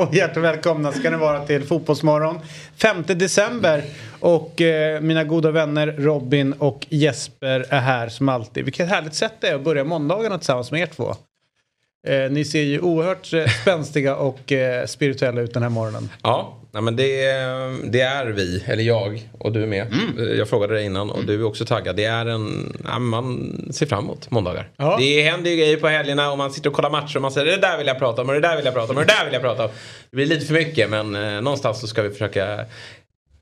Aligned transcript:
Och 0.00 0.14
hjärtligt 0.14 0.44
välkomna 0.44 0.92
ska 0.92 1.10
ni 1.10 1.16
vara 1.16 1.46
till 1.46 1.64
Fotbollsmorgon. 1.64 2.38
5 2.76 3.04
december 3.06 3.84
och 4.20 4.60
eh, 4.60 5.00
mina 5.00 5.24
goda 5.24 5.50
vänner 5.50 5.86
Robin 5.86 6.52
och 6.52 6.86
Jesper 6.88 7.66
är 7.68 7.80
här 7.80 8.08
som 8.08 8.28
alltid. 8.28 8.64
Vilket 8.64 8.88
härligt 8.88 9.14
sätt 9.14 9.34
det 9.40 9.48
är 9.48 9.54
att 9.54 9.64
börja 9.64 9.84
måndagarna 9.84 10.38
tillsammans 10.38 10.72
med 10.72 10.80
er 10.80 10.86
två. 10.86 11.14
Eh, 12.06 12.30
ni 12.30 12.44
ser 12.44 12.62
ju 12.62 12.80
oerhört 12.80 13.32
eh, 13.32 13.46
spänstiga 13.62 14.16
och 14.16 14.52
eh, 14.52 14.86
spirituella 14.86 15.40
ut 15.40 15.54
den 15.54 15.62
här 15.62 15.70
morgonen. 15.70 16.08
Ja, 16.22 16.58
nej 16.72 16.82
men 16.82 16.96
det, 16.96 17.22
det 17.84 18.00
är 18.00 18.26
vi, 18.26 18.64
eller 18.66 18.82
jag 18.82 19.30
och 19.38 19.52
du 19.52 19.62
är 19.62 19.66
med. 19.66 19.86
Mm. 19.86 20.38
Jag 20.38 20.48
frågade 20.48 20.74
dig 20.74 20.84
innan 20.84 21.10
och 21.10 21.24
du 21.24 21.34
är 21.34 21.44
också 21.44 21.64
taggad. 21.64 21.96
Det 21.96 22.04
är 22.04 22.26
en, 22.26 22.76
ja, 22.84 22.98
man 22.98 23.52
ser 23.72 23.86
fram 23.86 24.04
emot 24.04 24.30
måndagar. 24.30 24.68
Ja. 24.76 24.96
Det 24.98 25.22
händer 25.22 25.50
ju 25.50 25.56
grejer 25.56 25.76
på 25.76 25.88
helgerna 25.88 26.32
och 26.32 26.38
man 26.38 26.50
sitter 26.50 26.70
och 26.70 26.76
kollar 26.76 26.90
matcher 26.90 27.16
och 27.16 27.22
man 27.22 27.32
säger 27.32 27.46
det 27.46 27.56
där 27.56 27.78
vill 27.78 27.86
jag 27.86 27.98
prata 27.98 28.22
om 28.22 28.28
och 28.28 28.34
det 28.34 28.40
där 28.40 28.56
vill 28.56 28.64
jag 28.64 28.74
prata 28.74 28.92
om 28.92 28.98
och 28.98 29.06
det 29.06 29.12
där 29.12 29.24
vill 29.24 29.32
jag 29.32 29.42
prata 29.42 29.64
om. 29.64 29.70
Det 30.10 30.16
blir 30.16 30.26
lite 30.26 30.46
för 30.46 30.54
mycket 30.54 30.90
men 30.90 31.14
eh, 31.14 31.40
någonstans 31.40 31.80
så 31.80 31.86
ska 31.86 32.02
vi 32.02 32.10
försöka 32.10 32.64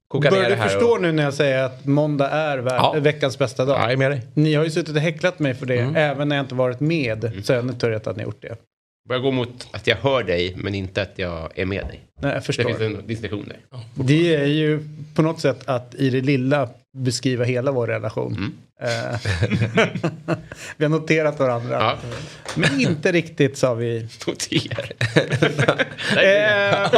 koka 0.09 0.31
ner 0.31 0.42
det 0.42 0.48
du 0.48 0.55
här. 0.55 0.69
förstå 0.69 0.87
och, 0.89 1.03
nu 1.03 1.12
när 1.12 1.23
jag 1.23 1.34
säger 1.34 1.64
att 1.64 1.87
måndag 1.87 2.28
är 2.31 2.59
Ja. 2.67 2.95
veckans 3.01 3.39
bästa 3.39 3.64
dag? 3.64 3.77
Ja, 3.78 3.83
jag 3.83 3.92
är 3.92 3.97
med 3.97 4.11
dig. 4.11 4.23
Ni 4.34 4.55
har 4.55 4.65
ju 4.65 4.70
suttit 4.70 4.95
och 4.97 5.00
häcklat 5.03 5.39
mig 5.39 5.55
för 5.55 5.67
det. 5.67 5.78
Mm. 5.78 5.97
Även 5.97 6.28
när 6.28 6.37
jag 6.37 6.42
inte 6.45 6.55
varit 6.55 6.81
med 6.81 7.33
så 7.45 7.53
har 7.53 7.56
jag 7.56 7.67
noterat 7.67 8.06
att 8.06 8.17
ni 8.17 8.23
gjort 8.23 8.42
det. 8.42 8.56
Börjar 9.09 9.23
gå 9.23 9.31
mot 9.31 9.69
att 9.70 9.87
jag 9.87 9.97
hör 9.97 10.23
dig 10.23 10.55
men 10.56 10.75
inte 10.75 11.03
att 11.03 11.12
jag 11.17 11.59
är 11.59 11.65
med 11.67 11.87
dig. 11.87 12.00
Nej, 12.20 12.31
jag 12.33 12.41
Det 12.41 12.45
förstår. 12.45 12.65
finns 12.65 12.81
en 12.81 13.06
distinktion 13.06 13.45
där. 13.48 13.81
Det 13.95 14.34
är 14.34 14.45
ju 14.47 14.81
på 15.15 15.23
något 15.23 15.41
sätt 15.41 15.69
att 15.69 15.95
i 15.95 16.11
det 16.11 16.20
lilla 16.20 16.69
beskriva 16.98 17.45
hela 17.45 17.70
vår 17.72 17.87
relation. 17.87 18.33
Eh, 18.33 18.39
vi 20.77 20.84
har 20.84 20.89
noterat 20.89 21.39
varandra. 21.39 21.77
Ja. 21.81 21.97
Men 22.55 22.81
inte 22.81 23.12
riktigt 23.12 23.59
sa 23.59 23.75
vi. 23.75 24.09
Noter. 24.27 24.93
Eh, 26.19 26.91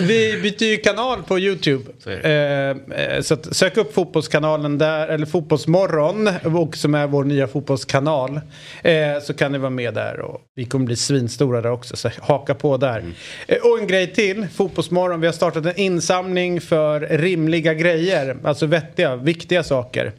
vi 0.00 0.40
byter 0.42 0.62
ju 0.62 0.76
kanal 0.76 1.22
på 1.22 1.38
YouTube. 1.38 1.84
Så 1.98 2.10
eh, 2.10 2.76
så 3.20 3.36
sök 3.36 3.76
upp 3.76 3.94
fotbollskanalen 3.94 4.78
där, 4.78 5.08
eller 5.08 5.26
Fotbollsmorgon, 5.26 6.30
och 6.56 6.76
som 6.76 6.94
är 6.94 7.06
vår 7.06 7.24
nya 7.24 7.48
fotbollskanal. 7.48 8.40
Eh, 8.82 9.20
så 9.22 9.34
kan 9.34 9.52
ni 9.52 9.58
vara 9.58 9.70
med 9.70 9.94
där 9.94 10.20
och 10.20 10.40
vi 10.54 10.64
kommer 10.64 10.86
bli 10.86 10.96
svinstora 10.96 11.60
där 11.60 11.70
också, 11.70 11.96
så 11.96 12.10
haka 12.20 12.54
på 12.54 12.76
där. 12.76 13.04
Eh, 13.46 13.56
och 13.56 13.78
en 13.78 13.86
grej 13.86 14.12
till, 14.14 14.46
Fotbollsmorgon, 14.54 15.20
vi 15.20 15.26
har 15.26 15.34
startat 15.34 15.66
en 15.66 15.76
insamling 15.76 16.60
för 16.60 17.00
rimliga 17.00 17.74
grejer, 17.74 18.36
alltså 18.44 18.66
vettiga, 18.66 19.16
viktiga 19.16 19.62
saker. 19.62 20.12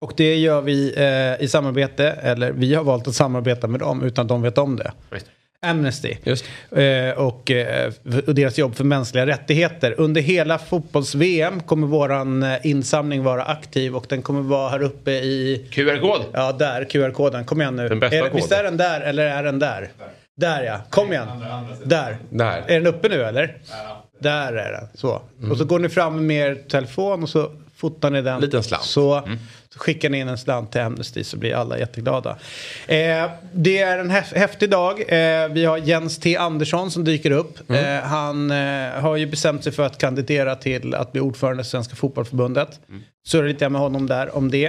Och 0.00 0.12
det 0.16 0.36
gör 0.36 0.60
vi 0.60 0.94
eh, 0.96 1.44
i 1.44 1.48
samarbete, 1.48 2.08
eller 2.10 2.52
vi 2.52 2.74
har 2.74 2.84
valt 2.84 3.08
att 3.08 3.14
samarbeta 3.14 3.66
med 3.66 3.80
dem 3.80 4.02
utan 4.02 4.22
att 4.22 4.28
de 4.28 4.42
vet 4.42 4.58
om 4.58 4.76
det. 4.76 4.92
Just. 5.12 5.26
Amnesty. 5.62 6.16
Just 6.24 6.44
Eh, 6.70 7.10
och, 7.10 7.50
eh, 7.50 7.92
och 8.26 8.34
deras 8.34 8.58
jobb 8.58 8.74
för 8.76 8.84
mänskliga 8.84 9.26
rättigheter. 9.26 9.94
Under 9.98 10.20
hela 10.20 10.58
fotbolls-VM 10.58 11.60
kommer 11.60 11.86
våran 11.86 12.42
eh, 12.42 12.66
insamling 12.66 13.22
vara 13.22 13.42
aktiv 13.42 13.96
och 13.96 14.06
den 14.08 14.22
kommer 14.22 14.40
vara 14.42 14.68
här 14.68 14.82
uppe 14.82 15.10
i, 15.10 15.66
QR-kod. 15.70 16.20
ja 16.32 16.52
där, 16.52 16.84
QR-koden. 16.84 17.44
Kom 17.44 17.60
igen 17.60 17.76
nu. 17.76 17.88
Den 17.88 18.00
bästa 18.00 18.16
är, 18.16 18.20
koden. 18.20 18.36
visst 18.36 18.52
är 18.52 18.62
den 18.64 18.76
där 18.76 19.00
eller 19.00 19.26
är 19.26 19.42
den 19.42 19.58
där? 19.58 19.88
Där 20.36 20.62
ja, 20.62 20.80
kom 20.90 21.12
igen. 21.12 21.28
Där. 21.84 22.16
Där. 22.30 22.64
Är 22.66 22.80
den 22.80 22.86
uppe 22.86 23.08
nu 23.08 23.22
eller? 23.22 23.56
Där 24.18 24.52
är 24.52 24.72
den. 24.72 24.88
Så. 24.94 25.22
Och 25.50 25.56
så 25.56 25.64
går 25.64 25.78
ni 25.78 25.88
fram 25.88 26.26
med 26.26 26.50
er 26.50 26.54
telefon 26.54 27.22
och 27.22 27.28
så 27.28 27.50
fotar 27.80 28.10
ni 28.10 28.22
den. 28.22 28.40
Liten 28.40 28.62
slant. 28.62 28.82
Så, 28.84 29.22
så 29.72 29.78
skickar 29.78 30.10
ni 30.10 30.18
in 30.18 30.28
en 30.28 30.38
slant 30.38 30.72
till 30.72 30.80
Amnesty 30.80 31.24
så 31.24 31.36
blir 31.36 31.54
alla 31.54 31.78
jätteglada. 31.78 32.30
Eh, 32.86 33.30
det 33.52 33.78
är 33.78 33.98
en 33.98 34.10
häf- 34.10 34.34
häftig 34.34 34.70
dag. 34.70 35.00
Eh, 35.00 35.48
vi 35.48 35.64
har 35.64 35.78
Jens 35.78 36.18
T 36.18 36.36
Andersson 36.36 36.90
som 36.90 37.04
dyker 37.04 37.30
upp. 37.30 37.70
Eh, 37.70 37.76
han 38.02 38.50
eh, 38.50 38.90
har 38.90 39.16
ju 39.16 39.26
bestämt 39.26 39.64
sig 39.64 39.72
för 39.72 39.82
att 39.86 39.98
kandidera 39.98 40.56
till 40.56 40.94
att 40.94 41.12
bli 41.12 41.20
ordförande 41.20 41.60
i 41.60 41.64
Svenska 41.64 41.96
Fotbollförbundet. 41.96 42.80
Surrar 43.26 43.48
lite 43.48 43.68
med 43.68 43.80
honom 43.80 44.06
där 44.06 44.36
om 44.36 44.50
det. 44.50 44.66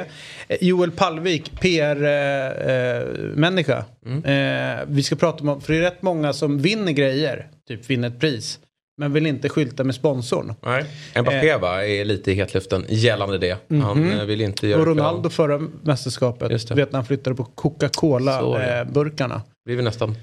Eh, 0.47 0.57
Joel 0.61 0.91
Palvik, 0.91 1.51
PR-människa. 1.61 3.85
Eh, 4.25 4.79
vi 4.87 5.03
ska 5.03 5.15
prata 5.15 5.43
om, 5.43 5.61
för 5.61 5.73
det 5.73 5.79
är 5.79 5.83
rätt 5.83 6.01
många 6.01 6.33
som 6.33 6.59
vinner 6.61 6.91
grejer, 6.91 7.47
typ 7.67 7.89
vinner 7.89 8.07
ett 8.07 8.19
pris. 8.19 8.59
Men 9.01 9.13
vill 9.13 9.25
inte 9.25 9.49
skylta 9.49 9.83
med 9.83 9.95
sponsorn. 9.95 10.53
Nej. 10.61 10.85
Mbappé 11.21 11.57
va, 11.57 11.85
är 11.85 12.05
lite 12.05 12.31
i 12.31 12.33
hetluften 12.35 12.85
gällande 12.89 13.37
det. 13.37 13.57
Han 13.83 14.11
eh, 14.11 14.25
vill 14.25 14.41
inte 14.41 14.67
göra 14.67 14.81
Och. 14.81 14.87
Ronaldo 14.87 15.29
förra 15.29 15.59
mästerskapet, 15.83 16.67
det. 16.67 16.75
vet 16.75 16.91
när 16.91 16.97
han 16.97 17.05
flyttade 17.05 17.35
på. 17.35 17.43
Coca-Cola-burkarna. 17.43 19.41
blir 19.65 19.75
vi 19.75 19.83
nästan 19.83 20.15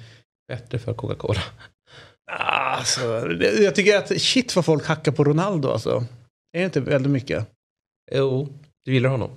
bättre 0.48 0.78
för 0.78 0.94
Coca-Cola. 0.94 1.40
Alltså, 2.32 3.20
det- 3.20 3.62
jag 3.62 3.74
tycker 3.74 3.96
att 3.98 4.20
shit 4.20 4.56
vad 4.56 4.64
folk 4.64 4.86
hackar 4.86 5.12
på 5.12 5.24
Ronaldo 5.24 5.70
alltså. 5.70 6.04
Är 6.52 6.58
det 6.58 6.64
inte 6.64 6.80
väldigt 6.80 7.12
mycket? 7.12 7.46
Jo, 8.14 8.48
du 8.84 8.92
gillar 8.94 9.10
honom. 9.10 9.30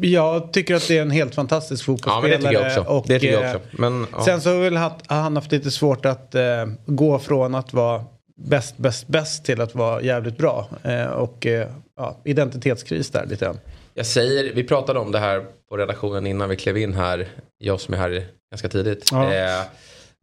Jag 0.00 0.52
tycker 0.52 0.74
att 0.74 0.88
det 0.88 0.98
är 0.98 1.02
en 1.02 1.10
helt 1.10 1.34
fantastisk 1.34 1.88
Ja, 1.88 1.92
men 1.92 1.98
fotbollsspelare. 2.02 2.38
det 2.38 2.48
tycker 2.48 2.62
jag 2.70 2.80
också. 2.80 2.92
Och, 2.92 3.04
det 3.08 3.18
tycker 3.20 3.34
jag 3.34 3.44
eh, 3.50 3.56
också. 3.56 3.68
Men, 3.78 4.06
ja. 4.12 4.24
Sen 4.24 4.40
så 4.40 4.50
har 4.50 5.20
han 5.20 5.36
haft 5.36 5.52
lite 5.52 5.70
svårt 5.70 6.06
att 6.06 6.34
eh, 6.34 6.66
gå 6.86 7.18
från 7.18 7.54
att 7.54 7.72
vara 7.72 8.04
bäst, 8.36 8.76
bäst, 8.76 9.08
bäst 9.08 9.44
till 9.44 9.60
att 9.60 9.74
vara 9.74 10.02
jävligt 10.02 10.38
bra. 10.38 10.68
Eh, 10.82 11.06
och 11.06 11.46
eh, 11.46 11.68
ja, 11.96 12.20
identitetskris 12.24 13.10
där 13.10 13.26
lite 13.26 13.44
grann. 13.44 13.58
Jag 13.94 14.06
säger, 14.06 14.54
vi 14.54 14.64
pratade 14.64 14.98
om 14.98 15.12
det 15.12 15.18
här 15.18 15.46
på 15.68 15.76
redaktionen 15.76 16.26
innan 16.26 16.48
vi 16.48 16.56
klev 16.56 16.76
in 16.76 16.94
här. 16.94 17.28
Jag 17.58 17.80
som 17.80 17.94
är 17.94 17.98
här 17.98 18.26
ganska 18.50 18.68
tidigt. 18.68 19.08
Ja. 19.12 19.34
Eh, 19.34 19.60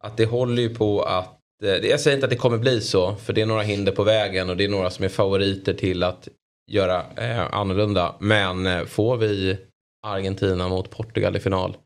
att 0.04 0.16
det 0.16 0.26
håller 0.26 0.62
ju 0.62 0.74
på 0.74 1.02
att 1.02 1.38
eh, 1.64 1.70
jag 1.70 2.00
säger 2.00 2.16
inte 2.16 2.26
att 2.26 2.30
det 2.30 2.36
kommer 2.36 2.58
bli 2.58 2.80
så. 2.80 3.14
För 3.14 3.32
det 3.32 3.40
är 3.40 3.46
några 3.46 3.62
hinder 3.62 3.92
på 3.92 4.02
vägen 4.02 4.50
och 4.50 4.56
det 4.56 4.64
är 4.64 4.68
några 4.68 4.90
som 4.90 5.04
är 5.04 5.08
favoriter 5.08 5.74
till 5.74 6.02
att 6.02 6.28
göra 6.70 7.04
eh, 7.16 7.54
annorlunda. 7.54 8.14
Men 8.18 8.66
eh, 8.66 8.84
får 8.84 9.16
vi 9.16 9.58
Argentina 10.06 10.68
mot 10.68 10.90
Portugal 10.90 11.36
i 11.36 11.40
final. 11.40 11.76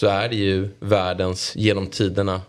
Så 0.00 0.06
är 0.06 0.28
det 0.28 0.36
ju 0.36 0.68
världens 0.80 1.56
genom 1.56 1.86
tiderna 1.86 2.40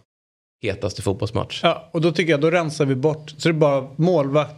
hetaste 0.63 1.01
fotbollsmatch. 1.01 1.59
Ja, 1.63 1.89
och 1.93 2.01
då 2.01 2.11
tycker 2.11 2.31
jag 2.31 2.41
då 2.41 2.51
rensar 2.51 2.85
vi 2.85 2.95
bort. 2.95 3.29
Så 3.37 3.49
det 3.49 3.51
är 3.51 3.53
bara 3.53 3.83
målvakt 3.95 4.53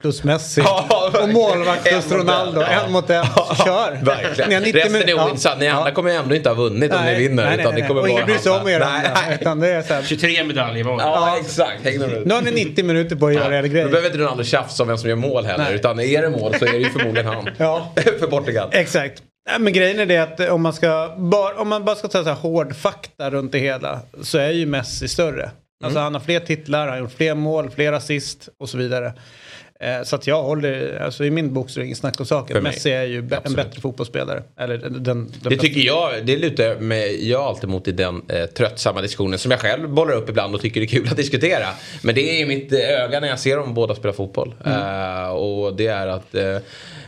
plus 0.00 0.24
Messi. 0.24 0.60
Ja, 0.64 1.12
och 1.22 1.28
målvakt 1.28 1.86
En 1.86 1.92
plus 2.00 2.12
en. 2.12 2.18
Ronaldo. 2.18 2.60
Ja. 2.60 2.66
En 2.66 2.92
mot 2.92 3.10
en. 3.10 3.24
Kör! 3.64 3.98
Verkligen. 4.04 4.48
Ni 4.48 4.54
har 4.54 4.62
90 4.62 4.72
Resten 4.78 4.94
är 4.94 4.98
minuter- 5.00 5.24
ointressant. 5.24 5.60
Ni 5.60 5.66
Ja. 5.66 5.72
andra 5.72 5.90
kommer 5.90 6.10
ju 6.10 6.16
ändå 6.16 6.34
inte 6.34 6.48
ha 6.48 6.54
vunnit 6.54 6.92
om 6.92 6.98
Nej, 7.04 7.14
ni 7.18 7.28
vinner. 7.28 7.44
nej, 7.44 7.56
nej, 7.56 7.60
utan 7.60 7.72
nej. 7.72 7.82
det 7.82 7.88
kommer 7.88 8.00
och 8.00 8.08
ingen 8.08 8.26
bryr 8.26 8.38
sig 8.38 8.52
om 8.52 8.68
er 8.68 8.80
Nej, 8.80 9.10
nej. 9.14 9.38
Utan 9.40 9.60
det 9.60 9.68
är 9.68 9.82
så 9.82 9.94
här, 9.94 10.02
23 10.02 10.44
medaljer 10.44 10.84
var. 10.84 11.00
Ja, 11.00 11.36
exakt. 11.40 11.84
Nu 12.24 12.34
har 12.34 12.42
ni 12.42 12.50
90 12.50 12.84
minuter 12.84 13.16
på 13.16 13.26
att 13.26 13.34
göra 13.34 13.58
er 13.58 13.62
Då 13.62 13.68
grej. 13.68 13.84
behöver 13.84 14.06
inte 14.06 14.18
Ronaldo 14.18 14.44
tjafsa 14.44 14.82
om 14.82 14.88
vem 14.88 14.98
som 14.98 15.08
gör 15.08 15.16
mål 15.16 15.44
heller. 15.44 15.64
Nej. 15.64 15.74
Utan 15.74 16.00
är 16.00 16.22
det 16.22 16.30
mål 16.30 16.54
så 16.58 16.64
är 16.64 16.72
det 16.72 16.78
ju 16.78 16.90
förmodligen 16.90 17.26
han. 17.26 17.48
Ja. 17.56 17.92
För 18.20 18.26
Portugal. 18.26 18.68
Exakt. 18.72 19.22
Nej, 19.46 19.60
men 19.60 19.72
grejen 19.72 19.98
är 20.00 20.06
det 20.06 20.18
att 20.18 20.40
om 20.50 20.62
man, 20.62 20.72
ska, 20.72 21.14
bara, 21.18 21.54
om 21.60 21.68
man 21.68 21.84
bara 21.84 21.96
ska 21.96 22.08
ta 22.08 22.22
så 22.22 22.28
här 22.28 22.36
hård 22.36 22.76
fakta 22.76 23.30
runt 23.30 23.52
det 23.52 23.58
hela 23.58 24.00
så 24.22 24.38
är 24.38 24.50
ju 24.50 24.66
Messi 24.66 25.08
större. 25.08 25.50
Alltså 25.84 26.00
han 26.00 26.14
har 26.14 26.20
fler 26.20 26.40
titlar, 26.40 26.78
han 26.80 26.88
har 26.88 26.98
gjort 26.98 27.12
fler 27.12 27.34
mål, 27.34 27.70
fler 27.70 27.92
assist 27.92 28.48
och 28.58 28.68
så 28.68 28.78
vidare. 28.78 29.12
Eh, 29.80 30.02
så 30.04 30.16
att 30.16 30.26
jag 30.26 30.42
håller, 30.42 31.00
alltså 31.00 31.24
i 31.24 31.30
min 31.30 31.54
bok 31.54 31.70
så 31.70 31.78
är 31.78 31.80
det 31.80 31.84
ingen 31.86 31.96
snack 31.96 32.20
om 32.20 32.26
saken. 32.26 32.62
Messi 32.62 32.90
är 32.90 33.02
ju 33.04 33.22
be- 33.22 33.36
en 33.36 33.42
Absolut. 33.44 33.66
bättre 33.66 33.80
fotbollsspelare. 33.80 34.42
Eller 34.58 34.78
den, 34.78 35.02
den 35.02 35.32
Det 35.42 35.56
tycker 35.56 35.80
jag, 35.80 36.26
det 36.26 36.36
lutar 36.36 36.76
mig, 36.80 37.30
jag 37.30 37.42
alltid 37.42 37.68
mot 37.68 37.88
i 37.88 37.92
den 37.92 38.22
eh, 38.28 38.46
tröttsamma 38.46 39.00
diskussionen 39.02 39.38
som 39.38 39.50
jag 39.50 39.60
själv 39.60 39.88
bollar 39.88 40.14
upp 40.14 40.28
ibland 40.28 40.54
och 40.54 40.60
tycker 40.60 40.80
det 40.80 40.84
är 40.86 40.88
kul 40.88 41.08
att 41.10 41.16
diskutera. 41.16 41.66
Men 42.02 42.14
det 42.14 42.20
är 42.20 42.42
i 42.42 42.46
mitt 42.46 42.72
eh, 42.72 42.78
öga 42.78 43.20
när 43.20 43.28
jag 43.28 43.38
ser 43.38 43.56
dem 43.56 43.74
båda 43.74 43.94
spela 43.94 44.12
fotboll. 44.14 44.54
Eh, 44.66 45.28
och 45.28 45.76
det 45.76 45.86
är 45.86 46.06
att 46.06 46.34
eh, 46.34 46.56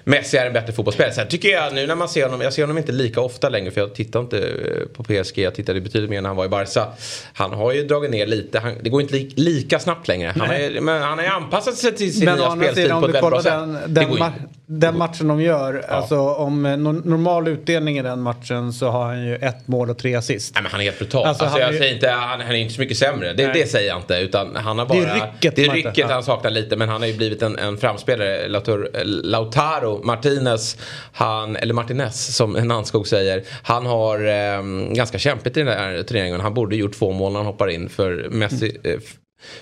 Messi 0.08 0.36
är 0.36 0.46
en 0.46 0.52
bättre 0.52 0.72
fotbollsspelare. 0.72 1.12
Sen 1.14 1.28
tycker 1.28 1.48
jag 1.48 1.74
nu 1.74 1.86
när 1.86 1.94
man 1.94 2.08
ser 2.08 2.24
honom, 2.24 2.40
jag 2.40 2.52
ser 2.52 2.62
honom 2.62 2.78
inte 2.78 2.92
lika 2.92 3.20
ofta 3.20 3.48
längre 3.48 3.70
för 3.70 3.80
jag 3.80 3.94
tittar 3.94 4.20
inte 4.20 4.38
eh, 4.38 4.86
på 4.96 5.04
PSG, 5.04 5.38
jag 5.38 5.54
tittade 5.54 5.80
betydligt 5.80 6.10
mer 6.10 6.20
när 6.20 6.28
han 6.28 6.36
var 6.36 6.44
i 6.44 6.48
Barca. 6.48 6.86
Han 7.32 7.52
har 7.52 7.72
ju 7.72 7.84
dragit 7.84 8.10
ner 8.10 8.26
lite, 8.26 8.58
han, 8.58 8.74
det 8.82 8.90
går 8.90 9.00
inte 9.02 9.14
li, 9.14 9.32
lika 9.36 9.78
snabbt 9.78 10.08
längre. 10.08 10.34
Han 10.38 10.60
ju- 10.60 10.80
men 10.80 11.02
han 11.02 11.18
har 11.18 11.24
ju 11.24 11.30
anpassat 11.30 11.74
sig 11.76 11.94
till 11.96 12.14
sin 12.14 12.24
Men 12.24 12.38
nya 12.38 12.50
spelstil 12.50 12.90
på 12.90 12.96
ett 12.96 13.02
väldigt 13.04 13.20
bra 13.30 13.42
sätt. 13.42 13.52
den, 13.52 13.72
Det 13.72 13.80
den, 14.00 14.08
går. 14.10 14.32
Den 14.70 14.98
matchen 14.98 15.28
de 15.28 15.40
gör, 15.40 15.84
alltså 15.88 16.18
om 16.18 16.66
eh, 16.66 16.76
normal 16.76 17.48
utdelning 17.48 17.98
i 17.98 18.02
den 18.02 18.20
matchen 18.20 18.72
så 18.72 18.88
har 18.88 19.04
han 19.04 19.26
ju 19.26 19.36
ett 19.36 19.68
mål 19.68 19.90
och 19.90 19.98
tre 19.98 20.14
assist. 20.14 20.54
Nej, 20.54 20.62
men 20.62 20.72
han 20.72 20.80
är 20.80 20.84
helt 20.84 20.98
brutal. 20.98 21.26
Alltså, 21.26 21.44
alltså, 21.44 21.60
jag 21.60 21.72
ju... 21.72 21.78
säger 21.78 21.94
inte, 21.94 22.08
han, 22.08 22.40
han, 22.40 22.50
är 22.50 22.54
inte 22.54 22.74
så 22.74 22.80
mycket 22.80 22.98
sämre. 22.98 23.32
Det, 23.32 23.52
det, 23.52 23.70
säger 23.70 23.88
jag 23.88 23.98
inte. 23.98 24.14
Utan 24.14 24.56
han 24.56 24.78
har 24.78 24.86
bara, 24.86 25.00
det 25.00 25.06
är 25.06 25.14
rycket, 25.14 25.56
det 25.56 25.64
är 25.64 25.70
rycket 25.70 26.10
han 26.10 26.22
saknar 26.22 26.50
lite. 26.50 26.76
Men 26.76 26.88
han 26.88 27.00
har 27.00 27.08
ju 27.08 27.16
blivit 27.16 27.42
en, 27.42 27.58
en 27.58 27.78
framspelare. 27.78 28.48
Lautaro, 28.48 28.86
Lautaro 29.04 30.04
Martinez, 30.04 30.76
han, 31.12 31.56
eller 31.56 31.74
Martinez 31.74 32.36
som 32.36 32.52
Nannskog 32.52 33.08
säger. 33.08 33.44
Han 33.62 33.86
har 33.86 34.26
eh, 34.26 34.62
ganska 34.94 35.18
kämpigt 35.18 35.56
i 35.56 35.60
den 35.60 35.68
här 35.68 36.02
turneringen. 36.02 36.40
Han 36.40 36.54
borde 36.54 36.76
gjort 36.76 36.98
två 36.98 37.12
mål 37.12 37.32
när 37.32 37.38
han 37.38 37.46
hoppar 37.46 37.68
in. 37.68 37.88
För 37.88 38.28
Messi 38.30 38.78
mm. 38.84 38.96
eh, 38.96 39.02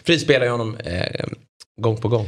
frispelar 0.04 0.44
ju 0.44 0.50
honom 0.50 0.76
eh, 0.84 1.26
gång 1.80 1.96
på 1.96 2.08
gång. 2.08 2.26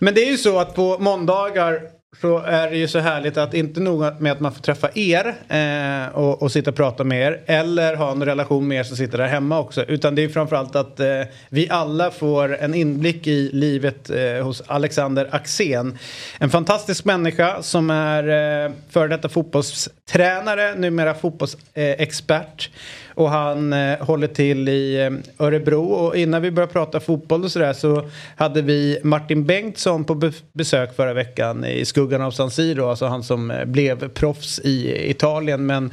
Men 0.00 0.14
det 0.14 0.22
är 0.22 0.30
ju 0.30 0.38
så 0.38 0.58
att 0.58 0.74
på 0.74 0.98
måndagar 0.98 1.99
så 2.18 2.38
är 2.38 2.70
det 2.70 2.76
ju 2.76 2.88
så 2.88 2.98
härligt 2.98 3.36
att 3.36 3.54
inte 3.54 3.80
nog 3.80 4.20
med 4.20 4.32
att 4.32 4.40
man 4.40 4.52
får 4.52 4.62
träffa 4.62 4.90
er 4.94 5.34
eh, 5.48 6.14
och, 6.14 6.42
och 6.42 6.52
sitta 6.52 6.70
och 6.70 6.76
prata 6.76 7.04
med 7.04 7.26
er 7.26 7.42
eller 7.46 7.96
ha 7.96 8.10
en 8.10 8.24
relation 8.24 8.68
med 8.68 8.78
er 8.78 8.82
som 8.82 8.96
sitter 8.96 9.18
där 9.18 9.26
hemma 9.26 9.58
också. 9.58 9.84
Utan 9.84 10.14
det 10.14 10.24
är 10.24 10.28
framförallt 10.28 10.76
att 10.76 11.00
eh, 11.00 11.22
vi 11.48 11.70
alla 11.70 12.10
får 12.10 12.56
en 12.56 12.74
inblick 12.74 13.26
i 13.26 13.50
livet 13.52 14.10
eh, 14.10 14.44
hos 14.44 14.62
Alexander 14.66 15.28
Axén. 15.30 15.98
En 16.38 16.50
fantastisk 16.50 17.04
människa 17.04 17.62
som 17.62 17.90
är 17.90 18.64
eh, 18.64 18.72
före 18.90 19.08
detta 19.08 19.28
fotbollstränare, 19.28 20.74
numera 20.74 21.14
fotbollsexpert. 21.14 22.70
Och 23.20 23.30
han 23.30 23.72
eh, 23.72 23.98
håller 23.98 24.26
till 24.26 24.68
i 24.68 25.00
eh, 25.00 25.46
Örebro. 25.46 25.84
Och 25.84 26.16
innan 26.16 26.42
vi 26.42 26.50
börjar 26.50 26.66
prata 26.66 27.00
fotboll 27.00 27.44
och 27.44 27.52
sådär 27.52 27.72
så 27.72 28.08
hade 28.36 28.62
vi 28.62 29.00
Martin 29.02 29.44
Bengtsson 29.44 30.04
på 30.04 30.14
be 30.14 30.32
besök 30.52 30.96
förra 30.96 31.12
veckan 31.12 31.64
i 31.64 31.84
skuggan 31.84 32.22
av 32.22 32.30
San 32.30 32.50
Siro. 32.50 32.88
Alltså 32.88 33.06
han 33.06 33.22
som 33.22 33.50
eh, 33.50 33.64
blev 33.64 34.08
proffs 34.08 34.58
i 34.58 35.10
Italien. 35.10 35.66
Men 35.66 35.90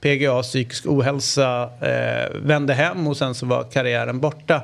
PGA 0.00 0.42
psykisk 0.42 0.86
ohälsa 0.86 1.62
eh, 1.80 2.30
vände 2.42 2.74
hem 2.74 3.06
och 3.06 3.16
sen 3.16 3.34
så 3.34 3.46
var 3.46 3.64
karriären 3.64 4.20
borta. 4.20 4.62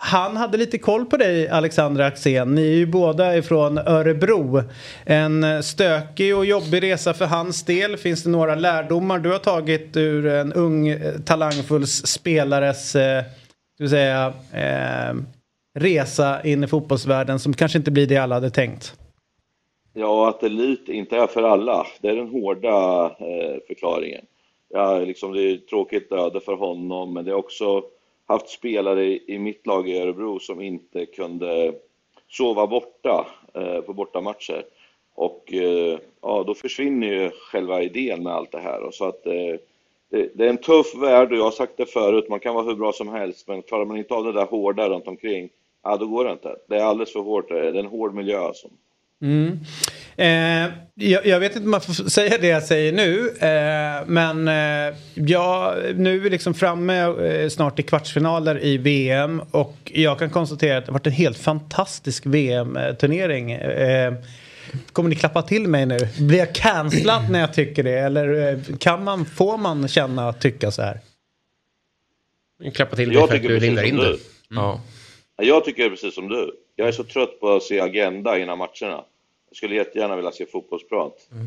Han 0.00 0.36
hade 0.36 0.58
lite 0.58 0.78
koll 0.78 1.04
på 1.04 1.16
dig, 1.16 1.48
Alexandra 1.48 2.06
Axén. 2.06 2.54
Ni 2.54 2.62
är 2.62 2.76
ju 2.76 2.86
båda 2.86 3.36
ifrån 3.36 3.78
Örebro. 3.78 4.62
En 5.04 5.62
stökig 5.62 6.36
och 6.36 6.46
jobbig 6.46 6.82
resa 6.82 7.14
för 7.14 7.24
hans 7.24 7.64
del. 7.64 7.96
Finns 7.96 8.24
det 8.24 8.30
några 8.30 8.54
lärdomar 8.54 9.18
du 9.18 9.32
har 9.32 9.38
tagit 9.38 9.96
ur 9.96 10.26
en 10.26 10.52
ung 10.52 10.88
eh, 10.88 11.18
talangfull 11.26 11.86
spelares 11.86 12.96
eh, 12.96 13.24
säga, 13.88 14.32
eh, 14.54 15.16
resa 15.78 16.42
in 16.44 16.64
i 16.64 16.66
fotbollsvärlden 16.66 17.38
som 17.38 17.54
kanske 17.54 17.78
inte 17.78 17.90
blir 17.90 18.06
det 18.06 18.16
alla 18.16 18.34
hade 18.34 18.50
tänkt? 18.50 18.94
Ja, 19.94 20.28
att 20.28 20.42
elit 20.42 20.88
inte 20.88 21.16
är 21.16 21.26
för 21.26 21.42
alla. 21.42 21.86
Det 22.00 22.08
är 22.08 22.16
den 22.16 22.28
hårda 22.28 23.04
eh, 23.04 23.56
förklaringen. 23.66 24.24
Ja, 24.68 24.98
liksom, 24.98 25.32
det 25.32 25.42
är 25.42 25.56
tråkigt 25.56 26.12
öde 26.12 26.40
för 26.40 26.54
honom, 26.54 27.14
men 27.14 27.24
det 27.24 27.30
är 27.30 27.34
också 27.34 27.82
haft 28.28 28.48
spelare 28.48 29.04
i 29.04 29.38
mitt 29.38 29.66
lag 29.66 29.88
i 29.88 29.98
Örebro 29.98 30.38
som 30.38 30.60
inte 30.60 31.06
kunde 31.06 31.74
sova 32.28 32.66
borta 32.66 33.26
eh, 33.54 33.80
på 33.80 33.92
bortamatcher. 33.92 34.64
Och 35.14 35.52
eh, 35.52 35.98
ja, 36.22 36.44
då 36.46 36.54
försvinner 36.54 37.06
ju 37.06 37.30
själva 37.30 37.82
idén 37.82 38.22
med 38.22 38.32
allt 38.32 38.52
det 38.52 38.60
här. 38.60 38.82
Och 38.82 38.94
så 38.94 39.04
att, 39.04 39.26
eh, 39.26 39.56
det, 40.10 40.30
det, 40.34 40.44
är 40.44 40.50
en 40.50 40.58
tuff 40.58 40.94
värld 40.94 41.32
och 41.32 41.38
jag 41.38 41.44
har 41.44 41.50
sagt 41.50 41.76
det 41.76 41.86
förut, 41.86 42.28
man 42.28 42.40
kan 42.40 42.54
vara 42.54 42.64
hur 42.64 42.74
bra 42.74 42.92
som 42.92 43.08
helst 43.08 43.48
men 43.48 43.62
klarar 43.62 43.84
man 43.84 43.96
inte 43.96 44.14
av 44.14 44.24
det 44.24 44.32
där 44.32 44.46
hårda 44.46 44.88
runt 44.88 45.08
omkring, 45.08 45.48
ja 45.82 45.96
då 45.96 46.06
går 46.06 46.24
det 46.24 46.32
inte. 46.32 46.56
Det 46.68 46.76
är 46.76 46.84
alldeles 46.84 47.12
för 47.12 47.20
hårt, 47.20 47.48
det 47.48 47.68
är 47.68 47.74
en 47.74 47.86
hård 47.86 48.14
miljö 48.14 48.38
alltså. 48.38 48.68
Mm. 49.22 49.58
Eh, 50.18 50.70
jag, 50.94 51.26
jag, 51.26 51.40
vet 51.40 51.52
inte 51.52 51.64
om 51.64 51.70
man 51.70 51.80
får 51.80 51.92
säga 51.92 52.38
det 52.38 52.46
jag 52.46 52.62
säger 52.62 52.92
nu. 52.92 53.28
Eh, 53.28 54.06
men 54.06 54.48
eh, 54.48 54.96
ja, 55.14 55.74
nu 55.94 56.16
är 56.16 56.20
vi 56.20 56.30
liksom 56.30 56.54
framme 56.54 57.00
eh, 57.00 57.48
snart 57.48 57.78
i 57.78 57.82
kvartsfinaler 57.82 58.64
i 58.64 58.76
VM. 58.78 59.42
Och 59.50 59.76
jag 59.84 60.18
kan 60.18 60.30
konstatera 60.30 60.78
att 60.78 60.86
det 60.86 60.92
har 60.92 60.98
varit 60.98 61.06
en 61.06 61.12
helt 61.12 61.38
fantastisk 61.38 62.26
VM-turnering. 62.26 63.52
Eh, 63.52 64.14
kommer 64.92 65.10
ni 65.10 65.16
klappa 65.16 65.42
till 65.42 65.68
mig 65.68 65.86
nu? 65.86 65.98
Blir 66.20 66.38
jag 66.38 66.54
cancellad 66.54 67.30
när 67.30 67.40
jag 67.40 67.54
tycker 67.54 67.82
det? 67.82 67.98
Eller 67.98 68.58
kan 68.78 69.04
man, 69.04 69.24
får 69.24 69.58
man 69.58 69.88
känna 69.88 70.28
och 70.28 70.40
tycka 70.40 70.70
så 70.70 70.82
här? 70.82 71.00
Klappa 72.74 72.96
till 72.96 73.08
dig 73.08 73.28
för 73.28 73.36
att 73.36 73.42
du 73.42 73.60
lindar 73.60 73.82
in 73.82 73.96
det. 73.96 74.06
Mm. 74.06 74.18
Ja. 74.50 74.80
Jag 75.36 75.64
tycker 75.64 75.90
precis 75.90 76.14
som 76.14 76.28
du. 76.28 76.52
Jag 76.76 76.88
är 76.88 76.92
så 76.92 77.04
trött 77.04 77.40
på 77.40 77.56
att 77.56 77.62
se 77.62 77.80
agenda 77.80 78.38
innan 78.38 78.58
matcherna. 78.58 79.04
Jag 79.48 79.56
skulle 79.56 79.74
jättegärna 79.74 80.16
vilja 80.16 80.30
se 80.30 80.46
fotbollsprat. 80.46 81.28
Mm. 81.32 81.46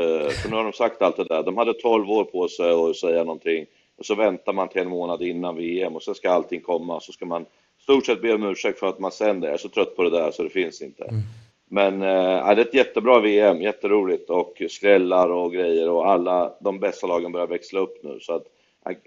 Uh, 0.00 0.28
för 0.28 0.50
nu 0.50 0.56
har 0.56 0.64
de 0.64 0.72
sagt 0.72 1.02
allt 1.02 1.16
det 1.16 1.24
där. 1.24 1.42
De 1.42 1.56
hade 1.56 1.72
12 1.72 2.10
år 2.10 2.24
på 2.24 2.48
sig 2.48 2.70
att 2.72 2.96
säga 2.96 3.24
någonting. 3.24 3.66
Och 3.98 4.06
så 4.06 4.14
väntar 4.14 4.52
man 4.52 4.68
till 4.68 4.82
en 4.82 4.88
månad 4.88 5.22
innan 5.22 5.56
VM 5.56 5.96
och 5.96 6.02
sen 6.02 6.14
ska 6.14 6.30
allting 6.30 6.60
komma. 6.60 7.00
Så 7.00 7.12
ska 7.12 7.26
man 7.26 7.46
stort 7.82 8.06
sett 8.06 8.22
be 8.22 8.34
om 8.34 8.42
ursäkt 8.42 8.78
för 8.78 8.86
att 8.86 8.98
man 8.98 9.12
sänder. 9.12 9.48
Jag 9.48 9.54
är 9.54 9.58
så 9.58 9.68
trött 9.68 9.96
på 9.96 10.02
det 10.02 10.10
där 10.10 10.30
så 10.30 10.42
det 10.42 10.50
finns 10.50 10.82
inte. 10.82 11.04
Mm. 11.04 11.20
Men 11.68 11.94
uh, 11.94 12.54
det 12.54 12.62
är 12.62 12.66
ett 12.66 12.74
jättebra 12.74 13.20
VM, 13.20 13.62
jätteroligt 13.62 14.30
och 14.30 14.62
skrällar 14.68 15.28
och 15.28 15.52
grejer 15.52 15.90
och 15.90 16.10
alla 16.10 16.52
de 16.60 16.80
bästa 16.80 17.06
lagen 17.06 17.32
börjar 17.32 17.46
växla 17.46 17.80
upp 17.80 18.02
nu. 18.02 18.18
Så 18.20 18.32
att 18.32 18.44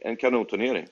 en 0.06 0.16
kanonturnering. 0.16 0.86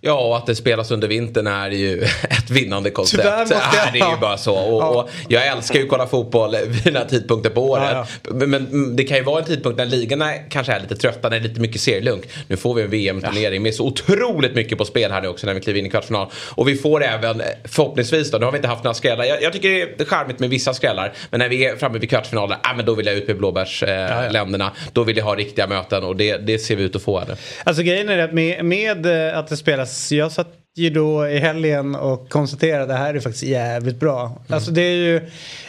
Ja, 0.00 0.28
och 0.28 0.36
att 0.36 0.46
det 0.46 0.54
spelas 0.54 0.90
under 0.90 1.08
vintern 1.08 1.46
är 1.46 1.70
ju 1.70 2.02
ett 2.30 2.50
vinnande 2.50 2.90
koncept. 2.90 3.22
Tyvärr 3.22 3.40
måste 3.40 3.54
jag... 3.84 3.92
Det 3.92 3.98
är 3.98 4.10
ju 4.10 4.20
bara 4.20 4.36
så. 4.36 4.54
Och, 4.54 4.82
ja. 4.82 4.88
och, 4.88 5.10
jag 5.28 5.46
älskar 5.46 5.78
ju 5.78 5.84
att 5.84 5.90
kolla 5.90 6.06
fotboll 6.06 6.56
vid 6.66 6.84
den 6.84 6.96
här 6.96 7.04
tidpunkten 7.04 7.52
på 7.52 7.70
året. 7.70 7.88
Ja, 7.92 8.06
ja. 8.22 8.46
Men 8.46 8.96
det 8.96 9.04
kan 9.04 9.16
ju 9.16 9.22
vara 9.22 9.38
en 9.38 9.44
tidpunkt 9.44 9.78
när 9.78 9.86
ligorna 9.86 10.32
kanske 10.34 10.72
är 10.72 10.80
lite 10.80 10.96
trötta, 10.96 11.28
när 11.28 11.40
det 11.40 11.46
är 11.46 11.48
lite 11.48 11.60
mycket 11.60 11.80
serielunk. 11.80 12.24
Nu 12.48 12.56
får 12.56 12.74
vi 12.74 12.82
en 12.82 12.90
VM-turnering 12.90 13.62
med 13.62 13.74
så 13.74 13.86
otroligt 13.86 14.54
mycket 14.54 14.78
på 14.78 14.84
spel 14.84 15.12
här 15.12 15.22
nu 15.22 15.28
också 15.28 15.46
när 15.46 15.54
vi 15.54 15.60
kliver 15.60 15.80
in 15.80 15.86
i 15.86 15.90
kvartsfinal. 15.90 16.28
Och 16.50 16.68
vi 16.68 16.76
får 16.76 17.04
även, 17.04 17.42
förhoppningsvis 17.64 18.30
då, 18.30 18.38
nu 18.38 18.44
har 18.44 18.52
vi 18.52 18.58
inte 18.58 18.68
haft 18.68 18.84
några 18.84 18.94
skrällar. 18.94 19.24
Jag, 19.24 19.42
jag 19.42 19.52
tycker 19.52 19.68
det 19.68 20.00
är 20.00 20.04
charmigt 20.04 20.38
med 20.38 20.50
vissa 20.50 20.74
skrällar. 20.74 21.12
Men 21.30 21.38
när 21.38 21.48
vi 21.48 21.66
är 21.66 21.76
framme 21.76 21.98
vid 21.98 22.10
kvartsfinalen, 22.10 22.58
äh, 22.64 22.76
men 22.76 22.86
då 22.86 22.94
vill 22.94 23.06
jag 23.06 23.14
ut 23.14 23.26
med 23.26 23.38
blåbärsländerna. 23.38 24.64
Eh, 24.64 24.90
då 24.92 25.04
vill 25.04 25.16
jag 25.16 25.24
ha 25.24 25.34
riktiga 25.34 25.66
möten 25.66 26.04
och 26.04 26.16
det, 26.16 26.36
det 26.36 26.58
ser 26.58 26.76
vi 26.76 26.82
ut 26.82 26.96
att 26.96 27.02
få 27.02 27.18
här 27.18 27.26
nu. 27.28 27.34
Alltså 27.64 27.82
grejen 27.82 28.08
är 28.08 28.18
att 28.18 28.31
med, 28.32 28.64
med 28.64 29.06
eh, 29.06 29.38
att 29.38 29.48
det 29.48 29.56
spelas, 29.56 30.12
jag 30.12 30.32
satt 30.32 30.48
ju 30.74 30.90
då 30.90 31.28
i 31.28 31.38
helgen 31.38 31.94
och 31.94 32.28
konstaterade 32.28 32.82
att 32.82 32.88
det 32.88 32.94
här 32.94 33.14
är 33.14 33.20
faktiskt 33.20 33.44
jävligt 33.44 34.00
bra. 34.00 34.26
Mm. 34.26 34.38
Alltså 34.48 34.70
det 34.70 34.82
är 34.82 35.22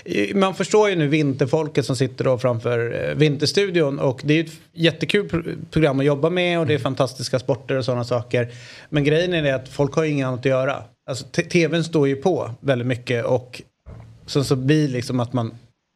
ju, 0.06 0.33
man 0.36 0.56
förstår 0.56 0.89
ju 0.89 0.95
nu 0.95 1.07
vinterfolket 1.07 1.86
som 1.86 1.95
sitter 1.95 2.24
då 2.24 2.38
framför 2.38 3.10
eh, 3.10 3.15
Vinterstudion 3.15 4.00
och 4.00 4.21
det 4.24 4.33
är 4.33 4.38
ju 4.38 4.44
ett 4.44 4.51
jättekul 4.74 5.56
program 5.71 6.00
att 6.00 6.06
jobba 6.06 6.30
med 6.30 6.60
och 6.60 6.65
det 6.65 6.74
är 6.74 6.75
mm. 6.75 6.83
fantastiska 6.83 7.39
sporter 7.39 7.75
och 7.75 7.86
sådana 7.86 8.03
saker. 8.03 8.48
Men 8.89 9.03
grejen 9.03 9.34
är 9.34 9.43
det 9.43 9.55
att 9.55 9.70
folk 9.70 9.93
har 9.93 10.03
ju 10.03 10.12
inget 10.12 10.27
annat 10.27 10.39
att 10.39 10.46
göra. 10.46 10.84
Alltså 11.10 11.25
tvn 11.25 11.84
står 11.84 12.08
ju 12.08 12.15
på 12.15 12.51
väldigt 12.60 12.88
mycket 12.88 13.25
och 13.25 13.62
sen 14.25 14.46
så 14.46 14.55
blir 14.55 14.88
liksom 14.88 15.20
att 15.20 15.34
man 15.34 15.53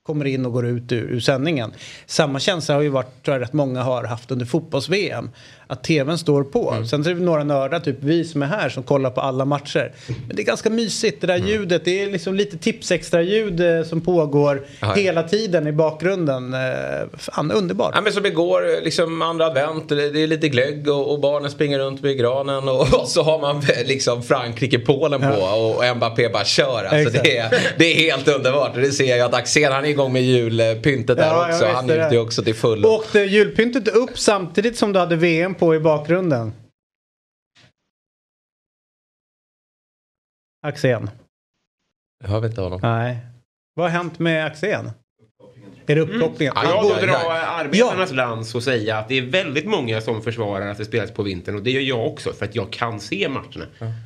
kommer 0.07 0.25
in 0.25 0.45
och 0.45 0.53
går 0.53 0.65
ut 0.65 0.91
ur, 0.91 1.11
ur 1.11 1.19
sändningen. 1.19 1.73
Samma 2.05 2.39
känsla 2.39 2.75
har 2.75 2.81
ju 2.81 2.89
varit, 2.89 3.23
tror 3.23 3.35
jag, 3.35 3.41
rätt 3.41 3.53
många 3.53 3.83
har 3.83 4.03
haft 4.03 4.31
under 4.31 4.45
fotbolls-VM. 4.45 5.29
Att 5.69 5.83
tvn 5.83 6.17
står 6.17 6.43
på. 6.43 6.71
Mm. 6.71 6.87
Sen 6.87 7.05
är 7.05 7.13
det 7.13 7.21
några 7.21 7.43
nördar, 7.43 7.79
typ 7.79 7.97
vi 7.99 8.25
som 8.25 8.41
är 8.41 8.45
här, 8.45 8.69
som 8.69 8.83
kollar 8.83 9.09
på 9.09 9.21
alla 9.21 9.45
matcher. 9.45 9.91
Men 10.27 10.35
det 10.35 10.41
är 10.41 10.45
ganska 10.45 10.69
mysigt, 10.69 11.21
det 11.21 11.27
där 11.27 11.35
mm. 11.35 11.47
ljudet. 11.47 11.85
Det 11.85 12.03
är 12.03 12.11
liksom 12.11 12.35
lite 12.35 12.57
tips-extra-ljud 12.57 13.59
eh, 13.59 13.83
som 13.83 14.01
pågår 14.01 14.65
Aha. 14.81 14.93
hela 14.93 15.23
tiden 15.23 15.67
i 15.67 15.71
bakgrunden. 15.71 16.53
Eh, 16.53 16.59
fan, 17.17 17.51
underbart. 17.51 17.91
Ja, 17.95 18.01
men 18.01 18.13
som 18.13 18.25
igår, 18.25 18.83
liksom 18.83 19.21
andra 19.21 19.45
advent, 19.45 19.89
det 19.89 20.23
är 20.23 20.27
lite 20.27 20.49
glögg 20.49 20.87
och, 20.87 21.11
och 21.11 21.19
barnen 21.19 21.51
springer 21.51 21.79
runt 21.79 22.03
med 22.03 22.17
granen 22.17 22.69
och, 22.69 22.93
och 23.01 23.07
så 23.07 23.23
har 23.23 23.39
man 23.39 23.63
liksom 23.85 24.23
Frankrike-Polen 24.23 25.21
på 25.21 25.37
ja. 25.39 25.55
och 25.55 25.97
Mbappé 25.97 26.29
bara 26.29 26.45
kör. 26.45 26.83
Alltså, 26.83 27.09
det, 27.23 27.37
är, 27.37 27.73
det 27.77 27.85
är 27.85 27.95
helt 27.95 28.27
underbart. 28.27 28.71
Det 28.75 28.91
ser 28.91 29.17
jag 29.17 29.25
att 29.25 29.33
Axel, 29.33 29.71
han 29.71 29.85
är 29.85 29.93
igång 29.99 30.13
med 30.13 30.21
julpyntet 30.21 31.17
där 31.17 31.27
ja, 31.27 31.49
också. 31.49 31.65
Han 31.65 31.85
njuter 31.85 32.11
ju 32.11 32.19
också 32.19 32.43
till 32.43 32.55
fullo. 32.55 32.87
Åkte 32.89 33.19
julpyntet 33.19 33.87
upp 33.87 34.19
samtidigt 34.19 34.77
som 34.77 34.93
du 34.93 34.99
hade 34.99 35.15
VM 35.15 35.55
på 35.55 35.75
i 35.75 35.79
bakgrunden? 35.79 36.53
Axén. 40.67 41.09
Jag 42.23 42.29
hör 42.29 42.45
inte 42.45 42.61
honom. 42.61 42.79
Nej. 42.83 43.17
Vad 43.73 43.85
har 43.85 43.97
hänt 43.97 44.19
med 44.19 44.45
Axén? 44.45 44.91
Är 45.87 45.95
det 45.95 46.01
uppkopplingen? 46.01 46.57
Mm. 46.57 46.69
jag 46.69 46.99
vill 46.99 47.07
dra 47.07 47.17
arbetarnas 47.31 48.09
ja. 48.09 48.15
lans 48.15 48.55
och 48.55 48.63
säga 48.63 48.97
att 48.97 49.09
det 49.09 49.17
är 49.17 49.21
väldigt 49.21 49.65
många 49.65 50.01
som 50.01 50.21
försvarar 50.21 50.67
att 50.67 50.77
det 50.77 50.85
spelas 50.85 51.11
på 51.11 51.23
vintern 51.23 51.55
och 51.55 51.63
det 51.63 51.71
gör 51.71 51.81
jag 51.81 52.07
också 52.07 52.33
för 52.33 52.45
att 52.45 52.55
jag 52.55 52.71
kan 52.71 52.99
se 52.99 53.29
matcherna. 53.29 53.65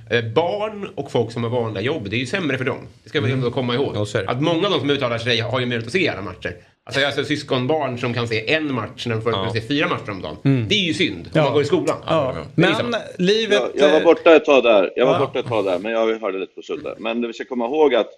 Mm. 0.09 0.33
barn 0.33 0.89
och 0.95 1.11
folk 1.11 1.31
som 1.31 1.43
har 1.43 1.49
vanliga 1.49 1.83
jobb, 1.83 2.09
det 2.09 2.15
är 2.15 2.19
ju 2.19 2.25
sämre 2.25 2.57
för 2.57 2.65
dem. 2.65 2.87
Det 3.03 3.09
ska 3.09 3.21
vi 3.21 3.31
mm. 3.31 3.51
komma 3.51 3.75
ihåg. 3.75 3.97
Att 4.27 4.41
många 4.41 4.67
av 4.67 4.71
de 4.73 4.79
som 4.79 4.89
uttalar 4.89 5.17
sig 5.17 5.39
har 5.39 5.59
ju 5.59 5.65
möjlighet 5.65 5.87
att 5.87 5.93
se 5.93 6.09
alla 6.09 6.21
matcher. 6.21 6.55
Alltså 6.83 7.01
jag 7.01 7.07
har 7.07 7.17
alltså 7.17 7.25
syskonbarn 7.25 7.97
som 7.97 8.13
kan 8.13 8.27
se 8.27 8.53
en 8.53 8.73
match 8.73 9.05
när 9.05 9.15
de 9.15 9.21
förut 9.21 9.35
ja. 9.37 9.53
se 9.53 9.61
fyra 9.61 9.87
matcher 9.87 10.11
om 10.11 10.21
dagen. 10.21 10.37
Mm. 10.43 10.67
Det 10.67 10.75
är 10.75 10.83
ju 10.83 10.93
synd 10.93 11.25
om 11.25 11.31
ja. 11.33 11.43
man 11.43 11.53
går 11.53 11.61
i 11.61 11.65
skolan. 11.65 11.97
Ja. 12.07 12.35
Men 12.55 12.95
livet... 13.17 13.61
Jag, 13.75 13.89
jag, 13.89 13.93
var 13.93 14.01
borta 14.01 14.35
ett 14.35 14.45
tag 14.45 14.63
där, 14.63 14.93
jag 14.95 15.05
var 15.05 15.19
borta 15.19 15.39
ett 15.39 15.47
tag 15.47 15.65
där, 15.65 15.79
men 15.79 15.91
jag 15.91 16.19
hörde 16.19 16.39
lite 16.39 16.55
på 16.55 16.61
Sulle. 16.61 16.95
Men 16.97 17.27
vi 17.27 17.33
ska 17.33 17.45
komma 17.45 17.65
ihåg 17.65 17.95
att 17.95 18.09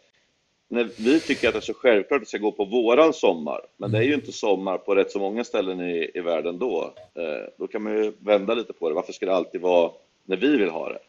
när 0.74 0.90
vi 0.98 1.20
tycker 1.20 1.48
att 1.48 1.54
det 1.54 1.60
är 1.60 1.62
så 1.62 1.74
självklart 1.74 2.16
att 2.16 2.22
det 2.22 2.30
ska 2.30 2.38
gå 2.38 2.52
på 2.52 2.66
våran 2.66 3.14
sommar, 3.14 3.62
men 3.78 3.92
det 3.92 3.98
är 3.98 4.04
ju 4.04 4.14
inte 4.14 4.32
sommar 4.32 4.78
på 4.78 4.96
rätt 4.96 5.12
så 5.12 5.20
många 5.20 5.44
ställen 5.44 5.82
i, 5.82 6.12
i 6.14 6.20
världen 6.20 6.60
då. 6.60 6.94
Eh, 7.16 7.50
då 7.58 7.68
kan 7.68 7.84
man 7.84 7.94
ju 7.94 8.14
vända 8.20 8.54
lite 8.54 8.74
på 8.74 8.90
det. 8.90 8.96
Varför 8.96 9.14
ska 9.14 9.26
det 9.26 9.36
alltid 9.36 9.62
vara 9.62 9.92
när 10.26 10.38
vi 10.38 10.58
vill 10.58 10.70
ha 10.70 10.90
det? 10.90 11.00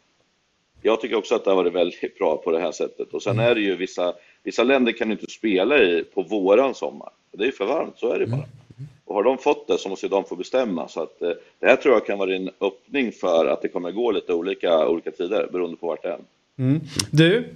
Jag 0.82 1.00
tycker 1.00 1.16
också 1.16 1.34
att 1.34 1.44
det 1.44 1.50
har 1.50 1.56
varit 1.56 1.72
väldigt 1.72 2.18
bra 2.18 2.36
på 2.36 2.50
det 2.50 2.60
här 2.60 2.72
sättet. 2.72 3.14
Och 3.14 3.22
sen 3.22 3.38
är 3.38 3.54
det 3.54 3.60
ju 3.60 3.76
vissa, 3.76 4.14
vissa 4.42 4.62
länder 4.62 4.92
kan 4.92 5.12
inte 5.12 5.30
spela 5.30 5.78
i 5.78 6.04
på 6.04 6.22
våran 6.22 6.74
sommar. 6.74 7.10
Det 7.32 7.42
är 7.42 7.46
ju 7.46 7.52
för 7.52 7.66
varmt, 7.66 7.98
så 7.98 8.12
är 8.12 8.18
det 8.18 8.26
bara. 8.26 8.44
Och 9.04 9.14
har 9.14 9.22
de 9.22 9.38
fått 9.38 9.66
det 9.66 9.78
så 9.78 9.88
måste 9.88 10.08
de 10.08 10.24
få 10.24 10.36
bestämma. 10.36 10.88
Så 10.88 11.02
att, 11.02 11.22
eh, 11.22 11.30
det 11.58 11.66
här 11.66 11.76
tror 11.76 11.94
jag 11.94 12.06
kan 12.06 12.18
vara 12.18 12.34
en 12.34 12.50
öppning 12.60 13.12
för 13.12 13.46
att 13.46 13.62
det 13.62 13.68
kommer 13.68 13.90
gå 13.90 14.10
lite 14.10 14.34
olika, 14.34 14.88
olika 14.88 15.10
tider 15.10 15.48
beroende 15.52 15.76
på 15.76 15.86
vart 15.86 16.02
det 16.02 16.08
är. 16.08 16.18
Mm. 16.58 16.80
Du, 17.10 17.54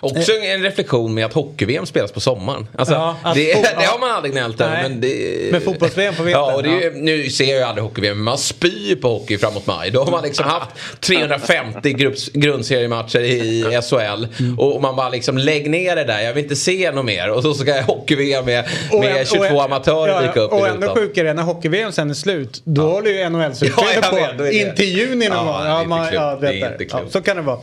Också 0.00 0.32
en 0.42 0.62
reflektion 0.62 1.14
med 1.14 1.24
att 1.26 1.32
hockey-VM 1.32 1.86
spelas 1.86 2.12
på 2.12 2.20
sommaren. 2.20 2.66
Alltså, 2.78 2.94
Ja, 2.94 3.16
att 3.22 3.34
det, 3.34 3.52
det 3.78 3.84
har 3.84 3.98
man 3.98 4.10
aldrig 4.10 4.32
gnällt 4.32 4.60
över. 4.60 4.82
Men, 4.82 5.00
det, 5.00 5.48
Men 5.52 5.60
fotbolls-VM 5.60 6.14
på 6.14 6.22
vintern, 6.22 6.42
Ja, 6.42 6.54
och 6.54 6.62
det 6.62 6.68
ja. 6.84 6.90
nu 6.94 7.30
ser 7.30 7.44
jag 7.44 7.56
ju 7.56 7.62
aldrig 7.62 7.84
hockey-VM, 7.84 8.16
men 8.16 8.24
man 8.24 8.38
spyr 8.38 8.96
på 8.96 9.08
hockey 9.08 9.38
framåt 9.38 9.66
maj. 9.66 9.90
Då 9.90 10.04
har 10.04 10.10
man 10.10 10.22
liksom 10.24 10.44
haft 10.46 10.70
350 11.00 11.92
grupps, 11.92 12.28
grundseriematcher 12.32 13.20
i 13.20 13.62
SHL. 13.90 14.26
Och 14.58 14.82
man 14.82 14.96
bara 14.96 15.08
liksom, 15.08 15.38
lägg 15.38 15.70
ner 15.70 15.96
det 15.96 16.04
där, 16.04 16.20
jag 16.20 16.34
vill 16.34 16.42
inte 16.44 16.56
se 16.56 16.90
något 16.90 17.04
mer. 17.04 17.30
Och 17.30 17.42
så 17.42 17.54
ska 17.54 17.80
hockey-VM 17.82 18.44
med, 18.44 18.64
med 19.00 19.28
22 19.28 19.60
amatörer 19.60 20.26
dyka 20.26 20.40
upp 20.40 20.52
Och 20.52 20.68
ännu 20.68 20.88
sjukare 20.88 21.30
är 21.30 21.34
när 21.34 21.42
hockey-VM 21.42 21.92
sen 21.92 22.10
är 22.10 22.14
slut. 22.14 22.62
Då 22.64 22.82
håller 22.82 23.10
ju 23.10 23.16
NHL-slutspelet 23.28 24.04
Ja, 24.12 24.32
på 24.38 24.46
in 24.48 24.74
till 24.74 24.98
juni 24.98 25.28
någon 25.28 25.36
Ja, 25.46 25.84
gång. 25.88 25.98
ja, 26.12 26.38
Det 26.40 26.48
är 26.48 26.52
inte 26.72 26.76
Ja, 26.84 26.98
klokt. 26.98 27.12
så 27.12 27.20
kan 27.22 27.36
det 27.36 27.42
vara. 27.42 27.58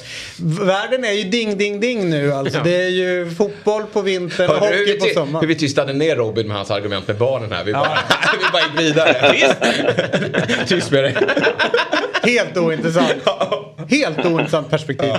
Världen 0.61 1.03
är 1.05 1.11
ju 1.11 1.23
ding, 1.23 1.57
ding, 1.57 1.79
ding 1.79 2.09
nu 2.09 2.20
alltså. 2.33 2.59
Det 2.63 2.75
är 2.83 2.89
ju 2.89 3.29
fotboll 3.37 3.83
på 3.93 4.01
vintern 4.01 4.49
och 4.49 4.55
hockey 4.55 4.83
vi 4.85 4.93
på 4.99 5.03
ty- 5.05 5.07
hur 5.09 5.15
sommaren. 5.15 5.47
vi 5.47 5.55
tystade 5.55 5.93
ner 5.93 6.15
Robin 6.15 6.47
med 6.47 6.57
hans 6.57 6.71
argument 6.71 7.07
med 7.07 7.17
barnen 7.17 7.51
här? 7.51 7.63
Vi 7.63 7.73
bara, 7.73 7.89
vi 8.39 8.45
bara 8.51 8.61
gick 8.61 8.79
vidare. 8.95 9.33
Tyst 10.67 10.91
med 10.91 11.03
dig. 11.03 11.15
Helt 12.23 12.57
ointressant. 12.57 13.13
Helt 13.89 14.25
ointressant 14.25 14.69
perspektiv. 14.69 15.13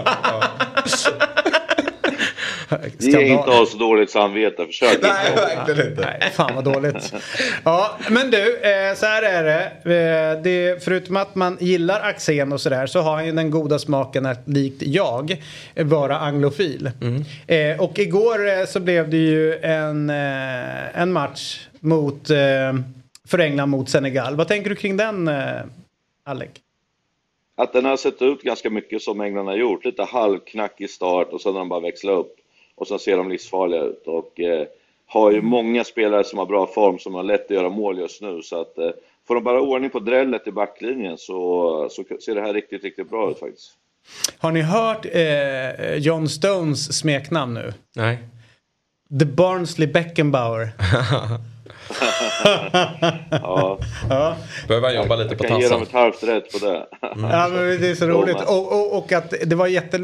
Ge 2.99 3.27
inte 3.27 3.51
oss 3.51 3.79
dåligt 3.79 4.11
samvete, 4.11 4.67
försök 4.67 4.95
inte. 4.95 5.07
Nej, 5.07 5.57
verkligen 5.57 5.91
inte. 5.91 6.17
Nej, 6.21 6.31
fan 6.33 6.55
vad 6.55 6.65
dåligt. 6.65 7.15
Ja, 7.65 7.99
men 8.11 8.31
du, 8.31 8.57
eh, 8.57 8.95
så 8.95 9.07
här 9.07 9.23
är 9.23 9.45
det. 9.45 9.63
Eh, 9.95 10.43
det. 10.43 10.85
Förutom 10.85 11.17
att 11.17 11.35
man 11.35 11.57
gillar 11.61 12.01
Axén 12.01 12.53
och 12.53 12.61
sådär 12.61 12.87
så 12.87 13.01
har 13.01 13.15
han 13.15 13.27
ju 13.27 13.33
den 13.33 13.51
goda 13.51 13.79
smaken 13.79 14.27
att 14.27 14.49
likt 14.49 14.83
jag 14.83 15.37
vara 15.77 16.19
anglofil. 16.19 16.91
Eh, 17.47 17.81
och 17.81 17.99
igår 17.99 18.67
så 18.67 18.81
blev 18.81 19.11
det 19.11 19.17
ju 19.17 19.59
en, 19.59 20.11
en 20.11 21.13
match 21.13 21.69
mot, 21.81 22.27
för 23.29 23.39
England 23.39 23.69
mot 23.69 23.91
Senegal. 23.91 24.37
Vad 24.37 24.49
tänker 24.49 24.71
du 24.71 24.77
kring 24.77 24.97
den, 24.97 25.31
Alec? 26.25 26.51
Att 27.57 27.73
den 27.73 27.85
har 27.85 27.97
sett 27.97 28.23
ut 28.23 28.43
ganska 28.43 28.71
mycket 28.71 29.03
som 29.03 29.21
England 29.21 29.47
har 29.47 29.57
gjort. 29.57 29.85
Lite 29.85 30.03
halvknackig 30.03 30.91
start 30.91 31.29
och 31.33 31.41
sen 31.41 31.53
har 31.53 31.59
de 31.59 31.69
bara 31.69 31.81
växlat 31.81 32.19
upp. 32.19 32.37
Och 32.75 32.89
sen 32.89 32.99
ser 32.99 33.17
de 33.17 33.29
livsfarliga 33.29 33.83
ut. 33.83 34.07
Och 34.07 34.41
eh, 34.41 34.67
har 35.07 35.31
ju 35.31 35.43
många 35.43 35.85
spelare 35.85 36.25
som 36.25 36.39
har 36.39 36.47
bra 36.47 36.67
form 36.67 36.99
som 36.99 37.15
har 37.15 37.23
lätt 37.23 37.45
att 37.45 37.57
göra 37.57 37.69
mål 37.69 37.99
just 37.99 38.23
nu. 38.23 38.43
Så 38.43 38.61
att 38.61 38.79
eh, 38.79 38.91
får 39.29 39.35
de 39.35 39.45
bara 39.45 39.61
ordning 39.61 39.91
på 39.91 39.99
drället 39.99 40.47
i 40.47 40.53
backlinjen 40.53 41.19
så, 41.19 41.89
så 41.91 42.05
ser 42.21 42.35
det 42.35 42.41
här 42.41 42.55
riktigt, 42.55 42.85
riktigt 42.85 43.11
bra 43.11 43.31
ut 43.31 43.39
faktiskt. 43.39 43.73
Har 44.39 44.53
ni 44.53 44.61
hört 44.61 45.07
eh, 45.13 45.95
John 45.95 46.29
Stones 46.29 46.99
smeknamn 46.99 47.55
nu? 47.55 47.73
Nej. 47.97 48.19
The 49.19 49.27
Barnsley 49.27 49.87
Beckenbauer. 49.87 50.73
Ja, 53.31 53.79
ja. 54.09 54.37
Behöver 54.69 54.89
han 54.89 54.97
jobba 54.97 55.17
lite 55.17 55.29
jag 55.31 55.39
på 55.39 55.45
kan 55.45 55.61
ge 55.61 55.69
dem 55.69 55.83
ett 55.83 55.93
halvt 55.93 56.23
rätt 56.23 56.53
på 56.53 56.67
det. 56.67 56.87
Ja, 57.01 57.49
men 57.49 57.81
det 57.81 57.91
är 57.91 57.95
så 57.95 58.07
roligt. 58.07 58.37
Och, 58.47 58.73
och, 58.73 58.99
och 58.99 59.13
att 59.13 59.35
det 59.45 59.57
var 59.57 59.67
jätte, 59.67 59.99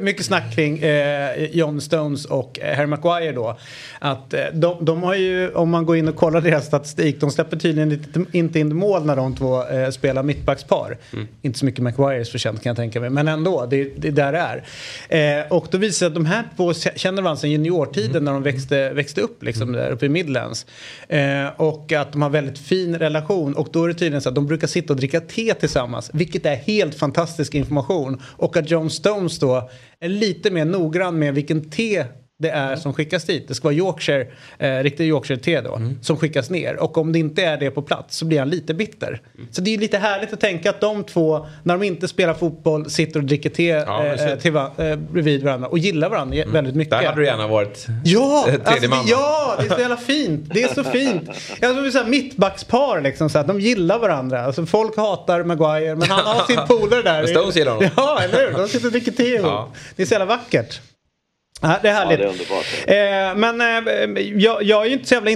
mycket 0.00 0.26
snack 0.26 0.54
kring 0.54 0.78
eh, 0.78 1.44
John 1.52 1.80
Stones 1.80 2.24
och 2.24 2.58
eh, 2.60 2.76
Harry 2.76 2.86
Maguire 2.86 3.32
då. 3.32 3.58
Att 3.98 4.34
eh, 4.34 4.44
de, 4.52 4.84
de 4.84 5.02
har 5.02 5.14
ju, 5.14 5.50
om 5.54 5.70
man 5.70 5.86
går 5.86 5.96
in 5.96 6.08
och 6.08 6.16
kollar 6.16 6.40
deras 6.40 6.66
statistik, 6.66 7.20
de 7.20 7.30
släpper 7.30 7.56
tydligen 7.56 8.26
inte 8.32 8.58
in 8.58 8.76
mål 8.76 9.06
när 9.06 9.16
de 9.16 9.36
två 9.36 9.68
eh, 9.68 9.90
spelar 9.90 10.22
mittbackspar. 10.22 10.98
Inte 11.42 11.58
så 11.58 11.64
mycket 11.64 11.82
Maguires 11.82 12.30
förtjänt 12.30 12.62
kan 12.62 12.70
jag 12.70 12.76
tänka 12.76 13.00
mig, 13.00 13.10
men 13.10 13.28
ändå, 13.28 13.66
det, 13.70 13.84
det 13.96 14.08
är 14.08 14.12
där 14.12 14.32
det 14.32 14.62
är. 15.08 15.40
Eh, 15.40 15.52
och 15.52 15.66
då 15.70 15.78
visar 15.78 15.88
det 15.88 15.92
sig 15.92 16.06
att 16.06 16.14
de 16.14 16.26
här 16.26 16.44
två 16.56 16.72
känner 16.74 17.22
varandra 17.22 17.40
sedan 17.40 17.50
juniortiden 17.50 18.24
när 18.24 18.32
de 18.32 18.42
växte, 18.42 18.90
växte 18.90 19.20
upp 19.20 19.42
liksom, 19.42 19.72
där 19.72 19.90
uppe 19.90 20.06
i 20.06 20.08
Midlands. 20.08 20.66
Eh, 21.08 21.21
Eh, 21.22 21.48
och 21.56 21.92
att 21.92 22.12
de 22.12 22.22
har 22.22 22.30
väldigt 22.30 22.58
fin 22.58 22.98
relation 22.98 23.54
och 23.54 23.68
då 23.72 23.84
är 23.84 23.88
det 23.88 23.94
tydligen 23.94 24.22
så 24.22 24.28
att 24.28 24.34
de 24.34 24.46
brukar 24.46 24.66
sitta 24.66 24.92
och 24.92 24.96
dricka 24.96 25.20
te 25.20 25.54
tillsammans, 25.54 26.10
vilket 26.14 26.46
är 26.46 26.56
helt 26.56 26.94
fantastisk 26.94 27.54
information. 27.54 28.22
Och 28.24 28.56
att 28.56 28.70
John 28.70 28.90
Stones 28.90 29.38
då 29.38 29.70
är 30.00 30.08
lite 30.08 30.50
mer 30.50 30.64
noggrann 30.64 31.18
med 31.18 31.34
vilken 31.34 31.70
te 31.70 32.04
det 32.42 32.50
är 32.50 32.76
som 32.76 32.94
skickas 32.94 33.24
dit. 33.24 33.48
Det 33.48 33.54
ska 33.54 33.64
vara 33.64 33.74
Yorkshire, 33.74 34.26
eh, 34.58 34.78
riktig 34.78 35.06
Yorkshire-te 35.06 35.60
då, 35.60 35.80
som 36.02 36.16
skickas 36.16 36.50
ner. 36.50 36.76
Och 36.82 36.98
om 36.98 37.12
det 37.12 37.18
inte 37.18 37.42
är 37.42 37.56
det 37.56 37.70
på 37.70 37.82
plats 37.82 38.16
så 38.16 38.24
blir 38.24 38.38
han 38.38 38.50
lite 38.50 38.74
bitter. 38.74 39.20
Så 39.50 39.60
det 39.60 39.74
är 39.74 39.78
lite 39.78 39.98
härligt 39.98 40.32
att 40.32 40.40
tänka 40.40 40.70
att 40.70 40.80
de 40.80 41.04
två, 41.04 41.46
när 41.62 41.78
de 41.78 41.86
inte 41.86 42.08
spelar 42.08 42.34
fotboll, 42.34 42.90
sitter 42.90 43.20
och 43.20 43.26
dricker 43.26 43.50
te 43.50 43.66
Ja, 43.66 44.06
eh, 44.06 44.38
till 44.38 44.56
eh, 44.56 44.96
bredvid 44.96 45.42
varandra 45.42 45.68
och 45.68 45.78
gillar 45.78 46.08
varandra 46.08 46.36
mm. 46.36 46.52
väldigt 46.52 46.74
mycket. 46.74 46.90
Där 46.90 47.06
hade 47.06 47.20
du 47.20 47.26
gärna 47.26 47.46
varit 47.46 47.86
Ja, 48.04 48.44
eh, 48.48 48.54
alltså, 48.64 48.88
det, 48.88 48.96
ja, 49.06 49.56
det 49.58 49.66
är 49.66 49.74
så 49.74 49.80
jävla 49.80 49.96
fint. 49.96 50.54
Det 50.54 50.62
är 50.62 50.74
så 50.74 50.84
fint. 50.84 51.30
Jag 51.60 51.72
tror 51.72 51.82
det 51.82 51.88
är 51.88 51.90
så 51.90 51.98
här 51.98 52.06
mittbackspar 52.06 53.00
liksom, 53.00 53.30
så 53.30 53.42
de 53.42 53.60
gillar 53.60 53.98
varandra. 53.98 54.44
Alltså, 54.44 54.66
folk 54.66 54.96
hatar 54.96 55.44
Maguire, 55.44 55.94
men 55.96 56.10
han 56.10 56.24
har 56.24 56.46
sin 56.46 56.60
polare 56.68 57.02
där. 57.02 57.26
Stones 57.26 57.56
gillar 57.56 57.72
honom. 57.72 57.90
Ja, 57.96 58.20
eller 58.22 58.46
hur? 58.46 58.58
De 58.58 58.68
sitter 58.68 58.86
och 58.86 58.92
dricker 58.92 59.12
te 59.12 59.34
ihop. 59.34 59.46
Ja. 59.46 59.68
Det 59.96 60.02
är 60.02 60.06
så 60.06 60.14
jävla 60.14 60.26
vackert. 60.26 60.80
Ja, 61.62 61.78
det 61.82 61.88
är 61.88 61.92
Ja, 61.92 61.98
härligt. 61.98 62.48
det 62.86 62.94
är. 62.94 63.30
Eh, 63.30 63.36
men 63.36 63.60
eh, 63.60 64.22
jag, 64.22 64.62
jag 64.62 64.82
är 64.82 64.86
ju 64.86 64.92
inte 64.92 65.06
så 65.06 65.14
jävla 65.14 65.30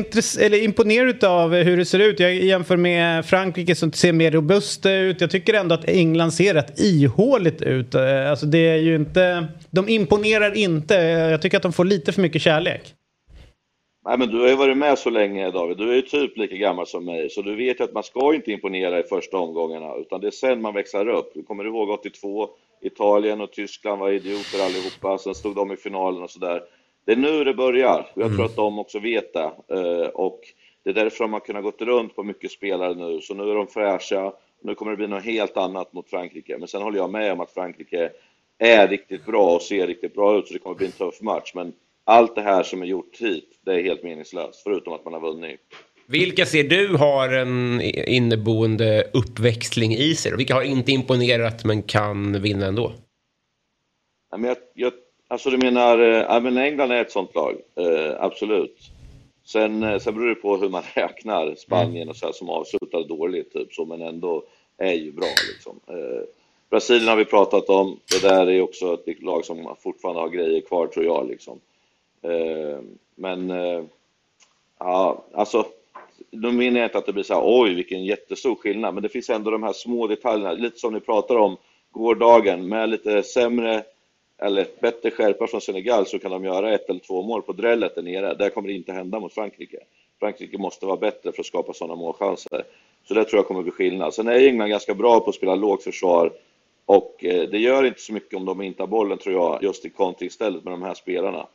eller 0.47 0.63
imponerad 0.65 1.25
av 1.25 1.55
hur 1.55 1.77
det 1.77 1.85
ser 1.85 1.99
ut. 1.99 2.21
Jag 2.21 2.35
jämför 2.35 2.77
med 2.77 3.27
Frankrike 3.27 3.75
som 3.75 3.93
ser 3.93 4.13
mer 4.13 4.31
robusta 4.31 4.93
ut. 4.93 5.21
Jag 5.21 5.31
tycker 5.31 5.55
ändå 5.55 5.75
att 5.75 5.89
England 5.89 6.31
ser 6.33 6.55
rätt 6.55 6.81
ihåligt 6.81 7.63
ut. 7.63 7.95
Eh, 7.95 8.31
alltså 8.31 8.47
det 8.47 8.69
är 8.69 8.77
ju 8.77 8.95
inte... 8.97 9.47
De 9.71 9.89
imponerar 9.89 10.57
inte. 10.57 10.95
Jag 10.95 11.43
tycker 11.43 11.57
att 11.57 11.63
de 11.63 11.73
får 11.73 11.85
lite 11.85 12.13
för 12.13 12.23
mycket 12.23 12.43
kärlek. 12.43 12.83
Nej, 14.09 14.19
men 14.19 14.29
du 14.29 14.41
har 14.41 14.49
ju 14.49 14.57
varit 14.57 14.77
med 14.77 14.99
så 14.99 15.11
länge 15.11 15.51
David. 15.51 15.77
Du 15.77 15.91
är 15.91 15.95
ju 15.95 16.03
typ 16.03 16.37
lika 16.39 16.57
gammal 16.57 16.87
som 16.87 17.05
mig, 17.05 17.31
så 17.31 17.43
du 17.43 17.57
vet 17.57 17.81
ju 17.81 17.85
att 17.85 17.93
man 17.93 18.03
ska 18.03 18.35
inte 18.35 18.53
imponera 18.53 19.01
i 19.01 19.03
första 19.03 19.37
omgångarna, 19.37 19.95
utan 19.97 20.21
det 20.21 20.27
är 20.27 20.31
sen 20.31 20.63
man 20.63 20.75
växlar 20.75 21.09
upp. 21.09 21.31
Du 21.35 21.43
kommer 21.43 21.65
ihåg 21.65 21.91
82, 21.91 22.49
Italien 22.81 23.41
och 23.41 23.53
Tyskland 23.53 24.01
var 24.01 24.11
idioter 24.11 24.65
allihopa, 24.65 25.19
sen 25.19 25.35
stod 25.35 25.55
de 25.57 25.73
i 25.73 25.77
finalen 25.77 26.23
och 26.23 26.31
sådär. 26.31 26.63
Det 27.05 27.13
är 27.13 27.17
nu 27.17 27.45
det 27.45 27.55
börjar, 27.55 28.11
och 28.15 28.23
jag 28.23 28.37
tror 28.37 28.45
att 28.45 28.57
de 28.57 28.79
också 28.79 28.99
vet 28.99 29.33
det. 29.33 29.51
Eh, 29.69 30.09
Och 30.09 30.41
det 30.83 30.91
är 30.91 30.95
därför 30.95 31.25
de 31.25 31.33
har 31.33 31.41
kunnat 31.41 31.63
gått 31.63 31.83
runt 31.83 32.17
på 32.17 32.23
mycket 32.23 32.51
spelare 32.51 32.95
nu, 32.95 33.21
så 33.21 33.35
nu 33.35 33.51
är 33.51 33.55
de 33.55 33.67
fräscha. 33.67 34.33
Nu 34.63 34.75
kommer 34.75 34.91
det 34.93 34.97
bli 34.97 35.07
något 35.07 35.25
helt 35.25 35.57
annat 35.57 35.93
mot 35.93 36.11
Frankrike, 36.11 36.59
men 36.59 36.69
sen 36.69 36.83
håller 36.83 36.99
jag 36.99 37.11
med 37.11 37.33
om 37.33 37.41
att 37.41 37.51
Frankrike 37.51 38.11
är 38.59 38.89
riktigt 38.89 39.27
bra 39.27 39.55
och 39.55 39.63
ser 39.63 39.87
riktigt 39.87 40.15
bra 40.15 40.39
ut, 40.39 40.47
så 40.47 40.53
det 40.53 40.59
kommer 40.59 40.77
bli 40.77 40.87
en 40.87 40.93
tuff 40.93 41.21
match. 41.21 41.53
Men 41.55 41.73
allt 42.05 42.35
det 42.35 42.43
här 42.43 42.63
som 42.63 42.83
är 42.83 42.87
gjort 42.87 43.17
hit, 43.21 43.59
det 43.65 43.73
är 43.75 43.83
helt 43.83 44.03
meningslöst, 44.03 44.63
förutom 44.63 44.93
att 44.93 45.05
man 45.05 45.13
har 45.15 45.21
vunnit. 45.21 45.61
Vilka 46.09 46.47
ser 46.47 46.65
du 46.65 46.97
har 46.97 47.29
en 47.29 47.81
inneboende 48.09 49.11
uppväxling 49.13 49.95
i 49.95 50.15
sig? 50.15 50.37
Vilka 50.37 50.55
har 50.55 50.63
inte 50.63 50.93
imponerat 50.93 51.65
men 51.65 51.83
kan 51.83 52.43
vinna 52.43 52.67
ändå? 52.67 52.93
Ja, 54.31 54.37
men 54.37 54.49
jag, 54.49 54.57
jag, 54.75 54.93
alltså 55.29 55.51
du 55.51 55.59
menar, 55.59 55.99
eh, 55.99 56.25
ja, 56.29 56.41
men 56.41 56.57
England 56.57 56.91
är 56.91 57.01
ett 57.01 57.13
sånt 57.13 57.35
lag, 57.35 57.55
eh, 57.75 58.15
absolut. 58.19 58.77
Sen, 59.45 59.83
eh, 59.83 59.99
sen 59.99 60.15
beror 60.15 60.29
det 60.29 60.35
på 60.35 60.57
hur 60.57 60.69
man 60.69 60.83
räknar 60.95 61.55
Spanien 61.55 62.09
och 62.09 62.17
så 62.17 62.27
här, 62.27 62.33
som 62.33 62.49
avslutar 62.49 63.09
dåligt, 63.09 63.53
typ 63.53 63.73
så, 63.73 63.85
men 63.85 64.03
ändå 64.03 64.45
är 64.79 64.93
ju 64.93 65.13
bra 65.13 65.29
liksom. 65.53 65.81
Eh, 65.87 66.23
Brasilien 66.71 67.09
har 67.09 67.17
vi 67.17 67.25
pratat 67.25 67.69
om, 67.69 68.01
det 68.11 68.29
där 68.29 68.47
är 68.47 68.61
också 68.61 68.99
ett 69.07 69.23
lag 69.23 69.45
som 69.45 69.77
fortfarande 69.81 70.21
har 70.21 70.29
grejer 70.29 70.61
kvar 70.61 70.87
tror 70.87 71.05
jag 71.05 71.29
liksom. 71.29 71.61
Eh, 72.23 72.79
men, 73.15 73.51
eh, 73.51 73.83
ja, 74.79 75.25
alltså, 75.33 75.67
då 76.31 76.53
menar 76.53 76.81
jag 76.81 76.87
inte 76.87 76.99
att 76.99 77.07
det 77.07 77.13
blir 77.13 77.25
så 77.25 77.35
här, 77.35 77.43
oj 77.45 77.75
vilken 77.75 78.05
jättestor 78.05 78.55
skillnad, 78.55 78.95
men 78.95 79.03
det 79.03 79.09
finns 79.09 79.31
ändå 79.31 79.51
de 79.51 79.63
här 79.63 79.73
små 79.73 80.07
detaljerna, 80.07 80.53
lite 80.53 80.79
som 80.79 80.95
ni 80.95 81.01
pratar 81.01 81.37
om 81.37 81.57
gårdagen, 81.91 82.69
med 82.69 82.89
lite 82.89 83.23
sämre 83.23 83.83
eller 84.39 84.67
bättre 84.81 85.11
skärpa 85.11 85.47
från 85.47 85.61
Senegal 85.61 86.07
så 86.07 86.19
kan 86.19 86.31
de 86.31 86.45
göra 86.45 86.75
ett 86.75 86.91
eller 86.91 87.01
två 87.01 87.23
mål 87.23 87.43
på 87.43 87.53
drället 87.53 87.95
där 87.95 88.03
nere. 88.03 88.35
Det 88.35 88.51
kommer 88.51 88.71
inte 88.71 88.93
hända 88.93 89.21
mot 89.21 89.35
Frankrike. 89.35 89.79
Frankrike 90.21 90.59
måste 90.59 90.87
vara 90.87 90.97
bättre 90.97 91.33
för 91.33 91.41
att 91.41 91.47
skapa 91.47 91.73
sådana 91.73 91.95
målchanser. 91.95 92.65
Så 93.09 93.15
det 93.15 93.25
tror 93.25 93.39
jag 93.39 93.47
kommer 93.47 93.63
bli 93.63 93.73
skillnad. 93.73 94.15
Sen 94.15 94.29
är 94.29 94.47
England 94.47 94.69
ganska 94.69 94.95
bra 94.95 95.21
på 95.21 95.31
att 95.31 95.37
spela 95.37 95.55
lågt 95.55 95.83
försvar 95.83 96.33
och 96.87 97.25
eh, 97.25 97.49
det 97.49 97.59
gör 97.59 97.85
inte 97.85 98.01
så 98.01 98.13
mycket 98.13 98.37
om 98.37 98.45
de 98.45 98.63
inte 98.63 98.83
har 98.83 98.87
bollen 98.87 99.19
tror 99.19 99.35
jag, 99.35 99.63
just 99.63 99.85
i 99.85 99.91
kontringsstället 99.91 100.65
med 100.65 100.73
de 100.73 100.83
här 100.83 100.95
spelarna. 100.95 101.47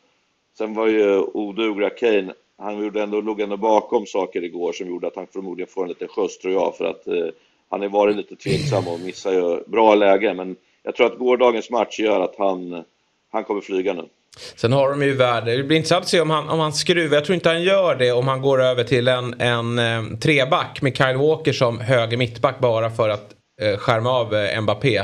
Sen 0.57 0.73
var 0.73 0.87
ju 0.87 1.19
odugliga 1.19 1.89
Kane, 1.89 2.33
han 2.61 2.83
gjorde 2.83 3.03
ändå, 3.03 3.21
låg 3.21 3.41
ändå 3.41 3.57
bakom 3.57 4.05
saker 4.05 4.43
igår 4.43 4.73
som 4.73 4.87
gjorde 4.87 5.07
att 5.07 5.15
han 5.15 5.27
förmodligen 5.33 5.69
får 5.71 5.83
en 5.83 5.89
liten 5.89 6.07
skjuts 6.07 6.37
tror 6.37 6.53
jag, 6.53 6.77
för 6.77 6.85
att 6.85 7.07
eh, 7.07 7.27
han 7.69 7.81
har 7.81 7.89
varit 7.89 8.15
lite 8.15 8.35
tveksam 8.35 8.87
och 8.87 8.99
missar 8.99 9.31
ju 9.31 9.63
bra 9.67 9.95
lägen. 9.95 10.37
Men 10.37 10.55
jag 10.83 10.95
tror 10.95 11.05
att 11.05 11.17
gårdagens 11.17 11.69
match 11.69 11.99
gör 11.99 12.19
att 12.19 12.35
han, 12.37 12.83
han 13.31 13.43
kommer 13.43 13.61
flyga 13.61 13.93
nu. 13.93 14.09
Sen 14.55 14.73
har 14.73 14.89
de 14.89 15.01
ju 15.01 15.13
värde. 15.13 15.57
Det 15.57 15.63
blir 15.63 15.77
intressant 15.77 16.03
att 16.03 16.09
se 16.09 16.21
om 16.21 16.29
han, 16.29 16.49
om 16.49 16.59
han 16.59 16.73
skruvar. 16.73 17.15
Jag 17.15 17.25
tror 17.25 17.33
inte 17.33 17.49
han 17.49 17.63
gör 17.63 17.95
det 17.95 18.11
om 18.11 18.27
han 18.27 18.41
går 18.41 18.61
över 18.61 18.83
till 18.83 19.07
en, 19.07 19.41
en, 19.41 19.79
eh, 19.79 20.17
treback 20.17 20.81
med 20.81 20.97
Kyle 20.97 21.17
Walker 21.17 21.53
som 21.53 21.79
höger 21.79 22.17
mittback 22.17 22.59
bara 22.59 22.89
för 22.89 23.09
att 23.09 23.35
Eh, 23.61 23.77
skärma 23.77 24.09
av 24.09 24.35
eh, 24.35 24.61
Mbappé. 24.61 25.03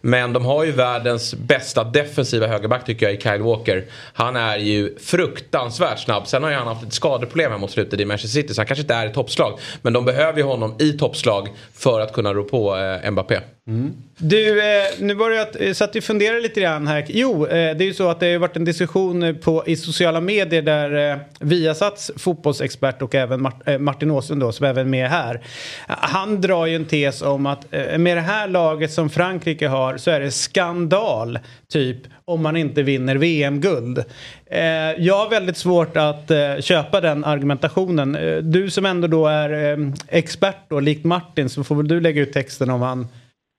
Men 0.00 0.32
de 0.32 0.44
har 0.44 0.64
ju 0.64 0.72
världens 0.72 1.34
bästa 1.34 1.84
defensiva 1.84 2.46
högerback 2.46 2.84
tycker 2.84 3.06
jag 3.06 3.14
i 3.14 3.20
Kyle 3.20 3.42
Walker. 3.42 3.84
Han 4.12 4.36
är 4.36 4.56
ju 4.56 4.98
fruktansvärt 4.98 5.98
snabb. 5.98 6.26
Sen 6.26 6.42
har 6.42 6.50
ju 6.50 6.56
han 6.56 6.66
haft 6.66 6.82
ett 6.82 6.92
skadeproblem 6.92 7.50
här 7.50 7.58
mot 7.58 7.70
slutet 7.70 8.00
i 8.00 8.04
Manchester 8.04 8.42
City 8.42 8.54
så 8.54 8.60
han 8.60 8.66
kanske 8.66 8.82
inte 8.82 8.94
är 8.94 9.10
i 9.10 9.12
toppslag. 9.12 9.58
Men 9.82 9.92
de 9.92 10.04
behöver 10.04 10.38
ju 10.38 10.44
honom 10.44 10.76
i 10.78 10.92
toppslag 10.92 11.48
för 11.74 12.00
att 12.00 12.12
kunna 12.12 12.34
rå 12.34 12.44
på 12.44 12.76
eh, 12.76 13.10
Mbappé. 13.10 13.40
Mm. 13.68 13.94
Du, 14.16 14.60
eh, 14.60 14.84
nu 14.98 15.14
var 15.14 15.30
det 15.30 15.74
så 15.74 15.84
att 15.84 15.90
eh, 15.90 15.92
du 15.92 16.00
funderar 16.00 16.40
lite 16.40 16.60
grann 16.60 16.86
här. 16.86 17.04
Jo, 17.08 17.46
eh, 17.46 17.76
det 17.76 17.84
är 17.84 17.86
ju 17.86 17.94
så 17.94 18.08
att 18.08 18.20
det 18.20 18.32
har 18.32 18.38
varit 18.38 18.56
en 18.56 18.64
diskussion 18.64 19.22
eh, 19.22 19.34
på, 19.34 19.62
i 19.66 19.76
sociala 19.76 20.20
medier 20.20 20.62
där 20.62 21.10
eh, 21.12 21.18
Viasats 21.40 22.10
fotbollsexpert 22.16 23.02
och 23.02 23.14
även 23.14 23.42
Mart, 23.42 23.68
eh, 23.68 23.78
Martin 23.78 24.10
Åslund 24.10 24.40
då, 24.40 24.52
som 24.52 24.66
även 24.66 24.86
är 24.86 24.90
med 24.90 25.10
här. 25.10 25.40
Han 25.86 26.40
drar 26.40 26.66
ju 26.66 26.76
en 26.76 26.84
tes 26.84 27.22
om 27.22 27.46
att 27.46 27.74
eh, 27.74 27.98
med 27.98 28.16
det 28.16 28.20
här 28.20 28.48
laget 28.48 28.92
som 28.92 29.10
Frankrike 29.10 29.68
har 29.68 29.96
så 29.96 30.10
är 30.10 30.20
det 30.20 30.30
skandal, 30.30 31.38
typ, 31.72 31.98
om 32.24 32.42
man 32.42 32.56
inte 32.56 32.82
vinner 32.82 33.16
VM-guld. 33.16 34.04
Eh, 34.46 34.62
jag 34.98 35.18
har 35.18 35.30
väldigt 35.30 35.56
svårt 35.56 35.96
att 35.96 36.30
eh, 36.30 36.60
köpa 36.60 37.00
den 37.00 37.24
argumentationen. 37.24 38.16
Eh, 38.16 38.36
du 38.36 38.70
som 38.70 38.86
ändå 38.86 39.08
då 39.08 39.26
är 39.26 39.72
eh, 39.72 39.92
expert 40.08 40.56
då, 40.68 40.80
likt 40.80 41.04
Martin, 41.04 41.48
så 41.48 41.64
får 41.64 41.74
väl 41.74 41.88
du 41.88 42.00
lägga 42.00 42.22
ut 42.22 42.32
texten 42.32 42.70
om 42.70 42.82
han 42.82 43.06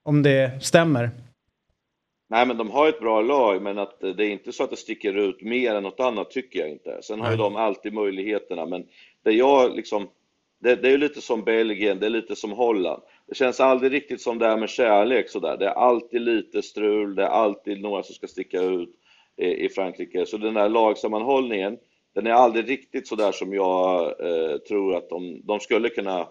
om 0.03 0.23
det 0.23 0.63
stämmer. 0.63 1.09
Nej, 2.29 2.47
men 2.47 2.57
de 2.57 2.71
har 2.71 2.89
ett 2.89 2.99
bra 2.99 3.21
lag, 3.21 3.61
men 3.61 3.77
att 3.77 3.99
det 3.99 4.25
är 4.25 4.29
inte 4.29 4.51
så 4.51 4.63
att 4.63 4.69
det 4.69 4.75
sticker 4.75 5.13
ut 5.13 5.41
mer 5.41 5.75
än 5.75 5.83
något 5.83 5.99
annat 5.99 6.31
tycker 6.31 6.59
jag 6.59 6.69
inte. 6.69 6.99
Sen 7.01 7.21
har 7.21 7.31
ju 7.31 7.37
de 7.37 7.55
alltid 7.55 7.93
möjligheterna, 7.93 8.65
men 8.65 8.85
det 9.23 9.31
jag 9.31 9.75
liksom, 9.75 10.07
det, 10.59 10.75
det 10.75 10.87
är 10.87 10.91
ju 10.91 10.97
lite 10.97 11.21
som 11.21 11.43
Belgien, 11.43 11.99
det 11.99 12.05
är 12.05 12.09
lite 12.09 12.35
som 12.35 12.51
Holland. 12.51 13.01
Det 13.27 13.35
känns 13.35 13.59
aldrig 13.59 13.91
riktigt 13.91 14.21
som 14.21 14.39
det 14.39 14.45
är 14.45 14.57
med 14.57 14.69
kärlek 14.69 15.29
sådär. 15.29 15.57
Det 15.57 15.65
är 15.65 15.73
alltid 15.73 16.21
lite 16.21 16.61
strul, 16.61 17.15
det 17.15 17.23
är 17.23 17.27
alltid 17.27 17.81
några 17.81 18.03
som 18.03 18.15
ska 18.15 18.27
sticka 18.27 18.61
ut 18.61 18.89
i, 19.37 19.65
i 19.65 19.69
Frankrike. 19.69 20.25
Så 20.25 20.37
den 20.37 20.53
där 20.53 20.69
lagsammanhållningen, 20.69 21.77
den 22.15 22.27
är 22.27 22.31
aldrig 22.31 22.69
riktigt 22.69 23.07
sådär 23.07 23.31
som 23.31 23.53
jag 23.53 24.05
eh, 24.19 24.57
tror 24.57 24.95
att 24.95 25.09
de, 25.09 25.41
de 25.43 25.59
skulle 25.59 25.89
kunna 25.89 26.27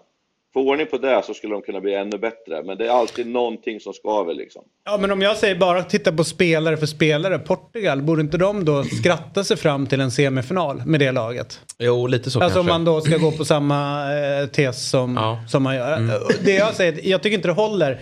få 0.53 0.59
ordning 0.59 0.87
på 0.87 0.97
det 0.97 1.21
så 1.25 1.33
skulle 1.33 1.53
de 1.53 1.61
kunna 1.61 1.79
bli 1.79 1.95
ännu 1.95 2.17
bättre. 2.17 2.63
Men 2.63 2.77
det 2.77 2.87
är 2.87 2.89
alltid 2.89 3.27
någonting 3.27 3.79
som 3.79 3.93
skaver 3.93 4.33
liksom. 4.33 4.61
Ja 4.85 4.97
men 4.97 5.11
om 5.11 5.21
jag 5.21 5.37
säger 5.37 5.55
bara 5.55 5.83
titta 5.83 6.11
på 6.11 6.23
spelare 6.23 6.77
för 6.77 6.85
spelare. 6.85 7.39
Portugal, 7.39 8.01
borde 8.01 8.21
inte 8.21 8.37
de 8.37 8.65
då 8.65 8.83
skratta 8.83 9.43
sig 9.43 9.57
fram 9.57 9.87
till 9.87 10.01
en 10.01 10.11
semifinal 10.11 10.81
med 10.85 10.99
det 10.99 11.11
laget? 11.11 11.59
Jo, 11.79 12.07
lite 12.07 12.31
så 12.31 12.39
alltså 12.39 12.57
kanske. 12.57 12.59
om 12.59 12.65
man 12.65 12.85
då 12.85 13.01
ska 13.01 13.17
gå 13.17 13.31
på 13.31 13.45
samma 13.45 14.07
eh, 14.13 14.47
tes 14.47 14.89
som, 14.89 15.15
ja. 15.15 15.39
som 15.47 15.63
man 15.63 15.75
gör. 15.75 15.97
Mm. 15.97 16.15
Det 16.43 16.55
jag 16.55 16.75
säger, 16.75 16.99
jag 17.03 17.23
tycker 17.23 17.35
inte 17.35 17.47
det 17.47 17.53
håller. 17.53 17.99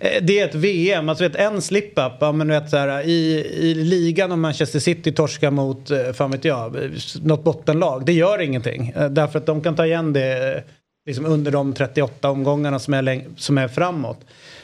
Eh, 0.00 0.22
det 0.22 0.40
är 0.40 0.48
ett 0.48 0.54
VM, 0.54 1.08
alltså 1.08 1.24
vet, 1.24 1.36
en 1.36 1.62
slip-up, 1.62 2.12
ja, 2.20 2.32
men 2.32 2.48
vet, 2.48 2.70
så 2.70 2.76
här, 2.76 3.06
i, 3.06 3.46
i 3.60 3.74
ligan 3.74 4.32
om 4.32 4.40
Manchester 4.40 4.78
City 4.78 5.12
torskar 5.12 5.50
mot, 5.50 5.90
eh, 5.90 6.12
fan 6.12 6.30
vet 6.30 6.44
jag, 6.44 6.76
något 7.22 7.44
bottenlag. 7.44 8.06
Det 8.06 8.12
gör 8.12 8.40
ingenting. 8.40 8.92
Eh, 8.96 9.08
därför 9.08 9.38
att 9.38 9.46
de 9.46 9.62
kan 9.62 9.76
ta 9.76 9.86
igen 9.86 10.12
det 10.12 10.64
liksom 11.10 11.26
under 11.26 11.50
de 11.50 11.72
38 11.72 12.30
omgångarna 12.30 12.78
som 12.78 12.94
är, 12.94 13.24
som 13.36 13.58
är 13.58 13.68
framåt. 13.68 14.20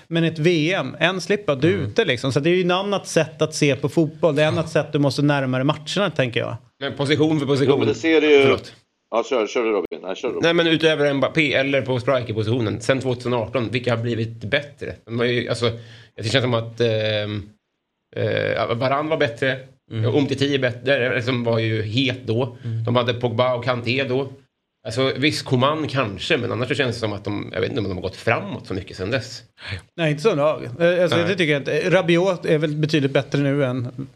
Men 0.09 0.25
ett 0.25 0.39
VM, 0.39 0.97
en 0.99 1.21
slippa 1.21 1.55
du 1.55 1.75
mm. 1.75 1.87
ute 1.87 2.05
liksom. 2.05 2.33
Så 2.33 2.41
det 2.41 2.51
är 2.51 2.55
ju 2.55 2.67
ett 2.67 2.73
annat 2.73 3.07
sätt 3.07 3.43
att 3.43 3.55
se 3.55 3.77
på 3.77 3.89
fotboll. 3.89 4.35
Det 4.35 4.43
är 4.43 4.47
ett 4.47 4.53
annat 4.53 4.71
sätt 4.71 4.87
du 4.93 4.99
måste 4.99 5.23
närmare 5.23 5.65
matcherna 5.65 6.11
tänker 6.11 6.41
jag. 6.41 6.57
Men 6.81 6.93
position 6.93 7.41
för 7.41 7.47
position. 7.47 7.71
Jo, 7.71 7.79
men 7.79 7.89
det 7.89 7.95
ser 7.95 8.21
du 8.21 8.31
ju... 8.31 8.43
Förlåt. 8.43 8.73
Ja, 9.11 9.25
kör, 9.31 9.47
kör 9.47 9.65
du 9.65 9.71
Robin. 9.71 10.01
Nej, 10.03 10.17
kör 10.17 10.29
Robin. 10.29 10.41
Nej, 10.43 10.55
men 10.55 10.67
utöver 10.67 11.15
Mbappé 11.15 11.55
eller 11.55 11.83
på 11.83 12.01
strikerpositionen 12.01 12.81
sen 12.81 13.01
2018, 13.01 13.71
vilka 13.71 13.97
har 13.97 14.03
blivit 14.03 14.45
bättre? 14.45 14.95
De 15.05 15.19
har 15.19 15.27
ju, 15.27 15.49
alltså, 15.49 15.71
det 16.17 16.29
känns 16.29 16.43
som 16.43 16.55
att 16.55 16.81
eh, 16.81 16.89
eh, 18.17 18.77
Varann 18.77 19.09
var 19.09 19.17
bättre. 19.17 19.59
Mm. 19.91 20.15
Umtiti 20.15 20.55
är 20.55 20.59
bättre, 20.59 21.23
som 21.23 21.45
var 21.45 21.59
ju 21.59 21.83
het 21.83 22.27
då. 22.27 22.57
Mm. 22.65 22.85
De 22.85 22.97
hade 22.97 23.15
Pogba 23.15 23.55
och 23.55 23.65
Kanté 23.65 24.05
då. 24.05 24.29
Alltså 24.87 25.13
visst, 25.17 25.45
Coman 25.45 25.89
kanske, 25.89 26.37
men 26.37 26.53
annars 26.53 26.69
så 26.69 26.75
känns 26.75 26.97
det 26.97 27.01
som 27.01 27.13
att 27.13 27.25
de, 27.25 27.51
jag 27.53 27.61
vet 27.61 27.71
inte 27.71 27.81
om 27.81 27.89
de 27.89 27.95
har 27.95 28.03
gått 28.03 28.17
framåt 28.17 28.67
så 28.67 28.75
mycket 28.75 28.97
sen 28.97 29.11
dess. 29.11 29.43
Nej, 29.97 30.11
inte 30.11 30.23
så 30.23 30.35
lag. 30.35 30.65
Eh, 30.65 31.03
alltså, 31.03 31.19
det 31.19 31.37
tycker 31.37 31.53
jag 31.53 31.61
inte. 31.61 31.91
Rabiot 31.91 32.45
är 32.45 32.59
väl 32.59 32.77
betydligt 32.77 33.11
bättre 33.11 33.39
nu 33.39 33.65
än 33.65 34.09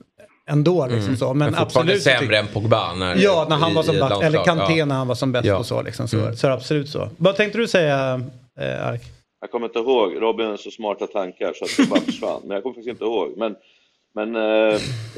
ändå. 0.50 0.86
Liksom 0.86 1.04
mm. 1.04 1.16
så. 1.16 1.34
Men, 1.34 1.50
men 1.50 1.62
absolut 1.62 2.02
sämre 2.02 2.38
än 2.38 2.46
Pogba 2.46 2.94
när, 2.94 3.16
Ja, 3.16 3.46
när 3.48 3.56
han 3.56 3.74
var 3.74 3.82
som 3.82 3.96
bäst. 3.96 4.22
Eller 4.22 4.44
Kanté 4.44 4.74
ja. 4.74 4.84
när 4.84 4.94
han 4.94 5.08
var 5.08 5.14
som 5.14 5.32
bäst 5.32 5.46
ja. 5.46 5.56
och 5.56 5.66
så. 5.66 5.82
Liksom, 5.82 6.08
så, 6.08 6.18
mm. 6.18 6.36
så 6.36 6.48
absolut 6.48 6.88
så. 6.88 7.08
Vad 7.16 7.36
tänkte 7.36 7.58
du 7.58 7.68
säga, 7.68 8.22
eh, 8.60 8.86
Ark? 8.86 9.02
Jag 9.40 9.50
kommer 9.50 9.66
inte 9.66 9.78
ihåg. 9.78 10.22
Robin 10.22 10.46
har 10.46 10.56
så 10.56 10.70
smarta 10.70 11.06
tankar 11.06 11.52
så 11.54 11.64
att 11.64 11.70
det 11.76 11.90
bara 11.90 12.00
försvann. 12.00 12.40
Men 12.44 12.54
jag 12.54 12.62
kommer 12.62 12.74
faktiskt 12.74 12.90
inte 12.90 13.04
ihåg. 13.04 13.32
Men, 13.36 13.56
men 14.14 14.36
eh, 14.36 14.74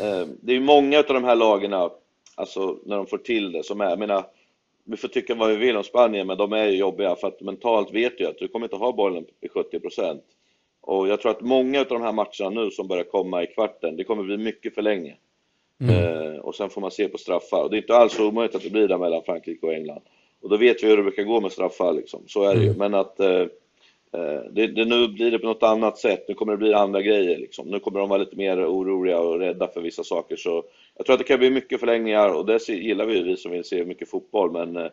eh, 0.06 0.26
det 0.42 0.52
är 0.52 0.56
ju 0.56 0.60
många 0.60 0.98
av 0.98 1.04
de 1.04 1.24
här 1.24 1.36
lagarna, 1.36 1.90
alltså 2.34 2.76
när 2.86 2.96
de 2.96 3.06
får 3.06 3.18
till 3.18 3.52
det, 3.52 3.64
som 3.64 3.80
är, 3.80 3.90
jag 3.90 3.98
menar, 3.98 4.24
vi 4.84 4.96
får 4.96 5.08
tycka 5.08 5.34
vad 5.34 5.50
vi 5.50 5.56
vill 5.56 5.76
om 5.76 5.84
Spanien, 5.84 6.26
men 6.26 6.38
de 6.38 6.52
är 6.52 6.66
ju 6.66 6.76
jobbiga 6.76 7.16
för 7.16 7.28
att 7.28 7.40
mentalt 7.40 7.94
vet 7.94 8.20
jag 8.20 8.30
att 8.30 8.38
du 8.38 8.48
kommer 8.48 8.66
inte 8.66 8.76
ha 8.76 8.92
bollen 8.92 9.26
i 9.40 9.48
70% 9.48 10.20
Och 10.80 11.08
jag 11.08 11.20
tror 11.20 11.30
att 11.30 11.40
många 11.40 11.80
av 11.80 11.86
de 11.86 12.02
här 12.02 12.12
matcherna 12.12 12.62
nu 12.62 12.70
som 12.70 12.88
börjar 12.88 13.04
komma 13.04 13.42
i 13.42 13.46
kvarten, 13.46 13.96
det 13.96 14.04
kommer 14.04 14.22
bli 14.22 14.36
mycket 14.36 14.74
för 14.74 14.82
länge. 14.82 15.16
Mm. 15.80 15.96
Eh, 15.96 16.38
och 16.38 16.54
sen 16.54 16.70
får 16.70 16.80
man 16.80 16.90
se 16.90 17.08
på 17.08 17.18
straffar. 17.18 17.62
Och 17.62 17.70
det 17.70 17.76
är 17.76 17.80
inte 17.80 17.96
alls 17.96 18.20
omöjligt 18.20 18.54
att 18.54 18.62
det 18.62 18.70
blir 18.70 18.88
där 18.88 18.98
mellan 18.98 19.22
Frankrike 19.22 19.66
och 19.66 19.74
England. 19.74 20.02
Och 20.42 20.48
då 20.48 20.56
vet 20.56 20.82
vi 20.82 20.88
hur 20.88 20.96
det 20.96 21.02
brukar 21.02 21.22
gå 21.22 21.40
med 21.40 21.52
straffar 21.52 21.92
liksom. 21.92 22.22
Så 22.26 22.44
är 22.44 22.54
det 22.54 22.60
ju. 22.60 22.66
Mm. 22.66 22.78
Men 22.78 22.94
att 22.94 23.20
eh, 23.20 23.46
Eh, 24.16 24.52
det, 24.52 24.66
det, 24.66 24.84
nu 24.84 25.08
blir 25.08 25.30
det 25.30 25.38
på 25.38 25.46
något 25.46 25.62
annat 25.62 25.98
sätt. 25.98 26.24
Nu 26.28 26.34
kommer 26.34 26.52
det 26.52 26.58
bli 26.58 26.74
andra 26.74 27.02
grejer 27.02 27.38
liksom. 27.38 27.68
Nu 27.68 27.80
kommer 27.80 28.00
de 28.00 28.08
vara 28.08 28.18
lite 28.18 28.36
mer 28.36 28.66
oroliga 28.66 29.18
och 29.18 29.38
rädda 29.38 29.68
för 29.68 29.80
vissa 29.80 30.04
saker. 30.04 30.36
Så 30.36 30.64
jag 30.96 31.06
tror 31.06 31.14
att 31.14 31.20
det 31.20 31.24
kan 31.24 31.38
bli 31.38 31.50
mycket 31.50 31.80
förlängningar 31.80 32.28
och 32.28 32.46
det 32.46 32.68
gillar 32.68 33.06
vi, 33.06 33.16
ju, 33.16 33.22
vi 33.22 33.36
som 33.36 33.52
vill 33.52 33.64
se 33.64 33.84
mycket 33.84 34.10
fotboll. 34.10 34.52
Men 34.52 34.76
eh, 34.76 34.90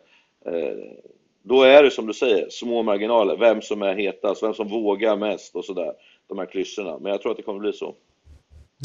då 1.42 1.62
är 1.62 1.82
det 1.82 1.90
som 1.90 2.06
du 2.06 2.14
säger, 2.14 2.46
små 2.50 2.82
marginaler. 2.82 3.36
Vem 3.36 3.62
som 3.62 3.82
är 3.82 3.94
hetast, 3.94 4.42
vem 4.42 4.54
som 4.54 4.68
vågar 4.68 5.16
mest 5.16 5.56
och 5.56 5.64
sådär. 5.64 5.92
De 6.28 6.38
här 6.38 6.46
klyschorna. 6.46 6.98
Men 6.98 7.12
jag 7.12 7.22
tror 7.22 7.30
att 7.30 7.36
det 7.36 7.42
kommer 7.42 7.60
bli 7.60 7.72
så. 7.72 7.94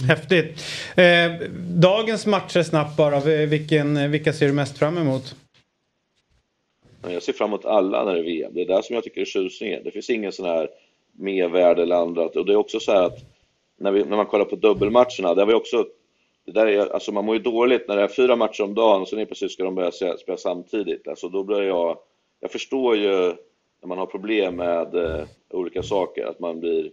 Häftigt. 0.08 0.60
Eh, 0.98 1.50
dagens 1.82 2.26
matcher 2.26 2.64
snabbt 2.64 2.98
bara. 2.98 3.20
Vilken, 3.46 4.12
vilka 4.12 4.34
ser 4.34 4.48
du 4.48 4.54
mest 4.54 4.78
fram 4.78 4.98
emot? 4.98 5.36
Jag 7.14 7.24
ser 7.24 7.34
fram 7.34 7.50
emot 7.50 7.66
alla 7.66 8.06
när 8.06 8.14
det 8.14 8.20
är 8.20 8.24
VM. 8.24 8.52
Det 8.54 8.62
är 8.62 8.66
det 8.66 8.84
som 8.84 8.96
jag 8.96 9.04
tycker 9.04 9.22
är 9.22 9.26
tjusningen. 9.26 9.84
Det 9.84 9.92
finns 9.92 10.10
ingen 10.10 10.32
sån 10.32 10.46
här 10.46 10.70
mervärde 11.12 11.82
eller 11.82 11.96
annat. 11.96 12.36
Och 12.36 12.46
det 12.46 12.54
är 12.54 12.58
också 12.58 12.80
så 12.80 12.92
här 12.92 13.04
att 13.04 13.20
när, 13.78 13.92
vi, 13.92 14.04
när 14.04 14.18
man 14.18 14.26
kollar 14.26 14.46
på 14.46 14.56
dubbelmatcherna, 14.56 15.36
där 15.36 15.46
vi 15.46 15.54
också 15.54 15.86
det 16.46 16.52
där 16.52 16.68
är, 16.68 16.94
alltså 16.94 17.12
man 17.12 17.26
mår 17.26 17.36
ju 17.36 17.42
dåligt 17.42 17.88
när 17.88 17.96
det 17.96 18.04
är 18.04 18.08
fyra 18.08 18.36
matcher 18.36 18.64
om 18.64 18.74
dagen 18.74 19.02
och 19.02 19.08
sen 19.08 19.26
plötsligt 19.26 19.52
ska 19.52 19.64
de 19.64 19.76
börja 19.76 19.92
spela 19.92 20.38
samtidigt. 20.38 21.08
Alltså 21.08 21.30
då 21.30 21.44
blir 21.44 21.62
jag... 21.62 21.98
Jag 22.40 22.52
förstår 22.52 22.96
ju 22.96 23.34
när 23.82 23.88
man 23.88 23.98
har 23.98 24.06
problem 24.06 24.56
med 24.56 24.96
eh, 24.96 25.26
olika 25.50 25.84
saker, 25.84 26.26
att 26.26 26.40
man 26.40 26.60
blir 26.60 26.92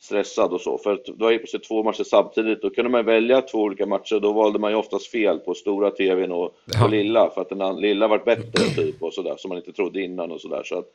stressad 0.00 0.52
och 0.52 0.60
så. 0.60 0.78
För 0.78 0.92
att 0.92 1.04
då 1.04 1.26
är 1.26 1.38
plötsligt 1.38 1.68
två 1.68 1.82
matcher 1.82 2.04
samtidigt, 2.04 2.62
då 2.62 2.70
kunde 2.70 2.90
man 2.90 3.04
välja 3.04 3.40
två 3.40 3.58
olika 3.58 3.86
matcher, 3.86 4.20
då 4.20 4.32
valde 4.32 4.58
man 4.58 4.70
ju 4.70 4.76
oftast 4.76 5.06
fel 5.06 5.38
på 5.38 5.54
stora 5.54 5.90
tvn 5.90 6.32
och, 6.32 6.54
ja. 6.64 6.84
och 6.84 6.90
lilla, 6.90 7.30
för 7.30 7.40
att 7.40 7.48
den 7.48 7.76
lilla 7.76 8.08
varit 8.08 8.24
bättre 8.24 8.64
typ 8.76 9.02
och 9.02 9.14
sådär, 9.14 9.34
som 9.38 9.48
man 9.48 9.58
inte 9.58 9.72
trodde 9.72 10.02
innan 10.02 10.32
och 10.32 10.40
sådär. 10.40 10.62
Så 10.64 10.78
att, 10.78 10.86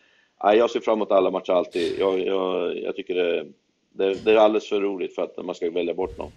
nej, 0.44 0.58
jag 0.58 0.70
ser 0.70 0.80
fram 0.80 0.98
emot 0.98 1.12
alla 1.12 1.32
matcher 1.32 1.52
alltid. 1.52 2.00
Jag, 2.00 2.20
jag, 2.20 2.78
jag 2.78 2.96
tycker 2.96 3.16
det, 3.16 3.46
det, 3.94 4.26
det 4.26 4.32
är 4.32 4.36
alldeles 4.36 4.70
för 4.70 4.82
roligt 4.82 5.16
för 5.16 5.22
att 5.22 5.46
man 5.46 5.56
ska 5.56 5.72
välja 5.72 5.94
bort 5.94 6.18
någon. 6.18 6.32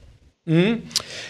Mm. 0.47 0.81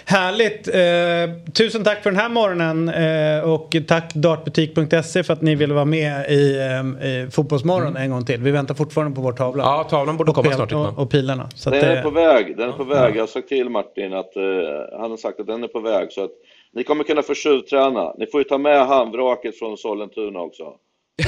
Härligt! 0.05 0.69
Eh, 0.69 1.53
tusen 1.53 1.85
tack 1.85 2.03
för 2.03 2.11
den 2.11 2.21
här 2.21 2.29
morgonen 2.29 2.89
eh, 2.89 3.53
och 3.53 3.77
tack 3.89 4.15
dartbutik.se 4.15 5.23
för 5.23 5.33
att 5.33 5.43
ni 5.43 5.55
ville 5.55 5.75
vara 5.75 5.85
med 5.85 6.31
i, 6.31 6.59
eh, 6.59 7.09
i 7.09 7.31
Fotbollsmorgon 7.31 7.89
mm. 7.89 8.03
en 8.03 8.11
gång 8.11 8.25
till. 8.25 8.41
Vi 8.41 8.51
väntar 8.51 8.75
fortfarande 8.75 9.17
på 9.17 9.23
vår 9.23 9.33
tavla. 9.33 9.65
Ja, 9.65 9.85
tavlan 9.85 10.17
borde 10.17 10.33
komma 10.33 10.53
snart. 10.53 10.73
Och, 10.73 10.99
och 10.99 11.11
pilarna. 11.11 11.49
Så 11.55 11.71
den 11.71 11.85
är 11.85 12.03
på 12.03 12.11
väg. 12.11 12.57
Den 12.57 12.69
är 12.69 12.73
på 12.73 12.85
väg. 12.85 13.17
Jag 13.17 13.23
har 13.23 13.27
sagt 13.27 13.49
till 13.49 13.69
Martin 13.69 14.13
att 14.13 14.37
uh, 14.37 15.01
han 15.01 15.11
har 15.11 15.17
sagt 15.17 15.41
att 15.41 15.47
den 15.47 15.65
är 15.65 15.69
på 15.69 15.81
väg. 15.81 16.13
Så 16.13 16.25
att 16.25 16.31
ni 16.73 16.85
kommer 16.85 17.05
kunna 17.05 17.23
få 17.23 17.35
tjuvträna. 17.35 18.15
Ni 18.19 18.27
får 18.27 18.41
ju 18.41 18.45
ta 18.45 18.59
med 18.59 18.87
handvraket 18.87 19.59
från 19.59 19.77
Sollentuna 19.77 20.41
också. 20.41 20.65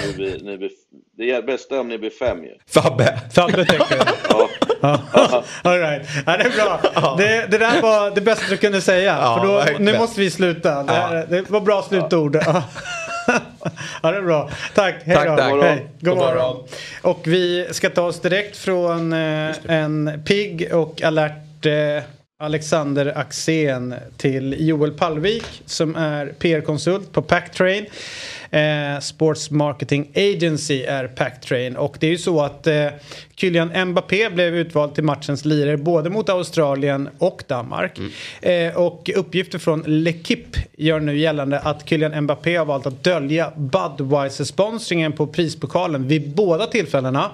Ni 0.06 0.12
blir, 0.14 0.38
ni 0.44 0.56
blir, 0.58 0.70
det 1.18 1.30
är 1.30 1.42
bästa 1.42 1.80
om 1.80 1.88
ni 1.88 1.98
blir 1.98 2.10
fem 2.10 2.44
ju. 2.44 2.50
Fabbe. 2.82 3.20
Fabbe 3.34 3.64
tänker 3.64 3.96
jag. 3.96 4.06
Ja. 4.28 4.48
Ja, 5.12 5.44
all 5.62 5.78
right. 5.80 6.08
ja, 6.26 6.36
det 6.36 6.44
är 6.44 6.50
bra. 6.64 7.14
Det, 7.18 7.46
det 7.50 7.58
där 7.58 7.82
var 7.82 8.10
det 8.10 8.20
bästa 8.20 8.44
du 8.50 8.56
kunde 8.56 8.80
säga. 8.80 9.16
Ja, 9.20 9.38
för 9.40 9.46
då, 9.46 9.52
verkligen. 9.54 9.84
nu 9.84 9.98
måste 9.98 10.20
vi 10.20 10.30
sluta. 10.30 10.82
Det, 10.82 10.92
här- 10.92 11.26
det 11.30 11.50
var 11.50 11.60
bra 11.60 11.82
slutord. 11.82 12.36
Ja. 12.46 12.62
ja, 14.02 14.10
det 14.10 14.16
är 14.18 14.22
bra. 14.22 14.50
Tack. 14.74 14.94
Hej 15.04 15.16
Tack, 15.16 15.26
då. 15.26 15.36
tack. 15.36 15.52
Hej. 15.62 15.86
God, 16.00 16.08
God 16.10 16.16
morgon. 16.18 16.34
morgon. 16.36 16.66
Och 17.02 17.20
vi 17.24 17.68
ska 17.70 17.90
ta 17.90 18.02
oss 18.02 18.20
direkt 18.20 18.56
från 18.56 19.12
eh, 19.12 19.54
en 19.68 20.22
pigg 20.26 20.68
och 20.72 21.02
alert 21.02 21.66
eh, 21.66 22.02
Alexander 22.44 23.18
Axén 23.18 23.94
till 24.16 24.56
Joel 24.58 24.90
Pallvik 24.90 25.44
som 25.66 25.96
är 25.96 26.26
PR-konsult 26.26 27.12
på 27.12 27.22
Packtrain. 27.22 27.86
Eh, 28.50 29.00
Sports 29.00 29.50
Marketing 29.50 30.10
Agency 30.14 30.82
är 30.82 31.06
Packtrain 31.06 31.76
och 31.76 31.96
det 32.00 32.06
är 32.06 32.10
ju 32.10 32.18
så 32.18 32.42
att 32.42 32.66
eh, 32.66 32.86
Kylian 33.36 33.88
Mbappé 33.90 34.30
blev 34.30 34.56
utvald 34.56 34.94
till 34.94 35.04
matchens 35.04 35.44
lirare 35.44 35.76
både 35.76 36.10
mot 36.10 36.28
Australien 36.28 37.08
och 37.18 37.44
Danmark. 37.46 37.98
Eh, 38.40 38.76
och 38.76 39.10
uppgifter 39.16 39.58
från 39.58 39.84
L'Equipe 39.84 40.58
gör 40.76 41.00
nu 41.00 41.18
gällande 41.18 41.58
att 41.58 41.88
Kylian 41.88 42.24
Mbappé 42.24 42.56
har 42.56 42.64
valt 42.64 42.86
att 42.86 43.04
dölja 43.04 43.52
Budweiser-sponsringen 43.56 45.12
på 45.12 45.26
prispokalen 45.26 46.08
vid 46.08 46.34
båda 46.34 46.66
tillfällena. 46.66 47.30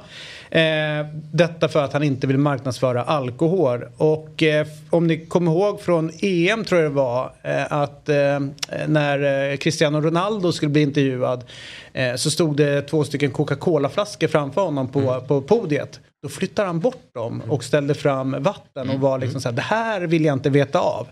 Eh, 0.51 1.07
detta 1.33 1.69
för 1.69 1.85
att 1.85 1.93
han 1.93 2.03
inte 2.03 2.27
vill 2.27 2.39
marknadsföra 2.39 3.03
alkohol. 3.03 3.85
Och 3.97 4.43
eh, 4.43 4.67
om 4.91 5.07
ni 5.07 5.27
kommer 5.27 5.53
ihåg 5.53 5.81
från 5.81 6.11
EM 6.23 6.65
tror 6.65 6.81
jag 6.81 6.91
det 6.91 6.95
var 6.95 7.33
eh, 7.43 7.73
att 7.73 8.09
eh, 8.09 8.41
när 8.87 9.51
eh, 9.51 9.57
Cristiano 9.57 10.01
Ronaldo 10.01 10.53
skulle 10.53 10.71
bli 10.71 10.83
intervjuad 10.83 11.45
så 12.17 12.31
stod 12.31 12.57
det 12.57 12.83
två 12.83 13.05
stycken 13.05 13.31
Coca-Cola-flaskor 13.31 14.29
framför 14.29 14.61
honom 14.61 14.89
på, 14.89 15.21
på 15.29 15.41
podiet. 15.41 16.01
Då 16.23 16.29
flyttade 16.29 16.67
han 16.67 16.81
bort 16.81 17.15
dem 17.15 17.43
och 17.49 17.65
ställde 17.65 17.95
fram 17.95 18.37
vatten 18.43 18.91
och 18.91 19.01
var 19.01 19.19
liksom 19.19 19.41
så 19.41 19.49
här, 19.49 19.57
det 19.57 19.63
här 19.63 20.01
vill 20.01 20.25
jag 20.25 20.33
inte 20.33 20.51
veta 20.51 20.81
av. 20.81 21.09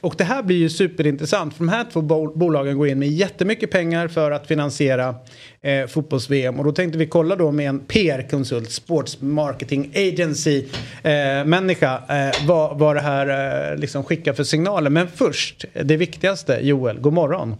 Och 0.00 0.14
det 0.18 0.24
här 0.24 0.42
blir 0.42 0.56
ju 0.56 0.68
superintressant 0.70 1.54
för 1.54 1.64
de 1.64 1.68
här 1.68 1.86
två 1.92 2.00
bo- 2.00 2.36
bolagen 2.36 2.78
går 2.78 2.88
in 2.88 2.98
med 2.98 3.08
jättemycket 3.08 3.70
pengar 3.70 4.08
för 4.08 4.30
att 4.30 4.46
finansiera 4.46 5.14
eh, 5.60 5.86
fotbolls-VM 5.86 6.58
och 6.58 6.64
då 6.64 6.72
tänkte 6.72 6.98
vi 6.98 7.06
kolla 7.06 7.36
då 7.36 7.50
med 7.50 7.68
en 7.68 7.80
PR-konsult, 7.80 8.70
Sports 8.70 9.20
Marketing 9.20 9.92
Agency 9.94 10.64
eh, 11.02 11.44
människa 11.44 12.02
eh, 12.08 12.46
vad, 12.46 12.78
vad 12.78 12.96
det 12.96 13.00
här 13.00 13.70
eh, 13.72 13.78
liksom 13.78 14.04
skickar 14.04 14.32
för 14.32 14.44
signaler. 14.44 14.90
Men 14.90 15.08
först, 15.08 15.64
det 15.84 15.96
viktigaste 15.96 16.58
Joel, 16.62 17.00
god 17.00 17.12
morgon. 17.12 17.56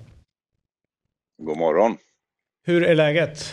God 1.42 1.56
morgon. 1.58 1.96
Hur 2.68 2.82
är 2.84 2.94
läget? 2.94 3.52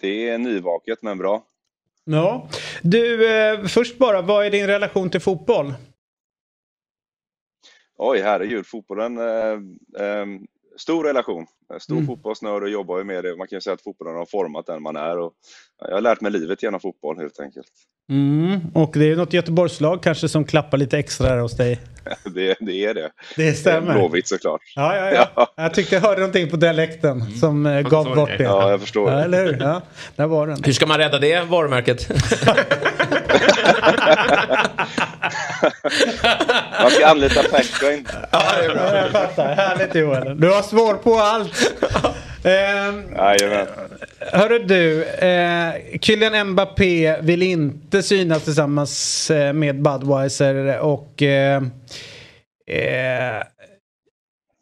Det 0.00 0.28
är 0.28 0.38
nyvaket 0.38 1.02
men 1.02 1.18
bra. 1.18 1.44
Ja. 2.04 2.48
Du, 2.82 3.32
eh, 3.36 3.64
först 3.66 3.98
bara, 3.98 4.22
vad 4.22 4.46
är 4.46 4.50
din 4.50 4.66
relation 4.66 5.10
till 5.10 5.20
fotboll? 5.20 5.74
Oj, 7.96 8.20
herregud. 8.20 8.66
Fotbollen, 8.66 9.18
eh, 9.18 9.52
eh, 10.06 10.26
stor 10.76 11.04
relation. 11.04 11.46
Stor 11.78 11.94
Mm. 11.94 12.06
fotbollsnörd 12.06 12.62
och 12.62 12.68
jobbar 12.70 12.98
ju 12.98 13.04
med 13.04 13.24
det. 13.24 13.36
Man 13.36 13.46
kan 13.48 13.56
ju 13.56 13.60
säga 13.60 13.74
att 13.74 13.82
fotbollen 13.82 14.14
har 14.16 14.26
format 14.26 14.66
den 14.66 14.82
man 14.82 14.96
är. 14.96 15.18
Och 15.18 15.32
jag 15.78 15.94
har 15.94 16.00
lärt 16.00 16.20
mig 16.20 16.32
livet 16.32 16.62
genom 16.62 16.80
fotboll 16.80 17.18
helt 17.18 17.40
enkelt. 17.40 17.72
Mm, 18.10 18.60
och 18.74 18.90
det 18.94 19.10
är 19.10 19.16
något 19.16 19.32
Göteborgslag 19.32 20.02
kanske 20.02 20.28
som 20.28 20.44
klappar 20.44 20.78
lite 20.78 20.98
extra 20.98 21.28
där 21.28 21.38
hos 21.38 21.56
dig. 21.56 21.80
Det, 22.34 22.56
det 22.60 22.84
är 22.84 22.94
det. 22.94 23.10
Det 23.36 23.52
stämmer. 23.52 23.94
Blåvitt 23.94 24.28
såklart. 24.28 24.60
Ja, 24.76 24.96
ja, 24.96 25.28
ja. 25.36 25.52
Jag 25.56 25.74
tyckte 25.74 25.94
jag 25.94 26.02
hörde 26.02 26.20
någonting 26.20 26.50
på 26.50 26.56
dialekten 26.56 27.30
som 27.40 27.66
eh, 27.66 27.80
gav 27.80 28.14
bort 28.14 28.30
det. 28.38 28.44
Ja, 28.44 28.70
jag 28.70 28.80
förstår. 28.80 29.12
Ja, 29.12 29.20
eller 29.20 29.44
hur? 29.44 29.58
Ja, 29.60 29.82
där 30.16 30.26
var 30.26 30.46
den. 30.46 30.64
Hur 30.64 30.72
ska 30.72 30.86
man 30.86 30.98
rädda 30.98 31.18
det 31.18 31.40
varumärket? 31.40 32.08
Man 36.82 36.90
ska 36.90 37.06
anlita 37.06 37.42
Packtrain. 37.42 38.08
Ja, 38.30 38.62
jag 38.62 39.10
fattar. 39.10 39.54
Härligt 39.54 39.94
Joel. 39.94 40.40
Du 40.40 40.50
har 40.50 40.62
svar 40.62 40.94
på 40.94 41.14
allt. 41.14 41.72
Ehm, 42.44 43.02
Jajamän. 43.16 43.66
hörru 44.20 44.58
du, 44.58 45.04
eh, 45.04 45.74
Kylian 46.00 46.50
Mbappé 46.50 47.20
vill 47.20 47.42
inte 47.42 48.02
synas 48.02 48.44
tillsammans 48.44 49.30
eh, 49.30 49.52
med 49.52 49.82
Budweiser 49.82 50.78
och 50.78 51.22
eh, 51.22 51.62
eh, 52.66 53.42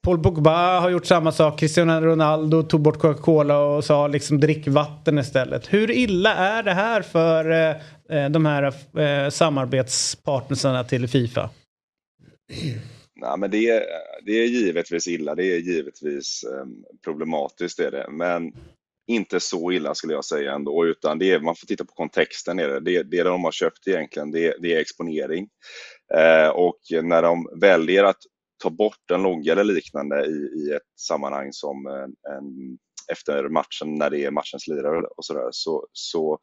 Paul 0.04 0.18
Pogba 0.22 0.80
har 0.80 0.90
gjort 0.90 1.06
samma 1.06 1.32
sak. 1.32 1.58
Cristiano 1.58 2.00
Ronaldo 2.00 2.62
tog 2.62 2.80
bort 2.80 2.98
Coca-Cola 2.98 3.58
och 3.58 3.84
sa 3.84 4.06
liksom 4.06 4.40
drick 4.40 4.68
vatten 4.68 5.18
istället. 5.18 5.72
Hur 5.72 5.90
illa 5.90 6.34
är 6.34 6.62
det 6.62 6.74
här 6.74 7.02
för 7.02 7.50
eh, 8.10 8.28
de 8.30 8.46
här 8.46 8.62
eh, 8.98 9.30
samarbetspartnersarna 9.30 10.84
till 10.84 11.08
Fifa? 11.08 11.50
Nej, 13.22 13.38
men 13.38 13.50
det, 13.50 13.68
är, 13.68 13.84
det 14.26 14.32
är 14.32 14.46
givetvis 14.46 15.08
illa. 15.08 15.34
Det 15.34 15.44
är 15.44 15.58
givetvis 15.58 16.44
ehm, 16.44 16.84
problematiskt. 17.04 17.78
Är 17.78 17.90
det. 17.90 18.06
Men 18.10 18.52
inte 19.06 19.40
så 19.40 19.72
illa 19.72 19.94
skulle 19.94 20.12
jag 20.12 20.24
säga 20.24 20.52
ändå. 20.52 20.86
Utan 20.86 21.18
det 21.18 21.30
är, 21.30 21.40
man 21.40 21.56
får 21.56 21.66
titta 21.66 21.84
på 21.84 21.94
kontexten. 21.94 22.58
Är 22.58 22.68
det. 22.68 22.80
Det, 22.80 23.02
det 23.02 23.22
de 23.22 23.44
har 23.44 23.52
köpt 23.52 23.88
egentligen, 23.88 24.30
det, 24.30 24.56
det 24.60 24.74
är 24.74 24.80
exponering. 24.80 25.48
Eh, 26.14 26.48
och 26.48 26.78
när 27.02 27.22
de 27.22 27.48
väljer 27.60 28.04
att 28.04 28.20
ta 28.62 28.70
bort 28.70 29.10
en 29.12 29.22
logga 29.22 29.52
eller 29.52 29.64
liknande 29.64 30.26
i, 30.26 30.66
i 30.66 30.72
ett 30.72 31.00
sammanhang 31.00 31.52
som 31.52 31.86
en, 31.86 32.34
en, 32.36 32.78
efter 33.12 33.48
matchen, 33.48 33.94
när 33.94 34.10
det 34.10 34.24
är 34.24 34.30
matchens 34.30 34.68
lirare 34.68 35.06
och 35.16 35.24
sådär, 35.24 35.48
så, 35.50 35.86
så 35.92 36.38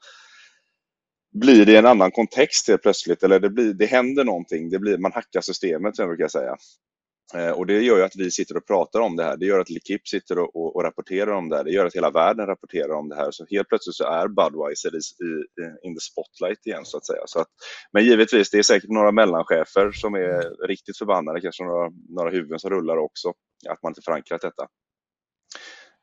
blir 1.32 1.66
det 1.66 1.76
en 1.76 1.86
annan 1.86 2.12
kontext 2.12 2.68
helt 2.68 2.82
plötsligt. 2.82 3.24
Eller 3.24 3.40
det, 3.40 3.50
blir, 3.50 3.74
det 3.74 3.86
händer 3.86 4.24
någonting. 4.24 4.70
Det 4.70 4.80
blir, 4.80 4.98
man 4.98 5.14
hackar 5.14 5.42
systemet, 5.42 5.96
som 5.96 6.04
jag 6.04 6.10
brukar 6.10 6.28
säga. 6.28 6.56
Eh, 7.36 7.52
och 7.52 7.66
det 7.66 7.82
gör 7.82 7.98
ju 7.98 8.04
att 8.04 8.16
vi 8.16 8.32
sitter 8.32 8.58
och 8.58 8.68
pratar 8.68 9.00
om 9.00 9.16
det 9.16 9.24
här. 9.24 9.38
Det 9.38 9.46
gör 9.46 9.60
att 9.60 9.70
Likip 9.70 10.08
sitter 10.08 10.40
och, 10.40 10.56
och, 10.56 10.76
och 10.76 10.84
rapporterar 10.84 11.32
om 11.32 11.50
det 11.50 11.58
här. 11.58 11.64
Det 11.64 11.72
gör 11.72 11.86
att 11.86 11.96
hela 11.96 12.12
världen 12.12 12.48
rapporterar 12.48 12.94
om 12.94 13.10
det 13.10 13.16
här. 13.16 13.32
Så 13.32 13.46
helt 13.50 13.68
plötsligt 13.70 13.96
så 13.96 14.04
är 14.04 14.28
Budweiser 14.28 14.96
i, 14.96 15.00
i, 15.00 15.88
in 15.88 15.96
the 15.96 16.02
spotlight 16.02 16.66
igen 16.66 16.86
så 16.86 16.98
att 16.98 17.06
säga. 17.06 17.22
Så 17.26 17.40
att, 17.40 17.48
men 17.92 18.06
givetvis, 18.06 18.50
det 18.50 18.58
är 18.58 18.64
säkert 18.64 18.90
några 18.90 19.12
mellanchefer 19.12 19.92
som 19.92 20.14
är 20.14 20.68
riktigt 20.68 20.98
förbannade. 20.98 21.42
Kanske 21.42 21.64
några, 21.64 21.90
några 22.10 22.30
huvuden 22.30 22.60
som 22.60 22.70
rullar 22.70 22.98
också. 22.98 23.34
Att 23.70 23.84
man 23.84 23.90
inte 23.90 24.02
förankrat 24.02 24.42
detta. 24.42 24.68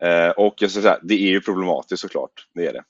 Eh, 0.03 0.31
och 0.31 0.55
jag 0.59 0.71
ska 0.71 0.81
säga, 0.81 0.99
det 1.03 1.15
är 1.15 1.29
ju 1.29 1.41
problematiskt 1.41 2.03
såklart. 2.03 2.33
Det 2.55 2.67
är 2.67 2.73
det. 2.73 2.85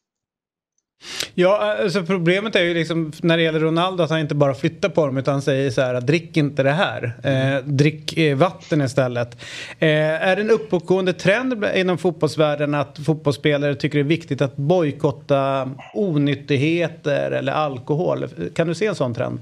Ja, 1.34 1.76
alltså 1.82 2.02
problemet 2.02 2.56
är 2.56 2.62
ju 2.62 2.74
liksom 2.74 3.12
när 3.22 3.36
det 3.36 3.42
gäller 3.42 3.60
Ronaldo 3.60 4.02
att 4.02 4.10
han 4.10 4.20
inte 4.20 4.34
bara 4.34 4.54
flyttar 4.54 4.88
på 4.88 5.06
dem 5.06 5.16
utan 5.16 5.32
han 5.32 5.42
säger 5.42 5.70
så 5.70 5.80
här 5.80 6.00
drick 6.00 6.36
inte 6.36 6.62
det 6.62 6.70
här. 6.70 7.12
Eh, 7.24 7.64
drick 7.64 8.18
eh, 8.18 8.36
vatten 8.36 8.80
istället. 8.80 9.42
Eh, 9.78 10.28
är 10.28 10.36
det 10.36 10.42
en 10.42 10.50
uppåtgående 10.50 11.12
trend 11.12 11.64
inom 11.74 11.98
fotbollsvärlden 11.98 12.74
att 12.74 12.98
fotbollsspelare 13.06 13.74
tycker 13.74 13.98
det 13.98 14.02
är 14.02 14.08
viktigt 14.08 14.42
att 14.42 14.56
bojkotta 14.56 15.70
onyttigheter 15.94 17.30
eller 17.30 17.52
alkohol? 17.52 18.28
Kan 18.54 18.66
du 18.66 18.74
se 18.74 18.86
en 18.86 18.94
sån 18.94 19.14
trend? 19.14 19.40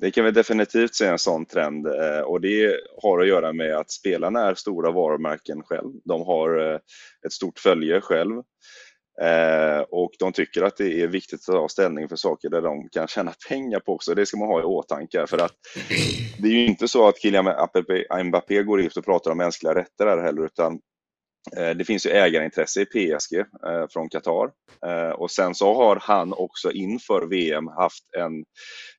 Det 0.00 0.10
kan 0.10 0.24
vi 0.24 0.30
definitivt 0.30 0.94
se 0.94 1.06
en 1.06 1.18
sån 1.18 1.46
trend 1.46 1.86
eh, 1.86 2.20
och 2.20 2.40
det 2.40 2.76
har 3.02 3.20
att 3.20 3.28
göra 3.28 3.52
med 3.52 3.76
att 3.76 3.90
spelarna 3.90 4.40
är 4.40 4.54
stora 4.54 4.90
varumärken 4.90 5.62
själv. 5.62 5.92
De 6.04 6.22
har 6.22 6.72
eh, 6.72 6.78
ett 7.26 7.32
stort 7.32 7.58
följe 7.58 8.00
själv 8.00 8.42
eh, 9.22 9.80
och 9.90 10.10
de 10.18 10.32
tycker 10.32 10.62
att 10.62 10.76
det 10.76 11.02
är 11.02 11.08
viktigt 11.08 11.40
att 11.40 11.54
ta 11.54 11.68
ställning 11.68 12.08
för 12.08 12.16
saker 12.16 12.48
där 12.50 12.62
de 12.62 12.88
kan 12.88 13.08
tjäna 13.08 13.32
pengar 13.48 13.80
på 13.80 13.92
också. 13.94 14.14
Det 14.14 14.26
ska 14.26 14.36
man 14.38 14.48
ha 14.48 14.60
i 14.60 14.64
åtanke 14.64 15.26
för 15.26 15.38
att 15.38 15.52
det 16.38 16.48
är 16.48 16.52
ju 16.52 16.66
inte 16.66 16.88
så 16.88 17.08
att 17.08 17.22
Kylian 17.22 17.48
Mbappé- 17.48 18.24
Mbappé 18.24 18.62
går 18.62 18.80
ut 18.80 18.96
och 18.96 19.04
pratar 19.04 19.30
om 19.30 19.38
mänskliga 19.38 19.74
rätter 19.74 20.06
här 20.06 20.22
heller 20.22 20.46
utan 20.46 20.80
eh, 21.56 21.70
det 21.70 21.84
finns 21.84 22.06
ju 22.06 22.10
ägarintresse 22.10 22.80
i 22.82 22.86
PSG 22.86 23.38
eh, 23.38 23.86
från 23.90 24.08
Qatar 24.08 24.50
eh, 24.86 25.10
och 25.10 25.30
sen 25.30 25.54
så 25.54 25.74
har 25.74 25.98
han 26.02 26.32
också 26.32 26.72
inför 26.72 27.26
VM 27.26 27.66
haft 27.68 28.04
en 28.18 28.44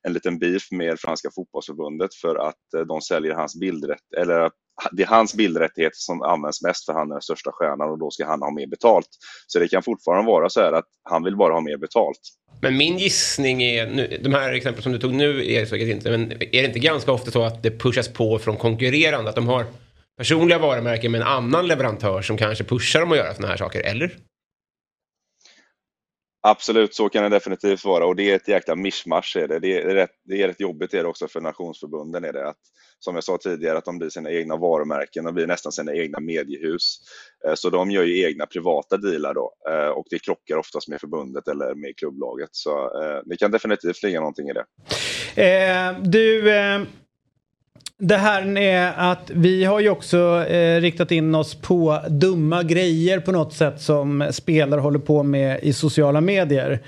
en 0.02 0.12
liten 0.12 0.38
beef 0.38 0.62
med 0.72 1.00
franska 1.00 1.30
fotbollsförbundet 1.34 2.14
för 2.14 2.36
att 2.36 2.74
eh, 2.76 2.80
de 2.82 3.00
säljer 3.00 3.34
hans 3.34 3.60
bildrätt, 3.60 4.12
eller 4.18 4.40
att 4.40 4.52
det 4.92 5.02
är 5.02 5.06
hans 5.06 5.34
bildrättigheter 5.34 5.96
som 5.96 6.22
används 6.22 6.62
mest 6.62 6.86
för 6.86 6.92
han 6.92 7.10
är 7.10 7.14
den 7.14 7.22
största 7.22 7.50
stjärnan 7.52 7.90
och 7.90 7.98
då 7.98 8.10
ska 8.10 8.26
han 8.26 8.42
ha 8.42 8.50
mer 8.50 8.66
betalt. 8.66 9.08
Så 9.46 9.58
det 9.58 9.68
kan 9.68 9.82
fortfarande 9.82 10.26
vara 10.26 10.48
så 10.48 10.60
här 10.60 10.72
att 10.72 10.84
han 11.02 11.24
vill 11.24 11.36
bara 11.36 11.52
ha 11.52 11.60
mer 11.60 11.76
betalt. 11.76 12.20
Men 12.60 12.76
min 12.76 12.98
gissning 12.98 13.62
är, 13.62 13.86
nu, 13.86 14.20
de 14.22 14.34
här 14.34 14.52
exemplen 14.52 14.82
som 14.82 14.92
du 14.92 14.98
tog 14.98 15.14
nu 15.14 15.52
är 15.52 15.66
säkert 15.66 15.88
inte, 15.88 16.10
men 16.10 16.32
är 16.32 16.36
det 16.36 16.64
inte 16.64 16.78
ganska 16.78 17.12
ofta 17.12 17.30
så 17.30 17.42
att 17.42 17.62
det 17.62 17.70
pushas 17.70 18.08
på 18.08 18.38
från 18.38 18.56
konkurrerande? 18.56 19.30
Att 19.30 19.36
de 19.36 19.48
har 19.48 19.66
personliga 20.18 20.58
varumärken 20.58 21.12
med 21.12 21.20
en 21.20 21.26
annan 21.26 21.66
leverantör 21.66 22.22
som 22.22 22.36
kanske 22.36 22.64
pushar 22.64 23.00
dem 23.00 23.12
att 23.12 23.18
göra 23.18 23.34
sådana 23.34 23.48
här 23.48 23.56
saker, 23.56 23.80
eller? 23.80 24.16
Absolut, 26.44 26.94
så 26.94 27.08
kan 27.08 27.22
det 27.22 27.28
definitivt 27.28 27.84
vara 27.84 28.06
och 28.06 28.16
det 28.16 28.30
är 28.30 28.36
ett 28.36 28.48
jäkla 28.48 28.74
mischmasch. 28.74 29.36
Är 29.36 29.48
det. 29.48 29.58
Det, 29.58 29.82
är 29.82 29.94
rätt, 29.94 30.10
det 30.24 30.42
är 30.42 30.48
rätt 30.48 30.60
jobbigt 30.60 30.94
är 30.94 31.02
det 31.02 31.08
också 31.08 31.28
för 31.28 31.40
nationsförbunden. 31.40 32.24
Är 32.24 32.32
det. 32.32 32.48
Att, 32.48 32.56
som 32.98 33.14
jag 33.14 33.24
sa 33.24 33.38
tidigare, 33.38 33.78
att 33.78 33.84
de 33.84 33.98
blir 33.98 34.08
sina 34.08 34.30
egna 34.30 34.56
varumärken, 34.56 35.24
de 35.24 35.34
blir 35.34 35.46
nästan 35.46 35.72
sina 35.72 35.94
egna 35.94 36.20
mediehus. 36.20 36.98
Eh, 37.46 37.54
så 37.54 37.70
de 37.70 37.90
gör 37.90 38.02
ju 38.02 38.26
egna 38.26 38.46
privata 38.46 38.96
dealar 38.96 39.34
då 39.34 39.52
eh, 39.68 39.88
och 39.88 40.06
det 40.10 40.18
krockar 40.18 40.56
oftast 40.56 40.88
med 40.88 41.00
förbundet 41.00 41.48
eller 41.48 41.74
med 41.74 41.96
klubblaget. 41.96 42.50
Så 42.52 43.02
eh, 43.02 43.20
det 43.24 43.36
kan 43.36 43.50
definitivt 43.50 44.02
ligga 44.02 44.20
någonting 44.20 44.48
i 44.48 44.52
det. 44.52 44.64
Eh, 45.42 46.00
du, 46.02 46.52
eh, 46.52 46.82
det 48.04 48.16
här 48.16 48.58
är 48.58 48.92
att 48.96 49.30
vi 49.34 49.64
har 49.64 49.80
ju 49.80 49.90
också 49.90 50.44
eh, 50.48 50.80
riktat 50.80 51.10
in 51.10 51.34
oss 51.34 51.54
på 51.54 52.00
dumma 52.08 52.62
grejer 52.62 53.20
på 53.20 53.32
något 53.32 53.52
sätt 53.52 53.80
som 53.80 54.28
spelare 54.30 54.80
håller 54.80 54.98
på 54.98 55.22
med 55.22 55.60
i 55.62 55.72
sociala 55.72 56.20
medier. 56.20 56.80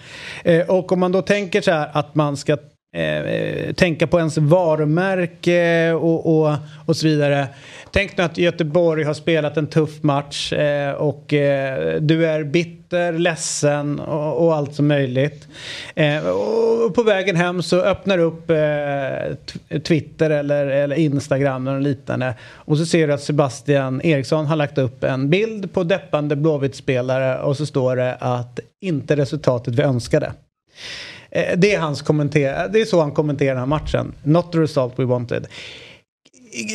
Eh, 0.44 0.70
och 0.70 0.92
om 0.92 1.00
man 1.00 1.12
då 1.12 1.22
tänker 1.22 1.61
så 1.61 1.70
här 1.70 1.90
att 1.92 2.14
man 2.14 2.37
ska 2.37 2.57
Eh, 2.94 3.20
eh, 3.20 3.72
tänka 3.72 4.07
på 4.07 4.18
ens 4.18 4.38
varumärke 4.38 5.92
och, 5.92 6.38
och, 6.38 6.57
och 6.87 6.96
så 6.96 7.07
vidare. 7.07 7.48
Tänk 7.90 8.16
nu 8.16 8.24
att 8.24 8.38
Göteborg 8.38 9.04
har 9.04 9.14
spelat 9.14 9.57
en 9.57 9.66
tuff 9.66 10.02
match 10.02 10.52
eh, 10.52 10.92
och 10.92 11.33
eh, 11.33 12.00
du 12.00 12.26
är 12.26 12.44
bitter, 12.44 13.12
ledsen 13.12 14.00
och, 14.00 14.44
och 14.44 14.54
allt 14.54 14.74
som 14.74 14.87
möjligt. 14.87 15.48
Eh, 15.94 16.26
och 16.26 16.94
på 16.94 17.02
vägen 17.02 17.37
hem 17.37 17.62
så 17.62 17.80
öppnar 17.80 18.18
du 18.18 18.22
upp 18.22 18.50
eh, 18.50 19.78
Twitter 19.80 20.30
eller, 20.30 20.66
eller 20.66 20.96
Instagram 20.96 21.68
eller 21.68 21.80
liknande. 21.80 22.35
Och 22.54 22.78
så 22.78 22.87
ser 22.87 23.07
du 23.07 23.12
att 23.12 23.22
Sebastian 23.22 24.00
Eriksson 24.04 24.46
har 24.46 24.57
lagt 24.57 24.78
upp 24.78 25.04
en 25.04 25.30
bild 25.30 25.72
på 25.72 25.85
deppande 25.85 26.37
Blåvitt-spelare 26.37 27.42
och 27.42 27.57
så 27.57 27.66
står 27.66 27.96
det 27.96 28.16
att 28.20 28.61
inte 28.80 29.16
resultatet 29.16 29.74
vi 29.74 29.83
önskade. 29.83 30.33
Eh, 31.35 31.59
det 31.59 31.75
är, 31.75 31.81
hans 31.81 32.03
kommenter 32.03 32.68
det 32.68 32.81
är 32.81 32.85
så 32.85 33.01
han 33.01 33.12
kommenterar 33.12 33.51
den 33.51 33.59
här 33.59 33.66
matchen. 33.66 34.14
Not 34.23 34.53
the 34.53 34.59
result 34.59 34.99
we 34.99 35.05
wanted. 35.05 35.47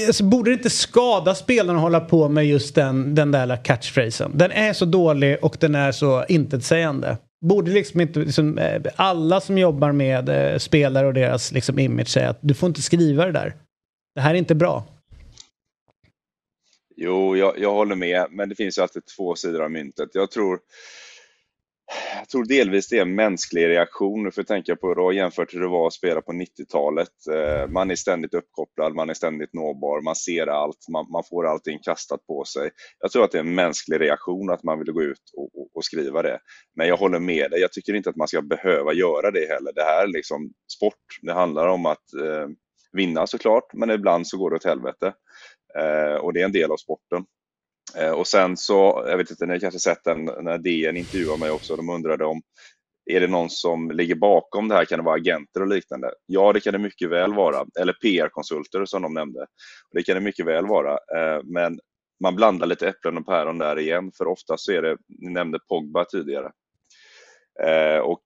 Alltså, 0.07 0.23
borde 0.23 0.49
det 0.49 0.53
inte 0.53 0.69
skada 0.69 1.35
spelarna 1.35 1.79
att 1.79 1.83
hålla 1.83 1.99
på 1.99 2.29
med 2.29 2.45
just 2.45 2.75
den, 2.75 3.15
den 3.15 3.31
där 3.31 3.63
catchphrasen? 3.63 4.31
Den 4.35 4.51
är 4.51 4.73
så 4.73 4.85
dålig 4.85 5.37
och 5.41 5.57
den 5.59 5.75
är 5.75 5.91
så 5.91 6.25
intetsägande. 6.29 7.17
Borde 7.45 7.71
liksom 7.71 8.01
inte 8.01 8.19
liksom, 8.19 8.57
eh, 8.57 8.81
alla 8.95 9.41
som 9.41 9.57
jobbar 9.57 9.91
med 9.91 10.29
eh, 10.29 10.57
spelare 10.57 11.07
och 11.07 11.13
deras 11.13 11.51
liksom, 11.51 11.79
image 11.79 12.07
säga 12.07 12.29
att 12.29 12.39
du 12.41 12.53
får 12.53 12.67
inte 12.67 12.81
skriva 12.81 13.25
det 13.25 13.31
där. 13.31 13.55
Det 14.15 14.21
här 14.21 14.33
är 14.33 14.37
inte 14.37 14.55
bra. 14.55 14.83
Jo, 16.95 17.37
jag, 17.37 17.59
jag 17.59 17.73
håller 17.73 17.95
med, 17.95 18.25
men 18.29 18.49
det 18.49 18.55
finns 18.55 18.77
ju 18.77 18.81
alltid 18.81 19.03
två 19.17 19.35
sidor 19.35 19.63
av 19.63 19.71
myntet. 19.71 20.09
Jag 20.13 20.31
tror 20.31 20.59
jag 22.19 22.29
tror 22.29 22.45
delvis 22.45 22.89
det 22.89 22.97
är 22.97 23.01
en 23.01 23.15
mänsklig 23.15 23.67
reaktion, 23.67 24.31
för 24.31 24.41
att 24.41 24.47
tänka 24.47 24.75
på 24.75 24.93
då 24.93 25.13
jämfört 25.13 25.53
hur 25.53 25.61
det 25.61 25.67
var 25.67 25.87
att 25.87 25.93
spela 25.93 26.21
på 26.21 26.31
90-talet. 26.31 27.27
Eh, 27.31 27.67
man 27.67 27.91
är 27.91 27.95
ständigt 27.95 28.33
uppkopplad, 28.33 28.95
man 28.95 29.09
är 29.09 29.13
ständigt 29.13 29.53
nåbar, 29.53 30.01
man 30.01 30.15
ser 30.15 30.47
allt, 30.47 30.87
man, 30.91 31.05
man, 31.11 31.23
får 31.29 31.47
allting 31.47 31.79
kastat 31.79 32.25
på 32.27 32.43
sig. 32.43 32.69
Jag 32.99 33.11
tror 33.11 33.23
att 33.23 33.31
det 33.31 33.37
är 33.37 33.43
en 33.43 33.55
mänsklig 33.55 34.01
reaktion 34.01 34.49
att 34.49 34.63
man 34.63 34.79
vill 34.79 34.91
gå 34.91 35.03
ut 35.03 35.31
och, 35.37 35.59
och, 35.61 35.69
och, 35.73 35.85
skriva 35.85 36.21
det. 36.21 36.39
Men 36.75 36.87
jag 36.87 36.97
håller 36.97 37.19
med 37.19 37.51
dig, 37.51 37.61
jag 37.61 37.71
tycker 37.71 37.93
inte 37.93 38.09
att 38.09 38.15
man 38.15 38.27
ska 38.27 38.41
behöva 38.41 38.93
göra 38.93 39.31
det 39.31 39.49
heller. 39.49 39.73
Det 39.75 39.83
här 39.83 40.03
är 40.03 40.07
liksom 40.07 40.53
sport, 40.77 41.19
det 41.21 41.33
handlar 41.33 41.67
om 41.67 41.85
att 41.85 42.13
eh, 42.13 42.47
vinna 42.91 43.27
såklart, 43.27 43.73
men 43.73 43.89
ibland 43.89 44.27
så 44.27 44.37
går 44.37 44.49
det 44.49 44.55
åt 44.55 44.65
helvete. 44.65 45.13
Eh, 45.77 46.15
och 46.15 46.33
det 46.33 46.41
är 46.41 46.45
en 46.45 46.51
del 46.51 46.71
av 46.71 46.77
sporten. 46.77 47.25
Eh, 47.97 48.11
och 48.11 48.27
sen 48.27 48.57
så, 48.57 49.03
jag 49.07 49.17
vet 49.17 49.31
inte, 49.31 49.45
ni 49.45 49.53
har 49.53 49.59
kanske 49.59 49.79
sett 49.79 50.03
den 50.03 50.25
när 50.25 50.57
DN 50.57 50.97
intervjuade 50.97 51.39
mig 51.39 51.51
också, 51.51 51.75
de 51.75 51.89
undrade 51.89 52.25
om 52.25 52.41
är 53.05 53.19
det 53.19 53.27
någon 53.27 53.49
som 53.49 53.91
ligger 53.91 54.15
bakom 54.15 54.67
det 54.67 54.75
här? 54.75 54.85
Kan 54.85 54.99
det 54.99 55.05
vara 55.05 55.15
agenter 55.15 55.61
och 55.61 55.67
liknande? 55.67 56.11
Ja, 56.25 56.53
det 56.53 56.59
kan 56.59 56.73
det 56.73 56.79
mycket 56.79 57.09
väl 57.09 57.33
vara. 57.33 57.65
Eller 57.79 57.93
PR-konsulter 57.93 58.85
som 58.85 59.01
de 59.01 59.13
nämnde. 59.13 59.45
Det 59.91 60.03
kan 60.03 60.15
det 60.15 60.21
mycket 60.21 60.45
väl 60.45 60.67
vara. 60.67 60.91
Eh, 60.91 61.43
men 61.43 61.79
man 62.23 62.35
blandar 62.35 62.67
lite 62.67 62.87
äpplen 62.87 63.17
och 63.17 63.25
päron 63.25 63.57
där 63.57 63.79
igen, 63.79 64.11
för 64.17 64.27
ofta 64.27 64.57
så 64.57 64.71
är 64.71 64.81
det, 64.81 64.97
ni 65.07 65.31
nämnde 65.31 65.59
Pogba 65.69 66.05
tidigare. 66.05 66.51
Eh, 67.63 67.99
och 67.99 68.23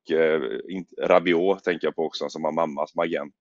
Rabiot 1.02 1.64
tänker 1.64 1.88
jag 1.88 1.96
på 1.96 2.06
också, 2.06 2.30
som 2.30 2.44
har 2.44 2.52
mamma 2.52 2.88
som 2.88 3.02
agent. 3.02 3.36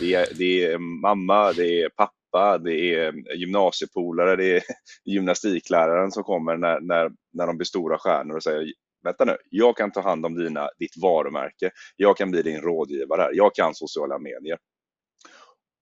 Det 0.00 0.14
är, 0.14 0.26
det 0.38 0.64
är 0.64 0.78
mamma, 0.78 1.52
det 1.52 1.82
är 1.82 1.88
pappa 1.88 2.19
pappa, 2.30 2.58
det 2.58 2.94
är 2.94 3.34
gymnasiepolare, 3.34 4.36
det 4.36 4.56
är 4.56 4.62
gymnastikläraren 5.04 6.10
som 6.10 6.22
kommer 6.22 6.56
när, 6.56 6.80
när, 6.80 7.10
när 7.32 7.46
de 7.46 7.56
blir 7.56 7.66
stora 7.66 7.98
stjärnor 7.98 8.36
och 8.36 8.42
säger 8.42 8.72
vänta 9.04 9.24
nu, 9.24 9.36
jag 9.50 9.76
kan 9.76 9.92
ta 9.92 10.00
hand 10.00 10.26
om 10.26 10.34
dina, 10.34 10.70
ditt 10.78 10.96
varumärke, 11.02 11.70
jag 11.96 12.16
kan 12.16 12.30
bli 12.30 12.42
din 12.42 12.60
rådgivare 12.60 13.22
här, 13.22 13.30
jag 13.34 13.54
kan 13.54 13.74
sociala 13.74 14.18
medier. 14.18 14.58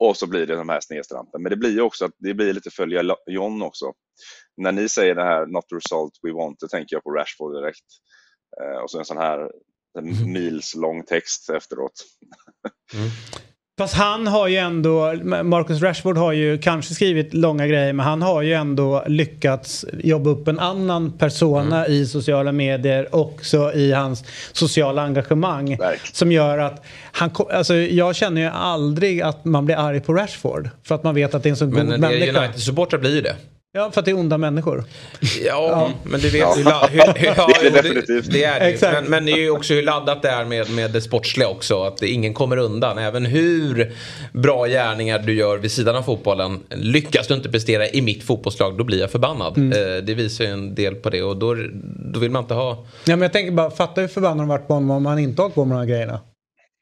Och 0.00 0.16
så 0.16 0.26
blir 0.26 0.46
det 0.46 0.56
de 0.56 0.68
här 0.68 0.80
snedstrampen. 0.80 1.42
Men 1.42 1.50
det 1.50 1.56
blir 1.56 1.80
också 1.80 2.04
att 2.04 2.12
det 2.18 2.34
blir 2.34 2.52
lite 2.52 2.70
följa 2.70 3.16
John 3.26 3.62
också. 3.62 3.92
När 4.56 4.72
ni 4.72 4.88
säger 4.88 5.14
det 5.14 5.24
här 5.24 5.46
not 5.46 5.68
the 5.68 5.76
result 5.76 6.12
we 6.22 6.32
want, 6.32 6.60
då 6.60 6.68
tänker 6.68 6.96
jag 6.96 7.02
på 7.02 7.10
Rashford 7.10 7.54
direkt. 7.54 7.86
Eh, 8.60 8.82
och 8.82 8.90
så 8.90 8.98
en 8.98 9.04
sån 9.04 9.16
här 9.16 9.50
en 9.98 10.32
mils 10.32 10.74
lång 10.74 11.04
text 11.04 11.50
efteråt. 11.50 12.04
Mm. 12.94 13.08
Fast 13.78 13.94
han 13.94 14.26
har 14.26 14.48
ju 14.48 14.56
ändå, 14.56 15.14
Marcus 15.42 15.82
Rashford 15.82 16.16
har 16.16 16.32
ju 16.32 16.58
kanske 16.58 16.94
skrivit 16.94 17.34
långa 17.34 17.66
grejer 17.66 17.92
men 17.92 18.06
han 18.06 18.22
har 18.22 18.42
ju 18.42 18.52
ändå 18.52 19.04
lyckats 19.06 19.84
jobba 20.02 20.30
upp 20.30 20.48
en 20.48 20.58
annan 20.58 21.12
persona 21.12 21.84
mm. 21.86 21.92
i 21.98 22.06
sociala 22.06 22.52
medier 22.52 23.14
också 23.14 23.72
i 23.72 23.92
hans 23.92 24.24
sociala 24.52 25.02
engagemang. 25.02 25.76
Verk. 25.76 26.00
Som 26.12 26.32
gör 26.32 26.58
att 26.58 26.84
han, 27.12 27.30
alltså 27.52 27.74
jag 27.74 28.16
känner 28.16 28.40
ju 28.40 28.48
aldrig 28.48 29.22
att 29.22 29.44
man 29.44 29.64
blir 29.64 29.76
arg 29.76 30.00
på 30.00 30.14
Rashford. 30.14 30.70
För 30.82 30.94
att 30.94 31.04
man 31.04 31.14
vet 31.14 31.34
att 31.34 31.42
det 31.42 31.48
är 31.48 31.50
en 31.50 31.56
så 31.56 31.66
god 31.66 31.74
människa. 31.74 31.98
Men 31.98 32.36
United-supportrar 32.36 32.98
blir 32.98 33.14
ju 33.14 33.20
det. 33.20 33.36
Ja, 33.72 33.90
för 33.90 34.00
att 34.00 34.04
det 34.04 34.10
är 34.10 34.18
onda 34.18 34.38
människor. 34.38 34.84
Ja, 35.20 35.28
ja. 35.44 35.90
men 36.02 36.20
du 36.20 36.30
vet 36.30 36.40
ja. 36.40 36.54
hur, 36.90 37.00
hur, 37.00 37.14
hur, 37.14 37.26
ja, 37.36 37.48
det 37.60 37.66
är 37.66 37.70
det 37.70 37.82
definitivt. 37.82 38.32
Det, 38.32 38.44
är 38.44 38.60
det. 38.60 38.92
Men, 38.92 39.04
men, 39.04 39.26
det 39.26 39.32
är 39.32 39.36
ju 39.36 39.50
också 39.50 39.74
hur 39.74 39.82
laddat 39.82 40.22
det 40.22 40.28
är 40.28 40.44
med, 40.44 40.70
med 40.70 40.90
det 40.90 41.00
sportsliga 41.00 41.48
också. 41.48 41.82
Att 41.82 42.02
ingen 42.02 42.34
kommer 42.34 42.56
undan. 42.56 42.98
Även 42.98 43.26
hur 43.26 43.92
bra 44.32 44.66
gärningar 44.66 45.18
du 45.18 45.34
gör 45.34 45.58
vid 45.58 45.72
sidan 45.72 45.96
av 45.96 46.02
fotbollen. 46.02 46.60
Lyckas 46.70 47.26
du 47.26 47.34
inte 47.34 47.48
prestera 47.48 47.88
i 47.88 48.02
mitt 48.02 48.22
fotbollslag, 48.22 48.78
då 48.78 48.84
blir 48.84 49.00
jag 49.00 49.10
förbannad. 49.10 49.58
Mm. 49.58 49.72
Eh, 49.72 50.02
det 50.02 50.14
visar 50.14 50.44
ju 50.44 50.50
en 50.50 50.74
del 50.74 50.94
på 50.94 51.10
det 51.10 51.22
och 51.22 51.36
då, 51.36 51.56
då 52.12 52.20
vill 52.20 52.30
man 52.30 52.42
inte 52.42 52.54
ha... 52.54 52.86
Ja, 53.04 53.16
men 53.16 53.22
jag 53.22 53.32
tänker 53.32 53.52
bara, 53.52 53.70
fatta 53.70 54.00
hur 54.00 54.08
förbannad 54.08 54.38
de 54.38 54.48
varit 54.48 54.66
på 54.66 54.74
honom 54.74 54.90
om 54.90 55.06
han 55.06 55.18
inte 55.18 55.42
har 55.42 55.48
på 55.48 55.64
med 55.64 55.76
de 55.76 55.80
här 55.80 55.86
grejerna. 55.86 56.20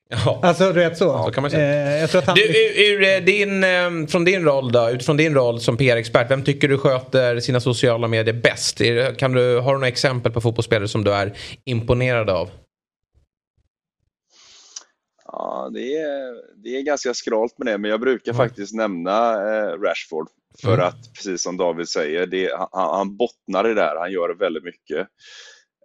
Ja. 0.08 0.40
Alltså 0.42 0.72
du 0.72 0.80
vet 0.80 0.98
så. 0.98 1.04
Ja, 1.04 1.24
så 1.24 1.30
kan 1.30 1.42
man 1.42 1.50
säga. 1.50 1.94
Eh, 1.94 2.00
jag 2.00 2.10
tror 2.10 2.20
att 2.20 2.26
han... 2.26 2.34
du, 2.34 2.42
ur, 2.42 2.92
ur, 2.92 3.02
eh, 3.02 3.24
din, 3.24 3.64
eh, 3.64 4.06
från 4.08 4.24
din 4.24 4.44
roll 4.44 4.72
då, 4.72 4.90
utifrån 4.90 5.16
din 5.16 5.34
roll 5.34 5.60
som 5.60 5.76
PR-expert, 5.76 6.30
vem 6.30 6.44
tycker 6.44 6.68
du 6.68 6.78
sköter 6.78 7.40
sina 7.40 7.60
sociala 7.60 8.08
medier 8.08 8.34
bäst? 8.34 8.80
Kan 9.18 9.32
du, 9.32 9.58
har 9.58 9.72
du 9.72 9.78
några 9.78 9.88
exempel 9.88 10.32
på 10.32 10.40
fotbollsspelare 10.40 10.88
som 10.88 11.04
du 11.04 11.12
är 11.12 11.38
imponerad 11.64 12.30
av? 12.30 12.50
Ja, 15.24 15.70
det 15.72 15.96
är, 15.96 16.34
det 16.62 16.76
är 16.76 16.82
ganska 16.82 17.14
skralt 17.14 17.58
med 17.58 17.66
det, 17.66 17.78
men 17.78 17.90
jag 17.90 18.00
brukar 18.00 18.32
mm. 18.32 18.46
faktiskt 18.46 18.74
nämna 18.74 19.32
eh, 19.32 19.80
Rashford. 19.80 20.28
För 20.62 20.74
mm. 20.74 20.86
att, 20.86 21.14
precis 21.14 21.42
som 21.42 21.56
David 21.56 21.88
säger, 21.88 22.26
det, 22.26 22.50
han, 22.58 22.68
han 22.72 23.16
bottnar 23.16 23.70
i 23.70 23.74
det 23.74 23.82
här, 23.82 23.96
han 23.96 24.12
gör 24.12 24.34
väldigt 24.34 24.64
mycket. 24.64 25.08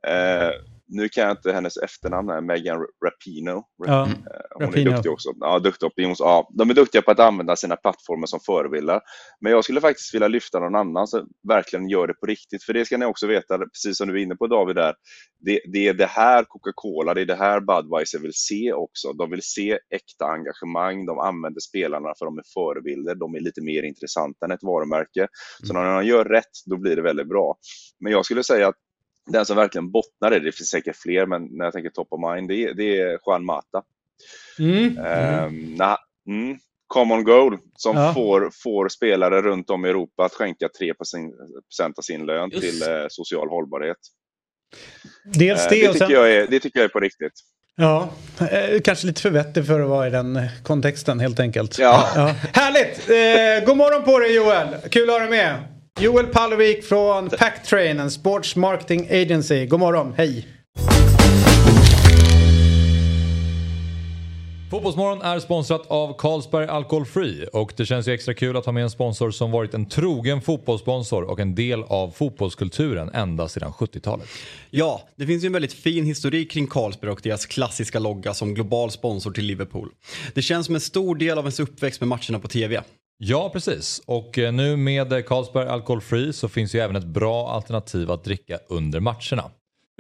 Eh, 0.08 0.50
nu 0.92 1.10
kan 1.10 1.24
jag 1.24 1.32
inte 1.32 1.52
hennes 1.52 1.78
efternamn, 1.78 2.30
här, 2.30 2.42
Megan 2.42 2.86
Rapino. 3.06 3.64
Ja, 3.78 4.02
eh, 4.04 4.12
hon 4.56 4.68
Rapino. 4.68 4.90
är 4.90 4.94
duktig 4.94 5.12
också. 5.12 5.30
Ja, 5.40 5.60
duktig 5.60 5.88
opinions, 5.88 6.20
ja, 6.20 6.50
de 6.54 6.70
är 6.70 6.74
duktiga 6.74 7.02
på 7.02 7.12
att 7.12 7.20
använda 7.20 7.56
sina 7.56 7.76
plattformar 7.76 8.26
som 8.28 8.40
förebilder. 8.40 9.00
Men 9.42 9.52
jag 9.52 9.64
skulle 9.64 9.82
faktiskt 9.82 10.14
vilja 10.14 10.28
lyfta 10.28 10.60
någon 10.60 10.76
annan 10.76 11.08
som 11.08 11.28
verkligen 11.48 11.90
gör 11.90 12.08
det 12.08 12.14
på 12.14 12.26
riktigt. 12.26 12.64
För 12.64 12.74
det 12.74 12.86
ska 12.86 12.98
ni 12.98 13.06
också 13.06 13.28
veta, 13.28 13.58
precis 13.58 13.98
som 13.98 14.08
du 14.08 14.20
är 14.20 14.24
inne 14.24 14.36
på 14.36 14.48
David, 14.48 14.76
där, 14.76 14.96
det, 15.40 15.60
det 15.74 15.88
är 15.88 15.94
det 15.94 16.06
här 16.06 16.44
Coca-Cola, 16.44 17.14
det 17.14 17.22
är 17.22 17.26
det 17.26 17.36
här 17.36 17.60
Budweiser 17.60 18.20
vill 18.20 18.34
se 18.34 18.74
också. 18.74 19.14
De 19.14 19.30
vill 19.30 19.44
se 19.44 19.80
äkta 19.90 20.26
engagemang, 20.26 21.06
de 21.06 21.20
använder 21.20 21.62
spelarna 21.62 22.14
för 22.20 22.26
de 22.26 22.38
är 22.38 22.44
förebilder, 22.54 23.16
de 23.16 23.36
är 23.36 23.40
lite 23.40 23.62
mer 23.62 23.84
intressanta 23.84 24.46
än 24.46 24.52
ett 24.52 24.64
varumärke. 24.64 25.28
Så 25.64 25.74
mm. 25.74 25.84
när 25.84 25.96
de 25.96 26.08
gör 26.08 26.26
rätt, 26.26 26.56
då 26.66 26.78
blir 26.78 26.96
det 26.96 27.02
väldigt 27.02 27.30
bra. 27.30 27.58
Men 28.00 28.12
jag 28.12 28.26
skulle 28.26 28.44
säga 28.44 28.68
att 28.68 28.76
den 29.28 29.46
som 29.46 29.56
verkligen 29.56 29.92
bottnar 29.92 30.36
i 30.36 30.40
det, 30.40 30.46
det 30.46 30.52
finns 30.52 30.70
säkert 30.70 30.96
fler, 30.96 31.26
men 31.26 31.46
när 31.52 31.66
jag 31.66 31.74
tänker 31.74 31.90
top 31.90 32.08
of 32.12 32.34
mind, 32.34 32.50
det 32.50 32.64
är, 32.64 32.74
det 32.74 33.00
är 33.00 33.20
Juan 33.26 33.46
Mata. 33.46 33.84
Mm. 34.60 34.98
Um, 34.98 35.76
nah, 35.76 35.98
mm, 36.28 36.58
common 36.88 37.24
goal 37.24 37.58
som 37.76 37.98
ja. 37.98 38.14
får, 38.14 38.52
får 38.64 38.90
spelare 38.90 39.42
runt 39.42 39.70
om 39.70 39.86
i 39.86 39.90
Europa 39.90 40.26
att 40.26 40.34
skänka 40.34 40.70
3 40.80 40.94
av 41.98 42.02
sin 42.02 42.26
lön 42.26 42.50
Just. 42.50 42.62
till 42.62 42.82
eh, 42.82 43.06
social 43.10 43.50
hållbarhet. 43.50 43.98
Dels 45.24 45.68
det, 45.68 45.76
uh, 45.76 45.88
det, 45.88 45.94
tycker 45.94 46.06
sen... 46.06 46.10
jag 46.10 46.32
är, 46.32 46.48
det 46.48 46.60
tycker 46.60 46.80
jag 46.80 46.86
är 46.86 46.90
på 46.90 47.00
riktigt. 47.00 47.34
Ja, 47.76 48.10
eh, 48.40 48.82
kanske 48.82 49.08
lite 49.08 49.22
för 49.22 49.30
vettig 49.30 49.68
för 49.68 49.80
att 49.80 49.90
vara 49.90 50.08
i 50.08 50.10
den 50.10 50.48
kontexten 50.64 51.20
helt 51.20 51.40
enkelt. 51.40 51.78
Ja. 51.78 52.08
ja. 52.16 52.36
Härligt! 52.54 53.10
Eh, 53.10 53.66
god 53.68 53.78
morgon 53.78 54.04
på 54.04 54.20
dig 54.20 54.36
Joel! 54.36 54.68
Kul 54.90 55.10
att 55.10 55.14
ha 55.14 55.20
dig 55.20 55.30
med! 55.30 55.71
Joel 56.02 56.26
Palvik 56.26 56.84
från 56.84 57.30
Packtrain, 57.30 58.00
en 58.00 58.12
sports 58.12 58.56
marketing 58.56 59.08
agency. 59.10 59.66
God 59.66 59.80
morgon, 59.80 60.14
hej! 60.18 60.48
Fotbollsmorgon 64.72 65.22
är 65.22 65.40
sponsrat 65.40 65.88
av 65.88 66.18
Carlsberg 66.18 66.68
Alcohol 66.68 67.06
Free 67.06 67.46
och 67.46 67.74
det 67.78 67.86
känns 67.86 68.08
ju 68.08 68.14
extra 68.14 68.34
kul 68.34 68.58
att 68.58 68.66
ha 68.66 68.72
med 68.72 68.84
en 68.84 68.90
sponsor 68.90 69.32
som 69.32 69.52
varit 69.52 69.74
en 69.74 69.86
trogen 69.86 70.42
fotbollssponsor 70.42 71.24
och 71.24 71.40
en 71.40 71.56
del 71.56 71.84
av 71.84 72.12
fotbollskulturen 72.12 73.10
ända 73.10 73.48
sedan 73.48 73.72
70-talet. 73.72 74.28
Ja, 74.70 75.02
det 75.16 75.26
finns 75.26 75.44
ju 75.44 75.48
en 75.48 75.54
väldigt 75.54 75.74
fin 75.74 76.06
historik 76.06 76.52
kring 76.52 76.68
Carlsberg 76.68 77.12
och 77.12 77.22
deras 77.24 77.46
klassiska 77.46 78.00
logga 78.00 78.34
som 78.34 78.54
global 78.54 78.92
sponsor 78.92 79.32
till 79.32 79.46
Liverpool. 79.46 79.90
Det 80.34 80.42
känns 80.42 80.66
som 80.66 80.76
en 80.76 80.82
stor 80.82 81.16
del 81.16 81.38
av 81.38 81.44
ens 81.44 81.60
uppväxt 81.60 82.02
med 82.02 82.08
matcherna 82.08 82.40
på 82.40 82.48
TV. 82.48 82.82
Ja, 83.24 83.50
precis. 83.54 84.02
Och 84.06 84.38
eh, 84.38 84.54
nu 84.54 84.78
med 84.78 85.26
Carlsberg 85.26 85.68
Alcohol 85.68 86.34
så 86.34 86.50
finns 86.50 86.76
ju 86.76 86.80
även 86.80 86.96
ett 86.96 87.06
bra 87.06 87.50
alternativ 87.50 88.12
att 88.12 88.24
dricka 88.24 88.60
under 88.70 89.00
matcherna. 89.00 89.52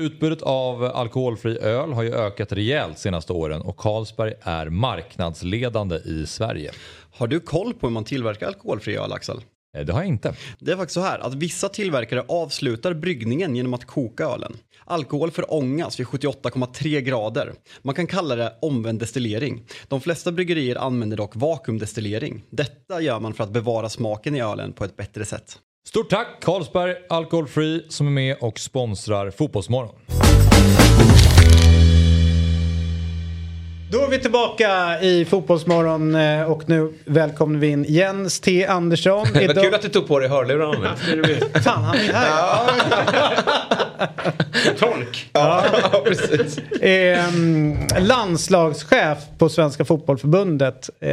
Utbudet 0.02 0.42
av 0.42 0.84
alkoholfri 0.84 1.58
öl 1.58 1.94
har 1.94 2.04
ju 2.04 2.14
ökat 2.14 2.52
rejält 2.52 3.00
senaste 3.00 3.34
åren 3.34 3.62
och 3.62 3.78
Carlsberg 3.78 4.34
är 4.42 4.70
marknadsledande 4.70 5.96
i 5.96 6.26
Sverige. 6.28 6.72
Har 7.12 7.28
du 7.28 7.40
koll 7.40 7.74
på 7.74 7.88
hur 7.88 7.94
man 7.94 8.04
tillverkar 8.04 8.48
alkoholfri 8.48 8.96
öl, 8.96 9.14
Axel? 9.14 9.42
Eh, 9.78 9.86
det 9.86 9.94
har 9.94 10.00
jag 10.00 10.08
inte. 10.08 10.36
Det 10.60 10.72
är 10.72 10.76
faktiskt 10.76 10.94
så 10.94 11.02
här 11.02 11.20
att 11.20 11.34
vissa 11.34 11.70
tillverkare 11.70 12.26
avslutar 12.28 12.94
bryggningen 12.94 13.56
genom 13.56 13.74
att 13.74 13.86
koka 13.86 14.24
ölen. 14.26 14.58
Alkohol 14.92 15.32
förångas 15.32 16.00
vid 16.00 16.08
78,3 16.08 17.00
grader. 17.00 17.54
Man 17.82 17.96
kan 17.96 18.08
kalla 18.08 18.36
det 18.36 18.54
omvänd 18.62 19.00
destillering. 19.00 19.64
De 19.88 20.02
flesta 20.02 20.32
bryggerier 20.32 20.76
använder 20.76 21.18
dock 21.18 21.36
vakuumdestillering. 21.36 22.44
Detta 22.50 23.02
gör 23.02 23.20
man 23.20 23.34
för 23.34 23.44
att 23.44 23.52
bevara 23.52 23.90
smaken 23.90 24.36
i 24.36 24.42
ölen 24.42 24.74
på 24.74 24.86
ett 24.86 24.96
bättre 24.96 25.26
sätt. 25.26 25.60
Stort 25.88 26.10
tack 26.10 26.28
Carlsberg 26.42 26.96
Alcohol 27.10 27.48
Free 27.48 27.86
som 27.90 28.08
är 28.08 28.12
med 28.12 28.38
och 28.42 28.60
sponsrar 28.60 29.32
Fotbollsmorgon. 29.32 29.96
Då 33.92 34.04
är 34.04 34.08
vi 34.08 34.20
tillbaka 34.20 35.02
i 35.02 35.26
Fotbollsmorgon 35.26 36.16
eh, 36.16 36.52
och 36.52 36.70
nu 36.70 36.94
välkomnar 37.06 37.60
vi 37.60 37.68
in 37.68 37.86
Jens 37.88 38.40
T 38.40 38.66
Andersson. 38.66 39.28
Vad 39.34 39.62
kul 39.62 39.74
att 39.74 39.82
du 39.82 39.90
tog 39.90 40.08
på 40.08 40.20
dig 40.20 40.30
hörlurarna 40.30 40.96
nu. 41.08 41.40
Fan, 41.64 41.84
han 41.84 41.96
är 41.96 42.14
här. 42.14 42.70
Tolk. 44.80 45.30
Ja, 45.34 45.64
precis. 46.06 46.58
Eh, 46.58 47.24
landslagschef 48.00 49.18
på 49.38 49.50
Svenska 49.50 49.86
Fotbollförbundet. 49.86 50.90
Eh, 51.00 51.10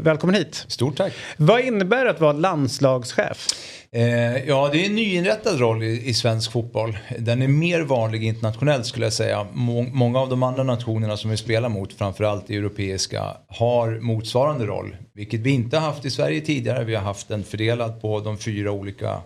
välkommen 0.00 0.34
hit. 0.34 0.64
Stort 0.68 0.96
tack. 0.96 1.12
Vad 1.36 1.60
innebär 1.60 2.04
det 2.04 2.10
att 2.10 2.20
vara 2.20 2.32
landslagschef? 2.32 3.46
Eh, 3.96 4.44
ja, 4.48 4.68
det 4.72 4.82
är 4.82 4.86
en 4.86 4.94
nyinrättad 4.94 5.60
roll 5.60 5.82
i, 5.82 6.08
i, 6.08 6.14
svensk 6.14 6.52
fotboll. 6.52 6.98
Den 7.18 7.42
är 7.42 7.48
mer 7.48 7.80
vanlig 7.80 8.24
internationellt 8.24 8.86
skulle 8.86 9.06
jag 9.06 9.12
säga. 9.12 9.46
Må, 9.52 9.82
många 9.82 10.18
av 10.18 10.28
de 10.28 10.42
andra 10.42 10.62
nationerna 10.62 11.16
som 11.16 11.30
vi 11.30 11.36
spelar 11.36 11.68
mot, 11.68 11.92
framförallt 11.92 12.50
europeiska, 12.50 13.36
har 13.46 14.00
motsvarande 14.00 14.66
roll. 14.66 14.96
Vilket 15.14 15.40
vi 15.40 15.50
inte 15.50 15.78
har 15.78 15.86
haft 15.86 16.04
i 16.04 16.10
Sverige 16.10 16.40
tidigare. 16.40 16.84
Vi 16.84 16.94
har 16.94 17.02
haft 17.02 17.28
den 17.28 17.44
fördelad 17.44 18.00
på 18.00 18.20
de 18.20 18.38
fyra 18.38 18.72
olika, 18.72 19.20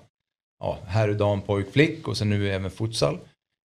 ja, 0.60 0.78
herr, 0.86 1.12
dam, 1.12 1.40
pojk, 1.40 1.72
flick 1.72 2.08
och 2.08 2.16
sen 2.16 2.30
nu 2.30 2.50
även 2.50 2.70
futsal. 2.70 3.18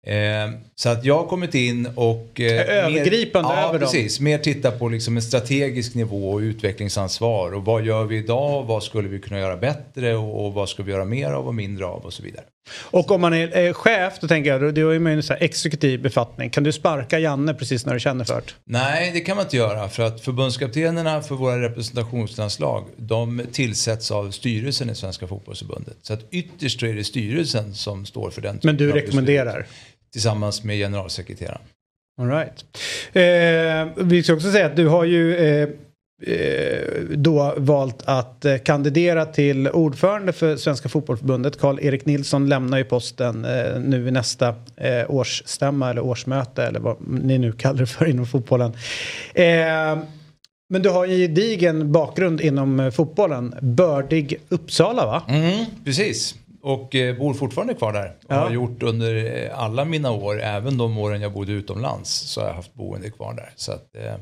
Eh, 0.07 0.51
så 0.75 0.89
att 0.89 1.05
jag 1.05 1.17
har 1.17 1.27
kommit 1.27 1.55
in 1.55 1.89
och... 1.95 2.41
Eh, 2.41 2.85
Övergripande 2.85 3.49
mer, 3.49 3.55
ja, 3.55 3.67
över 3.67 3.79
precis. 3.79 4.17
Dem. 4.17 4.23
Mer 4.23 4.37
titta 4.37 4.71
på 4.71 4.89
liksom 4.89 5.15
en 5.15 5.21
strategisk 5.21 5.95
nivå 5.95 6.31
och 6.31 6.39
utvecklingsansvar. 6.39 7.53
Och 7.53 7.65
vad 7.65 7.85
gör 7.85 8.05
vi 8.05 8.17
idag? 8.17 8.63
Vad 8.63 8.83
skulle 8.83 9.09
vi 9.09 9.19
kunna 9.19 9.39
göra 9.39 9.57
bättre? 9.57 10.15
Och, 10.15 10.45
och 10.45 10.53
vad 10.53 10.69
ska 10.69 10.83
vi 10.83 10.91
göra 10.91 11.05
mer 11.05 11.31
av 11.31 11.47
och 11.47 11.55
mindre 11.55 11.85
av? 11.85 12.05
Och 12.05 12.13
så 12.13 12.23
vidare. 12.23 12.43
Och 12.71 13.11
om 13.11 13.21
man 13.21 13.33
är 13.33 13.73
chef, 13.73 14.13
då 14.21 14.27
tänker 14.27 14.49
jag, 14.49 14.77
är 14.77 14.99
man 14.99 15.11
ju 15.11 15.21
en 15.29 15.37
exekutiv 15.39 16.01
befattning. 16.01 16.49
Kan 16.49 16.63
du 16.63 16.71
sparka 16.71 17.19
Janne 17.19 17.53
precis 17.53 17.85
när 17.85 17.93
du 17.93 17.99
känner 17.99 18.25
för 18.25 18.35
det? 18.35 18.53
Nej, 18.65 19.11
det 19.13 19.19
kan 19.19 19.35
man 19.37 19.45
inte 19.45 19.57
göra. 19.57 19.89
För 19.89 20.03
att 20.03 20.21
förbundskaptenerna 20.21 21.21
för 21.21 21.35
våra 21.35 21.61
representationslandslag, 21.61 22.85
de 22.97 23.41
tillsätts 23.51 24.11
av 24.11 24.31
styrelsen 24.31 24.89
i 24.89 24.95
Svenska 24.95 25.27
fotbollsförbundet. 25.27 25.97
Så 26.01 26.13
att 26.13 26.25
ytterst 26.31 26.83
är 26.83 26.93
det 26.93 27.03
styrelsen 27.03 27.73
som 27.73 28.05
står 28.05 28.31
för 28.31 28.41
den 28.41 28.59
Men 28.63 28.77
du 28.77 28.91
rekommenderar? 28.91 29.57
Beslut 29.57 29.67
tillsammans 30.11 30.63
med 30.63 30.77
generalsekreteraren. 30.77 31.61
All 32.21 32.29
right. 32.29 32.65
Eh, 33.13 34.05
vi 34.05 34.23
ska 34.23 34.33
också 34.33 34.51
säga 34.51 34.65
att 34.65 34.75
du 34.75 34.87
har 34.87 35.03
ju 35.03 35.35
eh, 35.37 35.69
då 37.09 37.53
valt 37.57 38.03
att 38.05 38.45
eh, 38.45 38.57
kandidera 38.57 39.25
till 39.25 39.67
ordförande 39.67 40.33
för 40.33 40.55
Svenska 40.55 40.89
Fotbollförbundet. 40.89 41.59
Karl-Erik 41.59 42.05
Nilsson 42.05 42.49
lämnar 42.49 42.77
ju 42.77 42.83
posten 42.83 43.45
eh, 43.45 43.79
nu 43.79 44.07
i 44.07 44.11
nästa 44.11 44.47
eh, 44.75 45.05
årsstämma 45.11 45.89
eller 45.89 46.01
årsmöte 46.01 46.63
eller 46.63 46.79
vad 46.79 46.97
ni 47.07 47.37
nu 47.37 47.51
kallar 47.51 47.79
det 47.79 47.85
för 47.85 48.05
inom 48.05 48.25
fotbollen. 48.25 48.73
men 50.69 50.81
du 50.81 50.89
har 50.89 51.05
en 51.05 51.17
gedigen 51.17 51.91
bakgrund 51.91 52.41
inom 52.41 52.91
fotbollen. 52.95 53.55
Bördig 53.61 54.35
Uppsala 54.49 55.05
va? 55.05 55.23
Mm, 55.27 55.65
precis. 55.85 56.35
Och 56.61 56.95
eh, 56.95 57.17
bor 57.17 57.33
fortfarande 57.33 57.73
kvar 57.73 57.93
där. 57.93 58.15
Och 58.25 58.33
ja. 58.33 58.35
har 58.35 58.51
gjort 58.51 58.83
under 58.83 59.43
eh, 59.45 59.59
alla 59.59 59.85
mina 59.85 60.11
år, 60.11 60.41
även 60.41 60.77
de 60.77 60.97
åren 60.97 61.21
jag 61.21 61.33
bodde 61.33 61.51
utomlands, 61.51 62.09
så 62.09 62.41
har 62.41 62.47
jag 62.47 62.55
haft 62.55 62.73
boende 62.73 63.09
kvar 63.09 63.33
där. 63.33 63.49
Så 63.55 63.71
att, 63.71 63.95
eh, 63.95 64.13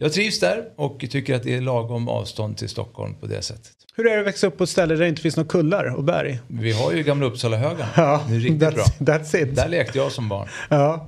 jag 0.00 0.12
trivs 0.12 0.40
där 0.40 0.64
och 0.76 1.04
tycker 1.10 1.34
att 1.34 1.42
det 1.42 1.54
är 1.54 1.60
lagom 1.60 2.08
avstånd 2.08 2.56
till 2.56 2.68
Stockholm 2.68 3.14
på 3.14 3.26
det 3.26 3.42
sättt. 3.42 3.60
Hur 3.96 4.06
är 4.06 4.14
det 4.14 4.20
att 4.20 4.26
växa 4.26 4.46
upp 4.46 4.58
på 4.58 4.64
ett 4.64 4.70
ställe 4.70 4.94
där 4.94 5.00
det 5.00 5.08
inte 5.08 5.22
finns 5.22 5.36
några 5.36 5.48
kullar 5.48 5.96
och 5.96 6.04
berg? 6.04 6.40
Vi 6.48 6.72
har 6.72 6.92
ju 6.92 7.02
Gamla 7.02 7.26
Uppsala-högen. 7.26 7.86
Ja, 7.96 8.24
det 8.28 8.34
är 8.34 8.38
riktigt 8.38 8.62
that's, 8.62 8.74
bra. 8.74 8.84
That's 9.14 9.36
it. 9.36 9.56
Där 9.56 9.68
lekte 9.68 9.98
jag 9.98 10.12
som 10.12 10.28
barn. 10.28 10.48
Ja. 10.68 11.06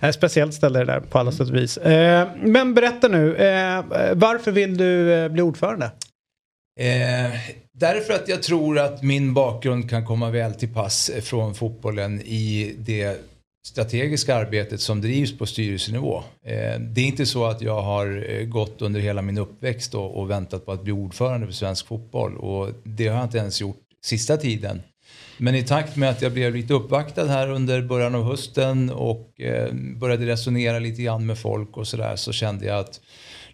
Ett 0.00 0.14
speciellt 0.14 0.54
ställe 0.54 0.78
det 0.78 0.84
där 0.84 1.00
på 1.00 1.18
alla 1.18 1.32
sätt 1.32 1.48
och 1.48 1.54
vis. 1.54 1.76
Eh, 1.76 2.28
men 2.42 2.74
berätta 2.74 3.08
nu, 3.08 3.36
eh, 3.36 3.84
varför 4.14 4.52
vill 4.52 4.76
du 4.76 5.12
eh, 5.12 5.28
bli 5.28 5.42
ordförande? 5.42 5.90
Eh, 6.80 7.30
därför 7.72 8.14
att 8.14 8.28
jag 8.28 8.42
tror 8.42 8.78
att 8.78 9.02
min 9.02 9.34
bakgrund 9.34 9.90
kan 9.90 10.06
komma 10.06 10.30
väl 10.30 10.54
till 10.54 10.74
pass 10.74 11.10
från 11.22 11.54
fotbollen 11.54 12.20
i 12.20 12.74
det 12.78 13.20
strategiska 13.64 14.36
arbetet 14.36 14.80
som 14.80 15.00
drivs 15.00 15.38
på 15.38 15.46
styrelsenivå. 15.46 16.22
Eh, 16.44 16.80
det 16.80 17.00
är 17.00 17.06
inte 17.06 17.26
så 17.26 17.44
att 17.44 17.62
jag 17.62 17.82
har 17.82 18.30
eh, 18.30 18.44
gått 18.44 18.82
under 18.82 19.00
hela 19.00 19.22
min 19.22 19.38
uppväxt 19.38 19.94
och, 19.94 20.30
väntat 20.30 20.66
på 20.66 20.72
att 20.72 20.82
bli 20.82 20.92
ordförande 20.92 21.46
för 21.46 21.54
svensk 21.54 21.86
fotboll 21.86 22.36
och 22.36 22.70
det 22.84 23.08
har 23.08 23.16
jag 23.16 23.24
inte 23.24 23.38
ens 23.38 23.60
gjort 23.60 23.80
sista 24.04 24.36
tiden. 24.36 24.82
Men 25.38 25.54
i 25.54 25.62
takt 25.62 25.96
med 25.96 26.10
att 26.10 26.22
jag 26.22 26.32
blev 26.32 26.54
lite 26.54 26.74
uppvaktad 26.74 27.26
här 27.26 27.50
under 27.50 27.82
början 27.82 28.14
av 28.14 28.24
hösten 28.24 28.90
och 28.90 29.40
eh, 29.40 29.72
började 29.74 30.26
resonera 30.26 30.78
lite 30.78 31.02
grann 31.02 31.26
med 31.26 31.38
folk 31.38 31.76
och 31.76 31.86
sådär 31.86 32.16
så 32.16 32.32
kände 32.32 32.66
jag 32.66 32.78
att 32.78 33.00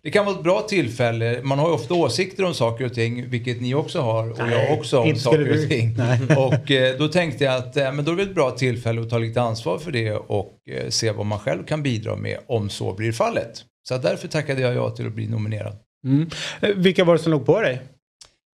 det 0.09 0.13
kan 0.13 0.27
vara 0.27 0.37
ett 0.37 0.43
bra 0.43 0.61
tillfälle. 0.61 1.41
Man 1.43 1.59
har 1.59 1.69
ju 1.69 1.75
ofta 1.75 1.95
åsikter 1.95 2.45
om 2.45 2.55
saker 2.55 2.85
och 2.85 2.95
ting, 2.95 3.29
vilket 3.29 3.61
ni 3.61 3.75
också 3.75 4.01
har 4.01 4.31
och 4.31 4.39
Nej, 4.39 4.69
jag 4.69 4.79
också 4.79 4.99
om 4.99 5.17
saker 5.17 5.63
och 5.63 5.69
ting. 5.69 5.97
Och 6.37 6.71
eh, 6.71 6.99
då 6.99 7.09
tänkte 7.09 7.45
jag 7.45 7.55
att 7.55 7.77
eh, 7.77 7.93
men 7.93 8.05
då 8.05 8.13
är 8.13 8.17
det 8.17 8.23
ett 8.23 8.35
bra 8.35 8.51
tillfälle 8.51 9.01
att 9.01 9.11
ta 9.11 9.19
lite 9.19 9.41
ansvar 9.41 9.79
för 9.79 9.93
det 9.93 10.13
och 10.13 10.59
eh, 10.71 10.89
se 10.89 11.11
vad 11.11 11.27
man 11.27 11.39
själv 11.39 11.65
kan 11.65 11.83
bidra 11.83 12.17
med 12.17 12.39
om 12.47 12.71
så 12.71 12.95
blir 12.95 13.13
fallet. 13.13 13.65
Så 13.89 13.99
därför 13.99 14.29
tackade 14.29 14.61
jag 14.61 14.75
ja 14.75 14.91
till 14.91 15.07
att 15.07 15.13
bli 15.13 15.29
nominerad. 15.29 15.77
Mm. 16.05 16.31
Eh, 16.61 16.71
vilka 16.77 17.05
var 17.05 17.17
det 17.17 17.23
som 17.23 17.33
låg 17.33 17.47
på 17.47 17.61
dig? 17.61 17.81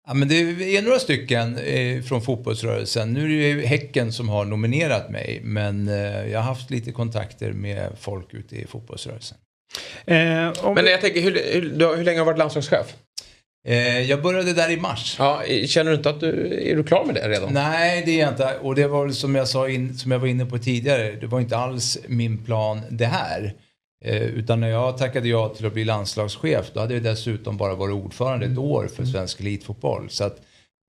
Ja, 0.06 0.14
men 0.14 0.28
det 0.28 0.36
är 0.76 0.82
några 0.82 0.98
stycken 0.98 1.58
från 2.04 2.22
fotbollsrörelsen. 2.22 3.12
Nu 3.12 3.24
är 3.24 3.28
det 3.28 3.34
ju 3.34 3.66
Häcken 3.66 4.12
som 4.12 4.28
har 4.28 4.44
nominerat 4.44 5.10
mig, 5.10 5.40
men 5.44 5.86
jag 6.30 6.38
har 6.38 6.46
haft 6.46 6.70
lite 6.70 6.92
kontakter 6.92 7.52
med 7.52 7.92
folk 8.00 8.34
ute 8.34 8.56
i 8.56 8.66
fotbollsrörelsen. 8.66 9.38
Eh, 10.07 10.72
Men 10.74 10.87
jag 10.87 11.00
tänker, 11.00 11.20
hur, 11.20 11.33
hur, 11.53 11.96
hur 11.96 12.05
länge 12.05 12.18
har 12.18 12.24
du 12.24 12.31
varit 12.31 12.38
landslagschef? 12.38 12.94
Eh, 13.66 14.00
jag 14.00 14.22
började 14.22 14.53
där 14.53 14.70
i 14.70 14.77
mars. 14.77 15.16
Ja, 15.18 15.42
känner 15.66 15.90
du 15.90 15.96
inte 15.96 16.11
att 16.11 16.20
du, 16.20 16.61
är 16.70 16.77
du 16.77 16.85
klar 16.85 17.05
med 17.05 17.14
det 17.14 17.29
redan? 17.29 17.53
Nej, 17.53 18.03
det 18.07 18.20
är 18.20 18.20
jag 18.20 18.33
inte. 18.33 18.59
Och 18.62 18.74
det 18.74 18.87
var 18.87 19.09
som 19.09 19.35
jag, 19.35 19.48
sa 19.48 19.68
in, 19.68 19.98
som 19.98 20.11
jag 20.11 20.18
var 20.18 20.27
inne 20.27 20.46
på 20.46 20.59
tidigare, 20.59 21.12
det 21.12 21.27
var 21.27 21.40
inte 21.40 21.57
alls 21.57 21.98
min 22.07 22.44
plan 22.44 22.81
det 22.90 23.07
här. 23.07 23.55
Eh, 24.05 24.22
utan 24.22 24.61
när 24.61 24.68
jag 24.68 24.98
tackade 24.98 25.29
ja 25.29 25.48
till 25.48 25.66
att 25.66 25.72
bli 25.72 25.85
landslagschef, 25.85 26.70
då 26.74 26.81
hade 26.81 26.94
jag 26.94 27.03
dessutom 27.03 27.57
bara 27.57 27.74
varit 27.74 27.94
ordförande 27.94 28.46
ett 28.46 28.59
år 28.59 28.88
för 28.96 29.05
svensk 29.05 29.40
elitfotboll. 29.40 30.11
Så 30.11 30.24
att 30.24 30.37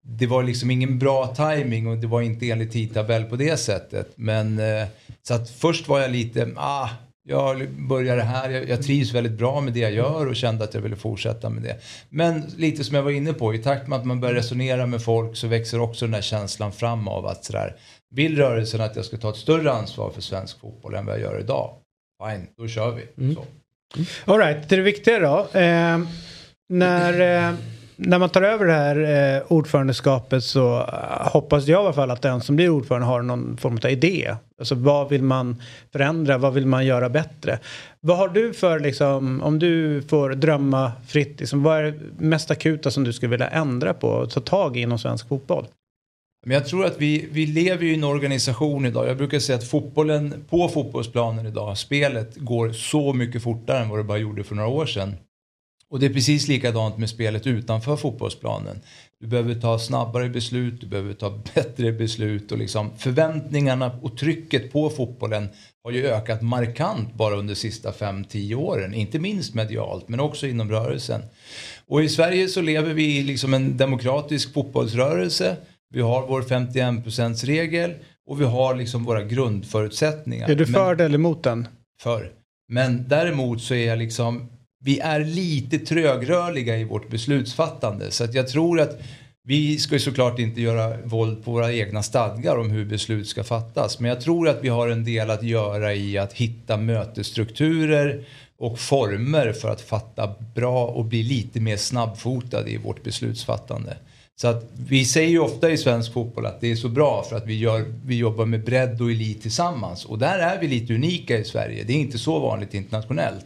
det 0.08 0.28
var 0.28 0.44
liksom 0.44 0.72
ingen 0.72 1.00
bra 1.00 1.36
timing 1.36 1.88
och 1.88 1.98
det 1.98 2.08
var 2.08 2.22
inte 2.22 2.50
enligt 2.52 2.72
tidtabell 2.72 3.24
på 3.24 3.36
det 3.36 3.58
sättet. 3.58 4.12
Men 4.16 4.60
eh, 4.60 4.88
så 5.28 5.34
att 5.34 5.50
först 5.50 5.88
var 5.88 6.00
jag 6.00 6.12
lite, 6.12 6.50
ah, 6.56 6.90
jag 7.28 7.70
började 7.70 8.24
här, 8.24 8.50
jag, 8.50 8.70
jag 8.70 8.84
trivs 8.84 9.14
väldigt 9.14 9.34
bra 9.34 9.62
med 9.62 9.74
det 9.74 9.80
jag 9.80 9.92
gör 9.92 10.28
och 10.28 10.36
kände 10.36 10.64
att 10.64 10.74
jag 10.74 10.82
ville 10.82 10.96
fortsätta 10.96 11.50
med 11.50 11.64
det. 11.64 11.80
Men 12.10 12.44
lite 12.58 12.84
som 12.84 12.96
jag 12.96 13.04
var 13.04 13.12
inne 13.12 13.34
på, 13.34 13.54
i 13.54 13.58
takt 13.58 13.88
med 13.88 14.00
att 14.00 14.06
man 14.06 14.20
börjar 14.20 14.36
resonera 14.36 14.86
med 14.86 15.04
folk 15.04 15.38
så 15.38 15.48
växer 15.48 15.82
också 15.82 16.06
den 16.06 16.14
här 16.14 16.22
känslan 16.22 16.72
fram 16.72 17.08
av 17.08 17.26
att 17.26 17.46
sådär, 17.46 17.76
vill 18.10 18.38
rörelsen 18.38 18.82
att 18.82 18.96
jag 18.96 19.06
ska 19.06 19.18
ta 19.18 19.30
ett 19.30 19.36
större 19.36 19.72
ansvar 19.72 20.12
för 20.12 20.22
svensk 20.22 20.60
fotboll 20.60 20.96
än 20.96 21.06
vad 21.06 21.16
jag 21.16 21.22
gör 21.22 21.40
idag? 21.40 21.76
Fine, 22.24 22.48
då 22.58 22.68
kör 22.68 22.92
vi. 22.92 23.24
Mm. 23.24 23.36
Så. 23.36 23.46
All 24.26 24.40
right, 24.40 24.70
det 24.70 24.76
är 24.76 24.78
det 24.78 24.84
viktiga 24.84 25.20
då. 25.20 25.60
Eh, 25.60 26.00
när, 26.70 27.48
eh, 27.50 27.56
när 27.98 28.20
man 28.20 28.30
tar 28.30 28.42
över 28.42 28.66
det 28.66 28.74
här 28.74 29.36
eh, 29.36 29.44
ordförandeskapet 29.48 30.44
så 30.44 30.78
eh, 30.78 31.32
hoppas 31.32 31.68
jag 31.68 31.82
i 31.82 31.86
alla 31.86 31.94
fall 31.94 32.12
att 32.12 32.22
den 32.22 32.42
som 32.42 32.56
blir 32.56 32.70
ordförande 32.70 33.08
har 33.08 33.22
någon 33.22 33.58
form 33.58 33.80
av 33.84 33.90
idé. 33.90 34.36
Alltså 34.60 34.76
vad 34.76 35.10
vill 35.10 35.24
man 35.24 35.62
förändra, 35.92 36.38
vad 36.38 36.54
vill 36.54 36.66
man 36.66 36.86
göra 36.86 37.10
bättre? 37.10 37.60
Vad 38.02 38.18
har 38.18 38.28
du 38.28 38.54
för, 38.54 38.80
liksom, 38.80 39.42
om 39.42 39.60
du 39.60 40.02
får 40.02 40.30
drömma 40.30 40.92
fritt, 41.08 41.40
liksom, 41.40 41.64
vad 41.64 41.78
är 41.78 41.84
det 41.84 42.00
mest 42.18 42.52
akuta 42.52 42.92
som 42.92 43.04
du 43.04 43.14
skulle 43.14 43.30
vilja 43.30 43.48
ändra 43.48 43.94
på 43.94 44.08
och 44.08 44.30
ta 44.30 44.40
tag 44.40 44.78
i 44.78 44.82
inom 44.82 45.00
svensk 45.00 45.28
fotboll? 45.28 45.66
Men 46.46 46.54
jag 46.54 46.66
tror 46.66 46.86
att 46.86 46.98
vi, 46.98 47.28
vi 47.32 47.46
lever 47.46 47.84
i 47.84 47.94
en 47.94 48.04
organisation 48.04 48.86
idag. 48.86 49.08
Jag 49.08 49.18
brukar 49.18 49.40
säga 49.40 49.58
att 49.58 49.68
fotbollen 49.68 50.46
på 50.50 50.70
fotbollsplanen 50.70 51.46
idag, 51.46 51.78
spelet 51.78 52.36
går 52.36 52.72
så 52.72 53.14
mycket 53.14 53.44
fortare 53.44 53.80
än 53.80 53.90
vad 53.90 54.00
det 54.00 54.04
bara 54.04 54.18
gjorde 54.18 54.44
för 54.44 54.56
några 54.56 54.70
år 54.70 54.86
sedan. 54.86 55.16
Och 55.92 56.00
det 56.00 56.06
är 56.06 56.14
precis 56.14 56.48
likadant 56.48 56.98
med 56.98 57.10
spelet 57.10 57.48
utanför 57.48 57.96
fotbollsplanen. 57.96 58.82
Du 59.20 59.28
behöver 59.28 59.56
ta 59.56 59.80
snabbare 59.80 60.30
beslut, 60.30 60.82
du 60.82 60.88
behöver 60.88 61.14
ta 61.14 61.30
bättre 61.56 61.92
beslut 61.92 62.52
och 62.52 62.58
liksom 62.58 62.92
förväntningarna 62.98 64.00
och 64.02 64.18
trycket 64.18 64.72
på 64.72 64.90
fotbollen 64.90 65.50
har 65.84 65.92
ju 65.92 66.08
ökat 66.08 66.42
markant 66.42 67.14
bara 67.14 67.36
under 67.36 67.54
de 67.54 67.60
sista 67.60 67.92
5-10 67.92 68.56
åren. 68.56 68.94
Inte 68.94 69.20
minst 69.20 69.54
medialt 69.54 70.10
men 70.10 70.20
också 70.20 70.48
inom 70.48 70.72
rörelsen. 70.72 71.22
Och 71.88 72.04
i 72.04 72.10
Sverige 72.10 72.48
så 72.48 72.62
lever 72.62 72.94
vi 72.94 73.18
i 73.18 73.24
liksom 73.24 73.54
en 73.54 73.78
demokratisk 73.78 74.54
fotbollsrörelse. 74.54 75.58
Vi 75.94 76.02
har 76.02 76.28
vår 76.28 76.42
51 76.42 77.44
regel 77.44 77.94
och 78.28 78.42
vi 78.42 78.46
har 78.46 78.76
liksom 78.76 79.04
våra 79.04 79.24
grundförutsättningar. 79.24 80.50
Är 80.50 80.56
du 80.56 80.66
för 80.66 80.96
men, 80.96 81.06
eller 81.06 81.16
emot 81.16 81.44
den? 81.44 81.68
För. 82.02 82.32
Men 82.68 83.06
däremot 83.08 83.62
så 83.62 83.74
är 83.74 83.88
jag 83.88 84.00
liksom 84.00 84.50
vi 84.86 85.00
är 85.00 85.20
lite 85.20 85.80
trögrörliga 85.80 86.78
i 86.78 86.84
vårt 86.84 87.10
beslutsfattande. 87.10 88.12
Så 88.12 88.24
att 88.24 88.34
jag 88.34 88.48
tror 88.48 88.80
att 88.80 89.00
vi 89.44 89.78
ska 89.78 89.96
ju 89.96 90.00
såklart 90.00 90.40
inte 90.40 90.62
göra 90.62 90.98
våld 91.04 91.46
på 91.46 91.52
våra 91.52 91.74
egna 91.74 92.04
stadgar 92.04 92.58
om 92.58 92.72
hur 92.72 92.86
beslut 92.86 93.28
ska 93.28 93.44
fattas. 93.44 94.00
Men 94.00 94.10
jag 94.10 94.22
tror 94.22 94.50
att 94.50 94.64
vi 94.64 94.70
har 94.70 94.90
en 94.90 95.04
del 95.04 95.30
att 95.30 95.44
göra 95.44 95.94
i 95.94 96.18
att 96.18 96.34
hitta 96.34 96.78
mötesstrukturer 96.78 98.26
och 98.58 98.80
former 98.80 99.54
för 99.54 99.70
att 99.70 99.82
fatta 99.82 100.36
bra 100.56 100.86
och 100.86 101.06
bli 101.06 101.24
lite 101.24 101.60
mer 101.60 101.78
snabbfotade 101.78 102.72
i 102.72 102.78
vårt 102.78 103.04
beslutsfattande. 103.04 103.98
Så 104.36 104.48
att 104.48 104.72
vi 104.90 105.06
säger 105.06 105.30
ju 105.30 105.40
ofta 105.40 105.70
i 105.70 105.78
svensk 105.78 106.14
fotboll 106.14 106.46
att 106.46 106.62
det 106.62 106.72
är 106.72 106.76
så 106.76 106.90
bra 106.90 107.24
för 107.30 107.36
att 107.36 107.46
vi, 107.46 107.60
gör, 107.60 107.86
vi 108.06 108.18
jobbar 108.18 108.46
med 108.46 108.64
bredd 108.64 109.02
och 109.02 109.12
elit 109.12 109.42
tillsammans. 109.42 110.06
Och 110.06 110.20
där 110.20 110.40
är 110.40 110.60
vi 110.60 110.68
lite 110.68 110.94
unika 110.94 111.38
i 111.38 111.44
Sverige. 111.44 111.84
Det 111.84 111.94
är 111.94 111.98
inte 111.98 112.18
så 112.18 112.40
vanligt 112.40 112.74
internationellt. 112.74 113.46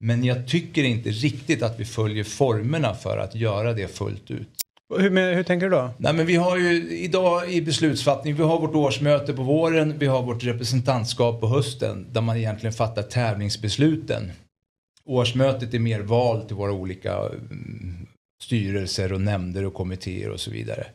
Men 0.00 0.24
jag 0.24 0.48
tycker 0.48 0.84
inte 0.84 1.10
riktigt 1.10 1.62
att 1.62 1.80
vi 1.80 1.84
följer 1.84 2.24
formerna 2.24 2.94
för 2.94 3.18
att 3.18 3.34
göra 3.34 3.72
det 3.72 3.88
fullt 3.88 4.30
ut. 4.30 4.48
Hur, 4.96 5.34
hur 5.34 5.42
tänker 5.42 5.70
du 5.70 5.76
då? 5.76 5.90
Nej, 5.98 6.12
men 6.12 6.26
vi 6.26 6.36
har 6.36 6.56
ju 6.56 6.98
idag 6.98 7.52
i 7.52 7.62
beslutsfattning, 7.62 8.34
vi 8.34 8.42
har 8.42 8.60
vårt 8.60 8.74
årsmöte 8.74 9.32
på 9.32 9.42
våren, 9.42 9.98
vi 9.98 10.06
har 10.06 10.22
vårt 10.22 10.44
representantskap 10.44 11.40
på 11.40 11.48
hösten 11.48 12.06
där 12.12 12.20
man 12.20 12.36
egentligen 12.36 12.72
fattar 12.72 13.02
tävlingsbesluten. 13.02 14.32
Årsmötet 15.04 15.74
är 15.74 15.78
mer 15.78 16.00
val 16.00 16.46
till 16.46 16.56
våra 16.56 16.72
olika 16.72 17.16
mm, 17.16 18.06
styrelser 18.42 19.12
och 19.12 19.20
nämnder 19.20 19.64
och 19.64 19.74
kommittéer 19.74 20.30
och 20.30 20.40
så 20.40 20.50
vidare. 20.50 20.86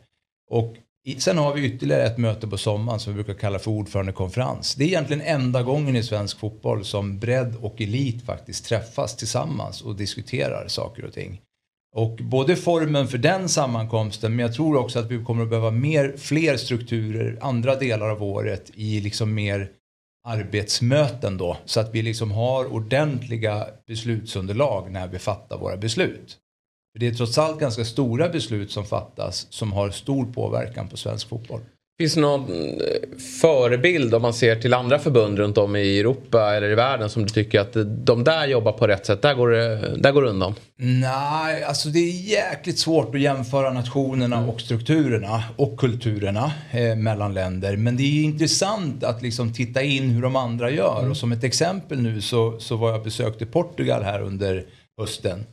Och 0.50 0.76
Sen 1.18 1.38
har 1.38 1.54
vi 1.54 1.66
ytterligare 1.66 2.02
ett 2.02 2.18
möte 2.18 2.46
på 2.46 2.58
sommaren 2.58 3.00
som 3.00 3.12
vi 3.16 3.22
brukar 3.22 3.40
kalla 3.40 3.58
för 3.58 3.70
ordförandekonferens. 3.70 4.74
Det 4.74 4.84
är 4.84 4.88
egentligen 4.88 5.22
enda 5.22 5.62
gången 5.62 5.96
i 5.96 6.02
svensk 6.02 6.38
fotboll 6.38 6.84
som 6.84 7.18
bredd 7.18 7.56
och 7.60 7.80
elit 7.80 8.26
faktiskt 8.26 8.64
träffas 8.64 9.16
tillsammans 9.16 9.82
och 9.82 9.96
diskuterar 9.96 10.68
saker 10.68 11.04
och 11.04 11.12
ting. 11.12 11.40
Och 11.96 12.16
både 12.16 12.56
formen 12.56 13.08
för 13.08 13.18
den 13.18 13.48
sammankomsten 13.48 14.36
men 14.36 14.46
jag 14.46 14.54
tror 14.54 14.76
också 14.76 14.98
att 14.98 15.10
vi 15.10 15.24
kommer 15.24 15.42
att 15.42 15.48
behöva 15.48 15.70
mer, 15.70 16.14
fler 16.16 16.56
strukturer 16.56 17.38
andra 17.40 17.76
delar 17.76 18.08
av 18.08 18.22
året 18.22 18.70
i 18.74 19.00
liksom 19.00 19.34
mer 19.34 19.70
arbetsmöten 20.26 21.36
då. 21.36 21.56
Så 21.64 21.80
att 21.80 21.94
vi 21.94 22.02
liksom 22.02 22.30
har 22.30 22.72
ordentliga 22.72 23.66
beslutsunderlag 23.86 24.90
när 24.90 25.08
vi 25.08 25.18
fattar 25.18 25.58
våra 25.58 25.76
beslut. 25.76 26.38
För 26.94 26.98
det 26.98 27.06
är 27.06 27.12
trots 27.14 27.38
allt 27.38 27.60
ganska 27.60 27.84
stora 27.84 28.28
beslut 28.28 28.70
som 28.70 28.84
fattas 28.84 29.46
som 29.50 29.72
har 29.72 29.90
stor 29.90 30.24
påverkan 30.24 30.88
på 30.88 30.96
svensk 30.96 31.28
fotboll. 31.28 31.60
Finns 31.98 32.14
det 32.14 32.20
någon 32.20 32.50
eh, 32.50 33.18
förebild 33.40 34.14
om 34.14 34.22
man 34.22 34.34
ser 34.34 34.56
till 34.56 34.74
andra 34.74 34.98
förbund 34.98 35.38
runt 35.38 35.58
om 35.58 35.76
i 35.76 36.00
Europa 36.00 36.54
eller 36.54 36.70
i 36.70 36.74
världen 36.74 37.10
som 37.10 37.22
du 37.22 37.28
tycker 37.28 37.60
att 37.60 37.76
de 38.06 38.24
där 38.24 38.46
jobbar 38.46 38.72
på 38.72 38.86
rätt 38.86 39.06
sätt, 39.06 39.22
där 39.22 39.34
går 39.34 39.50
det, 39.50 39.96
där 39.96 40.12
går 40.12 40.22
det 40.22 40.28
undan? 40.28 40.54
Nej, 40.76 41.64
alltså 41.64 41.88
det 41.88 41.98
är 41.98 42.30
jäkligt 42.30 42.78
svårt 42.78 43.14
att 43.14 43.20
jämföra 43.20 43.72
nationerna 43.72 44.46
och 44.46 44.60
strukturerna 44.60 45.44
och 45.56 45.76
kulturerna 45.78 46.52
eh, 46.70 46.96
mellan 46.96 47.34
länder. 47.34 47.76
Men 47.76 47.96
det 47.96 48.02
är 48.02 48.24
intressant 48.24 49.04
att 49.04 49.22
liksom 49.22 49.52
titta 49.52 49.82
in 49.82 50.10
hur 50.10 50.22
de 50.22 50.36
andra 50.36 50.70
gör. 50.70 50.98
Mm. 50.98 51.10
Och 51.10 51.16
som 51.16 51.32
ett 51.32 51.44
exempel 51.44 52.02
nu 52.02 52.20
så, 52.20 52.60
så 52.60 52.76
var 52.76 52.90
jag 52.90 53.02
besökte 53.02 53.46
Portugal 53.46 54.02
här 54.02 54.22
under 54.22 54.64
hösten. 55.00 55.44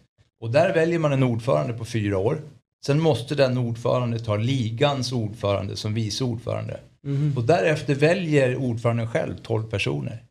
Och 0.41 0.51
där 0.51 0.73
väljer 0.73 0.99
man 0.99 1.13
en 1.13 1.23
ordförande 1.23 1.73
på 1.73 1.85
fyra 1.85 2.17
år. 2.17 2.41
Sen 2.85 2.99
måste 2.99 3.35
den 3.35 3.57
ordförande 3.57 4.19
ta 4.19 4.35
ligans 4.35 5.11
ordförande 5.11 5.75
som 5.75 5.93
vice 5.93 6.23
ordförande. 6.23 6.79
Mm. 7.05 7.37
Och 7.37 7.43
därefter 7.43 7.95
väljer 7.95 8.55
ordföranden 8.55 9.07
själv 9.07 9.35
12 9.43 9.69
personer. 9.69 10.23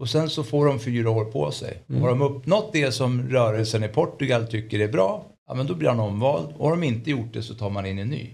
Och 0.00 0.08
sen 0.08 0.30
så 0.30 0.44
får 0.44 0.66
de 0.66 0.80
fyra 0.80 1.10
år 1.10 1.24
på 1.24 1.50
sig. 1.50 1.82
Mm. 1.88 2.02
Har 2.02 2.08
de 2.08 2.22
uppnått 2.22 2.72
det 2.72 2.92
som 2.92 3.28
rörelsen 3.28 3.84
i 3.84 3.88
Portugal 3.88 4.46
tycker 4.46 4.80
är 4.80 4.88
bra, 4.88 5.26
ja 5.48 5.54
men 5.54 5.66
då 5.66 5.74
blir 5.74 5.88
han 5.88 6.00
omvald. 6.00 6.48
Och 6.56 6.64
har 6.64 6.70
de 6.70 6.82
inte 6.82 7.10
gjort 7.10 7.32
det 7.32 7.42
så 7.42 7.54
tar 7.54 7.70
man 7.70 7.86
in 7.86 7.98
en 7.98 8.08
ny. 8.08 8.30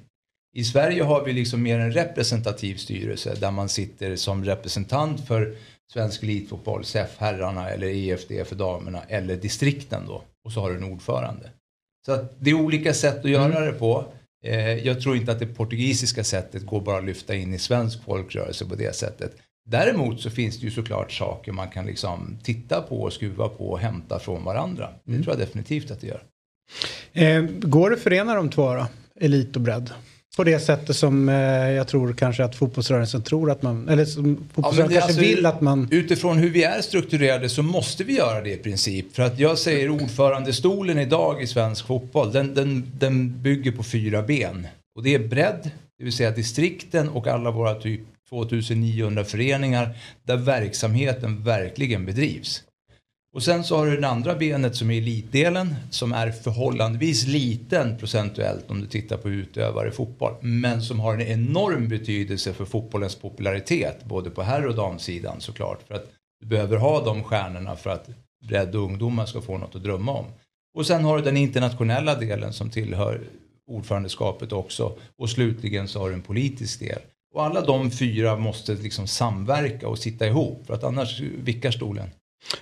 I 0.55 0.65
Sverige 0.65 1.03
har 1.03 1.25
vi 1.25 1.33
liksom 1.33 1.63
mer 1.63 1.79
en 1.79 1.93
representativ 1.93 2.75
styrelse 2.77 3.35
där 3.41 3.51
man 3.51 3.69
sitter 3.69 4.17
som 4.17 4.45
representant 4.45 5.27
för 5.27 5.57
svensk 5.93 6.23
elitfotboll, 6.23 6.85
SEF 6.85 7.17
herrarna 7.19 7.71
eller 7.71 7.87
EFD 7.87 8.33
för 8.47 8.57
damerna 8.57 9.03
eller 9.09 9.37
distrikten 9.37 10.07
då. 10.07 10.23
Och 10.45 10.53
så 10.53 10.61
har 10.61 10.71
du 10.71 10.77
en 10.77 10.85
ordförande. 10.85 11.51
Så 12.07 12.13
att 12.13 12.35
det 12.39 12.51
är 12.51 12.55
olika 12.55 12.95
sätt 12.95 13.25
att 13.25 13.31
göra 13.31 13.57
mm. 13.57 13.65
det 13.65 13.73
på. 13.73 14.05
Eh, 14.45 14.87
jag 14.87 15.01
tror 15.01 15.17
inte 15.17 15.33
att 15.33 15.39
det 15.39 15.47
portugisiska 15.47 16.25
sättet 16.25 16.67
går 16.67 16.81
bara 16.81 16.99
att 16.99 17.05
lyfta 17.05 17.35
in 17.35 17.55
i 17.55 17.59
svensk 17.59 18.05
folkrörelse 18.05 18.65
på 18.65 18.75
det 18.75 18.97
sättet. 18.97 19.37
Däremot 19.71 20.21
så 20.21 20.31
finns 20.31 20.59
det 20.59 20.65
ju 20.65 20.71
såklart 20.71 21.13
saker 21.13 21.53
man 21.53 21.69
kan 21.69 21.87
liksom 21.87 22.39
titta 22.43 22.83
på 22.83 23.03
och 23.03 23.13
skruva 23.13 23.49
på 23.49 23.71
och 23.71 23.79
hämta 23.79 24.19
från 24.19 24.45
varandra. 24.45 24.91
Det 25.05 25.13
mm. 25.13 25.25
tror 25.25 25.37
jag 25.39 25.47
definitivt 25.49 25.91
att 25.91 26.01
det 26.01 26.07
gör. 26.07 26.23
Eh, 27.13 27.43
går 27.43 27.91
det 27.91 27.97
att 27.97 28.03
förena 28.03 28.35
de 28.35 28.51
två 28.51 28.75
då? 28.75 28.87
Elit 29.21 29.57
och 29.57 29.63
bredd? 29.63 29.91
På 30.37 30.45
det 30.45 30.59
sättet 30.59 30.97
som 30.97 31.29
eh, 31.29 31.35
jag 31.71 31.89
tror 31.89 32.13
kanske 32.13 32.45
att 32.45 32.57
fotbollsrörelsen 32.57 33.23
tror 33.23 33.51
att 33.51 33.63
man, 33.63 33.89
eller 33.89 34.05
som 34.05 34.37
fotbollsrörelsen 34.55 34.95
ja, 34.95 35.01
kanske 35.01 35.21
alltså, 35.21 35.37
vill 35.37 35.47
att 35.47 35.61
man... 35.61 35.89
Utifrån 35.91 36.39
hur 36.39 36.51
vi 36.51 36.63
är 36.63 36.81
strukturerade 36.81 37.49
så 37.49 37.63
måste 37.63 38.05
vi 38.05 38.17
göra 38.17 38.41
det 38.41 38.53
i 38.53 38.57
princip. 38.57 39.15
För 39.15 39.23
att 39.23 39.39
jag 39.39 39.59
säger 39.59 39.91
ordförandestolen 39.91 40.99
idag 40.99 41.43
i 41.43 41.47
svensk 41.47 41.87
fotboll, 41.87 42.33
den, 42.33 42.55
den, 42.55 42.93
den 42.99 43.43
bygger 43.43 43.73
på 43.73 43.83
fyra 43.83 44.23
ben. 44.23 44.67
Och 44.97 45.03
det 45.03 45.15
är 45.15 45.29
bredd, 45.29 45.71
det 45.99 46.05
vill 46.05 46.13
säga 46.13 46.31
distrikten 46.31 47.09
och 47.09 47.27
alla 47.27 47.51
våra 47.51 47.75
typ 47.75 48.01
2900 48.29 49.25
föreningar 49.25 49.97
där 50.23 50.37
verksamheten 50.37 51.45
verkligen 51.45 52.07
bedrivs. 52.07 52.63
Och 53.33 53.43
sen 53.43 53.65
så 53.65 53.77
har 53.77 53.87
du 53.87 53.97
det 53.97 54.09
andra 54.09 54.35
benet 54.35 54.77
som 54.77 54.91
är 54.91 54.99
elitdelen 54.99 55.75
som 55.91 56.13
är 56.13 56.31
förhållandevis 56.31 57.27
liten 57.27 57.99
procentuellt 57.99 58.71
om 58.71 58.81
du 58.81 58.87
tittar 58.87 59.17
på 59.17 59.31
utövare 59.31 59.89
i 59.89 59.93
fotboll. 59.93 60.35
Men 60.41 60.83
som 60.83 61.01
har 61.01 61.15
en 61.15 61.21
enorm 61.21 61.89
betydelse 61.89 62.53
för 62.53 62.65
fotbollens 62.65 63.15
popularitet 63.15 64.05
både 64.05 64.31
på 64.31 64.43
herr 64.43 64.67
och 64.67 64.75
damsidan 64.75 65.41
såklart. 65.41 65.83
För 65.89 65.95
att 65.95 66.07
du 66.41 66.47
behöver 66.47 66.77
ha 66.77 67.05
de 67.05 67.25
stjärnorna 67.25 67.77
för 67.77 67.91
att 67.91 68.09
bredd 68.49 68.75
och 68.75 68.83
ungdomar 68.83 69.27
ska 69.27 69.41
få 69.41 69.59
något 69.59 69.75
att 69.75 69.83
drömma 69.83 70.13
om. 70.13 70.27
Och 70.75 70.87
sen 70.87 71.05
har 71.05 71.19
du 71.19 71.25
den 71.25 71.37
internationella 71.37 72.15
delen 72.15 72.53
som 72.53 72.71
tillhör 72.71 73.21
ordförandeskapet 73.67 74.53
också. 74.53 74.93
Och 75.19 75.31
slutligen 75.31 75.89
så 75.89 76.01
har 76.01 76.09
du 76.09 76.15
en 76.15 76.23
politisk 76.23 76.81
del. 76.81 76.99
Och 77.35 77.45
alla 77.45 77.61
de 77.61 77.91
fyra 77.91 78.37
måste 78.37 78.75
liksom 78.75 79.07
samverka 79.07 79.89
och 79.89 79.99
sitta 79.99 80.27
ihop 80.27 80.67
för 80.67 80.75
att 80.75 80.85
annars 80.85 81.21
vickar 81.21 81.71
stolen. 81.71 82.11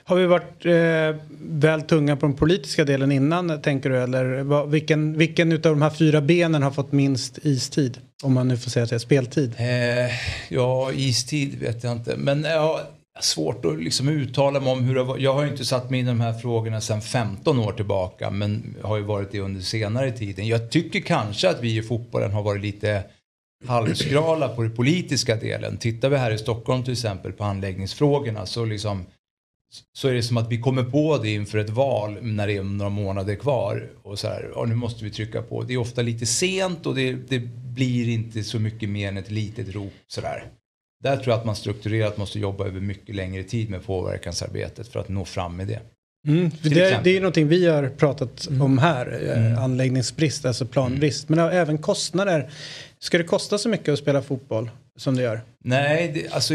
Har 0.04 0.16
vi 0.16 0.26
varit 0.26 0.66
eh, 0.66 1.22
väl 1.40 1.82
tunga 1.82 2.16
på 2.16 2.26
den 2.26 2.36
politiska 2.36 2.84
delen 2.84 3.12
innan 3.12 3.62
tänker 3.62 3.90
du? 3.90 3.96
Eller 3.96 4.42
vad, 4.42 4.70
vilken, 4.70 5.18
vilken 5.18 5.52
av 5.52 5.58
de 5.58 5.82
här 5.82 5.90
fyra 5.90 6.20
benen 6.20 6.62
har 6.62 6.70
fått 6.70 6.92
minst 6.92 7.38
istid? 7.42 7.98
Om 8.22 8.32
man 8.32 8.48
nu 8.48 8.56
får 8.56 8.70
säga 8.70 8.84
att 8.84 8.90
det 8.90 8.96
är 8.96 8.98
speltid. 8.98 9.54
Eh, 9.58 10.10
ja, 10.48 10.92
istid 10.92 11.58
vet 11.60 11.84
jag 11.84 11.92
inte. 11.92 12.16
Men 12.16 12.44
ja, 12.44 12.80
svårt 13.20 13.64
att 13.64 13.82
liksom 13.82 14.08
uttala 14.08 14.60
mig 14.60 14.72
om 14.72 14.84
hur 14.84 14.94
det 14.94 15.02
var. 15.02 15.18
Jag 15.18 15.34
har 15.34 15.44
ju 15.44 15.50
inte 15.50 15.64
satt 15.64 15.90
mig 15.90 16.00
in 16.00 16.06
i 16.06 16.08
de 16.08 16.20
här 16.20 16.32
frågorna 16.32 16.80
sedan 16.80 17.00
15 17.00 17.58
år 17.58 17.72
tillbaka. 17.72 18.30
Men 18.30 18.76
har 18.82 18.96
ju 18.96 19.02
varit 19.02 19.32
det 19.32 19.40
under 19.40 19.60
senare 19.60 20.10
tiden. 20.10 20.46
Jag 20.46 20.70
tycker 20.70 21.00
kanske 21.00 21.50
att 21.50 21.60
vi 21.62 21.76
i 21.76 21.82
fotbollen 21.82 22.32
har 22.32 22.42
varit 22.42 22.62
lite 22.62 23.02
halvskrala 23.66 24.48
på 24.48 24.62
den 24.62 24.76
politiska 24.76 25.36
delen. 25.36 25.76
Tittar 25.76 26.08
vi 26.08 26.16
här 26.16 26.30
i 26.30 26.38
Stockholm 26.38 26.84
till 26.84 26.92
exempel 26.92 27.32
på 27.32 27.44
anläggningsfrågorna 27.44 28.46
så 28.46 28.64
liksom 28.64 29.06
så 29.92 30.08
är 30.08 30.14
det 30.14 30.22
som 30.22 30.36
att 30.36 30.52
vi 30.52 30.58
kommer 30.58 30.82
på 30.82 31.18
det 31.18 31.30
inför 31.30 31.58
ett 31.58 31.70
val 31.70 32.18
när 32.22 32.46
det 32.46 32.56
är 32.56 32.62
några 32.62 32.90
månader 32.90 33.34
kvar. 33.34 33.90
Och 34.02 34.18
så 34.18 34.28
här, 34.28 34.50
ja, 34.54 34.64
nu 34.64 34.74
måste 34.74 35.04
vi 35.04 35.10
trycka 35.10 35.42
på. 35.42 35.62
Det 35.62 35.74
är 35.74 35.78
ofta 35.78 36.02
lite 36.02 36.26
sent 36.26 36.86
och 36.86 36.94
det, 36.94 37.12
det 37.12 37.38
blir 37.74 38.08
inte 38.08 38.44
så 38.44 38.58
mycket 38.58 38.88
mer 38.88 39.08
än 39.08 39.16
ett 39.16 39.30
litet 39.30 39.74
rop 39.74 39.92
sådär. 40.06 40.44
Där 41.02 41.16
tror 41.16 41.28
jag 41.28 41.38
att 41.38 41.46
man 41.46 41.56
strukturerat 41.56 42.16
måste 42.16 42.38
jobba 42.38 42.66
över 42.66 42.80
mycket 42.80 43.14
längre 43.14 43.42
tid 43.42 43.70
med 43.70 43.84
påverkansarbetet 43.84 44.88
för 44.88 45.00
att 45.00 45.08
nå 45.08 45.24
fram 45.24 45.56
med 45.56 45.66
det. 45.66 45.80
Mm, 46.28 46.50
det, 46.62 47.04
det, 47.04 47.16
är 47.16 47.20
någonting 47.20 47.48
vi 47.48 47.66
har 47.66 47.88
pratat 47.88 48.46
mm. 48.46 48.62
om 48.62 48.78
här, 48.78 49.20
eh, 49.22 49.46
mm. 49.46 49.58
anläggningsbrist, 49.58 50.44
alltså 50.44 50.66
planbrist. 50.66 51.28
Men 51.28 51.38
även 51.38 51.78
kostnader. 51.78 52.50
Ska 52.98 53.18
det 53.18 53.24
kosta 53.24 53.58
så 53.58 53.68
mycket 53.68 53.88
att 53.88 53.98
spela 53.98 54.22
fotboll 54.22 54.70
som 54.96 55.16
det 55.16 55.22
gör? 55.22 55.40
Nej, 55.64 56.10
det, 56.14 56.28
alltså, 56.28 56.54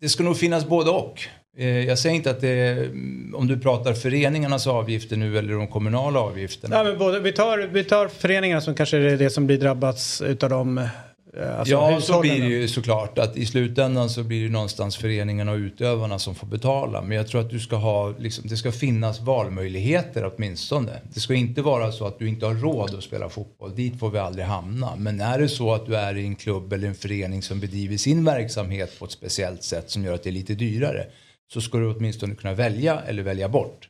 det 0.00 0.08
ska 0.08 0.22
nog 0.22 0.36
finnas 0.36 0.66
både 0.66 0.90
och. 0.90 1.28
Eh, 1.58 1.66
jag 1.66 1.98
säger 1.98 2.16
inte 2.16 2.30
att 2.30 2.40
det 2.40 2.48
är, 2.48 2.90
om 3.34 3.46
du 3.46 3.58
pratar 3.58 3.92
föreningarnas 3.92 4.66
avgifter 4.66 5.16
nu 5.16 5.38
eller 5.38 5.54
de 5.54 5.66
kommunala 5.66 6.20
avgifterna. 6.20 6.76
Ja, 6.76 6.84
men 6.84 6.98
både, 6.98 7.20
vi, 7.20 7.32
tar, 7.32 7.58
vi 7.58 7.84
tar 7.84 8.08
föreningarna 8.08 8.60
som 8.60 8.74
kanske 8.74 8.96
är 8.96 9.16
det 9.16 9.30
som 9.30 9.46
blir 9.46 9.58
drabbats 9.58 10.20
utav 10.20 10.50
de 10.50 10.88
Eh, 11.36 11.58
alltså 11.58 11.74
ja, 11.74 12.00
så 12.00 12.20
blir 12.20 12.40
det 12.40 12.48
ju 12.48 12.68
såklart. 12.68 13.18
Att 13.18 13.36
I 13.36 13.46
slutändan 13.46 14.10
så 14.10 14.22
blir 14.22 14.44
det 14.44 14.50
någonstans 14.50 14.96
föreningarna 14.96 15.52
och 15.52 15.56
utövarna 15.56 16.18
som 16.18 16.34
får 16.34 16.46
betala. 16.46 17.02
Men 17.02 17.16
jag 17.16 17.28
tror 17.28 17.40
att 17.40 17.50
du 17.50 17.60
ska 17.60 17.76
ha, 17.76 18.14
liksom, 18.18 18.44
det 18.48 18.56
ska 18.56 18.72
finnas 18.72 19.20
valmöjligheter 19.20 20.32
åtminstone. 20.34 20.92
Det 21.14 21.20
ska 21.20 21.34
inte 21.34 21.62
vara 21.62 21.92
så 21.92 22.06
att 22.06 22.18
du 22.18 22.28
inte 22.28 22.46
har 22.46 22.54
råd 22.54 22.94
att 22.94 23.04
spela 23.04 23.28
fotboll. 23.28 23.74
Dit 23.74 23.98
får 23.98 24.10
vi 24.10 24.18
aldrig 24.18 24.44
hamna. 24.44 24.96
Men 24.96 25.20
är 25.20 25.38
det 25.38 25.48
så 25.48 25.74
att 25.74 25.86
du 25.86 25.96
är 25.96 26.16
i 26.16 26.24
en 26.24 26.36
klubb 26.36 26.72
eller 26.72 26.88
en 26.88 26.94
förening 26.94 27.42
som 27.42 27.60
bedriver 27.60 27.96
sin 27.96 28.24
verksamhet 28.24 28.98
på 28.98 29.04
ett 29.04 29.12
speciellt 29.12 29.62
sätt 29.62 29.90
som 29.90 30.04
gör 30.04 30.14
att 30.14 30.22
det 30.22 30.30
är 30.30 30.32
lite 30.32 30.54
dyrare. 30.54 31.06
Så 31.52 31.60
ska 31.60 31.78
du 31.78 31.86
åtminstone 31.86 32.34
kunna 32.34 32.54
välja 32.54 33.00
eller 33.00 33.22
välja 33.22 33.48
bort. 33.48 33.88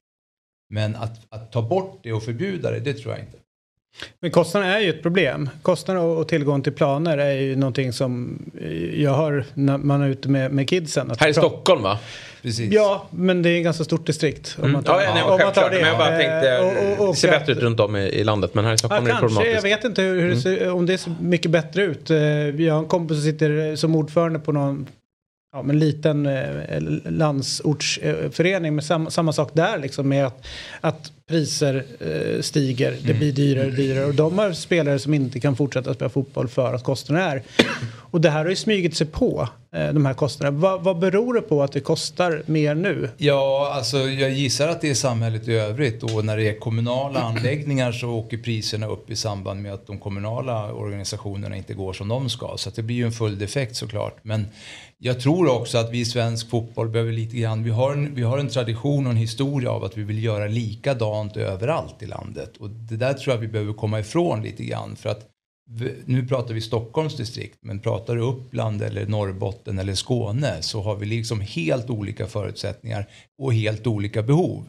Men 0.70 0.96
att, 0.96 1.26
att 1.28 1.52
ta 1.52 1.62
bort 1.62 2.00
det 2.02 2.12
och 2.12 2.22
förbjuda 2.22 2.70
det, 2.70 2.80
det 2.80 2.94
tror 2.94 3.12
jag 3.14 3.20
inte. 3.20 3.38
Men 4.20 4.30
kostnaderna 4.30 4.76
är 4.76 4.80
ju 4.80 4.90
ett 4.90 5.02
problem. 5.02 5.50
Kostnader 5.62 6.02
och 6.02 6.28
tillgång 6.28 6.62
till 6.62 6.72
planer 6.72 7.18
är 7.18 7.32
ju 7.32 7.56
någonting 7.56 7.92
som 7.92 8.38
jag 8.94 9.14
hör 9.14 9.44
när 9.54 9.78
man 9.78 10.02
är 10.02 10.08
ute 10.08 10.28
med, 10.28 10.52
med 10.52 10.68
kidsen. 10.68 11.12
Här 11.18 11.28
i 11.28 11.34
Stockholm 11.34 11.82
va? 11.82 11.98
Precis. 12.42 12.72
Ja, 12.72 13.06
men 13.10 13.42
det 13.42 13.50
är 13.50 13.58
ett 13.58 13.64
ganska 13.64 13.84
stort 13.84 14.06
distrikt. 14.06 14.58
Om 14.62 14.72
man 14.72 14.84
tar, 14.84 15.00
ja, 15.00 15.14
nej, 15.14 15.22
om 15.22 15.38
man 15.44 15.52
tar 15.52 15.70
det. 15.70 15.76
Men 15.76 15.88
jag 15.88 15.98
bara 15.98 16.18
tänkte, 16.18 16.58
och, 16.58 16.92
och, 16.92 17.08
och, 17.08 17.14
det 17.14 17.20
ser 17.20 17.30
bättre 17.30 17.52
ut 17.52 17.58
runt 17.58 17.80
om 17.80 17.96
i, 17.96 18.00
i 18.00 18.24
landet. 18.24 18.54
Men 18.54 18.64
här 18.64 18.72
i 18.72 18.78
Stockholm 18.78 19.06
ja, 19.06 19.10
är 19.10 19.14
det 19.14 19.20
problematiskt. 19.20 19.54
Jag 19.54 19.62
vet 19.62 19.84
inte 19.84 20.02
hur, 20.02 20.20
hur 20.20 20.30
det 20.30 20.40
ser, 20.40 20.70
om 20.70 20.86
det 20.86 20.98
ser 20.98 21.14
mycket 21.20 21.50
bättre 21.50 21.82
ut. 21.82 22.10
Jag 22.60 22.74
har 22.74 22.78
en 22.78 22.88
kompis 22.88 23.16
som 23.16 23.24
sitter 23.24 23.76
som 23.76 23.96
ordförande 23.96 24.38
på 24.38 24.52
någon 24.52 24.86
ja, 25.52 25.62
men 25.62 25.78
liten 25.78 26.26
eh, 26.26 26.80
landsortsförening. 27.04 28.74
Men 28.74 28.84
sam, 28.84 29.10
samma 29.10 29.32
sak 29.32 29.50
där 29.54 29.78
liksom 29.78 30.08
med 30.08 30.26
att, 30.26 30.46
att 30.80 31.12
priser 31.28 31.84
eh, 32.00 32.42
stiger. 32.42 32.96
Det 33.02 33.14
blir 33.14 33.32
dyrare 33.32 33.66
och 33.66 33.72
dyrare. 33.72 34.04
Och 34.04 34.14
de 34.14 34.38
har 34.38 34.52
spelare 34.52 34.98
som 34.98 35.14
inte 35.14 35.40
kan 35.40 35.56
fortsätta 35.56 35.94
spela 35.94 36.08
fotboll 36.08 36.48
för 36.48 36.74
att 36.74 36.84
kostnaderna 36.84 37.32
är. 37.32 37.42
Och 38.10 38.20
det 38.20 38.30
här 38.30 38.38
har 38.38 38.50
ju 38.50 38.56
smugit 38.56 38.96
sig 38.96 39.06
på, 39.06 39.48
eh, 39.72 39.88
de 39.88 40.06
här 40.06 40.14
kostnaderna. 40.14 40.58
Va, 40.58 40.78
vad 40.78 40.98
beror 40.98 41.34
det 41.34 41.40
på 41.40 41.62
att 41.62 41.72
det 41.72 41.80
kostar 41.80 42.42
mer 42.46 42.74
nu? 42.74 43.10
Ja, 43.16 43.72
alltså 43.74 43.98
jag 43.98 44.30
gissar 44.30 44.68
att 44.68 44.80
det 44.80 44.90
är 44.90 44.94
samhället 44.94 45.48
i 45.48 45.54
övrigt. 45.54 46.02
Och 46.02 46.24
när 46.24 46.36
det 46.36 46.48
är 46.48 46.58
kommunala 46.58 47.20
anläggningar 47.20 47.92
så 47.92 48.08
åker 48.08 48.38
priserna 48.38 48.86
upp 48.86 49.10
i 49.10 49.16
samband 49.16 49.62
med 49.62 49.74
att 49.74 49.86
de 49.86 49.98
kommunala 49.98 50.72
organisationerna 50.72 51.56
inte 51.56 51.74
går 51.74 51.92
som 51.92 52.08
de 52.08 52.30
ska. 52.30 52.54
Så 52.56 52.70
det 52.70 52.82
blir 52.82 52.96
ju 52.96 53.04
en 53.04 53.12
följdeffekt 53.12 53.76
såklart. 53.76 54.16
Men 54.22 54.46
jag 55.00 55.20
tror 55.20 55.48
också 55.48 55.78
att 55.78 55.90
vi 55.90 56.00
i 56.00 56.04
svensk 56.04 56.50
fotboll 56.50 56.88
behöver 56.88 57.12
lite 57.12 57.36
grann, 57.36 57.64
vi 57.64 57.70
har, 57.70 57.92
en, 57.92 58.14
vi 58.14 58.22
har 58.22 58.38
en 58.38 58.48
tradition 58.48 59.06
och 59.06 59.12
en 59.12 59.16
historia 59.16 59.70
av 59.70 59.84
att 59.84 59.98
vi 59.98 60.02
vill 60.02 60.24
göra 60.24 60.46
likadant 60.46 61.17
överallt 61.36 62.02
i 62.02 62.06
landet. 62.06 62.56
Och 62.56 62.70
det 62.70 62.96
där 62.96 63.14
tror 63.14 63.34
jag 63.34 63.40
vi 63.40 63.48
behöver 63.48 63.72
komma 63.72 64.00
ifrån 64.00 64.42
lite 64.42 64.64
grann. 64.64 64.96
För 64.96 65.08
att 65.08 65.26
nu 66.04 66.26
pratar 66.26 66.54
vi 66.54 66.60
Stockholms 66.60 67.16
distrikt, 67.16 67.58
men 67.60 67.80
pratar 67.80 68.16
du 68.16 68.22
Uppland 68.22 68.82
eller 68.82 69.06
Norrbotten 69.06 69.78
eller 69.78 69.94
Skåne 69.94 70.62
så 70.62 70.82
har 70.82 70.96
vi 70.96 71.06
liksom 71.06 71.40
helt 71.40 71.90
olika 71.90 72.26
förutsättningar 72.26 73.08
och 73.42 73.54
helt 73.54 73.86
olika 73.86 74.22
behov. 74.22 74.64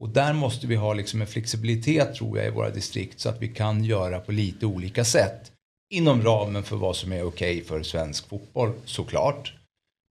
Och 0.00 0.08
där 0.08 0.32
måste 0.32 0.66
vi 0.66 0.74
ha 0.74 0.94
liksom 0.94 1.20
en 1.20 1.26
flexibilitet 1.26 2.14
tror 2.14 2.38
jag 2.38 2.46
i 2.46 2.50
våra 2.50 2.70
distrikt 2.70 3.20
så 3.20 3.28
att 3.28 3.42
vi 3.42 3.48
kan 3.48 3.84
göra 3.84 4.20
på 4.20 4.32
lite 4.32 4.66
olika 4.66 5.04
sätt. 5.04 5.52
Inom 5.90 6.22
ramen 6.22 6.62
för 6.62 6.76
vad 6.76 6.96
som 6.96 7.12
är 7.12 7.22
okej 7.22 7.56
okay 7.56 7.64
för 7.64 7.82
svensk 7.82 8.28
fotboll 8.28 8.72
såklart. 8.84 9.52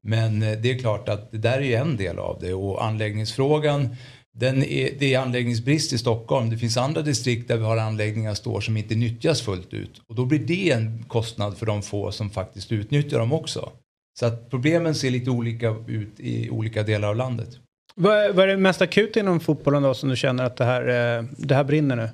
Men 0.03 0.43
eh, 0.43 0.57
det 0.57 0.71
är 0.71 0.79
klart 0.79 1.09
att 1.09 1.31
det 1.31 1.37
där 1.37 1.61
är 1.61 1.79
en 1.79 1.97
del 1.97 2.19
av 2.19 2.37
det 2.41 2.53
och 2.53 2.85
anläggningsfrågan 2.85 3.95
den 4.37 4.63
är, 4.63 4.89
det 4.99 5.13
är 5.13 5.19
anläggningsbrist 5.19 5.93
i 5.93 5.97
Stockholm. 5.97 6.49
Det 6.49 6.57
finns 6.57 6.77
andra 6.77 7.01
distrikt 7.01 7.47
där 7.47 7.57
vi 7.57 7.63
har 7.63 7.77
anläggningar 7.77 8.33
står 8.33 8.61
som 8.61 8.77
inte 8.77 8.95
nyttjas 8.95 9.41
fullt 9.41 9.73
ut. 9.73 10.01
Och 10.07 10.15
då 10.15 10.25
blir 10.25 10.39
det 10.39 10.71
en 10.71 11.05
kostnad 11.07 11.57
för 11.57 11.65
de 11.65 11.81
få 11.81 12.11
som 12.11 12.29
faktiskt 12.29 12.71
utnyttjar 12.71 13.19
dem 13.19 13.33
också. 13.33 13.71
Så 14.19 14.25
att 14.25 14.49
problemen 14.49 14.95
ser 14.95 15.11
lite 15.11 15.29
olika 15.29 15.75
ut 15.87 16.19
i 16.19 16.49
olika 16.49 16.83
delar 16.83 17.07
av 17.07 17.15
landet. 17.15 17.49
Vad, 17.95 18.35
vad 18.35 18.43
är 18.43 18.47
det 18.47 18.57
mest 18.57 18.81
akut 18.81 19.15
inom 19.15 19.39
fotbollen 19.39 19.83
då 19.83 19.93
som 19.93 20.09
du 20.09 20.15
känner 20.15 20.43
att 20.43 20.57
det 20.57 20.65
här, 20.65 21.17
eh, 21.17 21.25
det 21.37 21.55
här 21.55 21.63
brinner 21.63 21.95
nu? 21.95 22.09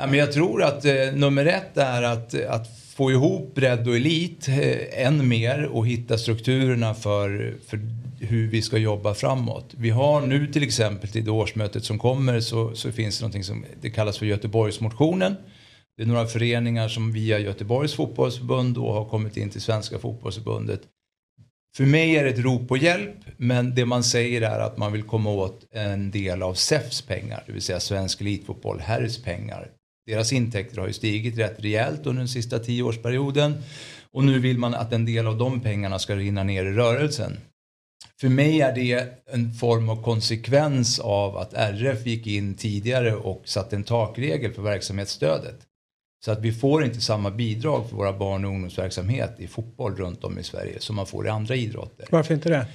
Ja, 0.00 0.06
men 0.06 0.18
jag 0.18 0.32
tror 0.32 0.62
att 0.62 0.84
eh, 0.84 0.92
nummer 1.14 1.46
ett 1.46 1.76
är 1.76 2.02
att, 2.02 2.34
att 2.44 2.78
få 2.96 3.10
ihop 3.10 3.54
bredd 3.54 3.88
och 3.88 3.96
elit 3.96 4.48
eh, 4.48 5.06
än 5.06 5.28
mer 5.28 5.64
och 5.64 5.86
hitta 5.86 6.18
strukturerna 6.18 6.94
för, 6.94 7.54
för 7.66 7.80
hur 8.22 8.48
vi 8.48 8.62
ska 8.62 8.78
jobba 8.78 9.14
framåt. 9.14 9.74
Vi 9.76 9.90
har 9.90 10.26
nu 10.26 10.46
till 10.46 10.62
exempel 10.62 11.10
till 11.10 11.24
det 11.24 11.30
årsmötet 11.30 11.84
som 11.84 11.98
kommer 11.98 12.40
så, 12.40 12.74
så 12.74 12.92
finns 12.92 13.18
det 13.18 13.22
någonting 13.22 13.44
som 13.44 13.64
det 13.80 13.90
kallas 13.90 14.18
för 14.18 14.26
Göteborgsmotionen. 14.26 15.34
Det 15.96 16.02
är 16.02 16.06
några 16.06 16.26
föreningar 16.26 16.88
som 16.88 17.12
via 17.12 17.38
Göteborgs 17.38 17.94
fotbollsförbund 17.94 18.74
då 18.74 18.92
har 18.92 19.04
kommit 19.04 19.36
in 19.36 19.50
till 19.50 19.60
Svenska 19.60 19.98
fotbollsförbundet. 19.98 20.80
För 21.76 21.84
mig 21.84 22.16
är 22.16 22.24
det 22.24 22.30
ett 22.30 22.38
rop 22.38 22.68
på 22.68 22.76
hjälp 22.76 23.16
men 23.36 23.74
det 23.74 23.84
man 23.84 24.04
säger 24.04 24.42
är 24.42 24.60
att 24.60 24.78
man 24.78 24.92
vill 24.92 25.02
komma 25.02 25.30
åt 25.30 25.66
en 25.70 26.10
del 26.10 26.42
av 26.42 26.54
SEFs 26.54 27.02
pengar, 27.02 27.42
det 27.46 27.52
vill 27.52 27.62
säga 27.62 27.80
Svensk 27.80 28.20
Elitfotboll, 28.20 28.80
herrs 28.80 29.22
pengar. 29.22 29.70
Deras 30.06 30.32
intäkter 30.32 30.78
har 30.78 30.86
ju 30.86 30.92
stigit 30.92 31.38
rätt 31.38 31.60
rejält 31.60 32.06
under 32.06 32.20
den 32.20 32.28
sista 32.28 32.58
tioårsperioden 32.58 33.62
och 34.12 34.24
nu 34.24 34.38
vill 34.38 34.58
man 34.58 34.74
att 34.74 34.92
en 34.92 35.04
del 35.04 35.26
av 35.26 35.38
de 35.38 35.60
pengarna 35.60 35.98
ska 35.98 36.16
rinna 36.16 36.42
ner 36.42 36.64
i 36.64 36.72
rörelsen. 36.72 37.36
För 38.20 38.28
mig 38.28 38.60
är 38.60 38.74
det 38.74 39.08
en 39.26 39.54
form 39.54 39.88
av 39.88 40.02
konsekvens 40.02 40.98
av 40.98 41.36
att 41.36 41.54
RF 41.54 42.06
gick 42.06 42.26
in 42.26 42.54
tidigare 42.54 43.14
och 43.14 43.42
satte 43.44 43.76
en 43.76 43.84
takregel 43.84 44.52
för 44.52 44.62
verksamhetsstödet. 44.62 45.58
Så 46.24 46.32
att 46.32 46.40
vi 46.40 46.52
får 46.52 46.84
inte 46.84 47.00
samma 47.00 47.30
bidrag 47.30 47.88
för 47.88 47.96
våra 47.96 48.12
barn 48.12 48.44
och 48.44 48.50
ungdomsverksamhet 48.50 49.34
i 49.38 49.46
fotboll 49.46 49.96
runt 49.96 50.24
om 50.24 50.38
i 50.38 50.42
Sverige 50.42 50.80
som 50.80 50.96
man 50.96 51.06
får 51.06 51.26
i 51.26 51.30
andra 51.30 51.54
idrotter. 51.54 52.06
Varför 52.10 52.34
inte 52.34 52.48
det? 52.48 52.66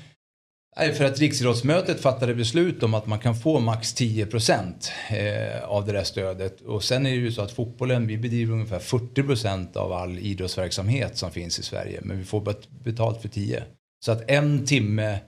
Nej, 0.79 0.93
för 0.93 1.05
att 1.05 1.19
Riksidrottsmötet 1.19 1.99
fattade 1.99 2.35
beslut 2.35 2.83
om 2.83 2.93
att 2.93 3.07
man 3.07 3.19
kan 3.19 3.35
få 3.35 3.59
max 3.59 3.93
10 3.93 4.25
procent 4.25 4.91
eh, 5.09 5.63
av 5.63 5.85
det 5.85 5.91
där 5.91 6.03
stödet. 6.03 6.61
Och 6.61 6.83
sen 6.83 7.05
är 7.05 7.09
det 7.09 7.15
ju 7.15 7.31
så 7.31 7.41
att 7.41 7.51
fotbollen, 7.51 8.07
vi 8.07 8.17
bedriver 8.17 8.53
ungefär 8.53 8.79
40 8.79 9.23
procent 9.23 9.75
av 9.75 9.91
all 9.91 10.19
idrottsverksamhet 10.19 11.17
som 11.17 11.31
finns 11.31 11.59
i 11.59 11.63
Sverige. 11.63 11.99
Men 12.03 12.17
vi 12.17 12.23
får 12.23 12.55
betalt 12.83 13.21
för 13.21 13.29
10. 13.29 13.63
Så 14.05 14.11
att 14.11 14.29
en 14.29 14.65
timme 14.65 15.19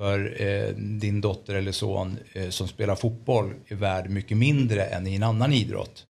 för 0.00 0.42
eh, 0.42 0.74
din 0.74 1.20
dotter 1.20 1.54
eller 1.54 1.72
son 1.72 2.18
eh, 2.32 2.48
som 2.48 2.68
spelar 2.68 2.94
fotboll 2.94 3.54
är 3.68 3.74
värd 3.74 4.10
mycket 4.10 4.36
mindre 4.36 4.84
än 4.84 5.06
i 5.06 5.14
en 5.14 5.22
annan 5.22 5.52
idrott. 5.52 6.06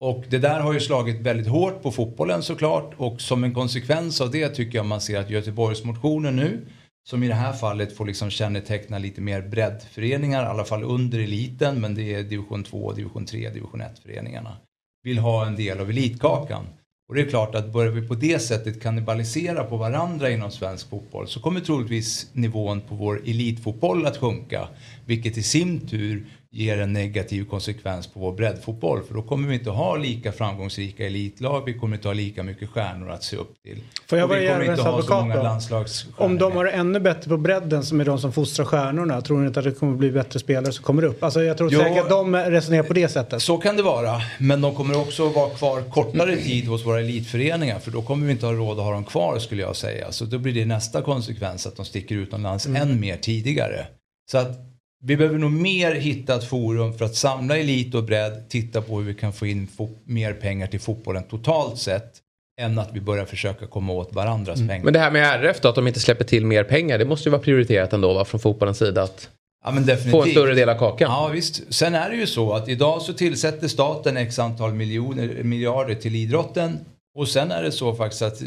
Och 0.00 0.24
det 0.30 0.38
där 0.38 0.60
har 0.60 0.72
ju 0.72 0.80
slagit 0.80 1.20
väldigt 1.20 1.46
hårt 1.46 1.82
på 1.82 1.90
fotbollen 1.90 2.42
såklart 2.42 2.94
och 2.96 3.20
som 3.20 3.44
en 3.44 3.54
konsekvens 3.54 4.20
av 4.20 4.30
det 4.30 4.48
tycker 4.48 4.78
jag 4.78 4.86
man 4.86 5.00
ser 5.00 5.20
att 5.20 5.30
Göteborgsmotionen 5.30 6.36
nu 6.36 6.66
som 7.08 7.22
i 7.22 7.28
det 7.28 7.34
här 7.34 7.52
fallet 7.52 7.96
får 7.96 8.06
liksom 8.06 8.30
känneteckna 8.30 8.98
lite 8.98 9.20
mer 9.20 9.42
breddföreningar, 9.42 10.42
i 10.42 10.46
alla 10.46 10.64
fall 10.64 10.82
under 10.82 11.18
eliten, 11.18 11.80
men 11.80 11.94
det 11.94 12.14
är 12.14 12.22
division 12.22 12.64
2, 12.64 12.92
division 12.92 13.26
3, 13.26 13.50
division 13.50 13.80
1 13.80 13.98
föreningarna. 13.98 14.56
Vill 15.02 15.18
ha 15.18 15.46
en 15.46 15.56
del 15.56 15.80
av 15.80 15.90
elitkakan. 15.90 16.66
Och 17.08 17.14
det 17.14 17.20
är 17.20 17.28
klart 17.28 17.54
att 17.54 17.72
börjar 17.72 17.92
vi 17.92 18.08
på 18.08 18.14
det 18.14 18.38
sättet 18.38 18.82
kannibalisera 18.82 19.64
på 19.64 19.76
varandra 19.76 20.30
inom 20.30 20.50
svensk 20.50 20.90
fotboll 20.90 21.28
så 21.28 21.40
kommer 21.40 21.60
troligtvis 21.60 22.30
nivån 22.32 22.80
på 22.80 22.94
vår 22.94 23.22
elitfotboll 23.24 24.06
att 24.06 24.16
sjunka. 24.16 24.68
Vilket 25.06 25.36
i 25.36 25.42
sin 25.42 25.86
tur 25.86 26.26
ger 26.54 26.78
en 26.78 26.92
negativ 26.92 27.44
konsekvens 27.44 28.06
på 28.06 28.20
vår 28.20 28.32
breddfotboll. 28.32 29.02
För 29.02 29.14
då 29.14 29.22
kommer 29.22 29.48
vi 29.48 29.54
inte 29.54 29.70
ha 29.70 29.96
lika 29.96 30.32
framgångsrika 30.32 31.06
elitlag, 31.06 31.62
vi 31.66 31.74
kommer 31.74 31.96
inte 31.96 32.08
ha 32.08 32.12
lika 32.12 32.42
mycket 32.42 32.70
stjärnor 32.70 33.10
att 33.10 33.22
se 33.22 33.36
upp 33.36 33.54
till. 33.62 33.80
Får 34.06 34.18
jag 34.18 34.28
vara 34.28 34.40
djävulens 34.40 34.80
advokat 34.80 36.12
Om 36.16 36.38
de 36.38 36.52
har 36.52 36.66
ännu 36.66 37.00
bättre 37.00 37.28
på 37.28 37.36
bredden 37.36 37.82
som 37.82 38.00
är 38.00 38.04
de 38.04 38.18
som 38.18 38.32
fostrar 38.32 38.66
stjärnorna, 38.66 39.20
tror 39.20 39.38
ni 39.38 39.46
inte 39.46 39.60
att 39.60 39.64
det 39.64 39.72
kommer 39.72 39.96
bli 39.96 40.10
bättre 40.10 40.38
spelare 40.38 40.72
som 40.72 40.84
kommer 40.84 41.04
upp? 41.04 41.24
Alltså 41.24 41.42
jag 41.42 41.58
tror 41.58 41.72
jo, 41.72 41.80
säkert 41.80 42.02
att 42.02 42.08
de 42.08 42.36
resonerar 42.36 42.82
på 42.82 42.92
det 42.92 43.08
sättet. 43.08 43.42
Så 43.42 43.58
kan 43.58 43.76
det 43.76 43.82
vara, 43.82 44.22
men 44.38 44.60
de 44.60 44.74
kommer 44.74 45.00
också 45.00 45.28
vara 45.28 45.50
kvar 45.50 45.82
kortare 45.90 46.36
tid 46.36 46.66
hos 46.66 46.86
våra 46.86 47.00
elitföreningar 47.00 47.78
för 47.78 47.90
då 47.90 48.02
kommer 48.02 48.26
vi 48.26 48.32
inte 48.32 48.46
ha 48.46 48.52
råd 48.52 48.78
att 48.78 48.84
ha 48.84 48.92
dem 48.92 49.04
kvar 49.04 49.38
skulle 49.38 49.62
jag 49.62 49.76
säga. 49.76 50.12
Så 50.12 50.24
då 50.24 50.38
blir 50.38 50.52
det 50.52 50.64
nästa 50.64 51.02
konsekvens 51.02 51.66
att 51.66 51.76
de 51.76 51.84
sticker 51.84 52.14
utomlands 52.14 52.66
mm. 52.66 52.82
än 52.82 53.00
mer 53.00 53.16
tidigare. 53.16 53.86
Så 54.30 54.38
att 54.38 54.73
vi 55.06 55.16
behöver 55.16 55.38
nog 55.38 55.52
mer 55.52 55.94
hitta 55.94 56.34
ett 56.34 56.44
forum 56.44 56.98
för 56.98 57.04
att 57.04 57.14
samla 57.14 57.58
elit 57.58 57.94
och 57.94 58.04
bredd, 58.04 58.48
titta 58.48 58.82
på 58.82 58.98
hur 58.98 59.06
vi 59.06 59.14
kan 59.14 59.32
få 59.32 59.46
in 59.46 59.68
mer 60.04 60.32
pengar 60.32 60.66
till 60.66 60.80
fotbollen 60.80 61.22
totalt 61.22 61.78
sett. 61.78 62.20
Än 62.60 62.78
att 62.78 62.90
vi 62.92 63.00
börjar 63.00 63.24
försöka 63.24 63.66
komma 63.66 63.92
åt 63.92 64.12
varandras 64.12 64.58
pengar. 64.58 64.84
Men 64.84 64.92
det 64.92 64.98
här 64.98 65.10
med 65.10 65.44
RF 65.44 65.60
då, 65.60 65.68
att 65.68 65.74
de 65.74 65.86
inte 65.86 66.00
släpper 66.00 66.24
till 66.24 66.46
mer 66.46 66.64
pengar. 66.64 66.98
Det 66.98 67.04
måste 67.04 67.28
ju 67.28 67.30
vara 67.30 67.42
prioriterat 67.42 67.92
ändå 67.92 68.14
va, 68.14 68.24
från 68.24 68.40
fotbollens 68.40 68.78
sida. 68.78 69.02
Att 69.02 69.28
Ja, 69.64 69.96
få 70.10 70.22
en 70.22 70.30
större 70.30 70.54
del 70.54 70.68
av 70.68 70.78
kakan. 70.78 71.10
Ja 71.10 71.28
visst. 71.28 71.74
Sen 71.74 71.94
är 71.94 72.10
det 72.10 72.16
ju 72.16 72.26
så 72.26 72.52
att 72.52 72.68
idag 72.68 73.02
så 73.02 73.12
tillsätter 73.12 73.68
staten 73.68 74.16
x 74.16 74.38
antal 74.38 74.74
miljoner, 74.74 75.42
miljarder 75.42 75.94
till 75.94 76.14
idrotten. 76.14 76.78
Och 77.18 77.28
sen 77.28 77.50
är 77.50 77.62
det 77.62 77.72
så 77.72 77.94
faktiskt 77.94 78.22
att 78.22 78.42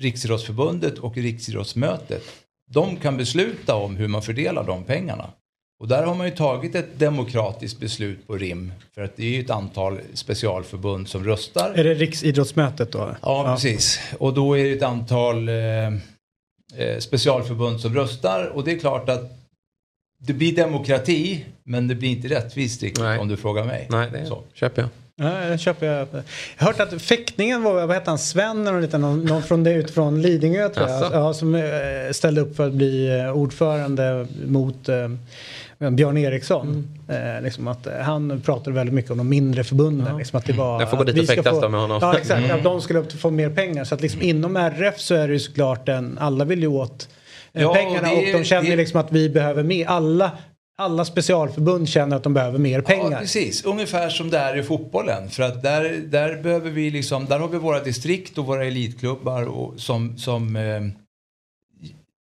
Riksidrottsförbundet 0.00 0.98
och 0.98 1.16
Riksidrottsmötet 1.16 2.22
de 2.70 2.96
kan 2.96 3.16
besluta 3.16 3.74
om 3.74 3.96
hur 3.96 4.08
man 4.08 4.22
fördelar 4.22 4.64
de 4.64 4.84
pengarna. 4.84 5.30
Och 5.82 5.88
där 5.88 6.02
har 6.02 6.14
man 6.14 6.26
ju 6.26 6.32
tagit 6.32 6.74
ett 6.74 6.98
demokratiskt 6.98 7.80
beslut 7.80 8.26
på 8.26 8.36
RIM. 8.36 8.72
För 8.94 9.02
att 9.02 9.16
det 9.16 9.22
är 9.22 9.30
ju 9.30 9.40
ett 9.40 9.50
antal 9.50 10.00
specialförbund 10.14 11.08
som 11.08 11.24
röstar. 11.24 11.72
Är 11.74 11.84
det 11.84 11.94
Riksidrottsmötet 11.94 12.92
då? 12.92 13.16
Ja, 13.22 13.54
precis. 13.54 14.00
Och 14.18 14.34
då 14.34 14.58
är 14.58 14.64
det 14.64 14.72
ett 14.72 14.82
antal 14.82 15.48
eh, 15.48 15.54
eh, 15.54 16.98
specialförbund 16.98 17.80
som 17.80 17.94
röstar. 17.94 18.46
Och 18.54 18.64
det 18.64 18.72
är 18.72 18.78
klart 18.78 19.08
att 19.08 19.38
det 20.18 20.32
blir 20.32 20.56
demokrati, 20.56 21.44
men 21.64 21.88
det 21.88 21.94
blir 21.94 22.10
inte 22.10 22.28
rättvist 22.28 22.82
riktigt 22.82 23.04
om 23.20 23.28
du 23.28 23.36
frågar 23.36 23.64
mig. 23.64 23.86
Nej, 23.90 24.08
det 24.12 24.26
Så. 24.26 24.42
köper 24.54 24.82
jag. 24.82 24.90
Ja, 25.16 25.48
det 25.48 25.58
köper 25.58 25.86
jag. 25.86 26.08
Jag 26.12 26.22
har 26.56 26.66
hört 26.66 26.80
att 26.80 27.02
fäktningen 27.02 27.62
var, 27.62 27.86
vad 27.86 27.90
hette 27.90 28.10
han, 28.10 28.18
Sven 28.18 28.66
eller 28.66 28.80
lite, 28.80 28.98
någon, 28.98 29.24
någon 29.24 29.42
från 29.42 29.64
det 29.64 29.72
utifrån 29.72 30.22
Lidingö 30.22 30.68
tror 30.68 30.88
jag. 30.88 31.12
Ja, 31.12 31.34
som 31.34 31.54
eh, 31.54 31.62
ställde 32.12 32.40
upp 32.40 32.56
för 32.56 32.66
att 32.66 32.72
bli 32.72 33.20
eh, 33.20 33.36
ordförande 33.36 34.26
mot 34.46 34.88
eh, 34.88 35.08
Björn 35.90 36.16
Eriksson. 36.18 36.88
Mm. 37.08 37.36
Eh, 37.36 37.42
liksom 37.42 37.68
att, 37.68 37.86
eh, 37.86 37.92
han 38.00 38.40
pratade 38.44 38.76
väldigt 38.76 38.94
mycket 38.94 39.10
om 39.10 39.18
de 39.18 39.28
mindre 39.28 39.64
förbunden. 39.64 40.16
Liksom 40.18 40.38
att 40.38 40.44
det 40.46 40.52
var, 40.52 40.80
Jag 40.80 40.90
får 40.90 40.96
gå 40.96 41.04
dit 41.04 41.16
vi 41.16 41.20
och 41.20 41.24
ska 41.26 41.34
fäktas 41.36 41.60
få- 41.60 41.68
med 41.68 41.80
honom. 41.80 41.98
Ja 42.02 42.16
exakt, 42.18 42.40
Mm. 42.44 42.56
att 42.56 42.64
de 42.64 42.80
skulle 42.80 42.98
upp- 42.98 43.12
få 43.20 43.30
mer 43.30 43.50
pengar. 43.50 43.84
Så 43.84 43.94
att 43.94 44.00
liksom 44.00 44.22
inom 44.22 44.56
RF 44.56 44.98
så 45.00 45.14
är 45.14 45.26
det 45.28 45.32
ju 45.34 45.40
såklart 45.40 45.88
en, 45.88 46.18
alla 46.20 46.44
vill 46.44 46.60
ju 46.60 46.66
åt 46.66 47.08
eh, 47.52 47.62
Ja, 47.62 47.74
pengarna 47.74 48.08
det 48.08 48.16
och 48.32 48.38
de 48.38 48.44
känner 48.44 48.70
det- 48.70 48.76
liksom 48.76 49.00
att 49.00 49.12
vi 49.12 49.28
behöver 49.30 49.62
mer. 49.62 49.86
Alla, 49.86 50.30
alla 50.78 51.04
specialförbund 51.04 51.88
känner 51.88 52.16
att 52.16 52.22
de 52.22 52.34
behöver 52.34 52.58
mer 52.58 52.80
pengar. 52.80 53.10
Ja, 53.12 53.18
precis. 53.18 53.64
Ungefär 53.64 54.08
som 54.08 54.30
det 54.30 54.38
är 54.38 54.58
i 54.58 54.62
fotbollen. 54.62 55.28
För 55.30 55.42
att 55.42 55.62
där, 55.62 56.00
där 56.06 56.42
behöver 56.42 56.70
vi 56.70 56.90
liksom, 56.90 57.24
där 57.26 57.38
har 57.38 57.48
vi 57.48 57.58
våra 57.58 57.80
distrikt 57.80 58.38
och 58.38 58.46
våra 58.46 58.64
elitklubbar 58.64 59.42
och, 59.42 59.74
som, 59.80 60.18
som, 60.18 60.56
eh, 60.56 60.62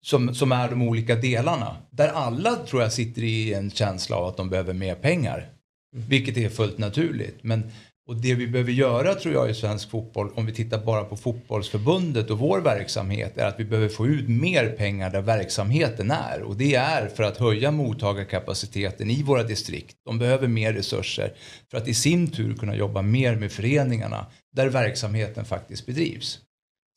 som, 0.03 0.35
som 0.35 0.53
är 0.53 0.69
de 0.69 0.83
olika 0.83 1.15
delarna. 1.15 1.77
Där 1.91 2.09
alla 2.09 2.57
tror 2.57 2.83
jag 2.83 2.93
sitter 2.93 3.23
i 3.23 3.55
en 3.55 3.71
känsla 3.71 4.17
av 4.17 4.25
att 4.25 4.37
de 4.37 4.51
behöver 4.51 4.73
mer 4.73 4.95
pengar. 4.95 5.49
Vilket 5.97 6.37
är 6.37 6.49
fullt 6.49 6.79
naturligt. 6.79 7.39
Men, 7.43 7.71
och 8.07 8.17
det 8.17 8.35
vi 8.35 8.47
behöver 8.47 8.73
göra 8.73 9.15
tror 9.15 9.35
jag 9.35 9.51
i 9.51 9.55
svensk 9.55 9.91
fotboll, 9.91 10.31
om 10.35 10.47
vi 10.47 10.53
tittar 10.53 10.85
bara 10.85 11.05
på 11.05 11.17
fotbollsförbundet 11.17 12.31
och 12.31 12.39
vår 12.39 12.61
verksamhet, 12.61 13.39
är 13.39 13.47
att 13.47 13.61
vi 13.61 13.65
behöver 13.65 13.89
få 13.89 14.07
ut 14.07 14.29
mer 14.29 14.71
pengar 14.71 15.11
där 15.11 15.23
verksamheten 15.23 16.11
är. 16.11 16.43
Och 16.43 16.57
det 16.57 16.75
är 16.75 17.09
för 17.09 17.23
att 17.23 17.37
höja 17.37 17.71
mottagarkapaciteten 17.71 19.11
i 19.11 19.23
våra 19.23 19.43
distrikt. 19.43 19.97
De 20.05 20.19
behöver 20.19 20.49
mer 20.49 20.73
resurser 20.73 21.35
för 21.71 21.79
att 21.79 21.89
i 21.89 21.95
sin 21.95 22.31
tur 22.31 22.55
kunna 22.55 22.77
jobba 22.77 23.03
mer 23.03 23.37
med 23.37 23.53
föreningarna 23.53 24.27
där 24.53 24.69
verksamheten 24.69 25.45
faktiskt 25.45 25.87
bedrivs. 25.87 26.39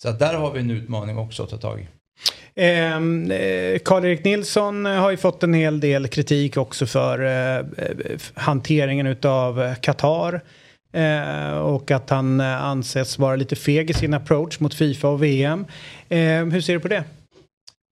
Så 0.01 0.09
att 0.09 0.19
där 0.19 0.33
har 0.33 0.51
vi 0.51 0.59
en 0.59 0.71
utmaning 0.71 1.17
också 1.17 1.43
att 1.43 1.49
ta 1.49 1.57
tag 1.57 1.79
i. 1.79 1.87
Ehm, 2.55 3.31
eh, 3.31 3.79
Karl-Erik 3.79 4.23
Nilsson 4.23 4.85
har 4.85 5.11
ju 5.11 5.17
fått 5.17 5.43
en 5.43 5.53
hel 5.53 5.79
del 5.79 6.07
kritik 6.07 6.57
också 6.57 6.85
för 6.85 7.19
eh, 7.19 7.65
hanteringen 8.33 9.07
utav 9.07 9.75
Qatar. 9.75 10.41
Eh, 10.93 11.57
och 11.57 11.91
att 11.91 12.09
han 12.09 12.39
eh, 12.39 12.63
anses 12.63 13.19
vara 13.19 13.35
lite 13.35 13.55
feg 13.55 13.89
i 13.89 13.93
sin 13.93 14.13
approach 14.13 14.59
mot 14.59 14.73
Fifa 14.73 15.07
och 15.07 15.23
VM. 15.23 15.65
Eh, 16.09 16.19
hur 16.45 16.61
ser 16.61 16.73
du 16.73 16.79
på 16.79 16.87
det? 16.87 17.03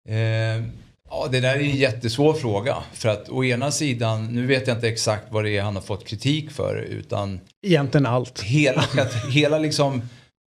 Eh, 0.09 0.63
ja, 1.11 1.29
det 1.31 1.41
där 1.41 1.55
är 1.55 1.61
en 1.61 1.77
jättesvår 1.77 2.35
fråga. 2.35 2.77
För 2.93 3.09
att 3.09 3.29
å 3.29 3.45
ena 3.45 3.71
sidan, 3.71 4.27
nu 4.27 4.47
vet 4.47 4.67
jag 4.69 4.77
inte 4.77 4.89
exakt 4.89 5.25
vad 5.31 5.45
det 5.45 5.57
är 5.57 5.63
han 5.63 5.75
har 5.75 5.83
fått 5.83 6.07
kritik 6.07 6.51
för. 6.51 6.77
Utan 6.77 7.41
Egentligen 7.67 8.07
allt. 8.07 8.41
hela, 8.43 8.85
hela 9.31 9.59
liksom, 9.59 10.03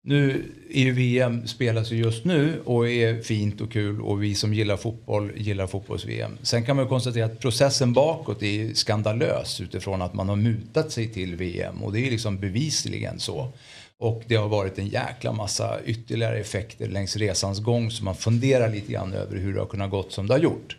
nu 0.07 0.45
är 0.69 0.81
ju 0.81 0.91
VM 0.91 1.47
spelas 1.47 1.91
ju 1.91 1.95
just 1.97 2.25
nu 2.25 2.61
och 2.65 2.89
är 2.89 3.21
fint 3.21 3.61
och 3.61 3.71
kul 3.71 4.01
och 4.01 4.23
vi 4.23 4.35
som 4.35 4.53
gillar 4.53 4.77
fotboll 4.77 5.31
gillar 5.35 5.67
fotbolls-VM. 5.67 6.37
Sen 6.41 6.65
kan 6.65 6.75
man 6.75 6.85
ju 6.85 6.89
konstatera 6.89 7.25
att 7.25 7.39
processen 7.39 7.93
bakåt 7.93 8.43
är 8.43 8.73
skandalös 8.73 9.61
utifrån 9.61 10.01
att 10.01 10.13
man 10.13 10.29
har 10.29 10.35
mutat 10.35 10.91
sig 10.91 11.07
till 11.07 11.35
VM 11.35 11.83
och 11.83 11.93
det 11.93 12.07
är 12.07 12.11
liksom 12.11 12.39
bevisligen 12.39 13.19
så. 13.19 13.51
Och 13.99 14.23
det 14.27 14.35
har 14.35 14.47
varit 14.47 14.79
en 14.79 14.87
jäkla 14.87 15.33
massa 15.33 15.77
ytterligare 15.85 16.37
effekter 16.37 16.87
längs 16.87 17.17
resans 17.17 17.59
gång 17.59 17.91
så 17.91 18.03
man 18.03 18.15
funderar 18.15 18.71
lite 18.71 18.91
grann 18.91 19.13
över 19.13 19.37
hur 19.37 19.53
det 19.53 19.59
har 19.59 19.67
kunnat 19.67 19.91
gått 19.91 20.11
som 20.11 20.27
det 20.27 20.33
har 20.33 20.39
gjort. 20.39 20.77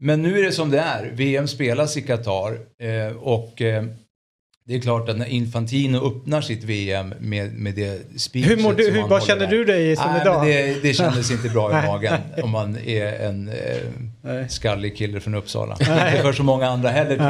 Men 0.00 0.22
nu 0.22 0.38
är 0.38 0.42
det 0.42 0.52
som 0.52 0.70
det 0.70 0.80
är. 0.80 1.10
VM 1.12 1.48
spelas 1.48 1.96
i 1.96 2.02
Qatar 2.02 2.58
eh, 2.78 3.16
och 3.16 3.62
eh, 3.62 3.84
det 4.68 4.74
är 4.74 4.80
klart 4.80 5.08
att 5.08 5.16
när 5.18 5.26
Infantino 5.26 5.98
öppnar 6.08 6.40
sitt 6.40 6.64
VM 6.64 7.14
med, 7.20 7.52
med 7.52 7.74
det 7.74 8.20
speechet 8.20 8.58
Hur 8.58 8.62
mår 8.62 8.72
du- 8.74 8.90
hur- 8.90 9.08
vad 9.08 9.22
känner 9.24 9.40
där. 9.40 9.50
du 9.50 9.64
dig 9.64 9.96
som 9.96 10.10
Nej, 10.12 10.20
idag? 10.20 10.46
Det, 10.46 10.82
det 10.82 10.94
kändes 10.94 11.30
inte 11.30 11.48
bra 11.48 11.70
i 11.84 11.86
magen 11.86 12.20
om 12.42 12.50
man 12.50 12.76
är 12.78 13.06
en 13.26 13.48
eh, 13.48 14.46
skallig 14.48 14.96
kille 14.96 15.20
från 15.20 15.34
Uppsala. 15.34 15.76
Inte 15.80 16.18
för 16.22 16.32
så 16.32 16.42
många 16.42 16.68
andra 16.68 16.88
heller 16.90 17.16
tror 17.16 17.28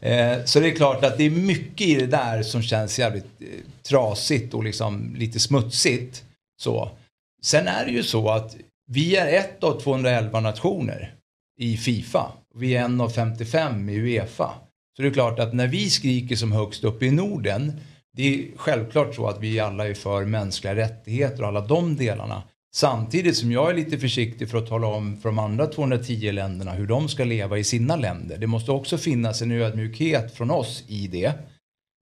jag. 0.00 0.32
Eh, 0.32 0.44
så 0.44 0.60
det 0.60 0.66
är 0.68 0.74
klart 0.76 1.04
att 1.04 1.18
det 1.18 1.24
är 1.24 1.30
mycket 1.30 1.86
i 1.86 1.94
det 1.94 2.06
där 2.06 2.42
som 2.42 2.62
känns 2.62 2.98
jävligt 2.98 3.24
eh, 3.40 3.46
trasigt 3.88 4.54
och 4.54 4.64
liksom 4.64 5.14
lite 5.18 5.40
smutsigt. 5.40 6.22
Så. 6.62 6.90
Sen 7.42 7.68
är 7.68 7.84
det 7.84 7.90
ju 7.92 8.02
så 8.02 8.30
att 8.30 8.56
vi 8.90 9.16
är 9.16 9.38
ett 9.38 9.64
av 9.64 9.80
211 9.80 10.40
nationer 10.40 11.14
i 11.60 11.76
Fifa. 11.76 12.32
Vi 12.54 12.76
är 12.76 12.84
en 12.84 13.00
av 13.00 13.08
55 13.08 13.88
i 13.88 13.96
Uefa. 13.98 14.50
Så 14.96 15.02
det 15.02 15.08
är 15.08 15.12
klart 15.12 15.38
att 15.38 15.54
när 15.54 15.68
vi 15.68 15.90
skriker 15.90 16.36
som 16.36 16.52
högst 16.52 16.84
upp 16.84 17.02
i 17.02 17.10
Norden, 17.10 17.72
det 18.16 18.34
är 18.34 18.44
självklart 18.56 19.14
så 19.14 19.26
att 19.26 19.40
vi 19.40 19.60
alla 19.60 19.88
är 19.88 19.94
för 19.94 20.24
mänskliga 20.24 20.76
rättigheter 20.76 21.42
och 21.42 21.48
alla 21.48 21.60
de 21.60 21.96
delarna. 21.96 22.42
Samtidigt 22.74 23.36
som 23.36 23.52
jag 23.52 23.70
är 23.70 23.74
lite 23.74 23.98
försiktig 23.98 24.50
för 24.50 24.58
att 24.58 24.68
tala 24.68 24.86
om 24.86 25.16
för 25.16 25.28
de 25.28 25.38
andra 25.38 25.66
210 25.66 26.32
länderna 26.32 26.72
hur 26.72 26.86
de 26.86 27.08
ska 27.08 27.24
leva 27.24 27.58
i 27.58 27.64
sina 27.64 27.96
länder. 27.96 28.38
Det 28.38 28.46
måste 28.46 28.72
också 28.72 28.98
finnas 28.98 29.42
en 29.42 29.52
ödmjukhet 29.52 30.34
från 30.34 30.50
oss 30.50 30.84
i 30.88 31.06
det. 31.06 31.32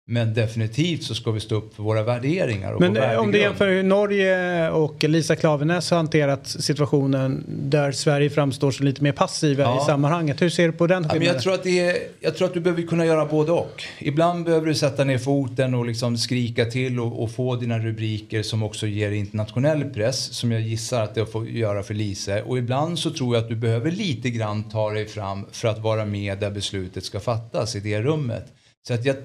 Men 0.08 0.34
definitivt 0.34 1.04
så 1.04 1.16
ska 1.16 1.32
vi 1.32 1.40
stå 1.40 1.56
upp 1.56 1.76
för 1.76 1.84
våra 1.84 2.04
värderingar 2.04 2.72
och 2.74 2.82
Men 2.82 2.94
vår 2.94 3.02
eh, 3.14 3.20
om 3.20 3.32
du 3.32 3.40
jämför 3.40 3.70
hur 3.70 3.84
Norge 3.84 4.70
och 4.70 5.04
Lisa 5.04 5.36
Klaveness 5.36 5.90
har 5.92 5.98
hanterat 5.98 6.48
situationen 6.48 7.44
där 7.48 7.92
Sverige 7.92 8.30
framstår 8.30 8.72
som 8.72 8.86
lite 8.86 9.04
mer 9.04 9.12
passiva 9.12 9.64
Ja. 9.64 9.82
i 9.82 9.86
sammanhanget. 9.86 10.42
Hur 10.42 10.50
ser 10.50 10.68
du 10.68 10.72
på 10.74 10.88
den 10.88 11.04
Ja, 11.04 11.10
skillnaden? 11.10 11.34
jag, 11.34 11.44
tror 11.44 11.54
att 11.54 11.64
det 11.64 11.80
är, 11.80 11.98
jag 12.20 12.36
tror 12.38 12.48
att 12.48 12.54
du 12.54 12.60
behöver 12.60 12.82
kunna 12.84 13.06
göra 13.06 13.26
både 13.26 13.52
och. 13.52 13.84
Ibland 14.00 14.46
behöver 14.46 14.68
du 14.68 14.76
sätta 14.76 15.04
ner 15.04 15.18
foten 15.18 15.74
och 15.74 15.86
liksom 15.86 16.18
skrika 16.18 16.66
till 16.66 17.00
och, 17.00 17.24
och 17.24 17.32
få 17.32 17.56
dina 17.56 17.80
rubriker 17.80 18.44
som 18.44 18.64
också 18.64 18.88
ger 18.88 19.12
internationell 19.12 19.84
press 19.84 20.34
som 20.34 20.52
jag 20.52 20.62
gissar 20.62 21.04
att 21.04 21.16
det 21.16 21.26
får 21.26 21.48
göra 21.50 21.84
för 21.84 21.94
Lise. 21.94 22.42
Och 22.44 22.58
ibland 22.58 23.00
så 23.00 23.10
tror 23.12 23.36
jag 23.36 23.44
att 23.44 23.50
du 23.50 23.56
behöver 23.56 23.92
lite 23.92 24.30
grann 24.30 24.64
ta 24.70 24.92
dig 24.92 25.06
fram 25.06 25.46
för 25.52 25.68
att 25.68 25.80
vara 25.80 26.06
med 26.06 26.38
där 26.40 26.52
beslutet 26.52 27.04
ska 27.06 27.20
fattas 27.20 27.76
i 27.76 27.80
det 27.80 28.02
rummet. 28.02 28.46
Så 28.88 28.94
att 28.94 29.06
jag 29.06 29.16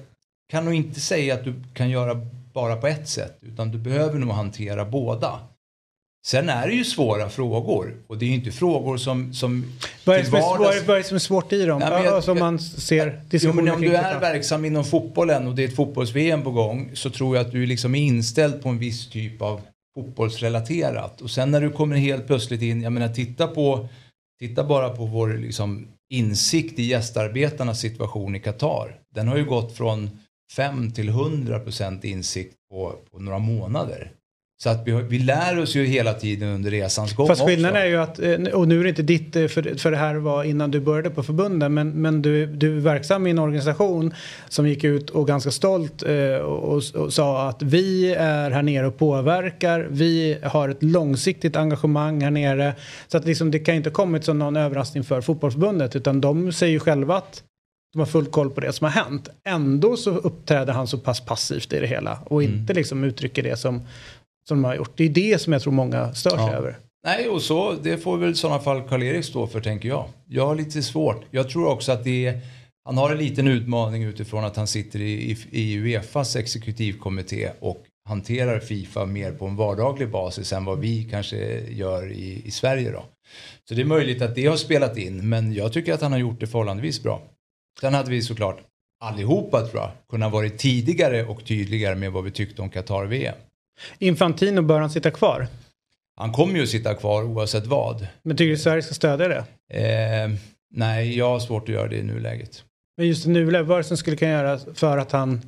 kan 0.49 0.65
nog 0.65 0.73
inte 0.73 0.99
säga 0.99 1.33
att 1.33 1.43
du 1.43 1.53
kan 1.73 1.89
göra 1.89 2.21
bara 2.53 2.75
på 2.75 2.87
ett 2.87 3.09
sätt 3.09 3.37
utan 3.41 3.71
du 3.71 3.77
behöver 3.77 4.19
nog 4.19 4.29
hantera 4.29 4.85
båda. 4.85 5.39
Sen 6.27 6.49
är 6.49 6.67
det 6.67 6.73
ju 6.73 6.83
svåra 6.85 7.29
frågor 7.29 7.95
och 8.07 8.17
det 8.17 8.25
är 8.25 8.27
ju 8.27 8.33
inte 8.35 8.51
frågor 8.51 8.97
som, 8.97 9.33
som 9.33 9.65
Vad 10.05 10.15
är, 10.15 10.19
det 10.19 10.25
som 10.25 10.39
vardags- 10.39 10.81
är, 10.81 10.85
vad 10.87 10.95
är 10.97 11.01
det 11.01 11.07
som 11.07 11.15
är 11.15 11.19
svårt 11.19 11.53
i 11.53 11.65
dem? 11.65 11.79
Men 11.79 12.03
jag- 12.03 12.13
alltså, 12.13 12.31
om 12.31 12.37
jag- 12.37 12.43
man 12.45 12.59
ser 12.59 13.21
Jo, 13.31 13.53
men 13.53 13.69
om 13.69 13.81
du 13.81 13.95
är 13.95 14.19
verksam 14.19 14.65
inom 14.65 14.83
fotbollen 14.85 15.47
och 15.47 15.55
det 15.55 15.63
är 15.63 15.67
ett 15.67 15.75
fotbolls-VM 15.75 16.43
på 16.43 16.51
gång 16.51 16.91
så 16.93 17.09
tror 17.09 17.35
jag 17.37 17.45
att 17.45 17.51
du 17.51 17.65
liksom 17.65 17.95
är 17.95 17.99
inställd 18.01 18.61
på 18.63 18.69
en 18.69 18.77
viss 18.79 19.09
typ 19.09 19.41
av 19.41 19.61
fotbollsrelaterat. 19.95 21.21
Och 21.21 21.29
sen 21.31 21.51
när 21.51 21.61
du 21.61 21.69
kommer 21.71 21.95
helt 21.95 22.27
plötsligt 22.27 22.61
in, 22.61 22.81
jag 22.81 22.93
menar 22.93 23.07
titta 23.13 23.47
på, 23.47 23.87
titta 24.39 24.63
bara 24.63 24.89
på 24.89 25.05
vår 25.05 25.27
liksom 25.33 25.87
insikt 26.13 26.79
i 26.79 26.83
gästarbetarnas 26.83 27.79
situation 27.79 28.35
i 28.35 28.39
Qatar. 28.39 28.99
Den 29.15 29.27
har 29.27 29.37
ju 29.37 29.45
gått 29.45 29.77
från 29.77 30.09
5 30.55 30.91
till 30.91 31.09
100 31.09 31.59
procent 31.59 32.03
insikt 32.03 32.55
på, 32.69 32.95
på 33.11 33.19
några 33.19 33.39
månader. 33.39 34.11
Så 34.63 34.69
att 34.69 34.87
vi, 34.87 34.91
vi 34.91 35.19
lär 35.19 35.59
oss 35.59 35.75
ju 35.75 35.85
hela 35.85 36.13
tiden 36.13 36.49
under 36.49 36.71
resans 36.71 37.15
gång 37.15 37.27
Fast 37.27 37.45
skillnaden 37.45 37.81
är 37.81 37.85
ju 37.85 37.97
att, 37.97 38.19
eh, 38.19 38.33
och 38.53 38.67
nu 38.67 38.79
är 38.79 38.83
det 38.83 38.89
inte 38.89 39.01
ditt, 39.01 39.35
eh, 39.35 39.47
för, 39.47 39.77
för 39.77 39.91
det 39.91 39.97
här 39.97 40.15
var 40.15 40.43
innan 40.43 40.71
du 40.71 40.79
började 40.79 41.09
på 41.09 41.23
förbunden, 41.23 41.73
men, 41.73 41.89
men 41.89 42.21
du, 42.21 42.45
du 42.45 42.77
är 42.77 42.81
verksam 42.81 43.27
i 43.27 43.29
en 43.29 43.39
organisation 43.39 44.13
som 44.49 44.67
gick 44.67 44.83
ut 44.83 45.09
och 45.09 45.27
ganska 45.27 45.51
stolt 45.51 46.03
eh, 46.03 46.35
och, 46.35 46.77
och, 46.77 46.83
och 46.95 47.13
sa 47.13 47.49
att 47.49 47.61
vi 47.61 48.13
är 48.13 48.51
här 48.51 48.63
nere 48.63 48.87
och 48.87 48.97
påverkar, 48.97 49.87
vi 49.89 50.37
har 50.43 50.69
ett 50.69 50.83
långsiktigt 50.83 51.55
engagemang 51.55 52.21
här 52.21 52.31
nere. 52.31 52.73
Så 53.07 53.17
att 53.17 53.25
liksom, 53.25 53.51
det 53.51 53.59
kan 53.59 53.75
inte 53.75 53.89
ha 53.89 53.95
kommit 53.95 54.23
som 54.23 54.39
någon 54.39 54.55
överraskning 54.55 55.03
för 55.03 55.21
fotbollsförbundet, 55.21 55.95
utan 55.95 56.21
de 56.21 56.51
säger 56.51 56.73
ju 56.73 56.79
själva 56.79 57.17
att 57.17 57.43
De 57.97 58.01
har 58.01 58.05
full 58.05 58.25
koll 58.25 58.49
på 58.49 58.61
det 58.61 58.73
som 58.73 58.85
har 58.85 58.91
hänt. 58.91 59.29
Ändå 59.49 59.97
så 59.97 60.09
uppträder 60.11 60.73
han 60.73 60.87
så 60.87 60.97
pass 60.97 61.21
passivt 61.25 61.73
i 61.73 61.79
det 61.79 61.87
hela 61.87 62.19
och 62.25 62.43
Mm. 62.43 62.55
inte 62.59 62.73
liksom 62.73 63.03
uttrycker 63.03 63.43
det 63.43 63.57
som, 63.57 63.81
som 64.47 64.57
de 64.57 64.63
har 64.63 64.75
gjort. 64.75 64.91
Det 64.95 65.03
är 65.03 65.09
det 65.09 65.41
som 65.41 65.53
jag 65.53 65.61
tror 65.61 65.73
många 65.73 66.13
stör 66.13 66.29
sig 66.29 66.39
Ja. 66.39 66.53
över. 66.53 66.77
Nej, 67.05 67.29
och 67.29 67.41
så, 67.41 67.73
det 67.83 67.97
får 67.97 68.17
väl 68.17 68.31
i 68.31 68.35
sådana 68.35 68.59
fall 68.59 68.81
Karl-Erik 68.81 69.25
stå 69.25 69.47
för 69.47 69.61
tänker 69.61 69.89
jag. 69.89 70.05
Jag 70.27 70.47
har 70.47 70.55
lite 70.55 70.81
svårt. 70.83 71.25
Jag 71.31 71.49
tror 71.49 71.67
också 71.67 71.91
att 71.91 72.03
det 72.03 72.25
är, 72.25 72.39
han 72.85 72.97
har 72.97 73.11
en 73.11 73.17
liten 73.17 73.47
utmaning 73.47 74.03
utifrån 74.03 74.43
att 74.45 74.55
han 74.55 74.67
sitter 74.67 74.99
i, 75.01 75.11
i, 75.31 75.37
i 75.51 75.75
Uefas 75.77 76.35
exekutivkommitté 76.35 77.49
och 77.59 77.83
hanterar 78.09 78.59
Fifa 78.59 79.05
mer 79.05 79.31
på 79.31 79.45
en 79.47 79.55
vardaglig 79.55 80.09
basis 80.11 80.53
än 80.53 80.65
vad 80.65 80.79
vi 80.79 81.03
kanske 81.11 81.59
gör 81.69 82.11
i, 82.11 82.41
i 82.45 82.51
Sverige 82.51 82.91
då. 82.91 83.05
Så 83.69 83.73
det 83.75 83.81
är 83.81 83.85
möjligt 83.85 84.21
att 84.21 84.35
det 84.35 84.45
har 84.45 84.55
spelat 84.57 84.97
in, 84.97 85.29
men 85.29 85.53
jag 85.53 85.73
tycker 85.73 85.93
att 85.93 86.01
han 86.01 86.11
har 86.11 86.19
gjort 86.19 86.39
det 86.39 86.47
förhållandevis 86.47 87.03
bra. 87.03 87.21
Sen 87.81 87.93
hade 87.93 88.11
vi 88.11 88.21
såklart 88.21 88.59
allihopa 88.99 89.61
tror 89.61 89.81
jag 89.81 89.91
kunnat 90.09 90.31
varit 90.31 90.57
tidigare 90.57 91.25
och 91.25 91.45
tydligare 91.45 91.95
med 91.95 92.11
vad 92.11 92.23
vi 92.23 92.31
tyckte 92.31 92.61
om 92.61 92.69
Qatar-VM. 92.69 93.35
Infantino, 93.99 94.61
bör 94.61 94.79
han 94.79 94.89
sitta 94.89 95.11
kvar? 95.11 95.47
Han 96.15 96.31
kommer 96.31 96.55
ju 96.55 96.63
att 96.63 96.69
sitta 96.69 96.93
kvar 96.93 97.23
oavsett 97.23 97.65
vad. 97.65 98.07
Men 98.23 98.37
tycker 98.37 98.51
du 98.51 98.57
Sverige 98.57 98.81
ska 98.81 98.93
stödja 98.93 99.27
det? 99.27 99.45
Eh, 99.73 100.29
nej, 100.75 101.17
jag 101.17 101.29
har 101.29 101.39
svårt 101.39 101.63
att 101.63 101.75
göra 101.75 101.87
det 101.87 101.95
i 101.95 102.03
nuläget. 102.03 102.63
Men 102.97 103.07
just 103.07 103.25
nu, 103.25 103.45
vad 103.45 103.71
är 103.71 103.77
det 103.77 103.83
som 103.83 103.97
skulle 103.97 104.17
kunna 104.17 104.31
göra 104.31 104.59
för 104.73 104.97
att 104.97 105.11
han 105.11 105.41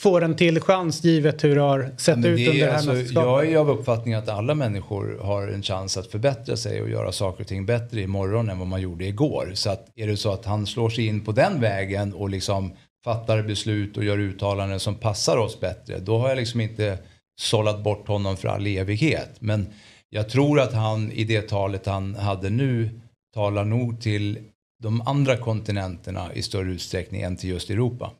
får 0.00 0.24
en 0.24 0.36
till 0.36 0.60
chans 0.60 1.04
givet 1.04 1.44
hur 1.44 1.54
det 1.54 1.60
har 1.60 1.90
sett 1.96 2.18
Men 2.18 2.30
ut 2.30 2.36
det 2.36 2.48
under 2.48 2.62
är 2.62 2.66
det 2.66 2.72
här 2.72 2.90
alltså, 2.90 3.14
jag 3.14 3.48
är 3.48 3.56
av 3.56 3.70
uppfattningen 3.70 4.18
att 4.18 4.28
alla 4.28 4.54
människor 4.54 5.18
har 5.22 5.48
en 5.48 5.62
chans 5.62 5.96
att 5.96 6.06
förbättra 6.06 6.56
sig 6.56 6.82
och 6.82 6.90
göra 6.90 7.12
saker 7.12 7.40
och 7.40 7.48
ting 7.48 7.66
bättre 7.66 8.00
imorgon 8.00 8.50
än 8.50 8.58
vad 8.58 8.68
man 8.68 8.80
gjorde 8.80 9.04
igår. 9.04 9.50
Så 9.54 9.70
att 9.70 9.88
är 9.94 10.06
det 10.06 10.16
så 10.16 10.32
att 10.32 10.44
han 10.44 10.66
slår 10.66 10.90
sig 10.90 11.06
in 11.06 11.24
på 11.24 11.32
den 11.32 11.60
vägen 11.60 12.14
och 12.14 12.30
liksom 12.30 12.72
fattar 13.04 13.42
beslut 13.42 13.96
och 13.96 14.04
gör 14.04 14.18
uttalanden 14.18 14.80
som 14.80 14.94
passar 14.94 15.36
oss 15.36 15.60
bättre, 15.60 15.98
då 15.98 16.18
har 16.18 16.28
jag 16.28 16.38
liksom 16.38 16.60
inte 16.60 16.98
sållat 17.40 17.84
bort 17.84 18.08
honom 18.08 18.36
för 18.36 18.48
all 18.48 18.66
evighet. 18.66 19.30
Men 19.38 19.66
jag 20.10 20.28
tror 20.28 20.60
att 20.60 20.72
han 20.72 21.12
i 21.12 21.24
det 21.24 21.48
talet 21.48 21.86
han 21.86 22.14
hade 22.14 22.50
nu 22.50 23.00
talar 23.34 23.64
nog 23.64 24.00
till 24.00 24.38
de 24.82 25.00
andra 25.00 25.36
kontinenterna 25.36 26.34
i 26.34 26.42
större 26.42 26.70
utsträckning 26.70 27.22
än 27.22 27.36
till 27.36 27.50
just 27.50 27.70
Europa. 27.70 28.10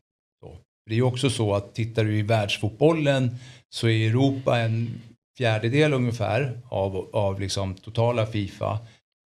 Det 0.91 0.95
är 0.95 0.97
ju 0.97 1.03
också 1.03 1.30
så 1.30 1.55
att 1.55 1.74
tittar 1.74 2.05
du 2.05 2.18
i 2.18 2.22
världsfotbollen 2.22 3.36
så 3.68 3.88
är 3.88 4.09
Europa 4.09 4.59
en 4.59 5.01
fjärdedel 5.38 5.93
ungefär 5.93 6.61
av, 6.68 7.11
av 7.12 7.41
liksom 7.41 7.74
totala 7.74 8.26
Fifa. 8.26 8.78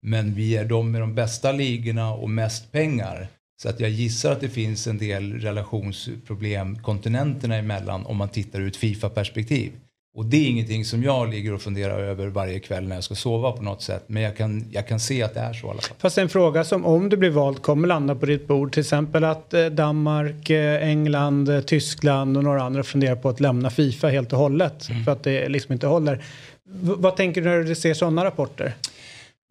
Men 0.03 0.35
vi 0.35 0.57
är 0.57 0.65
de 0.65 0.91
med 0.91 1.01
de 1.01 1.15
bästa 1.15 1.53
ligorna 1.53 2.13
och 2.13 2.31
mest 2.31 2.73
pengar. 2.73 3.29
Så 3.63 3.69
att 3.69 3.81
jag 3.81 3.91
gissar 3.91 4.33
att 4.33 4.41
det 4.41 4.49
finns 4.49 4.87
en 4.87 4.99
del 4.99 5.41
relationsproblem 5.41 6.79
kontinenterna 6.79 7.57
emellan 7.57 8.07
om 8.07 8.17
man 8.17 8.29
tittar 8.29 8.61
ur 8.61 8.69
ett 8.69 8.77
Fifa-perspektiv. 8.77 9.73
Och 10.17 10.25
det 10.25 10.37
är 10.37 10.49
ingenting 10.49 10.85
som 10.85 11.03
jag 11.03 11.31
ligger 11.31 11.55
och 11.55 11.63
funderar 11.63 11.99
över 11.99 12.27
varje 12.27 12.59
kväll 12.61 12.89
när 12.89 12.95
jag 12.95 13.05
ska 13.05 13.15
sova 13.15 13.53
på 13.53 13.63
något 13.63 13.83
sätt. 13.83 14.05
Men 14.07 14.23
jag 14.23 14.37
kan, 14.37 14.65
jag 14.73 14.89
kan 14.89 15.01
se 15.01 15.23
att 15.23 15.35
det 15.35 15.41
är 15.41 15.53
så 15.53 15.67
i 15.67 15.71
alla 15.71 15.81
fall. 15.81 15.97
Fast 15.99 16.19
en 16.19 16.29
fråga 16.29 16.65
som 16.65 16.85
om 16.87 17.09
du 17.09 17.17
blir 17.17 17.31
vald 17.31 17.63
kommer 17.63 17.89
landa 17.89 18.15
på 18.15 18.27
ditt 18.27 18.47
bord. 18.47 18.73
Till 18.73 18.81
exempel 18.81 19.25
att 19.25 19.55
eh, 19.55 19.67
Danmark, 19.67 20.51
eh, 20.51 20.89
England, 20.89 21.49
eh, 21.49 21.61
Tyskland 21.61 22.37
och 22.37 22.45
några 22.45 22.63
andra 22.63 22.83
funderar 22.83 23.17
på 23.17 23.29
att 23.29 23.41
lämna 23.41 23.71
Fifa 23.71 24.09
helt 24.09 24.33
och 24.33 24.39
hållet. 24.39 24.89
Mm. 24.91 25.05
För 25.05 25.13
att 25.13 25.23
det 25.23 25.49
liksom 25.49 25.73
inte 25.73 25.87
håller. 25.87 26.15
V- 26.69 26.95
vad 26.97 27.17
tänker 27.17 27.41
du 27.41 27.49
när 27.51 27.63
du 27.63 27.75
ser 27.75 27.95
sådana 27.95 28.25
rapporter? 28.25 28.75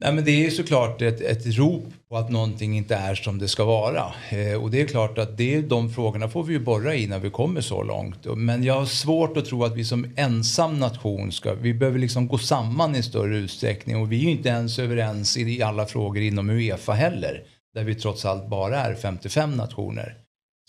Nej, 0.04 0.14
men 0.14 0.26
det 0.26 0.32
är 0.32 0.43
ju 0.43 0.51
såklart 0.51 1.01
ett, 1.01 1.22
ett 1.22 1.45
rop 1.45 1.84
på 2.10 2.18
att 2.18 2.30
någonting 2.30 2.78
inte 2.78 2.95
är 2.95 3.16
som 3.16 3.39
det 3.39 3.47
ska 3.47 3.66
vara. 3.66 4.14
Eh, 4.30 4.64
och 4.64 4.72
det 4.72 4.82
är 4.82 4.88
klart 4.88 5.18
att 5.18 5.38
det, 5.38 5.62
de 5.62 5.89
frågorna 5.89 6.30
får 6.30 6.43
vi 6.43 6.54
ju 6.54 6.60
borra 6.60 6.95
i 6.95 7.08
när 7.08 7.20
vi 7.20 7.30
kommer 7.30 7.62
så 7.62 7.84
långt. 7.84 8.26
Men 8.38 8.64
jag 8.64 8.74
har 8.74 8.86
svårt 8.86 9.38
att 9.38 9.45
tro 9.45 9.64
att 9.64 9.76
vi 9.76 9.86
som 9.86 10.14
ensam 10.16 10.80
nation 10.80 11.32
ska, 11.32 11.54
vi 11.54 11.74
behöver 11.74 11.99
liksom 11.99 12.28
gå 12.28 12.38
samman 12.38 12.95
i 12.95 13.04
större 13.04 13.38
utsträckning. 13.38 13.97
Och 13.97 14.12
vi 14.12 14.18
är 14.18 14.22
ju 14.22 14.30
inte 14.30 14.49
ens 14.49 14.80
överens 14.80 15.38
i, 15.38 15.41
i 15.41 15.62
alla 15.62 15.86
frågor 15.86 16.24
inom 16.24 16.49
Uefa 16.49 16.93
heller. 16.93 17.43
Där 17.74 17.84
vi 17.84 17.95
trots 17.95 18.26
allt 18.26 18.49
bara 18.49 18.80
är 18.80 18.95
55 18.95 19.51
nationer. 19.51 20.18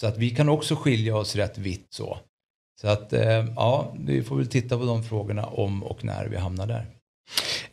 Så 0.01 0.07
att 0.07 0.19
vi 0.19 0.31
kan 0.31 0.49
också 0.49 0.77
skilja 0.77 1.17
oss 1.17 1.37
rätt 1.37 1.59
vitt 1.59 1.87
så. 1.91 2.19
Så 2.81 2.89
att 2.89 3.13
eh, 3.13 3.47
ja, 3.57 3.95
vi 3.99 4.23
får 4.23 4.37
väl 4.37 4.47
titta 4.47 4.79
på 4.79 4.85
de 4.85 5.03
frågorna 5.05 5.47
om 5.47 5.83
och 5.83 6.05
när 6.05 6.27
vi 6.27 6.37
hamnar 6.37 6.67
där. 6.67 6.94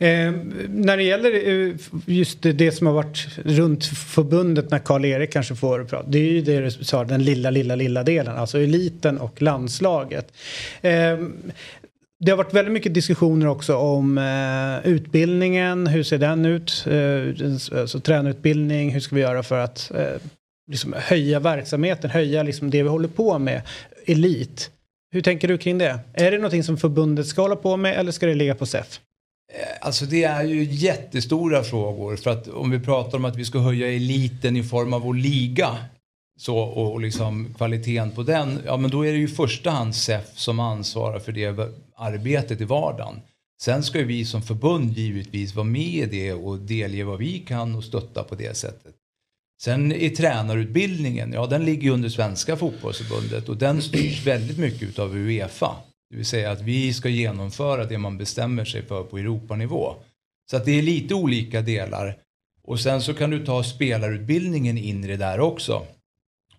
Eh, 0.02 0.34
när 0.70 0.97
det 0.97 1.04
gäller 1.04 1.49
eh, 1.49 1.76
just 2.06 2.41
det, 2.41 2.54
det 2.54 2.72
som 2.72 2.88
har 2.88 2.93
varit 2.93 3.28
runt 3.45 3.86
förbundet 3.86 4.72
när 4.72 4.80
Karl-Erik 4.80 5.34
kanske 5.34 5.56
får 5.56 5.84
prata. 5.84 6.08
Det 6.08 6.18
är 6.18 6.32
ju 6.32 6.41
det 6.41 6.60
du 6.60 6.72
sa, 6.72 7.04
den 7.04 7.24
lilla, 7.24 7.49
lilla, 7.49 7.76
lilla 7.76 8.04
delen. 8.04 8.38
Alltså 8.38 8.60
eliten 8.60 9.18
och 9.18 9.41
landslaget. 9.41 10.34
Eh, 10.82 11.18
det 12.20 12.32
har 12.32 12.38
varit 12.38 12.54
väldigt 12.54 12.72
mycket 12.72 12.93
diskussioner 12.93 13.47
också 13.47 13.76
om 13.76 14.18
eh, 14.18 14.91
utbildningen. 14.91 15.88
Hur 15.88 16.04
ser 16.04 16.18
den 16.18 16.45
ut? 16.45 16.86
Eh, 16.88 17.80
alltså 17.80 17.99
tränarutbildning. 17.99 18.91
Hur 18.91 18.99
ska 18.99 19.16
vi 19.16 19.22
göra 19.22 19.43
för 19.43 19.60
att 19.60 19.91
eh, 19.95 20.22
liksom 20.72 20.95
höja 20.97 21.39
verksamheten? 21.39 22.10
Höja 22.10 22.43
liksom 22.43 22.70
det 22.70 22.84
vi 22.84 22.89
håller 22.89 23.08
på 23.08 23.39
med. 23.39 23.62
Elit. 24.06 24.72
Hur 25.12 25.22
tänker 25.22 25.47
du 25.47 25.58
kring 25.58 25.78
det? 25.78 25.99
Är 26.14 26.32
det 26.32 26.38
någonting 26.38 26.64
som 26.64 26.78
förbundet 26.78 27.28
ska 27.28 27.41
hålla 27.41 27.56
på 27.56 27.78
med 27.78 27.99
eller 27.99 28.12
ska 28.12 28.26
det 28.26 28.36
ligga 28.36 28.56
på 28.56 28.66
SEF? 28.66 28.99
Eh, 29.54 29.78
alltså 29.82 30.06
det 30.06 30.24
är 30.24 30.43
ju 30.43 30.64
jättestora 30.64 31.64
frågor 31.64 32.16
för 32.16 32.32
att 32.32 32.47
om 32.47 32.72
vi 32.72 32.80
pratar 32.80 33.18
om 33.18 33.26
att 33.26 33.36
vi 33.36 33.45
ska 33.45 33.60
höja 33.60 33.91
eliten 33.91 34.58
i 34.58 34.64
form 34.64 34.93
av 34.93 35.02
vår 35.02 35.14
liga 35.14 35.78
så, 36.38 36.58
och, 36.58 36.91
och 36.91 37.02
liksom 37.02 37.54
kvaliteten 37.58 38.12
på 38.12 38.24
den, 38.24 38.60
ja 38.66 38.78
men 38.78 38.91
då 38.91 39.06
är 39.06 39.12
det 39.12 39.18
ju 39.18 39.26
i 39.26 39.28
första 39.28 39.70
hand 39.70 39.95
SEF 39.95 40.38
som 40.38 40.60
ansvarar 40.60 41.20
för 41.20 41.32
det 41.32 41.72
arbetet 41.95 42.62
i 42.62 42.64
vardagen. 42.64 43.22
Sen 43.62 43.84
ska 43.84 43.99
ju 43.99 44.06
vi 44.06 44.26
som 44.26 44.41
förbund 44.41 44.97
givetvis 44.97 45.56
vara 45.56 45.64
med 45.64 45.82
i 45.82 46.06
det 46.06 46.34
och 46.34 46.60
delge 46.60 47.04
vad 47.04 47.20
vi 47.20 47.39
kan 47.39 47.76
och 47.76 47.84
stötta 47.84 48.24
på 48.24 48.36
det 48.36 48.58
sättet. 48.58 48.95
Sen 49.64 49.91
i 49.91 50.10
tränarutbildningen, 50.10 51.34
ja 51.34 51.47
den 51.47 51.66
ligger 51.66 51.84
ju 51.84 51.89
under 51.89 52.10
Svenska 52.10 52.58
fotbollsförbundet 52.58 53.49
och 53.49 53.58
den 53.58 53.82
styrs 53.82 54.28
väldigt 54.28 54.58
mycket 54.58 54.84
utav 54.84 55.16
Uefa. 55.16 55.76
Det 56.12 56.18
vill 56.18 56.26
säga 56.26 56.51
att 56.51 56.62
vi 56.62 56.93
ska 56.93 57.09
genomföra 57.09 57.86
det 57.86 57.97
man 57.97 58.18
bestämmer 58.18 58.66
sig 58.66 58.86
för 58.86 59.03
på 59.03 59.18
Europanivå. 59.18 59.95
Så 60.51 60.57
att 60.57 60.66
det 60.66 60.72
är 60.72 60.82
lite 60.82 61.14
olika 61.14 61.62
delar. 61.62 62.18
Och 62.64 62.80
sen 62.80 63.01
så 63.01 63.14
kan 63.14 63.30
du 63.30 63.45
ta 63.45 63.64
spelarutbildningen 63.64 64.78
in 64.78 65.03
i 65.03 65.07
det 65.07 65.18
där 65.18 65.39
också. 65.39 65.86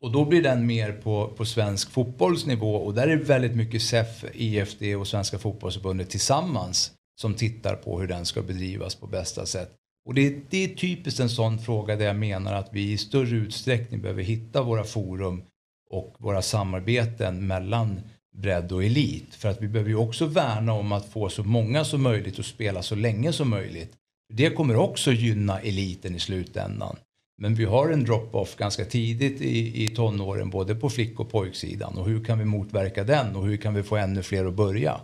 Och 0.01 0.13
då 0.13 0.25
blir 0.25 0.43
den 0.43 0.67
mer 0.67 0.93
på, 0.93 1.29
på 1.37 1.45
svensk 1.45 1.91
fotbollsnivå 1.91 2.77
och 2.77 2.95
där 2.95 3.09
är 3.09 3.17
det 3.17 3.25
väldigt 3.25 3.57
mycket 3.57 3.83
SEF, 3.83 4.25
IFD 4.33 4.83
och 4.83 5.09
Svenska 5.09 5.39
fotbollsförbundet 5.39 6.11
tillsammans 6.11 6.93
som 7.21 7.35
tittar 7.35 7.75
på 7.75 8.01
hur 8.01 8.09
den 8.09 8.27
ska 8.27 8.43
bedrivas 8.43 8.95
på 8.95 9.07
bästa 9.07 9.47
sätt. 9.47 9.73
Och 10.07 10.15
det, 10.15 10.51
det 10.51 10.65
är 10.65 10.69
typiskt 10.69 11.21
en 11.21 11.31
sån 11.31 11.59
fråga 11.59 11.97
där 11.97 12.07
jag 12.07 12.17
menar 12.17 12.55
att 12.55 12.69
vi 12.73 12.93
i 12.93 12.99
större 12.99 13.37
utsträckning 13.37 14.03
behöver 14.03 14.23
hitta 14.23 14.63
våra 14.63 14.85
forum 14.85 15.43
och 15.91 16.15
våra 16.19 16.43
samarbeten 16.43 17.47
mellan 17.47 18.01
bredd 18.37 18.73
och 18.73 18.85
elit. 18.85 19.35
För 19.35 19.49
att 19.49 19.63
vi 19.63 19.69
behöver 19.69 19.91
ju 19.91 19.97
också 19.97 20.27
värna 20.27 20.73
om 20.73 20.93
att 20.93 21.09
få 21.09 21.29
så 21.29 21.45
många 21.45 21.85
som 21.85 22.03
möjligt 22.03 22.39
att 22.39 22.47
spela 22.47 22.83
så 22.83 22.95
länge 22.95 23.33
som 23.33 23.51
möjligt. 23.51 23.93
Det 24.35 24.51
kommer 24.51 24.77
också 24.77 25.13
gynna 25.13 25.61
eliten 25.61 26.15
i 26.15 26.21
slutändan. 26.21 26.97
Men 27.39 27.55
vi 27.55 27.65
har 27.65 27.89
en 27.89 28.05
drop-off 28.05 28.57
ganska 28.57 28.85
tidigt 28.85 29.41
i, 29.41 29.85
i 29.85 29.89
tonåren 29.89 30.51
både 30.51 30.75
på 30.75 30.91
flick 30.91 31.21
och 31.21 31.31
pojksidan 31.31 31.99
och 31.99 32.07
hur 32.07 32.25
kan 32.25 32.39
vi 32.39 32.45
motverka 32.45 33.05
den 33.05 33.37
och 33.37 33.47
hur 33.47 33.57
kan 33.57 33.75
vi 33.75 33.83
få 33.83 33.97
ännu 33.97 34.23
fler 34.23 34.45
att 34.45 34.55
börja? 34.55 35.01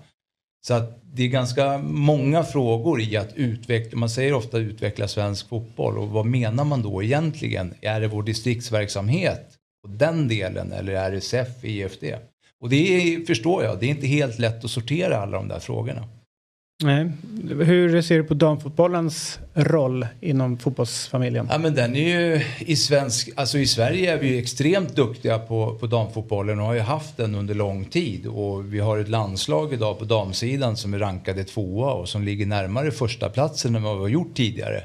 Så 0.66 0.74
att 0.74 1.00
det 1.02 1.22
är 1.22 1.28
ganska 1.28 1.78
många 1.78 2.42
frågor 2.42 3.00
i 3.00 3.16
att 3.16 3.36
utveckla, 3.36 3.98
man 3.98 4.10
säger 4.10 4.32
ofta 4.32 4.58
utveckla 4.58 5.08
svensk 5.08 5.48
fotboll 5.48 5.98
och 5.98 6.08
vad 6.08 6.26
menar 6.26 6.64
man 6.64 6.82
då 6.82 7.02
egentligen? 7.02 7.74
Är 7.80 8.00
det 8.00 8.08
vår 8.08 8.22
distriktsverksamhet 8.22 9.58
och 9.82 9.90
den 9.90 10.28
delen 10.28 10.72
eller 10.72 10.92
är 10.92 11.10
det 11.10 11.20
SEF, 11.20 11.64
IFD? 11.64 12.04
Och 12.60 12.68
det 12.68 12.76
är, 12.76 13.24
förstår 13.26 13.64
jag, 13.64 13.80
det 13.80 13.86
är 13.86 13.90
inte 13.90 14.06
helt 14.06 14.38
lätt 14.38 14.64
att 14.64 14.70
sortera 14.70 15.18
alla 15.18 15.36
de 15.36 15.48
där 15.48 15.58
frågorna. 15.58 16.04
Nej. 16.84 17.10
Hur 17.64 18.02
ser 18.02 18.16
du 18.16 18.24
på 18.24 18.34
damfotbollens 18.34 19.38
roll 19.54 20.06
inom 20.20 20.58
fotbollsfamiljen? 20.58 21.48
Ja 21.50 21.58
men 21.58 21.74
den 21.74 21.96
är 21.96 22.20
ju 22.20 22.42
i 22.58 22.76
svensk, 22.76 23.30
alltså 23.36 23.58
i 23.58 23.66
Sverige 23.66 24.12
är 24.12 24.18
vi 24.18 24.28
ju 24.28 24.38
extremt 24.38 24.96
duktiga 24.96 25.38
på, 25.38 25.74
på 25.80 25.86
damfotbollen 25.86 26.58
och 26.58 26.66
har 26.66 26.74
ju 26.74 26.80
haft 26.80 27.16
den 27.16 27.34
under 27.34 27.54
lång 27.54 27.84
tid. 27.84 28.26
Och 28.26 28.74
vi 28.74 28.78
har 28.78 28.98
ett 28.98 29.08
landslag 29.08 29.72
idag 29.72 29.98
på 29.98 30.04
damsidan 30.04 30.76
som 30.76 30.94
är 30.94 30.98
rankade 30.98 31.44
tvåa 31.44 31.92
och 31.92 32.08
som 32.08 32.22
ligger 32.24 32.46
närmare 32.46 32.90
första 32.90 33.28
platsen 33.28 33.74
än 33.74 33.82
vad 33.82 33.96
vi 33.96 34.00
har 34.00 34.08
gjort 34.08 34.34
tidigare. 34.34 34.82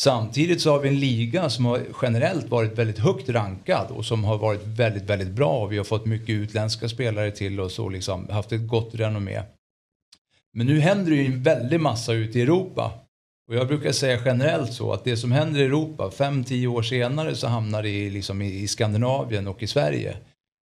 Samtidigt 0.00 0.60
så 0.60 0.70
har 0.70 0.78
vi 0.78 0.88
en 0.88 1.00
liga 1.00 1.50
som 1.50 1.64
har 1.64 1.80
generellt 2.02 2.50
varit 2.50 2.78
väldigt 2.78 2.98
högt 2.98 3.28
rankad 3.28 3.90
och 3.90 4.04
som 4.04 4.24
har 4.24 4.38
varit 4.38 4.66
väldigt, 4.66 5.02
väldigt 5.02 5.28
bra. 5.28 5.66
Vi 5.66 5.76
har 5.76 5.84
fått 5.84 6.06
mycket 6.06 6.28
utländska 6.28 6.88
spelare 6.88 7.30
till 7.30 7.60
oss 7.60 7.78
och 7.78 7.90
liksom 7.90 8.28
haft 8.28 8.52
ett 8.52 8.68
gott 8.68 8.94
renommé. 8.94 9.42
Men 10.52 10.66
nu 10.66 10.80
händer 10.80 11.10
det 11.10 11.16
ju 11.16 11.26
en 11.26 11.42
väldig 11.42 11.80
massa 11.80 12.12
ute 12.12 12.38
i 12.38 12.42
Europa. 12.42 12.92
Och 13.48 13.56
jag 13.56 13.68
brukar 13.68 13.92
säga 13.92 14.20
generellt 14.24 14.72
så 14.72 14.92
att 14.92 15.04
det 15.04 15.16
som 15.16 15.32
händer 15.32 15.60
i 15.60 15.64
Europa, 15.64 16.10
fem 16.10 16.44
tio 16.44 16.66
år 16.68 16.82
senare 16.82 17.34
så 17.34 17.46
hamnar 17.46 17.82
det 17.82 18.10
liksom 18.10 18.42
i, 18.42 18.62
i 18.62 18.68
Skandinavien 18.68 19.48
och 19.48 19.62
i 19.62 19.66
Sverige. 19.66 20.16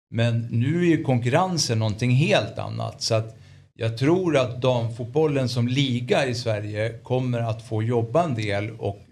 Men 0.09 0.47
nu 0.51 0.81
är 0.81 0.97
ju 0.97 1.03
konkurrensen 1.03 1.79
någonting 1.79 2.11
helt 2.11 2.59
annat. 2.59 3.01
Så 3.01 3.15
att 3.15 3.37
jag 3.73 3.97
tror 3.97 4.37
att 4.37 4.61
damfotbollen 4.61 5.49
som 5.49 5.67
liga 5.67 6.25
i 6.25 6.35
Sverige 6.35 6.99
kommer 7.03 7.39
att 7.39 7.67
få 7.67 7.83
jobba 7.83 8.23
en 8.23 8.35
del 8.35 8.71
och 8.71 9.03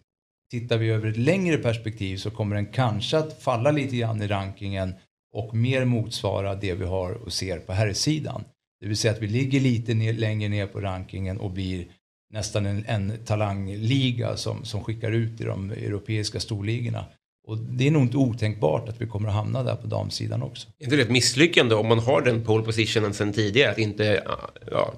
tittar 0.51 0.77
vi 0.77 0.89
över 0.89 1.09
ett 1.09 1.17
längre 1.17 1.57
perspektiv 1.57 2.17
så 2.17 2.31
kommer 2.31 2.55
den 2.55 2.65
kanske 2.65 3.17
att 3.17 3.43
falla 3.43 3.71
lite 3.71 3.95
grann 3.95 4.21
i 4.21 4.27
rankingen 4.27 4.93
och 5.33 5.55
mer 5.55 5.85
motsvara 5.85 6.55
det 6.55 6.73
vi 6.73 6.85
har 6.85 7.11
och 7.11 7.33
ser 7.33 7.59
på 7.59 7.73
här 7.73 7.93
sidan. 7.93 8.43
Det 8.81 8.87
vill 8.87 8.97
säga 8.97 9.13
att 9.13 9.21
vi 9.21 9.27
ligger 9.27 9.59
lite 9.59 9.93
ner, 9.93 10.13
längre 10.13 10.49
ner 10.49 10.67
på 10.67 10.81
rankingen 10.81 11.37
och 11.37 11.51
blir 11.51 11.87
nästan 12.33 12.65
en, 12.65 12.85
en 12.87 13.13
talangliga 13.25 14.37
som, 14.37 14.65
som 14.65 14.83
skickar 14.83 15.11
ut 15.11 15.41
i 15.41 15.43
de 15.43 15.71
europeiska 15.71 16.39
storligorna. 16.39 17.05
Och 17.47 17.57
det 17.57 17.87
är 17.87 17.91
nog 17.91 18.01
inte 18.01 18.17
otänkbart 18.17 18.89
att 18.89 19.01
vi 19.01 19.07
kommer 19.07 19.27
att 19.29 19.35
hamna 19.35 19.63
där 19.63 19.75
på 19.75 19.87
damsidan 19.87 20.43
också. 20.43 20.67
Är 20.79 20.83
inte 20.83 20.95
det 20.95 21.01
ett 21.01 21.11
misslyckande 21.11 21.75
om 21.75 21.87
man 21.87 21.99
har 21.99 22.21
den 22.21 22.43
pole 22.43 22.63
positionen 22.63 23.13
sedan 23.13 23.33
tidigare? 23.33 23.71
Att 23.71 23.77
inte 23.77 24.23
ja, 24.71 24.93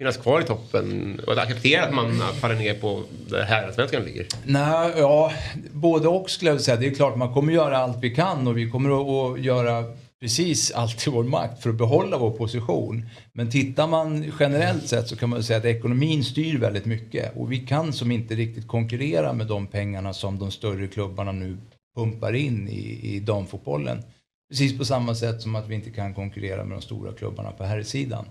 finnas 0.00 0.16
kvar 0.16 0.40
i 0.40 0.44
toppen 0.44 1.20
och 1.26 1.32
att 1.32 1.38
acceptera 1.38 1.84
att 1.84 1.94
man 1.94 2.18
faller 2.40 2.54
ner 2.54 2.74
på 2.74 3.02
där 3.28 3.42
herrallsvenskan 3.42 4.02
ligger? 4.02 4.26
Nej, 4.44 4.92
ja, 4.96 5.32
både 5.72 6.08
och 6.08 6.30
skulle 6.30 6.48
jag 6.48 6.54
vilja 6.54 6.64
säga. 6.64 6.76
Det 6.76 6.86
är 6.86 6.94
klart 6.94 7.16
man 7.16 7.34
kommer 7.34 7.52
göra 7.52 7.78
allt 7.78 7.98
vi 8.00 8.14
kan 8.14 8.46
och 8.46 8.58
vi 8.58 8.70
kommer 8.70 8.90
att, 9.00 9.38
att 9.38 9.44
göra 9.44 9.84
precis 10.20 10.70
allt 10.70 11.06
i 11.06 11.10
vår 11.10 11.24
makt 11.24 11.62
för 11.62 11.70
att 11.70 11.76
behålla 11.76 12.18
vår 12.18 12.30
position. 12.30 13.06
Men 13.32 13.50
tittar 13.50 13.86
man 13.86 14.32
generellt 14.40 14.88
sett 14.88 15.08
så 15.08 15.16
kan 15.16 15.28
man 15.28 15.42
säga 15.42 15.58
att 15.58 15.64
ekonomin 15.64 16.24
styr 16.24 16.58
väldigt 16.58 16.86
mycket 16.86 17.36
och 17.36 17.52
vi 17.52 17.58
kan 17.58 17.92
som 17.92 18.10
inte 18.10 18.34
riktigt 18.34 18.68
konkurrera 18.68 19.32
med 19.32 19.46
de 19.46 19.66
pengarna 19.66 20.12
som 20.12 20.38
de 20.38 20.50
större 20.50 20.86
klubbarna 20.86 21.32
nu 21.32 21.56
pumpar 21.96 22.32
in 22.32 22.68
i, 22.68 23.00
i 23.02 23.20
damfotbollen. 23.20 24.02
Precis 24.50 24.78
på 24.78 24.84
samma 24.84 25.14
sätt 25.14 25.42
som 25.42 25.56
att 25.56 25.68
vi 25.68 25.74
inte 25.74 25.90
kan 25.90 26.14
konkurrera 26.14 26.64
med 26.64 26.78
de 26.78 26.82
stora 26.82 27.12
klubbarna 27.12 27.50
på 27.50 27.64
herrsidan. 27.64 28.24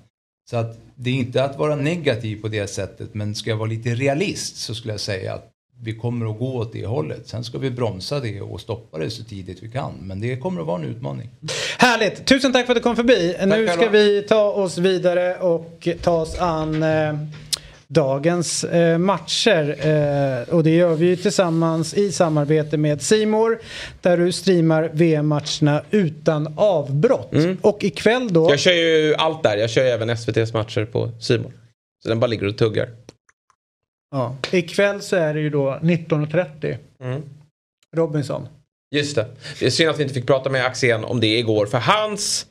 Så 0.49 0.57
att 0.57 0.77
det 0.95 1.09
är 1.09 1.13
inte 1.13 1.43
att 1.43 1.57
vara 1.57 1.75
negativ 1.75 2.41
på 2.41 2.47
det 2.47 2.67
sättet 2.67 3.13
men 3.13 3.35
ska 3.35 3.49
jag 3.49 3.57
vara 3.57 3.69
lite 3.69 3.89
realist 3.89 4.57
så 4.57 4.75
skulle 4.75 4.93
jag 4.93 4.99
säga 4.99 5.33
att 5.33 5.51
vi 5.83 5.95
kommer 5.95 6.31
att 6.31 6.39
gå 6.39 6.55
åt 6.55 6.73
det 6.73 6.85
hållet. 6.85 7.27
Sen 7.27 7.43
ska 7.43 7.57
vi 7.57 7.71
bromsa 7.71 8.19
det 8.19 8.41
och 8.41 8.61
stoppa 8.61 8.97
det 8.97 9.09
så 9.09 9.23
tidigt 9.23 9.63
vi 9.63 9.71
kan. 9.71 9.93
Men 10.01 10.21
det 10.21 10.37
kommer 10.37 10.61
att 10.61 10.67
vara 10.67 10.81
en 10.81 10.87
utmaning. 10.87 11.29
Härligt! 11.77 12.25
Tusen 12.25 12.53
tack 12.53 12.65
för 12.65 12.73
att 12.73 12.77
du 12.77 12.83
kom 12.83 12.95
förbi. 12.95 13.35
Tack 13.39 13.47
nu 13.47 13.67
ska 13.67 13.89
vi 13.89 14.21
ta 14.21 14.51
oss 14.51 14.77
vidare 14.77 15.35
och 15.37 15.87
ta 16.01 16.21
oss 16.21 16.39
an 16.39 16.83
eh, 16.83 17.13
dagens 17.89 18.63
eh, 18.63 18.97
matcher. 18.97 19.87
Eh, 19.87 20.55
och 20.55 20.63
det 20.63 20.75
gör 20.75 20.95
vi 20.95 21.17
tillsammans 21.17 21.93
i 21.93 22.11
samarbete 22.11 22.77
med 22.77 23.01
Simor 23.01 23.59
Där 24.01 24.17
du 24.17 24.31
streamar 24.31 24.89
VM-matcherna 24.93 25.83
utan 25.91 26.53
avbrott. 26.57 27.33
Mm. 27.33 27.57
Och 27.61 27.83
ikväll 27.83 28.33
då... 28.33 28.49
Jag 28.49 28.59
kör 28.59 28.73
ju 28.73 29.15
allt 29.15 29.43
där. 29.43 29.57
Jag 29.57 29.69
kör 29.69 29.83
ju 29.83 29.89
även 29.89 30.09
SVTs 30.09 30.53
matcher 30.53 30.85
på 30.85 31.11
Simor 31.19 31.51
Så 32.03 32.09
den 32.09 32.19
bara 32.19 32.27
ligger 32.27 32.47
och 32.47 32.57
tuggar. 32.57 32.89
Ja. 34.11 34.35
Ikväll 34.51 35.01
så 35.01 35.15
är 35.15 35.33
det 35.33 35.39
ju 35.39 35.49
då 35.49 35.79
19.30. 35.81 36.77
Mm. 37.03 37.21
Robinson. 37.95 38.47
Just 38.95 39.15
det. 39.15 39.25
Det 39.59 39.65
är 39.65 39.69
synd 39.69 39.89
att 39.89 39.99
vi 39.99 40.03
inte 40.03 40.15
fick 40.15 40.27
prata 40.27 40.49
med 40.49 40.65
Axén 40.65 41.03
om 41.03 41.19
det 41.19 41.39
igår. 41.39 41.65
För 41.65 41.77
hans 41.77 42.45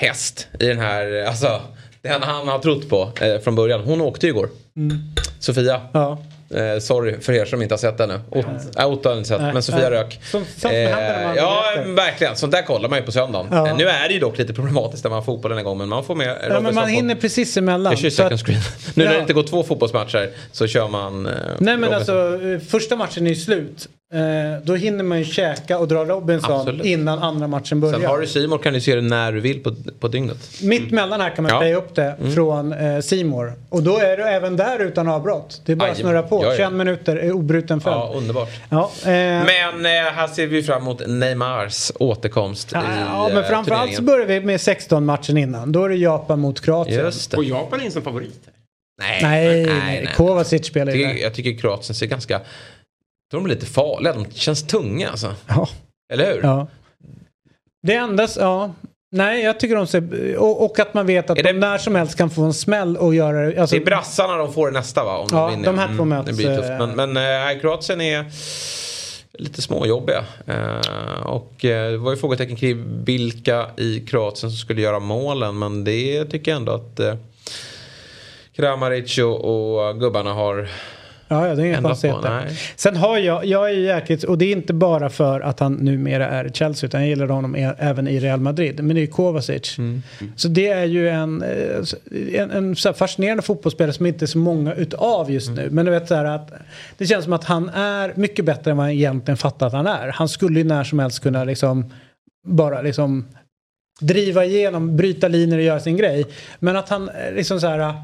häst 0.00 0.48
i 0.60 0.66
den 0.66 0.78
här, 0.78 1.24
alltså 1.24 1.62
den 2.02 2.22
han 2.22 2.48
har 2.48 2.58
trott 2.58 2.88
på 2.88 3.12
eh, 3.20 3.40
från 3.40 3.54
början. 3.54 3.80
Hon 3.80 4.00
åkte 4.00 4.26
ju 4.26 4.32
igår. 4.32 4.48
Mm. 4.76 5.02
Sofia. 5.38 5.90
Ja. 5.94 6.18
Eh, 6.50 6.78
sorry 6.78 7.20
för 7.20 7.32
er 7.32 7.44
som 7.44 7.62
inte 7.62 7.72
har 7.72 7.78
sett 7.78 7.98
den 7.98 8.08
nu. 8.08 8.20
Ot 8.30 8.46
äh, 8.78 8.86
Otto 8.86 9.08
har 9.08 9.16
inte 9.16 9.28
sett, 9.28 9.40
men 9.40 9.62
Sofia 9.62 9.90
rök. 9.90 10.20
Som, 10.22 10.44
som 10.56 10.70
eh, 10.70 10.90
ja, 11.36 11.64
verkligen. 11.86 12.36
Sånt 12.36 12.52
där 12.52 12.62
kollar 12.62 12.88
man 12.88 12.98
ju 12.98 13.04
på 13.04 13.12
söndagen. 13.12 13.46
Ja. 13.50 13.68
Eh, 13.68 13.76
nu 13.76 13.88
är 13.88 14.08
det 14.08 14.14
ju 14.14 14.20
dock 14.20 14.38
lite 14.38 14.52
problematiskt 14.52 15.04
när 15.04 15.10
man 15.10 15.16
har 15.16 15.24
fotbollen 15.24 15.58
igång, 15.58 15.78
men 15.78 15.88
man 15.88 16.04
får 16.04 16.14
med 16.14 16.38
Ja, 16.50 16.60
men 16.60 16.74
man 16.74 16.88
hinner 16.88 17.14
precis 17.14 17.56
emellan. 17.56 17.94
Det 18.02 18.10
second 18.10 18.40
screen. 18.40 18.60
nu 18.94 19.04
när 19.04 19.12
det 19.12 19.20
inte 19.20 19.32
går 19.32 19.42
två 19.42 19.62
fotbollsmatcher 19.62 20.30
så 20.52 20.66
kör 20.66 20.88
man... 20.88 21.26
Eh, 21.26 21.32
Nej, 21.58 21.76
men 21.76 21.94
alltså 21.94 22.40
första 22.68 22.96
matchen 22.96 23.26
är 23.26 23.30
ju 23.30 23.36
slut. 23.36 23.88
Eh, 24.12 24.62
då 24.64 24.74
hinner 24.74 25.04
man 25.04 25.18
ju 25.18 25.24
käka 25.24 25.78
och 25.78 25.88
dra 25.88 26.04
Robinson 26.04 26.52
Absolut. 26.52 26.86
innan 26.86 27.18
andra 27.18 27.46
matchen 27.46 27.80
börjar. 27.80 27.98
Sen 27.98 28.06
har 28.06 28.20
du 28.20 28.26
Simor 28.26 28.58
kan 28.58 28.72
du 28.72 28.80
se 28.80 28.94
det 28.94 29.00
när 29.00 29.32
du 29.32 29.40
vill 29.40 29.62
på, 29.62 29.74
på 30.00 30.08
dygnet. 30.08 30.36
Mitt 30.62 30.80
mm. 30.80 30.94
mellan 30.94 31.20
här 31.20 31.30
kan 31.30 31.42
man 31.42 31.68
ja. 31.68 31.76
upp 31.76 31.94
det 31.94 32.16
mm. 32.20 32.32
från 32.32 32.72
eh, 32.72 33.00
Simor. 33.00 33.52
Och 33.68 33.82
då 33.82 33.98
är 33.98 34.16
du 34.16 34.22
även 34.22 34.56
där 34.56 34.78
utan 34.78 35.08
avbrott. 35.08 35.62
Det 35.64 35.72
är 35.72 35.76
bara 35.76 35.90
att 35.90 35.96
snurra 35.96 36.22
på. 36.22 36.35
Ja, 36.42 36.50
ja. 36.50 36.56
21 36.56 36.72
minuter 36.72 37.32
obruten 37.32 37.80
följd. 37.80 37.96
Ja, 37.96 38.12
underbart. 38.14 38.50
Ja, 38.68 38.90
eh. 39.02 39.10
Men 39.10 39.86
eh, 39.86 40.12
här 40.12 40.26
ser 40.26 40.46
vi 40.46 40.62
fram 40.62 40.82
emot 40.82 41.06
Neymars 41.06 41.92
återkomst 41.94 42.70
ja, 42.72 42.80
i 42.80 43.00
Ja, 43.00 43.28
men 43.28 43.38
eh, 43.38 43.48
framförallt 43.48 43.94
så 43.94 44.02
börjar 44.02 44.26
vi 44.26 44.40
med 44.40 44.60
16 44.60 45.04
matchen 45.04 45.36
innan. 45.36 45.72
Då 45.72 45.84
är 45.84 45.88
det 45.88 45.96
Japan 45.96 46.40
mot 46.40 46.60
Kroatien. 46.60 47.04
Just 47.04 47.30
det. 47.30 47.36
Och 47.36 47.44
Japan 47.44 47.80
in 47.80 47.92
som 47.92 48.02
favorit? 48.02 48.48
Nej, 49.02 49.22
nej, 49.22 49.66
nej, 49.66 50.02
nej. 50.04 50.14
Kovacic 50.16 50.66
spelar 50.66 50.92
ju 50.92 51.04
där. 51.04 51.14
Jag 51.14 51.34
tycker 51.34 51.58
Kroatien 51.58 51.94
ser 51.94 52.06
ganska 52.06 52.40
de 53.30 53.44
är 53.44 53.48
lite 53.48 53.66
farliga, 53.66 54.12
de 54.12 54.30
känns 54.30 54.62
tunga 54.62 55.10
alltså. 55.10 55.34
Ja. 55.46 55.68
Eller 56.12 56.34
hur? 56.34 56.42
Ja. 56.42 56.66
Det 57.82 57.94
enda, 57.94 58.28
ja. 58.38 58.74
Nej, 59.10 59.44
jag 59.44 59.60
tycker 59.60 59.76
de 59.76 59.86
ser... 59.86 60.36
Och, 60.36 60.64
och 60.64 60.78
att 60.78 60.94
man 60.94 61.06
vet 61.06 61.30
att 61.30 61.36
det, 61.36 61.42
de 61.42 61.52
när 61.52 61.78
som 61.78 61.94
helst 61.94 62.18
kan 62.18 62.30
få 62.30 62.42
en 62.42 62.54
smäll 62.54 62.96
och 62.96 63.14
göra 63.14 63.46
det. 63.46 63.60
Alltså, 63.60 63.76
det 63.76 63.82
är 63.82 63.84
brassarna 63.84 64.36
de 64.36 64.52
får 64.52 64.70
nästa 64.70 65.04
va? 65.04 65.16
Om 65.16 65.28
ja, 65.32 65.50
de, 65.50 65.62
de 65.62 65.78
här 65.78 65.86
två 65.86 66.02
mm, 66.02 66.08
möts. 66.08 66.26
Det 66.26 66.32
blir 66.36 66.56
tufft. 66.56 66.68
Men, 66.68 67.12
men 67.12 67.16
äh, 67.56 67.60
Kroatien 67.60 68.00
är 68.00 68.24
lite 69.32 69.62
småjobbiga. 69.62 70.24
Uh, 70.48 71.26
och 71.26 71.52
uh, 71.64 71.70
det 71.70 71.96
var 71.96 72.10
ju 72.10 72.16
frågetecken 72.16 72.56
kring 72.56 73.04
vilka 73.04 73.66
i 73.76 74.00
Kroatien 74.00 74.50
som 74.50 74.58
skulle 74.58 74.80
göra 74.80 74.98
målen. 74.98 75.58
Men 75.58 75.84
det 75.84 76.24
tycker 76.24 76.50
jag 76.50 76.56
ändå 76.56 76.72
att 76.72 77.00
uh, 77.00 77.14
Kramaric 78.56 79.18
och, 79.18 79.44
och 79.44 80.00
gubbarna 80.00 80.32
har 80.32 80.68
Ja, 81.28 81.48
ja 81.48 81.54
det 81.54 81.62
är 81.62 81.66
inga 81.66 81.82
konstigheter. 81.82 82.50
Sen 82.76 82.96
har 82.96 83.18
jag, 83.18 83.44
jag 83.44 83.70
är 83.70 83.74
jäkligt, 83.74 84.24
och 84.24 84.38
det 84.38 84.44
är 84.44 84.52
inte 84.52 84.72
bara 84.72 85.10
för 85.10 85.40
att 85.40 85.60
han 85.60 85.72
numera 85.72 86.28
är 86.28 86.44
i 86.44 86.52
Chelsea 86.52 86.86
utan 86.86 87.00
jag 87.00 87.08
gillar 87.08 87.26
honom 87.26 87.56
e- 87.56 87.74
även 87.78 88.08
i 88.08 88.20
Real 88.20 88.40
Madrid. 88.40 88.84
Men 88.84 88.96
det 88.96 89.02
är 89.02 89.06
Kovacic. 89.06 89.78
Mm. 89.78 90.02
Så 90.36 90.48
det 90.48 90.68
är 90.68 90.84
ju 90.84 91.08
en, 91.08 91.42
eh, 91.42 92.40
en, 92.40 92.50
en 92.50 92.76
fascinerande 92.76 93.42
fotbollsspelare 93.42 93.92
som 93.92 94.06
inte 94.06 94.24
är 94.24 94.26
så 94.26 94.38
många 94.38 94.74
utav 94.74 95.30
just 95.30 95.50
nu. 95.50 95.62
Mm. 95.62 95.74
Men 95.74 95.84
du 95.84 95.90
vet 95.90 96.08
så 96.08 96.14
här 96.14 96.24
att 96.24 96.52
det 96.98 97.06
känns 97.06 97.24
som 97.24 97.32
att 97.32 97.44
han 97.44 97.68
är 97.68 98.12
mycket 98.16 98.44
bättre 98.44 98.70
än 98.70 98.76
vad 98.76 98.86
han 98.86 98.92
egentligen 98.92 99.36
fattar 99.36 99.66
att 99.66 99.72
han 99.72 99.86
är. 99.86 100.08
Han 100.08 100.28
skulle 100.28 100.58
ju 100.58 100.64
när 100.64 100.84
som 100.84 100.98
helst 100.98 101.22
kunna 101.22 101.44
liksom 101.44 101.92
bara 102.46 102.82
liksom 102.82 103.24
driva 104.00 104.44
igenom, 104.44 104.96
bryta 104.96 105.28
linjer 105.28 105.58
och 105.58 105.64
göra 105.64 105.80
sin 105.80 105.96
grej. 105.96 106.26
Men 106.58 106.76
att 106.76 106.88
han 106.88 107.08
eh, 107.08 107.34
liksom 107.34 107.60
så 107.60 107.66
här 107.66 107.94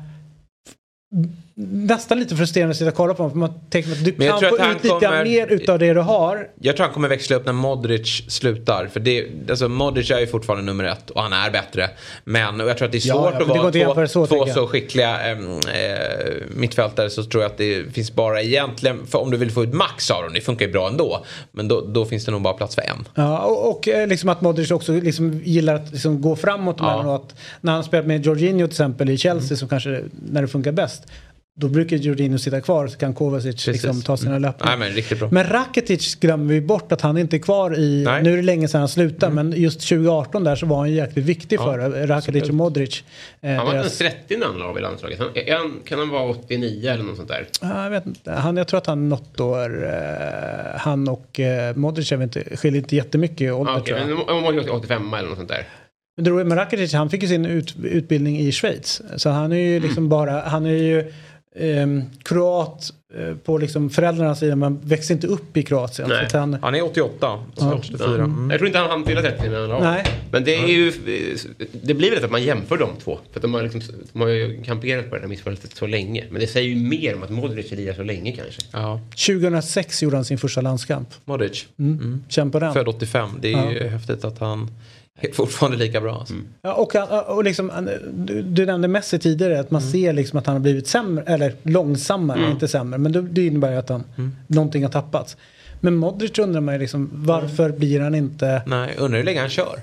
nästan 1.54 2.18
lite 2.18 2.36
frustrerande 2.36 2.70
att 2.70 2.76
sitta 2.76 2.90
och 2.90 2.96
kolla 2.96 3.14
på 3.14 3.22
honom. 3.22 3.30
För 3.30 3.38
man 3.38 3.60
tänker 3.70 3.92
att 3.92 4.04
du 4.04 4.12
kan 4.12 4.40
få 4.40 4.46
ut 4.46 4.82
lite 4.82 4.88
kommer, 4.88 5.24
mer 5.24 5.46
utav 5.46 5.78
det 5.78 5.94
du 5.94 6.00
har. 6.00 6.48
Jag 6.60 6.76
tror 6.76 6.86
han 6.86 6.94
kommer 6.94 7.08
växla 7.08 7.36
upp 7.36 7.46
när 7.46 7.52
Modric 7.52 8.24
slutar. 8.28 8.86
För 8.86 9.00
det, 9.00 9.26
alltså 9.50 9.68
Modric 9.68 10.10
är 10.10 10.18
ju 10.18 10.26
fortfarande 10.26 10.64
nummer 10.64 10.84
ett 10.84 11.10
och 11.10 11.22
han 11.22 11.32
är 11.32 11.50
bättre. 11.50 11.90
Men 12.24 12.60
jag 12.60 12.76
tror 12.76 12.86
att 12.86 12.92
det 12.92 12.98
är 12.98 13.00
svårt 13.00 13.14
ja, 13.14 13.44
ja, 13.54 13.68
att 13.68 13.96
vara 13.96 14.06
två, 14.06 14.26
så, 14.26 14.26
två 14.26 14.46
så 14.46 14.66
skickliga 14.66 15.30
äh, 15.30 15.38
mittfältare 16.56 17.10
så 17.10 17.24
tror 17.24 17.42
jag 17.42 17.50
att 17.50 17.58
det 17.58 17.94
finns 17.94 18.12
bara 18.12 18.42
egentligen, 18.42 19.06
för 19.06 19.18
om 19.18 19.30
du 19.30 19.36
vill 19.36 19.50
få 19.50 19.64
ut 19.64 19.72
max 19.72 20.10
av 20.10 20.22
dem, 20.22 20.32
det 20.32 20.40
funkar 20.40 20.66
ju 20.66 20.72
bra 20.72 20.88
ändå. 20.88 21.24
Men 21.52 21.68
då, 21.68 21.80
då 21.80 22.04
finns 22.04 22.24
det 22.24 22.32
nog 22.32 22.42
bara 22.42 22.54
plats 22.54 22.74
för 22.74 22.82
en. 22.82 23.08
Ja, 23.14 23.38
och, 23.38 23.70
och 23.70 23.88
eh, 23.88 24.06
liksom 24.06 24.28
att 24.28 24.40
Modric 24.40 24.70
också 24.70 24.92
liksom 24.92 25.40
gillar 25.44 25.74
att 25.74 25.92
liksom 25.92 26.20
gå 26.20 26.36
framåt. 26.36 26.76
Ja. 26.78 27.14
Att 27.14 27.34
när 27.60 27.72
han 27.72 27.84
spelat 27.84 28.06
med 28.06 28.26
Jorginho 28.26 28.66
till 28.66 28.72
exempel 28.72 29.10
i 29.10 29.18
Chelsea 29.18 29.46
mm. 29.46 29.56
så 29.56 29.68
kanske 29.68 30.00
när 30.30 30.42
det 30.42 30.48
funkar 30.48 30.72
bäst 30.72 31.02
då 31.54 31.68
brukar 31.68 31.96
Jorginho 31.96 32.38
sitta 32.38 32.60
kvar 32.60 32.86
så 32.86 32.98
kan 32.98 33.14
Kovacic 33.14 33.66
liksom 33.66 34.02
ta 34.02 34.16
sina 34.16 34.30
mm. 34.30 34.42
löpningar. 34.42 34.76
Nej, 34.76 34.92
men, 35.20 35.28
men, 35.30 35.46
Rakitic 35.46 36.14
glömmer 36.14 36.54
vi 36.54 36.60
bort 36.60 36.92
att 36.92 37.00
han 37.00 37.18
inte 37.18 37.36
är 37.36 37.38
kvar 37.38 37.78
i, 37.78 38.02
Nej. 38.04 38.22
nu 38.22 38.32
är 38.32 38.36
det 38.36 38.42
länge 38.42 38.68
sedan 38.68 38.80
han 38.80 38.88
slutade 38.88 39.32
mm. 39.32 39.48
men 39.48 39.60
just 39.60 39.80
2018 39.80 40.44
där 40.44 40.56
så 40.56 40.66
var 40.66 40.76
han 40.76 40.92
jäkligt 40.92 41.24
viktig 41.24 41.58
ja, 41.58 41.64
för 41.64 42.06
Rakitic 42.06 42.48
och 42.48 42.54
Modric. 42.54 43.04
Eh, 43.40 43.50
han 43.50 43.66
var 43.66 43.74
deras... 43.74 43.98
30 43.98 44.36
när 44.36 44.46
han 44.46 44.58
la 44.58 44.64
av 44.64 44.78
i 44.78 44.80
landslaget. 44.80 45.18
Han, 45.18 45.28
han, 45.48 45.80
kan 45.84 45.98
han 45.98 46.08
vara 46.08 46.30
89 46.30 46.90
eller 46.90 47.04
något 47.04 47.16
sånt 47.16 47.28
där? 47.28 47.46
jag 47.60 47.90
vet 47.90 48.06
inte. 48.06 48.32
Han, 48.32 48.56
jag 48.56 48.68
tror 48.68 48.78
att 48.78 48.86
han 48.86 49.08
något 49.08 49.40
år, 49.40 49.86
eh, 49.86 50.78
han 50.78 51.08
och 51.08 51.40
eh, 51.40 51.76
Modric 51.76 52.12
inte, 52.12 52.56
skiljer 52.56 52.82
inte 52.82 52.96
jättemycket 52.96 53.40
i 53.40 53.50
ålder 53.50 53.72
ah, 53.72 53.80
okay. 53.80 53.94
tror 53.94 54.10
jag. 54.18 54.34
Men 54.34 54.42
Modric 54.42 54.70
85 54.70 55.14
eller 55.14 55.28
något 55.28 55.38
sånt 55.38 55.48
där? 55.48 55.66
Men 56.16 56.56
Rakitic 56.56 56.92
han 56.92 57.10
fick 57.10 57.22
ju 57.22 57.28
sin 57.28 57.46
ut, 57.46 57.74
utbildning 57.84 58.38
i 58.38 58.52
Schweiz. 58.52 59.02
Så 59.16 59.30
han 59.30 59.52
är 59.52 59.56
ju 59.56 59.80
liksom 59.80 59.98
mm. 59.98 60.08
bara, 60.08 60.40
han 60.40 60.66
är 60.66 60.70
ju 60.70 61.12
ehm, 61.56 62.02
kroat 62.22 62.90
eh, 63.18 63.34
på 63.36 63.58
liksom 63.58 63.90
föräldrarnas 63.90 64.38
sida 64.38 64.56
men 64.56 64.80
växte 64.82 65.12
inte 65.12 65.26
upp 65.26 65.56
i 65.56 65.62
Kroatien. 65.62 66.08
Nej. 66.08 66.18
Så 66.18 66.24
att 66.24 66.32
han, 66.32 66.56
Han 66.62 66.74
är 66.74 66.84
88. 66.84 67.44
Ja. 67.56 67.74
84. 67.74 68.14
Mm. 68.14 68.50
Jag 68.50 68.58
tror 68.58 68.66
inte 68.66 68.78
han 68.78 68.90
hann 68.90 69.04
fylla 69.04 69.20
30 69.22 69.50
men 69.50 69.70
ja. 69.70 69.78
Nej. 69.80 70.04
Men 70.30 70.44
det 70.44 70.54
är 70.54 70.66
ju, 70.66 70.92
det 71.72 71.94
blir 71.94 72.10
väl 72.10 72.24
att 72.24 72.30
man 72.30 72.42
jämför 72.42 72.76
de 72.76 72.90
två. 73.04 73.18
För 73.30 73.38
att 73.38 73.42
de 73.42 73.54
har, 73.54 73.62
liksom, 73.62 73.80
de 74.12 74.20
har 74.20 74.28
ju 74.28 74.62
kamperat 74.62 75.10
på 75.10 75.14
det 75.14 75.20
här 75.20 75.28
missförhållandet 75.28 75.76
så 75.76 75.86
länge. 75.86 76.24
Men 76.30 76.40
det 76.40 76.46
säger 76.46 76.68
ju 76.68 76.76
mer 76.76 77.16
om 77.16 77.22
att 77.22 77.30
Modric 77.30 77.70
lirar 77.70 77.94
så 77.94 78.02
länge 78.02 78.32
kanske. 78.32 78.62
Ja, 78.70 79.00
2006 79.26 80.02
gjorde 80.02 80.16
han 80.16 80.24
sin 80.24 80.38
första 80.38 80.60
landskamp. 80.60 81.08
Modric. 81.24 81.66
Mm. 81.78 82.24
Känn 82.28 82.50
på 82.50 82.58
den. 82.58 82.74
Född 82.74 82.88
85. 82.88 83.30
Det 83.40 83.52
är 83.52 83.70
ju 83.70 83.88
häftigt 83.88 84.24
att 84.24 84.38
han 84.38 84.70
är 85.20 85.32
fortfarande 85.32 85.78
lika 85.78 86.00
bra. 86.00 86.18
Alltså. 86.18 86.34
Ja, 86.62 86.74
och, 86.74 87.36
och 87.36 87.44
liksom, 87.44 87.88
du, 88.12 88.42
du 88.42 88.66
nämnde 88.66 88.88
Messi 88.88 89.18
tidigare, 89.18 89.60
att 89.60 89.70
man 89.70 89.82
ser 89.82 90.12
liksom 90.12 90.38
att 90.38 90.46
han 90.46 90.54
har 90.54 90.60
blivit 90.60 90.86
sämre, 90.86 91.24
eller 91.26 91.54
långsammare, 91.62 92.50
inte 92.50 92.68
sämre. 92.68 92.98
Men 92.98 93.12
det, 93.12 93.22
det 93.22 93.46
innebär 93.46 93.72
ju 93.72 93.78
att 93.78 93.88
han, 93.88 94.04
någonting 94.46 94.82
har 94.82 94.90
tappats. 94.90 95.36
Men 95.80 95.94
Modric 95.94 96.38
undrar 96.38 96.60
man 96.60 96.74
ju 96.74 96.80
liksom, 96.80 97.10
varför 97.12 97.70
blir 97.70 98.00
han 98.00 98.14
inte... 98.14 98.62
Nej, 98.66 98.94
undrar 98.98 99.18
hur 99.18 99.24
länge 99.24 99.40
han 99.40 99.48
kör. 99.48 99.80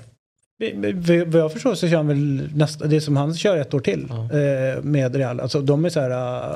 Vad 1.26 1.40
jag 1.42 1.52
förstår 1.52 1.74
så 1.74 1.88
kör 1.88 1.96
han 1.96 2.06
väl 2.08 2.48
nästa, 2.54 2.86
det 2.86 2.96
är 2.96 3.00
som 3.00 3.16
han 3.16 3.34
kör 3.34 3.56
ett 3.56 3.74
år 3.74 3.80
till 3.80 4.10
eh, 4.10 4.82
med 4.82 5.16
Real. 5.16 5.40
Alltså 5.40 5.60
de 5.60 5.84
är 5.84 5.88
så 5.88 6.00
här, 6.00 6.10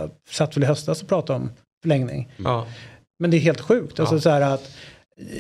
uh, 0.05 0.11
satt 0.31 0.57
väl 0.57 0.65
i 0.65 0.67
höstas 0.67 1.03
och 1.03 1.09
pratade 1.09 1.39
om 1.39 1.51
förlängning. 1.83 2.33
Ja. 2.37 2.67
Men 3.19 3.31
det 3.31 3.37
är 3.37 3.39
helt 3.39 3.61
sjukt. 3.61 4.01
Alltså 4.01 4.15
Ja. 4.15 4.21
så 4.21 4.31
här 4.31 4.41
att 4.41 4.71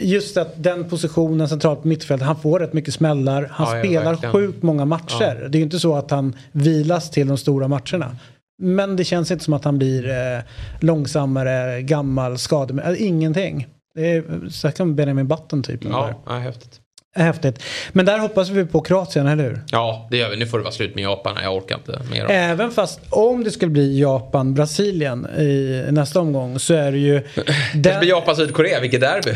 just 0.00 0.36
att 0.36 0.62
den 0.62 0.88
positionen 0.88 1.48
centralt 1.48 1.82
på 1.82 1.88
mittfältet, 1.88 2.26
han 2.26 2.36
får 2.40 2.58
rätt 2.60 2.72
mycket 2.72 2.94
smällar. 2.94 3.48
Han 3.50 3.66
Ja, 3.68 3.76
ja, 3.76 3.82
spelar 3.84 4.04
verkligen. 4.04 4.32
sjukt 4.32 4.62
många 4.62 4.84
matcher. 4.84 5.48
Det 5.48 5.56
är 5.56 5.60
ju 5.60 5.64
inte 5.64 5.78
så 5.78 5.96
att 5.96 6.10
han 6.10 6.36
vilas 6.52 7.10
till 7.10 7.26
de 7.26 7.38
stora 7.38 7.68
matcherna. 7.68 8.16
Men 8.62 8.96
det 8.96 9.04
känns 9.04 9.30
inte 9.30 9.44
som 9.44 9.54
att 9.54 9.64
han 9.64 9.78
blir 9.78 10.08
eh, 10.10 10.42
långsammare, 10.80 11.82
gammal, 11.82 12.38
skadad. 12.38 12.78
Äh, 12.80 13.02
ingenting. 13.06 13.66
Det 13.94 14.10
är, 14.12 14.48
så 14.50 14.66
här 14.68 14.72
kan 14.72 14.96
Benjamin 14.96 15.28
Button 15.28 15.62
typ. 15.62 15.84
Ja, 15.84 16.14
ja, 16.26 16.32
häftigt. 16.32 16.80
Häftigt. 17.16 17.62
Men 17.92 18.06
där 18.06 18.18
hoppas 18.18 18.50
vi 18.50 18.64
på 18.64 18.80
Kroatien, 18.80 19.26
eller 19.26 19.44
hur? 19.44 19.62
Ja, 19.70 20.08
det 20.10 20.16
gör 20.16 20.30
vi. 20.30 20.36
Nu 20.36 20.46
får 20.46 20.58
det 20.58 20.64
vara 20.64 20.72
slut 20.72 20.94
med 20.94 21.04
Japan. 21.04 21.36
Jag 21.42 21.56
orkar 21.56 21.76
inte 21.76 22.00
mer. 22.10 22.30
Även 22.30 22.70
fast 22.70 23.00
om 23.10 23.44
det 23.44 23.50
skulle 23.50 23.70
bli 23.70 24.00
Japan-Brasilien 24.00 25.26
i 25.26 25.84
nästa 25.90 26.20
omgång 26.20 26.58
så 26.58 26.74
är 26.74 26.92
det 26.92 26.98
ju... 26.98 27.22
Det 27.74 27.98
blir 27.98 28.08
Japan-Sydkorea, 28.08 28.80
vilket 28.80 29.00
derby. 29.00 29.30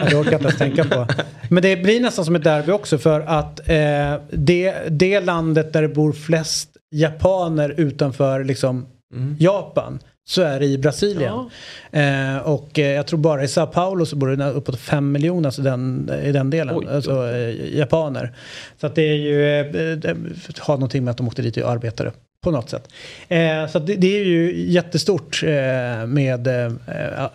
Ja, 0.00 0.04
det 0.10 0.16
orkar 0.16 0.32
jag 0.32 0.40
inte 0.40 0.44
ens 0.44 0.58
tänka 0.58 0.84
på. 0.84 1.06
Men 1.48 1.62
det 1.62 1.76
blir 1.76 2.00
nästan 2.00 2.24
som 2.24 2.36
ett 2.36 2.44
derby 2.44 2.72
också 2.72 2.98
för 2.98 3.20
att 3.20 3.68
eh, 3.68 4.20
det, 4.30 4.74
det 4.88 5.20
landet 5.20 5.72
där 5.72 5.82
det 5.82 5.88
bor 5.88 6.12
flest 6.12 6.68
japaner 6.90 7.74
utanför 7.76 8.44
liksom, 8.44 8.86
Japan 9.38 9.98
så 10.26 10.42
är 10.42 10.60
det 10.60 10.66
i 10.66 10.78
Brasilien. 10.78 11.50
Eh, 11.90 12.36
och 12.36 12.78
eh, 12.78 12.86
jag 12.86 13.06
tror 13.06 13.18
bara 13.18 13.44
i 13.44 13.48
Sao 13.48 13.66
Paulo 13.66 14.06
så 14.06 14.16
bor 14.16 14.28
det 14.28 14.50
uppåt 14.50 14.80
5 14.80 15.12
miljoner 15.12 15.48
alltså 15.48 15.62
den, 15.62 16.10
i 16.24 16.32
den 16.32 16.50
delen. 16.50 16.76
Oj, 16.76 16.86
alltså 16.90 17.32
eh, 17.32 17.78
japaner. 17.78 18.36
Så 18.80 18.86
att 18.86 18.94
det 18.94 19.02
är 19.02 19.14
ju, 19.14 19.60
eh, 19.60 19.96
det 19.96 20.16
har 20.58 20.74
någonting 20.74 21.04
med 21.04 21.10
att 21.10 21.16
de 21.16 21.28
åkte 21.28 21.42
dit 21.42 21.56
och 21.56 21.70
arbetade 21.70 22.12
på 22.44 22.50
något 22.50 22.70
sätt. 22.70 22.88
Eh, 23.28 23.66
så 23.72 23.78
det, 23.78 23.94
det 23.94 24.20
är 24.20 24.24
ju 24.24 24.64
jättestort 24.70 25.42
eh, 25.42 26.06
med 26.06 26.46
eh, 26.46 26.64
eh, 26.64 27.28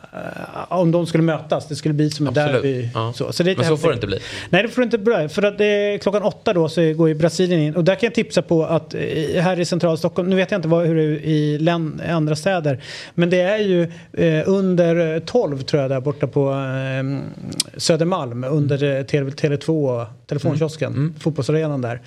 om 0.70 0.92
de 0.92 1.06
skulle 1.06 1.24
mötas. 1.24 1.68
Det 1.68 1.76
skulle 1.76 1.94
bli 1.94 2.10
som 2.10 2.28
en 2.28 2.34
derby. 2.34 2.90
Ja. 2.94 3.14
Så, 3.16 3.34
så 3.34 3.44
det 3.44 3.52
är 3.52 3.56
Men 3.56 3.66
så 3.66 3.72
häftigt. 3.72 3.82
får 3.82 3.90
det 3.90 3.94
inte 3.96 4.08
bli. 4.08 4.20
Nej, 4.50 4.64
det 4.64 4.70
får 4.70 4.82
det 4.82 4.86
inte 4.86 4.98
bli. 4.98 5.30
För 5.30 5.44
att 5.44 5.58
det 5.58 5.66
är 5.66 5.98
klockan 5.98 6.24
åtta 6.24 6.54
då 6.54 6.70
så 6.70 6.94
går 6.94 7.08
ju 7.08 7.16
Brasilien 7.16 7.62
in. 7.62 7.76
Och 7.76 7.84
där 7.84 7.96
kan 7.96 8.08
jag 8.08 8.14
tipsa 8.14 8.42
på 8.42 8.66
att 8.66 8.94
eh, 8.94 9.02
här 9.42 9.60
i 9.60 9.66
centrala 9.66 9.98
Stockholm, 9.98 10.30
nu 10.30 10.36
vet 10.36 10.52
jag 10.52 10.58
inte 10.58 10.68
vad, 10.68 10.86
hur 10.86 10.96
det 10.96 11.02
är 11.04 11.26
i 11.26 11.58
län, 11.58 12.02
andra 12.10 12.36
städer, 12.36 12.84
men 13.14 13.30
det 13.30 13.42
är 13.42 13.58
ju 13.58 13.84
eh, 14.14 14.44
under 14.50 15.20
12 15.20 15.62
tror 15.62 15.82
jag 15.82 15.92
där 15.92 16.00
borta 16.00 16.28
på 16.28 16.50
eh, 16.52 17.20
Södermalm 17.78 18.44
under 18.44 18.84
eh, 18.98 19.04
Tele, 19.04 19.30
Tele2 19.30 20.06
telefonkiosken, 20.30 21.16
fotbollsarenan 21.20 21.82
där. 21.82 22.02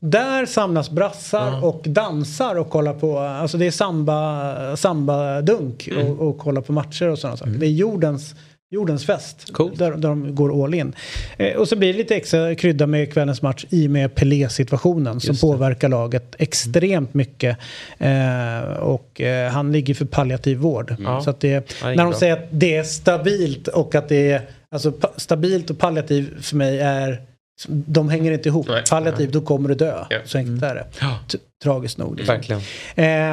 Där 0.00 0.46
samlas 0.46 0.90
brassar 0.90 1.64
och 1.64 1.82
dansar 1.86 2.41
och 2.56 2.70
kollar 2.70 2.94
på, 2.94 3.18
alltså 3.18 3.58
det 3.58 3.66
är 3.66 3.70
samba, 3.70 4.76
samba-dunk 4.76 5.88
och, 5.96 6.28
och 6.28 6.38
kollar 6.38 6.62
på 6.62 6.72
matcher 6.72 7.08
och 7.08 7.18
sådana 7.18 7.36
saker. 7.36 7.52
Det 7.52 7.66
är 7.66 7.70
jordens 7.70 8.34
Jordens 8.72 9.06
fest. 9.06 9.50
Där, 9.76 9.90
där 9.90 10.08
de 10.08 10.34
går 10.34 10.64
all 10.64 10.74
in. 10.74 10.94
Eh, 11.36 11.56
och 11.56 11.68
så 11.68 11.76
blir 11.76 11.92
det 11.92 11.98
lite 11.98 12.16
extra 12.16 12.54
krydda 12.54 12.86
med 12.86 13.12
kvällens 13.12 13.42
match 13.42 13.64
i 13.70 13.86
och 13.86 13.90
med 13.90 14.14
Pelé-situationen 14.14 15.20
som 15.20 15.36
påverkar 15.36 15.88
laget 15.88 16.34
extremt 16.38 17.14
mycket. 17.14 17.58
Eh, 17.98 18.60
och 18.80 19.20
eh, 19.20 19.50
han 19.50 19.72
ligger 19.72 19.94
för 19.94 20.04
palliativ 20.04 20.58
vård. 20.58 20.96
Ja. 21.04 21.20
Så 21.20 21.30
att 21.30 21.40
det, 21.40 21.72
Ja, 21.82 21.88
när 21.88 22.04
de 22.04 22.14
säger 22.14 22.32
att 22.32 22.48
det 22.50 22.76
är 22.76 22.82
stabilt 22.82 23.68
och 23.68 23.94
att 23.94 24.08
det 24.08 24.30
är 24.30 24.42
alltså, 24.70 24.92
stabilt 25.16 25.70
och 25.70 25.78
palliativ 25.78 26.42
för 26.42 26.56
mig 26.56 26.80
är 26.80 27.22
de 27.68 28.08
hänger 28.08 28.32
inte 28.32 28.48
ihop. 28.48 28.66
Palliativ, 28.90 29.30
då 29.30 29.40
kommer 29.40 29.68
du 29.68 29.74
dö. 29.74 30.04
Så 30.24 30.38
enkelt 30.38 30.62
är 30.62 30.74
det. 30.74 30.84
T- 31.28 31.38
Tragiskt 31.64 31.98
nog. 31.98 32.16
liksom. 32.16 32.34
Verkligen. 32.36 32.60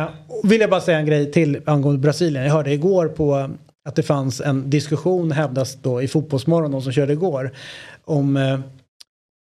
Eh, 0.01 0.09
vill 0.43 0.61
jag 0.61 0.69
bara 0.69 0.81
säga 0.81 0.97
en 0.99 1.05
grej 1.05 1.31
till 1.31 1.59
angående 1.65 1.99
Brasilien. 2.01 2.45
Jag 2.45 2.51
hörde 2.53 2.71
igår 2.73 3.07
på 3.07 3.49
att 3.89 3.95
det 3.95 4.03
fanns 4.03 4.41
en 4.41 4.69
diskussion 4.69 5.31
hävdas 5.31 5.77
då 5.81 6.01
i 6.01 6.07
Fotbollsmorgon, 6.07 6.71
de 6.71 6.81
som 6.81 6.91
körde 6.91 7.13
igår, 7.13 7.51
om 8.05 8.37
eh, 8.37 8.59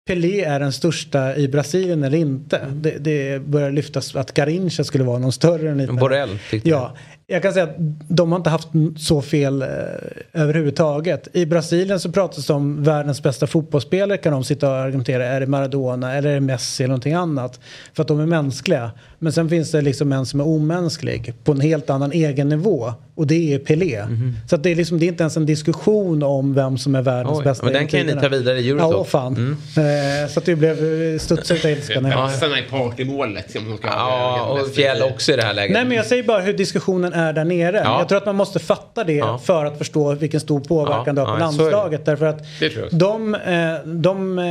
Pelé 0.08 0.40
är 0.44 0.60
den 0.60 0.72
största 0.72 1.36
i 1.36 1.48
Brasilien 1.48 2.02
eller 2.04 2.18
inte. 2.18 2.60
Det, 2.74 2.96
det 2.98 3.38
börjar 3.46 3.70
lyftas 3.70 4.16
att 4.16 4.34
Garincha 4.34 4.84
skulle 4.84 5.04
vara 5.04 5.18
någon 5.18 5.32
större 5.32 5.70
än 5.70 5.78
lite. 5.78 5.92
Borrell 5.92 6.38
tyckte 6.50 6.68
Ja, 6.68 6.94
jag 7.26 7.42
kan 7.42 7.52
säga 7.52 7.64
att 7.64 7.76
de 8.08 8.32
har 8.32 8.36
inte 8.36 8.50
haft 8.50 8.68
så 8.96 9.22
fel 9.22 9.62
eh, 9.62 9.68
överhuvudtaget. 10.32 11.28
I 11.32 11.46
Brasilien 11.46 12.00
så 12.00 12.12
pratas 12.12 12.46
det 12.46 12.52
om 12.52 12.82
världens 12.82 13.22
bästa 13.22 13.46
fotbollsspelare 13.46 14.18
kan 14.18 14.32
de 14.32 14.44
sitta 14.44 14.70
och 14.70 14.76
argumentera. 14.76 15.26
Är 15.26 15.40
det 15.40 15.46
Maradona 15.46 16.14
eller 16.14 16.30
är 16.30 16.34
det 16.34 16.40
Messi 16.40 16.82
eller 16.84 16.88
någonting 16.88 17.14
annat? 17.14 17.60
För 17.92 18.02
att 18.02 18.08
de 18.08 18.20
är 18.20 18.26
mänskliga. 18.26 18.90
Men 19.24 19.32
sen 19.32 19.48
finns 19.48 19.70
det 19.70 19.80
liksom 19.80 20.12
en 20.12 20.26
som 20.26 20.40
är 20.40 20.46
omänsklig 20.46 21.34
på 21.44 21.52
en 21.52 21.60
helt 21.60 21.90
annan 21.90 22.12
egen 22.12 22.48
nivå. 22.48 22.92
Och 23.16 23.26
det 23.26 23.54
är 23.54 23.58
Pelé. 23.58 24.04
Så 24.48 24.56
att 24.56 24.62
det, 24.62 24.70
är 24.70 24.74
liksom, 24.74 24.98
det 24.98 25.06
är 25.06 25.08
inte 25.08 25.22
ens 25.22 25.36
en 25.36 25.46
diskussion 25.46 26.22
om 26.22 26.54
vem 26.54 26.78
som 26.78 26.94
är 26.94 27.02
världens 27.02 27.38
Oj, 27.38 27.44
bästa 27.44 27.64
men 27.64 27.72
den 27.74 27.86
kan 27.86 28.00
ju 28.00 28.14
ni 28.14 28.20
ta 28.20 28.28
vidare 28.28 28.60
i 28.60 28.68
Eurotop. 28.68 28.92
Ja, 28.92 28.98
åh 28.98 29.04
fan. 29.04 29.56
Eh, 29.76 30.28
så 30.30 30.40
att 30.40 30.46
det 30.46 30.56
blev 30.56 30.72
eh, 31.12 31.18
studsigt 31.18 31.64
av 31.64 31.70
ilska. 31.70 32.00
när 32.00 32.10
jag- 32.10 32.18
Brassarna 32.18 32.58
i 32.58 32.62
partymålet. 32.62 33.56
Ja, 33.82 34.58
och 34.62 34.74
Fjäll 34.74 35.02
också 35.02 35.32
i 35.32 35.36
det 35.36 35.42
här 35.42 35.54
läget. 35.54 35.72
Nej 35.72 35.84
men 35.84 35.96
jag 35.96 36.06
säger 36.06 36.22
bara 36.22 36.40
hur 36.40 36.52
diskussionen 36.52 37.12
är 37.12 37.32
där 37.32 37.44
nere. 37.44 37.80
Ja. 37.84 37.98
Jag 37.98 38.08
tror 38.08 38.18
att 38.18 38.26
man 38.26 38.36
måste 38.36 38.58
fatta 38.58 39.04
det 39.04 39.24
för 39.44 39.64
att 39.64 39.78
förstå 39.78 40.14
vilken 40.14 40.40
stor 40.40 40.60
påverkan 40.60 41.04
Ja, 41.06 41.12
det 41.12 41.20
har 41.20 41.26
på 41.26 41.42
ja, 41.42 41.52
så 41.52 41.58
landslaget. 41.58 42.04
Därför 42.06 42.26
att 42.26 42.42
de, 42.90 43.34
eh, 43.34 43.74
de, 43.86 44.38
eh, 44.38 44.44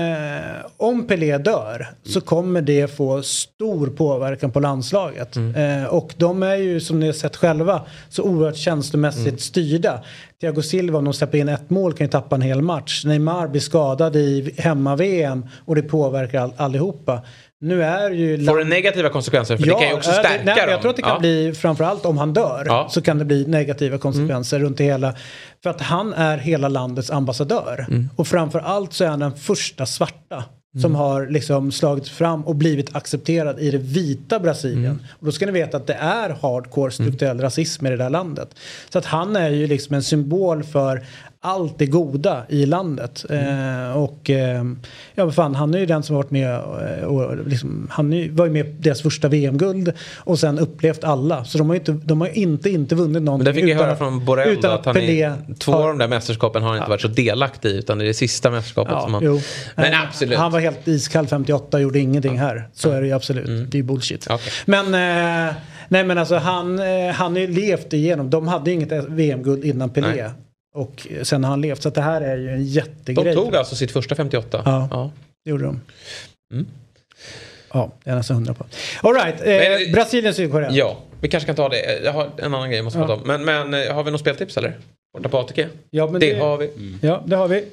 om 0.78 1.08
Pelé 1.08 1.38
dör 1.38 1.88
så 2.06 2.22
kommer 2.22 2.62
det 2.62 2.96
få 2.98 3.22
stor 3.24 3.88
påverkan 3.88 4.52
på 4.52 4.60
landslaget. 4.64 5.36
Mm. 5.36 5.84
Eh, 5.84 5.88
och 5.90 6.14
de 6.18 6.44
är 6.44 6.56
ju 6.56 6.80
som 6.80 7.00
ni 7.00 7.06
har 7.06 7.14
sett 7.14 7.36
själva 7.36 7.82
så 8.10 8.24
oerhört 8.24 8.56
känslomässigt 8.58 9.28
Mm. 9.28 9.38
styrda. 9.38 10.04
Thiago 10.42 10.62
Silva 10.62 10.98
om 10.98 11.04
de 11.06 11.14
släpper 11.14 11.38
in 11.38 11.50
ett 11.50 11.70
mål 11.70 11.94
kan 11.94 12.06
ju 12.08 12.12
tappa 12.12 12.36
en 12.36 12.42
hel 12.42 12.62
match. 12.62 13.06
Neymar 13.06 13.48
blir 13.48 13.62
skadad 13.62 14.16
i 14.16 14.54
hemma-VM 14.58 15.46
och 15.66 15.76
det 15.76 15.82
påverkar 15.82 16.42
all, 16.42 16.54
allihopa. 16.58 17.22
Nu 17.62 17.84
är 17.84 18.10
ju 18.12 18.46
Får 18.46 18.58
det 18.58 18.64
negativa 18.64 19.10
konsekvenser? 19.10 19.58
För 19.58 19.64
det 19.66 19.72
kan 19.72 19.88
ju 19.88 19.94
också 19.94 20.10
ja, 20.12 20.16
det- 20.22 20.28
stärka 20.28 20.44
nej, 20.46 20.56
dem. 20.56 20.70
Jag 20.70 20.82
tror 20.82 20.90
att 20.90 20.96
det 20.96 21.02
kan 21.02 21.12
Ja. 21.14 21.20
bli, 21.20 21.54
framförallt 21.54 22.06
om 22.06 22.18
han 22.18 22.34
dör, 22.34 22.64
Ja. 22.66 22.80
Mm. 22.80 22.90
så 22.90 23.02
kan 23.02 23.18
det 23.18 23.26
bli 23.26 23.46
negativa 23.48 23.98
konsekvenser 23.98 24.60
runt 24.60 24.78
det 24.78 24.84
hela. 24.84 25.14
För 25.64 25.70
att 25.70 25.82
han 25.82 26.14
är 26.14 26.38
hela 26.38 26.68
landets 26.68 27.12
ambassadör. 27.12 27.86
Mm. 27.90 28.10
Och 28.16 28.28
framförallt 28.28 28.94
så 28.94 29.04
är 29.04 29.08
han 29.08 29.20
den 29.20 29.36
första 29.36 29.86
svarta 29.86 30.44
Mm. 30.76 30.82
som 30.82 30.96
har 30.96 31.28
liksom 31.28 31.72
slagit 31.72 32.08
fram 32.08 32.48
och 32.48 32.56
blivit 32.56 32.96
accepterad 32.96 33.60
i 33.60 33.72
det 33.72 33.78
vita 33.78 34.40
Brasilien. 34.40 34.86
Mm. 34.86 35.00
Och 35.20 35.26
då 35.26 35.32
ska 35.32 35.46
ni 35.46 35.52
veta 35.52 35.78
att 35.78 35.88
det 35.88 35.94
är 35.94 36.30
hardcore 36.30 36.92
strukturell 36.92 37.42
rasism 37.42 37.86
i 37.86 37.90
det 37.90 37.98
där 37.98 38.10
landet. 38.10 38.56
Så 38.90 38.98
att 38.98 39.06
han 39.06 39.36
är 39.36 39.50
ju 39.50 39.68
liksom 39.68 39.96
en 39.96 40.04
symbol 40.04 40.64
för 40.64 41.06
allt 41.46 41.80
det 41.80 41.86
goda 41.86 42.44
i 42.50 42.66
landet. 42.66 43.26
Mm. 43.30 43.90
Eh, 43.90 43.98
och 43.98 44.30
eh, 44.30 44.64
ja, 45.16 45.32
fan, 45.32 45.56
han 45.56 45.74
är 45.74 45.80
ju 45.80 45.86
den 45.86 46.04
som 46.04 46.16
har 46.16 46.24
varit 46.24 46.32
med 46.32 46.54
eh, 46.56 47.04
och 47.06 47.48
liksom, 47.48 47.88
han 47.92 48.12
ju- 48.14 48.30
var 48.32 48.46
ju 48.46 48.52
med 48.52 48.66
deras 48.80 49.02
första 49.02 49.28
VM-guld 49.28 49.94
och 50.18 50.40
sen 50.40 50.60
upplevt 50.60 51.04
alla. 51.04 51.46
Så 51.46 51.58
de 51.58 51.68
har 51.70 51.76
ju 51.76 51.80
inte, 51.80 51.92
de 51.92 52.22
har 52.22 52.28
ju 52.28 52.34
inte, 52.34 52.70
inte 52.70 52.96
vunnit 52.96 53.14
Men 53.14 53.26
någonting. 53.26 53.46
det 53.46 53.54
fick 53.54 53.64
jag 53.64 53.70
utan 53.70 53.80
höra 53.84 53.92
att- 53.92 53.98
från 53.98 54.26
Borrell 54.26 54.50
utan 54.50 54.74
att 54.74 54.86
han 54.86 54.96
Pelé 54.96 55.22
är, 55.22 55.34
två 55.60 55.74
av 55.74 55.88
de 55.88 55.98
där 55.98 56.08
mästerskapen 56.08 56.62
har 56.62 56.70
han 56.70 56.78
inte 56.78 56.90
varit 56.90 57.02
så 57.02 57.08
delaktig 57.08 57.70
i 57.70 57.78
utan 57.78 57.98
det 57.98 58.04
är 58.04 58.08
det 58.08 58.14
sista 58.14 58.52
mästerskapet 58.52 59.02
som 59.02 59.14
Ja, 59.14 59.18
han... 59.18 59.24
jo. 59.26 59.40
Men 59.76 59.94
Eh, 59.94 60.02
absolut. 60.04 60.38
Han 60.38 60.52
var 60.52 60.60
helt 60.60 60.88
iskall 60.88 61.28
58 61.28 61.80
gjorde 61.80 62.00
ingenting 62.00 62.40
här. 62.40 62.70
Så 62.74 62.90
är 62.92 63.02
det 63.02 63.08
ju 63.08 63.14
absolut. 63.14 63.72
Det 63.72 63.80
är 63.80 63.84
bullshit. 63.84 64.28
Mm. 64.28 64.36
Okej. 64.36 64.52
Men, 64.66 64.86
eh, 65.48 65.54
nej 65.90 66.04
men 66.04 66.18
alltså 66.18 66.36
han, 66.36 66.80
eh, 66.80 67.14
han 67.14 67.32
har 67.32 67.40
ju 67.40 67.48
levt 67.48 67.94
igenom. 67.94 68.30
De 68.30 68.48
hade 68.48 68.72
inget 68.72 68.92
VM-guld 68.92 69.64
innan 69.66 69.90
Pelé. 69.90 70.08
Nej. 70.08 70.30
Och 70.74 71.08
sen 71.24 71.44
har 71.44 71.52
han 71.52 71.62
levt. 71.62 71.82
Så 71.82 71.90
det 71.90 72.02
här 72.02 72.22
är 72.22 72.38
ju 72.38 72.50
en 72.50 72.58
De 72.58 72.64
jättegrej. 72.64 73.36
tog 73.36 73.56
alltså 73.56 73.76
sitt 73.76 73.92
första 73.92 74.16
58? 74.16 74.62
Ja. 74.66 75.12
Det 75.46 75.50
gjorde 75.52 75.64
de. 75.64 75.82
Ja, 77.74 77.92
det 78.04 78.10
är 78.10 78.14
jag 78.14 78.18
nästan 78.18 78.36
hundra 78.36 78.54
på. 78.54 78.66
Alright, 79.02 79.42
eh, 79.42 79.94
Brasilien, 79.94 80.34
Sydkorea. 80.34 80.72
Ja, 80.72 80.98
vi 81.22 81.30
kanske 81.30 81.48
kan 81.48 81.56
ta 81.56 81.70
det. 81.70 82.02
Jag 82.04 82.14
har 82.14 82.30
en 82.38 82.54
annan 82.54 82.68
grej 82.70 82.78
jag 82.78 82.84
måste 82.84 83.00
Ja. 83.00 83.06
prata 83.08 83.22
om. 83.22 83.28
Men, 83.28 83.46
men 83.70 83.88
eh, 83.88 83.94
har 83.96 84.04
vi 84.04 84.12
något 84.12 84.22
speltips 84.22 84.58
eller? 84.58 84.78
Borta 85.18 85.30
på 85.30 85.38
ATG? 85.40 85.68
Ja, 85.90 86.08
men 86.12 86.20
det, 86.22 86.34
det- 86.34 86.40
har 86.40 86.58
vi. 86.58 86.72
Ja, 87.02 87.24
det 87.26 87.36
har 87.36 87.48
vi. 87.48 87.66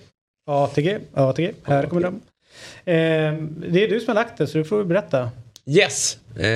ATG, 0.51 0.99
ATG, 1.15 1.53
här 1.65 1.87
kommer 1.87 2.03
de. 2.03 2.15
Eh, 2.93 3.35
det 3.71 3.85
är 3.85 3.89
du 3.89 4.01
som 4.01 4.09
har 4.09 4.15
lagt 4.15 4.39
det, 4.39 4.47
så 4.47 4.59
du 4.59 4.65
får 4.65 4.85
berätta. 4.85 5.31
Yes! 5.71 6.19
Eh, 6.39 6.49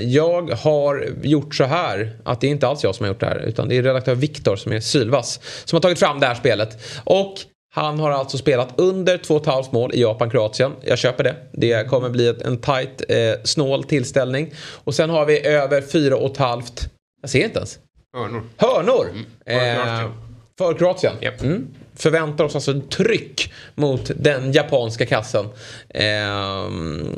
jag 0.00 0.50
har 0.50 1.08
gjort 1.22 1.54
så 1.54 1.64
här 1.64 2.16
att 2.24 2.40
det 2.40 2.46
är 2.46 2.50
inte 2.50 2.68
alls 2.68 2.84
jag 2.84 2.94
som 2.94 3.04
har 3.04 3.08
gjort 3.08 3.20
det 3.20 3.26
här 3.26 3.38
utan 3.38 3.68
det 3.68 3.76
är 3.76 3.82
redaktör 3.82 4.14
Viktor 4.14 4.56
som 4.56 4.72
är 4.72 4.80
sylvass 4.80 5.40
som 5.64 5.76
har 5.76 5.80
tagit 5.80 5.98
fram 5.98 6.20
det 6.20 6.26
här 6.26 6.34
spelet. 6.34 6.78
Och 7.04 7.34
han 7.74 8.00
har 8.00 8.10
alltså 8.10 8.38
spelat 8.38 8.68
under 8.76 9.18
2,5 9.18 9.64
mål 9.70 9.94
i 9.94 10.00
Japan-Kroatien. 10.00 10.72
Jag 10.82 10.98
köper 10.98 11.24
det. 11.24 11.36
Det 11.52 11.88
kommer 11.88 12.10
bli 12.10 12.34
en 12.44 12.58
tight, 12.58 13.02
eh, 13.08 13.42
snål 13.44 13.84
tillställning. 13.84 14.54
Och 14.84 14.94
sen 14.94 15.10
har 15.10 15.26
vi 15.26 15.46
över 15.46 15.80
4,5. 15.80 16.88
Jag 17.20 17.30
ser 17.30 17.44
inte 17.44 17.58
ens. 17.58 17.78
Hörnor. 18.16 18.42
Hörnor! 18.56 19.06
För 19.46 19.54
Kroatien. 19.54 20.02
Eh, 20.02 20.10
för 20.58 20.74
Kroatien. 20.74 21.14
Mm. 21.42 21.68
Förväntar 21.96 22.44
oss 22.44 22.54
alltså 22.54 22.70
en 22.70 22.88
tryck 22.88 23.52
mot 23.74 24.10
den 24.16 24.52
japanska 24.52 25.06
kassen. 25.06 25.44
Eh, 25.88 26.70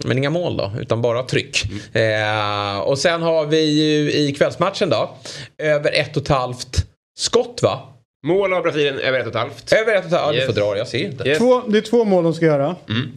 men 0.04 0.18
inga 0.18 0.30
mål 0.30 0.56
då, 0.56 0.72
utan 0.80 1.02
bara 1.02 1.22
tryck. 1.22 1.62
Eh, 1.96 2.78
och 2.78 2.98
sen 2.98 3.22
har 3.22 3.46
vi 3.46 3.60
ju 3.60 4.12
i 4.12 4.32
kvällsmatchen 4.32 4.90
då, 4.90 5.10
över 5.58 5.92
ett 5.92 6.16
och 6.16 6.22
ett 6.22 6.28
halvt 6.28 6.86
skott 7.18 7.60
va? 7.62 7.80
Mål 8.26 8.52
av 8.54 8.62
Brasilien 8.62 8.98
över 8.98 9.18
ett 9.18 9.26
och 9.26 9.32
ett 9.32 9.38
halvt. 9.38 9.72
Över 9.72 9.94
ett 9.94 10.04
och 10.06 10.12
ett 10.12 10.20
halvt, 10.20 10.36
Yes. 10.36 10.46
du 10.46 10.52
får 10.54 10.60
dra, 10.60 10.76
jag 10.78 10.88
ser 10.88 10.98
inte. 11.04 11.34
Två, 11.34 11.62
det 11.68 11.78
är 11.78 11.82
två 11.82 12.04
mål 12.04 12.24
de 12.24 12.34
ska 12.34 12.44
göra. 12.46 12.76
Mm. 12.88 13.10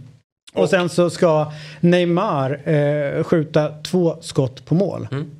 Och 0.53 0.69
sen 0.69 0.89
så 0.89 1.09
ska 1.09 1.51
Neymar 1.79 2.69
eh, 2.69 3.23
skjuta 3.23 3.71
två 3.83 4.17
skott 4.21 4.65
på 4.65 4.75
mål. 4.75 5.07
Mm. 5.11 5.31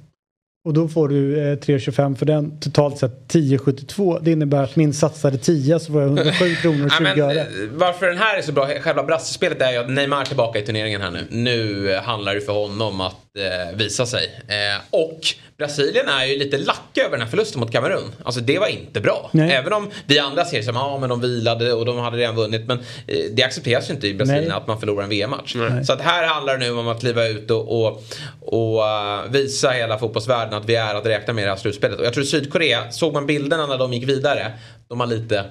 Och 0.67 0.73
då 0.73 0.87
får 0.87 1.09
du 1.09 1.39
eh, 1.39 1.57
3,25 1.57 2.15
för 2.15 2.25
den. 2.25 2.59
Totalt 2.59 2.97
sett 2.97 3.11
10,72. 3.33 4.19
Det 4.21 4.31
innebär 4.31 4.63
att 4.63 4.75
min 4.75 4.93
satsade 4.93 5.37
10 5.37 5.79
så 5.79 5.91
får 5.91 6.01
jag 6.01 6.07
107 6.17 6.55
kronor 6.61 6.85
och 6.85 6.91
20 6.91 7.03
Ja, 7.05 7.15
men, 7.15 7.19
öre. 7.29 7.39
eh, 7.41 7.45
varför 7.73 8.07
den 8.07 8.17
här 8.17 8.37
är 8.37 8.41
så 8.41 8.51
bra, 8.51 8.67
själva 8.81 9.03
brastspelet 9.03 9.61
är 9.61 9.71
ju 9.71 9.77
att 9.77 9.89
Neymar 9.89 10.21
är 10.21 10.25
tillbaka 10.25 10.59
i 10.59 10.61
turneringen 10.65 11.01
här 11.01 11.11
nu. 11.11 11.27
Nu 11.29 11.91
eh, 11.93 12.01
handlar 12.01 12.35
det 12.35 12.41
för 12.41 12.53
honom 12.53 13.01
att 13.01 13.13
eh, 13.37 13.77
visa 13.77 14.05
sig. 14.05 14.41
Eh, 14.47 14.81
och 14.89 15.19
Brasilien 15.57 16.07
är 16.07 16.25
ju 16.25 16.37
lite 16.39 16.57
lacka 16.57 17.01
över 17.01 17.11
den 17.11 17.21
här 17.21 17.27
förlusten 17.27 17.59
mot 17.59 17.71
Kamerun. 17.71 18.11
Alltså 18.23 18.41
det 18.41 18.59
var 18.59 18.67
inte 18.67 19.01
bra. 19.01 19.29
Nej. 19.33 19.51
Även 19.51 19.73
om 19.73 19.89
vi 20.07 20.19
andra 20.19 20.45
ser 20.45 20.61
som 20.61 20.75
ja 20.75 20.97
men 20.99 21.09
de 21.09 21.21
vilade 21.21 21.73
och 21.73 21.85
de 21.85 21.97
hade 21.97 22.17
redan 22.17 22.35
vunnit. 22.35 22.67
Men 22.67 22.77
eh, 23.07 23.15
det 23.33 23.43
accepteras 23.43 23.89
ju 23.89 23.93
inte 23.93 24.07
i 24.07 24.13
Brasilien 24.13 24.43
Nej. 24.47 24.57
att 24.57 24.67
man 24.67 24.79
förlorar 24.79 25.03
en 25.03 25.09
VM-match. 25.09 25.55
Så 25.85 25.93
att 25.93 26.01
här 26.01 26.27
handlar 26.27 26.57
det 26.57 26.65
nu 26.65 26.71
om 26.71 26.87
att 26.87 26.99
kliva 26.99 27.27
ut 27.27 27.51
och, 27.51 27.81
och, 27.85 28.03
och 28.41 28.87
eh, 28.87 29.19
visa 29.29 29.69
hela 29.69 29.97
fotbollsvärlden 29.97 30.53
att 30.57 30.69
vi 30.69 30.75
är 30.75 30.95
att 30.95 31.05
räkna 31.05 31.33
med 31.33 31.41
i 31.41 31.45
det 31.45 31.51
här 31.51 31.57
slutspelet. 31.57 31.99
Och 31.99 32.05
jag 32.05 32.13
tror 32.13 32.23
Sydkorea, 32.23 32.91
såg 32.91 33.13
man 33.13 33.25
bilderna 33.25 33.65
när 33.65 33.77
de 33.77 33.93
gick 33.93 34.09
vidare, 34.09 34.51
de 34.87 34.99
har 34.99 35.07
lite 35.07 35.45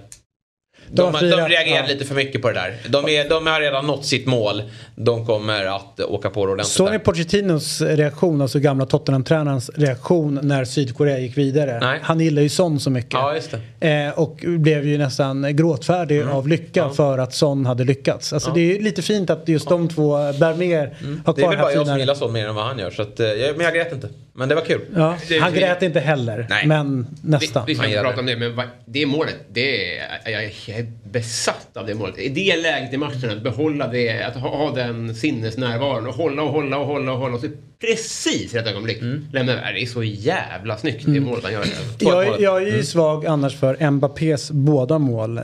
de 0.91 1.12
de, 1.12 1.18
reagerar 1.28 1.76
ja. 1.82 1.87
lite 1.89 2.05
för 2.05 2.14
mycket 2.14 2.43
på 2.43 2.49
det 2.49 2.55
där. 2.55 2.76
De, 2.89 3.09
är, 3.09 3.28
de 3.28 3.47
har 3.47 3.61
redan 3.61 3.87
nått 3.87 4.07
sitt 4.07 4.26
mål. 4.26 4.62
De 4.97 5.26
kommer 5.26 5.64
att 5.64 6.01
åka 6.01 6.30
på 6.30 6.47
det 6.47 6.53
ordentligt. 6.53 6.72
Såg 6.72 6.91
ni. 6.91 6.99
Pochettinos 6.99 7.80
reaktion, 7.80 8.41
alltså 8.41 8.59
gamla 8.59 8.87
Tottenham-tränarens 8.87 9.70
reaktion 9.74 10.39
när 10.43 10.64
Sydkorea 10.64 11.18
gick 11.18 11.39
vidare? 11.39 11.78
Nej. 11.80 11.99
Han 12.03 12.20
gillar 12.20 12.43
ju 12.43 12.49
Son 12.49 12.80
så 12.80 12.91
mycket. 12.91 13.12
Ja, 13.12 13.34
just 13.34 13.55
det. 13.80 14.07
Eh, 14.07 14.18
och 14.18 14.37
blev 14.47 14.87
ju 14.87 14.99
nästan 14.99 15.57
gråtfärdig 15.57 16.22
av 16.22 16.49
lycka 16.49 16.89
för 16.91 17.18
att 17.18 17.34
Son 17.34 17.66
hade 17.66 17.84
lyckats. 17.84 18.32
Alltså 18.32 18.51
det 18.51 18.61
är 18.61 18.76
ju 18.76 18.82
lite 18.82 19.03
fint 19.03 19.30
att 19.30 19.49
just 19.49 19.68
de 19.68 19.89
två 19.89 20.12
bär 20.16 20.55
med, 20.55 20.78
har 20.78 20.87
Mm. 21.07 21.20
Det 21.24 21.30
är 21.30 21.34
kvar 21.34 21.49
väl 21.51 21.59
bara 21.59 21.70
jag 21.72 21.76
som 21.76 21.84
fina... 21.84 21.99
gillar 21.99 22.14
så 22.14 22.28
mer 22.28 22.49
än 22.49 22.55
vad 22.55 22.64
han 22.64 22.78
gör. 22.78 22.91
Så 22.91 23.03
att, 23.03 23.20
eh, 23.20 23.26
jag, 23.26 23.57
men 23.57 23.64
jag 23.64 23.74
grät 23.74 23.93
inte. 23.93 24.09
Men 24.34 24.49
det 24.49 24.55
var 24.55 24.62
kul. 24.62 24.80
Ja, 24.97 25.16
Det- 25.28 25.39
han 25.39 25.53
det- 25.53 25.59
grät 25.61 25.82
inte 25.82 26.01
heller, 26.01 26.47
Nej. 26.51 26.66
men 26.66 27.07
nästan. 27.22 27.64
Vi, 27.66 27.72
vi 27.72 27.78
ska 27.78 27.87
inte 27.87 28.01
prata 28.01 28.14
det. 28.14 28.20
om 28.20 28.26
det, 28.26 28.37
men 28.37 28.68
det 28.87 29.07
målet, 29.07 29.34
det 29.53 29.97
är, 29.99 30.30
jag, 30.30 30.45
jag 30.77 30.87
är 30.87 30.93
besatt 31.12 31.77
av 31.77 31.87
det 31.87 31.95
målet. 31.95 32.18
I 32.18 32.29
det 32.29 32.57
läget 32.57 32.93
i 32.93 32.97
matchen, 32.97 33.31
att 33.31 33.43
behålla 33.43 33.87
det, 33.89 34.22
att 34.22 34.37
ha, 34.37 34.57
ha 34.57 34.74
den 34.74 35.14
sinnesnärvaron 35.14 36.07
och 36.07 36.14
hålla 36.14 36.43
och 36.43 36.51
hålla 36.53 36.79
och 36.79 36.87
hålla 36.87 37.12
och 37.12 37.18
hålla 37.18 37.35
och 37.35 37.41
så 37.41 37.47
precis 37.81 38.55
rätt 38.55 38.66
ögonblick 38.66 38.99
lämna 39.33 39.53
över. 39.53 39.72
Det 39.72 39.83
är 39.83 39.87
så 39.87 40.03
jävla 40.03 40.77
snyggt 40.79 41.05
det 41.07 41.20
målet 41.20 41.45
han 41.45 41.53
gör. 41.53 41.64
Jag, 41.99 42.27
är- 42.27 42.43
jag 42.43 42.62
är 42.62 42.66
ju 42.77 42.83
svag 42.83 43.27
annars 43.27 43.57
för 43.57 43.91
Mbappés 43.91 44.51
båda 44.51 44.99
mål. 44.99 45.41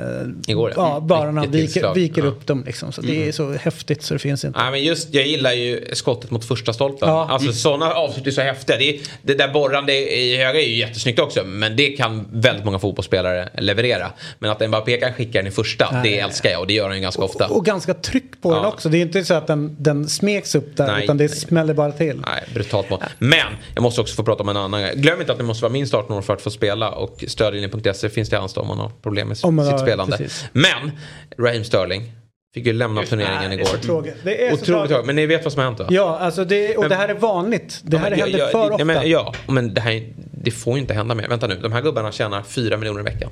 Igår, 0.47 0.73
ja. 0.77 0.89
ja. 0.95 1.01
Bara 1.01 1.31
när 1.31 1.41
han 1.43 1.51
viker, 1.51 1.95
viker 1.95 2.23
Ja. 2.23 2.29
upp 2.29 2.47
dem 2.47 2.63
liksom. 2.67 2.93
Så 2.93 3.01
det 3.03 3.29
är 3.29 3.33
så 3.33 3.53
häftigt 3.53 4.03
så 4.03 4.15
det 4.15 4.19
finns 4.21 4.45
inte. 4.45 4.59
Nej, 4.63 4.71
men 4.71 4.83
just, 4.85 5.15
jag 5.15 5.27
gillar 5.27 5.53
ju 5.53 5.85
skottet 5.93 6.31
mot 6.31 6.45
första 6.45 6.73
stolpen. 6.73 7.09
Ja. 7.09 7.27
Alltså 7.31 7.53
sådana 7.53 7.93
avslut 7.93 8.27
är 8.27 8.31
så 8.31 8.41
häftiga. 8.41 8.77
Det, 8.79 8.99
det 9.23 9.35
där 9.35 9.49
borrande 9.49 9.93
i 10.19 10.37
höger 10.37 10.61
är 10.61 10.65
ju 10.67 10.77
jättesnyggt 10.77 11.19
också. 11.19 11.45
Men 11.45 11.77
det 11.77 11.89
kan 11.89 12.29
väldigt 12.33 12.65
många 12.65 12.79
fotbollsspelare 12.79 13.49
leverera. 13.59 14.13
Men 14.39 14.51
att 14.51 14.69
Mbappé 14.69 14.97
kan 14.97 15.12
skicka 15.13 15.39
den 15.39 15.47
i 15.47 15.51
första, 15.51 15.89
Nej. 15.93 16.03
det 16.03 16.19
älskar 16.19 16.51
jag. 16.51 16.61
Och 16.61 16.67
det 16.67 16.73
gör 16.75 16.93
ju 16.93 17.01
ganska 17.01 17.23
ofta. 17.23 17.49
Och 17.49 17.65
ganska 17.65 17.95
tryck 17.95 18.43
på 18.43 18.53
den 18.55 18.63
Ja. 18.63 18.69
också. 18.69 18.89
Det 18.89 18.99
är 18.99 19.03
inte 19.03 19.25
så 19.25 19.35
att 19.35 19.47
den, 19.47 19.77
den 19.79 20.09
smeks 20.09 20.55
upp 20.55 20.77
där 20.77 20.87
Nej, 20.87 21.05
utan 21.05 21.17
det 21.17 21.25
nej. 21.25 21.37
smäller 21.37 21.75
bara 21.75 21.93
till. 21.93 22.23
Nej, 22.27 22.45
brutalt 22.55 22.91
mål. 22.91 23.03
Men 23.19 23.39
jag 23.75 23.83
måste 23.83 24.01
också 24.01 24.15
få 24.15 24.23
prata 24.25 24.43
om 24.43 24.49
en 24.49 24.57
annan 24.57 24.81
grej. 24.83 24.93
Glöm 24.97 25.21
inte 25.21 25.33
att 25.33 25.39
det 25.39 25.45
måste 25.45 25.63
vara 25.63 25.73
minst 25.73 25.95
18 25.95 26.17
år 26.17 26.23
för 26.23 26.33
att 26.35 26.43
få 26.43 26.51
spela 26.51 26.91
och 26.91 27.25
stödlinjen.se 27.29 28.09
finns 28.09 28.29
till 28.29 28.39
hands 28.39 28.57
om 28.57 28.69
man 28.69 28.79
har 28.79 28.91
problem 29.03 29.29
med 29.29 29.37
sitt 29.37 29.45
har- 29.47 29.79
spelande. 29.79 30.17
precis. 30.17 30.45
Men 30.53 30.91
Raheem 31.39 31.65
Sterling 31.65 32.13
fick 32.55 32.67
ju 32.67 32.73
lämna 32.73 33.03
turneringen 33.03 33.51
Nej, 33.51 33.55
igår. 33.61 33.65
det 33.73 33.77
är 33.77 33.81
så 33.81 33.87
tråkigt. 33.87 34.15
Det 34.25 34.31
är 34.31 34.49
så 34.49 34.55
Otroligt 34.55 34.67
tragiskt. 34.67 34.89
tråkigt. 34.91 35.07
Men 35.07 35.17
ni 35.17 35.27
vet 35.27 35.45
vad 35.45 35.53
som 35.53 35.59
har 35.61 35.67
hänt 35.67 35.79
va? 35.81 35.87
Ja, 35.91 36.19
alltså 36.19 36.45
det, 36.45 36.75
och 36.77 36.81
Men- 36.81 36.91
det 36.91 36.97
här 36.97 37.09
är 37.09 37.15
vanligt. 37.15 37.81
Det 37.85 37.99
här 37.99 38.11
Ja, 38.11 38.17
händer 38.17 38.39
jag- 38.39 38.51
för 38.51 38.59
jag- 38.59 38.73
ofta. 38.73 38.85
Men, 38.85 39.11
ja, 39.11 39.35
men 39.49 39.75
det 39.75 39.81
här 39.81 40.03
det 40.33 40.51
får 40.51 40.75
ju 40.75 40.81
inte 40.81 40.95
hända 40.95 41.15
mer. 41.15 41.29
Vänta 41.29 41.47
nu, 41.47 41.55
de 41.63 41.73
här 41.73 41.83
gubbarna 41.83 42.13
tjänar 42.13 42.43
4 42.43 42.77
miljoner 42.77 43.01
i 43.01 43.05
veckan. 43.05 43.31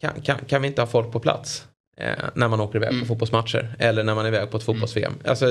Kan, 0.00 0.20
kan, 0.22 0.38
kan 0.48 0.62
vi 0.62 0.68
inte 0.68 0.82
ha 0.82 0.86
folk 0.86 1.12
på 1.12 1.20
plats? 1.20 1.64
Eh, 1.96 2.12
när 2.34 2.48
man 2.48 2.60
åker 2.60 2.76
iväg 2.76 2.88
Mm. 2.88 3.00
på 3.00 3.06
fotbollsmatcher. 3.06 3.76
Eller 3.78 4.04
när 4.04 4.14
man 4.14 4.24
är 4.24 4.28
iväg 4.28 4.50
på 4.50 4.56
ett 4.56 4.62
fotbolls-VM. 4.62 5.12
Alltså, 5.24 5.46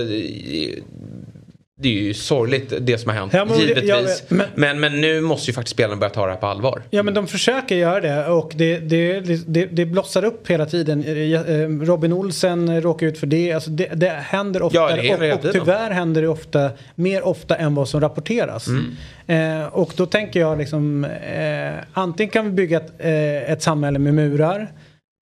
det- 1.81 1.89
är 1.89 1.93
ju 2.03 2.13
sorgligt 2.13 2.73
det 2.81 2.97
som 2.97 3.09
har 3.09 3.17
hänt. 3.17 3.33
Ja, 3.33 3.45
men 3.45 3.59
givetvis. 3.59 3.91
vet, 3.91 4.29
men... 4.31 4.45
men- 4.55 4.79
Men, 4.79 5.01
nu 5.01 5.21
måste 5.21 5.49
ju 5.51 5.53
faktiskt 5.53 5.73
spelarna 5.73 5.95
börja 5.99 6.09
ta 6.09 6.25
det 6.25 6.31
här 6.31 6.39
på 6.39 6.47
allvar. 6.47 6.81
Ja 6.89 7.03
men 7.03 7.13
de 7.13 7.27
försöker 7.27 7.75
göra 7.75 8.01
det 8.01 8.25
och 8.27 8.51
det, 8.55 8.77
det, 8.77 9.19
det, 9.47 9.65
det 9.65 9.85
blossar 9.85 10.25
upp 10.25 10.49
hela 10.49 10.65
tiden. 10.65 11.03
Eh, 11.03 11.33
eh, 11.51 11.69
Robin 11.69 12.13
Olsen 12.13 12.81
råkar 12.81 13.07
ut 13.07 13.17
för 13.17 13.27
det. 13.27 13.51
Alltså 13.53 13.69
det, 13.69 13.87
det 13.93 14.09
händer 14.09 14.61
ofta 14.61 14.77
Ja, 14.79 14.95
det 15.19 15.31
och, 15.33 15.45
och 15.45 15.51
tyvärr 15.53 15.91
händer 15.91 16.21
det 16.21 16.27
ofta 16.27 16.69
mer 16.95 17.21
ofta 17.27 17.55
än 17.55 17.75
vad 17.75 17.87
som 17.89 18.01
rapporteras. 18.01 18.67
Mm. 18.67 19.61
Eh, 19.61 19.67
och 19.67 19.93
då 19.95 20.05
tänker 20.05 20.39
jag 20.39 20.57
liksom 20.57 21.05
eh, 21.05 21.73
antingen 21.93 22.29
kan 22.31 22.45
vi 22.45 22.51
bygga 22.51 22.77
ett, 22.77 22.93
eh, 22.99 23.51
ett 23.51 23.61
samhälle 23.63 23.99
med 23.99 24.13
murar 24.13 24.71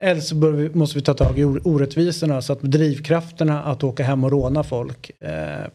eller 0.02 0.22
så 0.22 0.52
vi, 0.52 0.70
måste 0.70 0.98
vi 0.98 1.02
ta 1.02 1.14
tag 1.14 1.40
i 1.40 1.44
or- 1.44 1.62
orättvisorna 1.64 2.42
så 2.42 2.54
att 2.54 2.62
drivkrafterna 2.62 3.64
att 3.64 3.84
åka 3.84 4.04
hem 4.04 4.24
och 4.24 4.32
råna 4.32 4.64
folk 4.64 5.12
eh, 5.20 5.30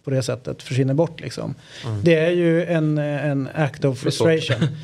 på 0.04 0.10
det 0.10 0.22
sättet 0.22 0.62
försvinner 0.62 0.94
bort. 0.94 1.20
Liksom. 1.20 1.54
Det 2.02 2.14
är 2.14 2.30
ju 2.30 2.64
en, 2.64 2.98
en 2.98 3.48
act 3.54 3.84
of 3.84 3.98
frustration. 3.98 4.68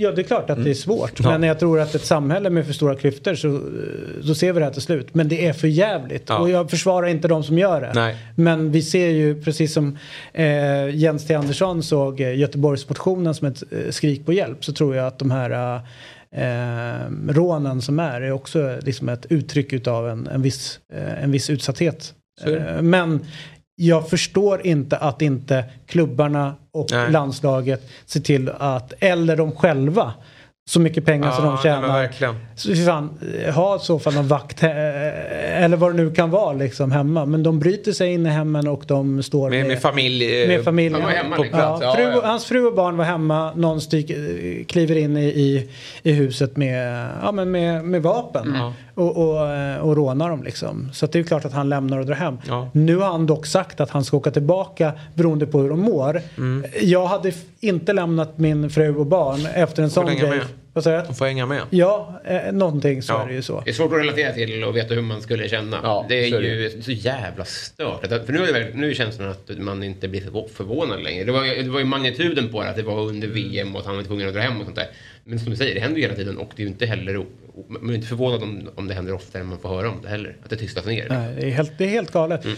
Ja, 0.00 0.12
det 0.12 0.22
är 0.22 0.24
klart 0.24 0.50
att 0.50 0.64
det 0.64 0.70
är 0.70 0.74
svårt. 0.74 1.20
Ja. 1.20 1.30
Men 1.30 1.42
jag 1.42 1.58
tror 1.58 1.80
att 1.80 1.94
ett 1.94 2.04
samhälle 2.04 2.50
med 2.50 2.66
för 2.66 2.72
stora 2.72 2.94
klyftor 2.94 3.34
så, 3.34 3.60
så 4.26 4.34
ser 4.34 4.52
vi 4.52 4.58
det 4.58 4.64
här 4.64 4.72
till 4.72 4.82
slut. 4.82 5.14
Men 5.14 5.28
det 5.28 5.46
är 5.46 5.52
för 5.52 5.68
jävligt. 5.68 6.24
Ja. 6.28 6.38
Och 6.38 6.50
jag 6.50 6.70
försvarar 6.70 7.06
inte 7.06 7.28
de 7.28 7.44
som 7.44 7.58
gör 7.58 7.80
det. 7.80 7.92
Nej. 7.94 8.16
Men 8.34 8.72
vi 8.72 8.82
ser 8.82 9.08
ju 9.08 9.42
precis 9.42 9.72
som 9.72 9.98
eh, 10.32 10.96
Jens 10.96 11.26
T 11.26 11.34
Andersson 11.34 11.82
såg 11.82 12.20
eh, 12.20 12.38
Göteborgsmotionen 12.38 13.34
som 13.34 13.48
ett 13.48 13.62
eh, 13.72 13.90
skrik 13.90 14.26
på 14.26 14.32
hjälp. 14.32 14.64
Så 14.64 14.72
tror 14.72 14.96
jag 14.96 15.06
att 15.06 15.18
de 15.18 15.30
här 15.30 15.74
eh, 15.74 15.80
rånen 17.28 17.82
som 17.82 17.98
är 17.98 18.20
är 18.20 18.32
också 18.32 18.78
liksom 18.82 19.08
ett 19.08 19.26
uttryck 19.30 19.72
utav 19.72 20.08
en, 20.08 20.26
en, 20.26 20.42
viss, 20.42 20.80
eh, 20.92 21.22
en 21.22 21.30
viss 21.30 21.50
utsatthet. 21.50 22.14
Eh, 22.46 22.82
men 22.82 23.26
jag 23.74 24.08
förstår 24.08 24.66
inte 24.66 24.96
att 24.96 25.22
inte 25.22 25.64
klubbarna 25.86 26.54
och 26.72 26.88
Nej. 26.90 27.10
landslaget 27.10 27.90
ser 28.06 28.20
till 28.20 28.48
att, 28.58 28.92
eller 28.98 29.36
de 29.36 29.52
själva, 29.52 30.14
så 30.68 30.80
mycket 30.80 31.04
pengar 31.04 31.30
som 31.30 31.44
de 31.44 31.54
nej, 31.54 31.62
tjänar. 31.62 31.88
verkligen. 31.88 32.34
Så 32.54 32.74
fan, 32.74 33.18
ha 33.54 33.76
i 33.76 33.78
så 33.78 33.98
fall 33.98 34.14
någon 34.14 34.28
vakt 34.28 34.62
eller 34.62 35.76
vad 35.76 35.92
det 35.92 35.96
nu 35.96 36.10
kan 36.10 36.30
vara 36.30 36.52
liksom 36.52 36.92
hemma. 36.92 37.24
Men 37.26 37.42
de 37.42 37.58
bryter 37.58 37.92
sig 37.92 38.12
in 38.12 38.26
i 38.26 38.28
hemmen 38.28 38.68
och 38.68 38.82
de 38.86 39.22
står 39.22 39.50
Med, 39.50 39.66
med 39.66 39.80
familj. 39.82 40.42
eh, 40.42 40.48
med 40.48 40.64
familjen. 40.64 40.94
Han 40.94 41.02
var 41.02 41.10
hemma 41.10 41.36
på 41.36 41.42
liksom. 41.42 41.58
plats. 41.60 41.82
Ja, 41.82 41.88
Ja, 41.88 41.94
fru, 41.96 42.20
ja. 42.22 42.26
Hans 42.26 42.44
fru 42.44 42.66
och 42.66 42.74
barn 42.74 42.96
var 42.96 43.04
hemma, 43.04 43.52
någon 43.54 43.80
styk, 43.80 44.10
eh, 44.10 44.64
kliver 44.66 44.96
in 44.96 45.16
i, 45.16 45.24
i, 45.26 45.68
i 46.02 46.12
huset 46.12 46.56
med, 46.56 47.08
ja, 47.22 47.32
men 47.32 47.50
med, 47.50 47.84
med 47.84 48.02
vapen 48.02 48.52
Ja. 48.56 48.72
Och, 48.98 49.16
och, 49.30 49.46
eh, 49.50 49.78
och 49.78 49.96
rånar 49.96 50.30
dem. 50.30 50.42
Liksom. 50.42 50.88
Så 50.92 51.04
att 51.04 51.12
det 51.12 51.18
är 51.18 51.22
klart 51.22 51.44
att 51.44 51.52
han 51.52 51.68
lämnar 51.68 51.98
och 51.98 52.06
drar 52.06 52.14
hem. 52.14 52.36
Ja. 52.48 52.70
Nu 52.72 52.96
har 52.96 53.06
han 53.06 53.26
dock 53.26 53.46
sagt 53.46 53.80
att 53.80 53.90
han 53.90 54.04
ska 54.04 54.16
åka 54.16 54.30
tillbaka 54.30 54.92
beroende 55.14 55.46
på 55.46 55.60
hur 55.60 55.68
de 55.68 55.80
mår. 55.80 56.22
Mm. 56.38 56.64
Jag 56.82 57.06
hade 57.06 57.32
inte 57.60 57.92
lämnat 57.92 58.38
min 58.38 58.70
fru 58.70 58.96
och 58.96 59.06
barn 59.06 59.46
efter 59.54 59.82
en 59.82 59.90
sån 59.90 60.06
grej. 60.06 60.40
Vad? 60.72 60.84
De 60.84 61.14
får 61.14 61.24
hänga 61.26 61.46
med. 61.46 61.60
Ja, 61.70 62.20
eh, 62.24 62.52
någonting 62.52 63.02
så 63.02 63.12
Ja. 63.12 63.22
är 63.22 63.26
det 63.26 63.32
ju 63.34 63.42
så. 63.42 63.62
Det 63.64 63.70
är 63.70 63.74
svårt 63.74 63.92
att 63.92 63.98
relatera 63.98 64.32
till 64.32 64.64
och 64.64 64.76
veta 64.76 64.94
hur 64.94 65.02
man 65.02 65.20
skulle 65.22 65.48
känna. 65.48 65.78
Ja, 65.82 66.06
det 66.08 66.24
är 66.24 66.30
så 66.30 66.36
är 66.36 66.40
det 66.40 66.46
ju 66.48 66.82
så 66.82 66.92
jävla 66.92 67.44
stört. 67.44 68.00
För 68.26 68.32
nu 68.32 68.44
är, 68.44 68.52
det, 68.52 68.70
nu 68.74 68.90
är 68.90 68.94
känslan 68.94 69.28
att 69.30 69.50
man 69.58 69.82
inte 69.82 70.08
blir 70.08 70.20
förvå- 70.20 70.48
förvånad 70.48 71.02
längre. 71.02 71.24
Det 71.24 71.32
var, 71.32 71.44
ju- 71.44 71.62
det 71.62 71.70
var 71.70 71.78
ju 71.78 71.84
magnituden 71.84 72.48
på 72.52 72.62
det, 72.62 72.70
att 72.70 72.76
det 72.76 72.82
var 72.82 73.00
under 73.00 73.28
VM 73.28 73.74
och 73.74 73.80
att 73.80 73.86
han 73.86 73.96
var 73.96 74.02
tvungen 74.02 74.28
att 74.28 74.34
dra 74.34 74.40
hem 74.40 74.58
och 74.58 74.64
sånt 74.64 74.76
där. 74.76 74.86
Men 75.28 75.38
som 75.38 75.50
du 75.50 75.56
säger, 75.56 75.74
det 75.74 75.80
händer 75.80 75.96
ju 75.96 76.02
hela 76.02 76.14
tiden 76.14 76.38
och 76.38 76.50
det 76.56 76.62
är 76.62 76.64
ju 76.64 76.70
inte 76.72 76.86
heller... 76.86 77.24
Man 77.68 77.90
är 77.90 77.94
inte 77.94 78.06
förvånad 78.06 78.42
om, 78.42 78.68
om 78.74 78.88
det 78.88 78.94
händer 78.94 79.12
oftare 79.14 79.42
än 79.42 79.48
man 79.48 79.58
får 79.58 79.68
höra 79.68 79.88
om 79.90 79.96
det 80.02 80.08
heller. 80.08 80.36
Att 80.44 80.50
det 80.50 80.56
tystas 80.56 80.86
ner. 80.86 81.06
Nej, 81.08 81.34
det, 81.40 81.46
är 81.46 81.50
helt, 81.50 81.78
det 81.78 81.84
är 81.84 81.88
helt 81.88 82.10
galet. 82.12 82.44
Mm. 82.44 82.56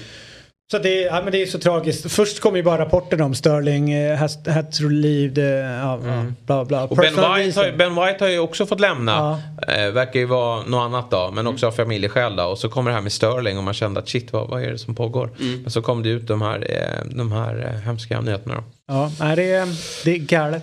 Så 0.71 0.79
det, 0.79 1.03
är- 1.03 1.07
ja, 1.07 1.21
men 1.23 1.33
det 1.33 1.43
är 1.43 1.47
så 1.47 1.59
tragiskt. 1.59 2.13
Först 2.13 2.41
kom 2.41 2.57
ju 2.57 2.63
bara 2.63 2.79
rapporten 2.79 3.21
om 3.21 3.35
Sterling, 3.35 3.95
uh, 3.97 4.17
has, 4.17 4.47
had 4.47 4.73
to 4.73 4.89
leave 4.89 5.35
the, 5.35 5.41
ja, 5.41 6.01
ja, 6.05 6.25
bla 6.47 6.65
bla. 6.65 6.79
Mm. 6.79 6.91
Och 6.91 6.97
ben 6.97 7.15
White, 7.15 7.61
har, 7.61 7.77
ben 7.77 7.95
White 7.95 8.25
har 8.25 8.29
ju 8.29 8.39
också 8.39 8.67
fått 8.67 8.81
lämna. 8.81 9.41
Eh, 9.69 9.91
verkar 9.91 10.21
ju 10.21 10.27
vara 10.27 10.63
något 10.63 10.81
annat 10.81 11.11
då. 11.11 11.31
Men 11.35 11.47
också 11.47 11.67
av 11.67 11.73
familjeskäl 11.73 12.37
då. 12.37 12.45
Och 12.45 12.59
så 12.59 12.69
kommer 12.69 12.91
det 12.91 12.95
här 12.95 13.03
med 13.03 13.13
Sterling 13.13 13.59
och 13.59 13.65
man 13.65 13.75
kände 13.75 14.01
att 14.01 14.09
shit 14.09 14.33
vad, 14.33 14.49
vad 14.49 14.63
är 14.63 14.71
det 14.71 14.79
som 14.79 14.95
pågår? 14.95 15.31
Men 15.63 15.71
så 15.71 15.83
kom 15.83 16.03
det 16.03 16.09
ut 16.09 16.27
de 16.27 16.43
här, 16.43 16.67
eh, 16.71 17.15
de 17.17 17.33
här 17.33 17.73
eh, 17.75 17.81
hemska 17.81 18.21
nyheterna 18.21 18.55
då. 18.55 18.63
Ja, 18.93 19.11
nej, 19.21 19.37
det, 19.37 19.43
är, 19.53 19.69
det 20.05 20.11
är 20.11 20.17
galet. 20.19 20.63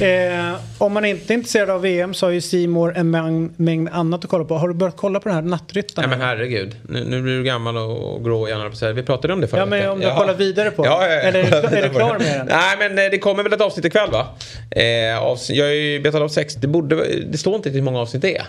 Eh, 0.00 0.60
om 0.78 0.92
man 0.92 1.04
inte 1.04 1.32
är 1.32 1.34
intresserad 1.34 1.70
av 1.70 1.80
VM 1.82 2.14
så 2.14 2.26
har 2.26 2.30
ju 2.30 2.40
Simor 2.40 2.96
en 2.96 3.14
mäng- 3.14 3.50
mängd 3.56 3.88
annat 3.92 4.24
att 4.24 4.30
kolla 4.30 4.44
på. 4.44 4.54
Har 4.54 4.68
du 4.68 4.74
börjat 4.74 4.96
kolla 4.96 5.20
på 5.20 5.28
den 5.28 5.34
här 5.36 5.42
nattryttarna? 5.42 6.08
Nej 6.08 6.18
men 6.18 6.26
herregud. 6.28 6.76
Nu, 6.88 7.04
nu 7.04 7.22
blir 7.22 7.36
du 7.38 7.44
gammal 7.44 7.76
och, 7.76 8.14
och 8.16 8.24
grå 8.24 8.66
att 8.66 8.76
säga. 8.78 8.92
Vi 8.92 9.02
pratade 9.02 9.32
om 9.34 9.40
det 9.40 9.48
förra 9.48 9.60
Ja, 9.60 9.66
men 9.66 9.88
om 9.90 10.00
du 10.00 10.06
har 10.06 10.16
kollat 10.20 10.40
vidare 10.40 10.70
på 10.70 10.84
Ja, 10.86 11.06
ja, 11.06 11.12
ja. 11.14 11.20
Eller 11.20 11.40
är 11.44 11.62
du, 11.70 11.76
är 11.76 11.82
du 11.82 11.88
klar 11.94 12.18
med 12.18 12.38
den? 12.38 12.46
Nej 12.46 12.76
men 12.78 13.04
eh, 13.04 13.10
det 13.10 13.18
kommer 13.18 13.42
väl 13.42 13.52
ett 13.52 13.60
avsnitt 13.60 13.84
ikväll 13.84 14.10
va? 14.10 14.26
Eh, 14.70 14.82
avs- 15.22 15.52
jag 15.52 15.64
har 15.66 15.72
ju 15.72 16.00
betat 16.00 16.22
av 16.22 16.28
sex. 16.28 16.54
Det, 16.54 16.66
borde, 16.68 17.04
det 17.24 17.38
står 17.38 17.56
inte 17.56 17.70
hur 17.70 17.82
många 17.82 18.00
avsnitt 18.00 18.22
det 18.22 18.36
är. 18.36 18.46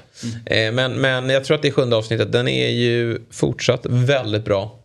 Eh, 0.68 0.72
men, 0.72 0.94
men 0.94 1.30
jag 1.30 1.44
tror 1.44 1.56
att 1.56 1.62
det 1.62 1.68
är 1.68 1.72
sjunde 1.72 1.96
avsnittet. 1.96 2.32
Den 2.32 2.48
är 2.48 2.70
ju 2.70 3.20
fortsatt 3.32 3.82
väldigt 3.90 4.46
bra. 4.46 4.79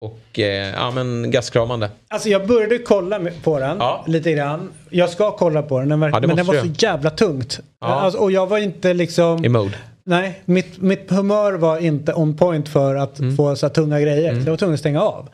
Och 0.00 0.38
eh, 0.38 0.70
ja 0.74 0.90
men 0.90 1.30
gastkramande. 1.30 1.90
Alltså 2.08 2.28
jag 2.28 2.46
började 2.46 2.78
kolla 2.78 3.20
på 3.42 3.58
den 3.58 3.76
Ja. 3.78 4.04
lite 4.06 4.32
grann. 4.32 4.70
Jag 4.90 5.10
ska 5.10 5.30
kolla 5.36 5.62
på 5.62 5.78
den, 5.78 5.88
den 5.88 6.00
verkar, 6.00 6.20
Ja, 6.20 6.26
men 6.26 6.36
den 6.36 6.46
var 6.46 6.54
så 6.54 6.66
jävla 6.66 7.10
tungt. 7.10 7.60
Ja. 7.80 7.86
Alltså, 7.86 8.20
och 8.20 8.32
jag 8.32 8.46
var 8.46 8.58
inte 8.58 8.94
liksom... 8.94 9.44
I 9.44 9.48
mode. 9.48 9.74
Nej, 10.04 10.40
mitt, 10.44 10.80
mitt 10.82 11.10
humör 11.10 11.52
var 11.52 11.78
inte 11.78 12.12
on 12.14 12.36
point 12.36 12.68
för 12.68 12.94
att 12.96 13.18
Mm. 13.18 13.36
få 13.36 13.56
så 13.56 13.66
här 13.66 13.74
tunga 13.74 14.00
grejer. 14.00 14.32
Så 14.34 14.40
jag 14.40 14.50
var 14.50 14.56
tvungen 14.56 14.74
att 14.74 14.80
stänga 14.80 15.00
av. 15.02 15.28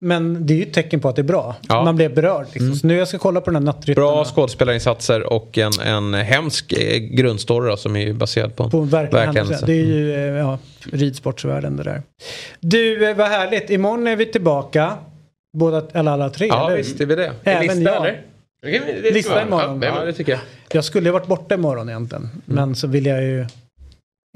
Men 0.00 0.46
det 0.46 0.54
är 0.54 0.56
ju 0.56 0.62
ett 0.62 0.72
tecken 0.72 1.00
på 1.00 1.08
att 1.08 1.16
det 1.16 1.22
är 1.22 1.24
bra. 1.24 1.56
Ja. 1.68 1.84
Man 1.84 1.96
blev 1.96 2.14
berörd. 2.14 2.46
Liksom. 2.52 2.74
Så 2.74 2.86
nu 2.86 2.96
jag 2.96 3.08
ska 3.08 3.18
kolla 3.18 3.40
på 3.40 3.50
den 3.50 3.54
här 3.56 3.62
nattryttarna. 3.72 4.06
Bra 4.06 4.24
skådespelarinsatser 4.24 5.32
och 5.32 5.58
en, 5.58 5.72
en 5.84 6.14
hemsk 6.14 6.72
eh, 6.72 6.96
grundstory 6.98 7.70
då, 7.70 7.76
som 7.76 7.96
är 7.96 8.12
baserad 8.12 8.56
på, 8.56 8.70
På 8.70 8.78
en 8.78 8.88
verklig 8.88 9.18
händelse. 9.20 9.66
Det 9.66 9.72
är 9.72 9.84
Mm. 9.84 9.96
ju 9.96 10.14
eh, 10.14 10.20
ja, 10.20 10.58
ridsportsvärlden 10.92 11.76
det 11.76 11.82
där. 11.82 12.02
Du, 12.60 13.08
eh, 13.10 13.16
vad 13.16 13.28
härligt. 13.28 13.70
Imorgon 13.70 14.06
är 14.06 14.16
vi 14.16 14.26
tillbaka. 14.26 14.92
Båda, 15.58 15.82
eller 15.92 16.10
alla 16.10 16.30
tre, 16.30 16.46
Ja 16.46 16.66
eller? 16.66 16.76
visst 16.76 17.00
är 17.00 17.06
vi 17.06 17.14
det. 17.14 17.32
Även 17.44 17.62
Lista 17.62 17.82
jag. 17.82 17.96
eller? 18.06 18.22
Det 19.02 19.10
Lista 19.10 19.42
imorgon. 19.42 19.82
Ja, 19.82 20.04
det 20.04 20.12
tycker 20.12 20.32
jag. 20.32 20.40
Jag 20.72 20.84
skulle 20.84 21.10
varit 21.10 21.26
borta 21.26 21.54
imorgon 21.54 21.88
egentligen. 21.88 22.28
Men 22.44 22.74
så 22.74 22.86
vill 22.86 23.06
jag 23.06 23.22
ju 23.22 23.46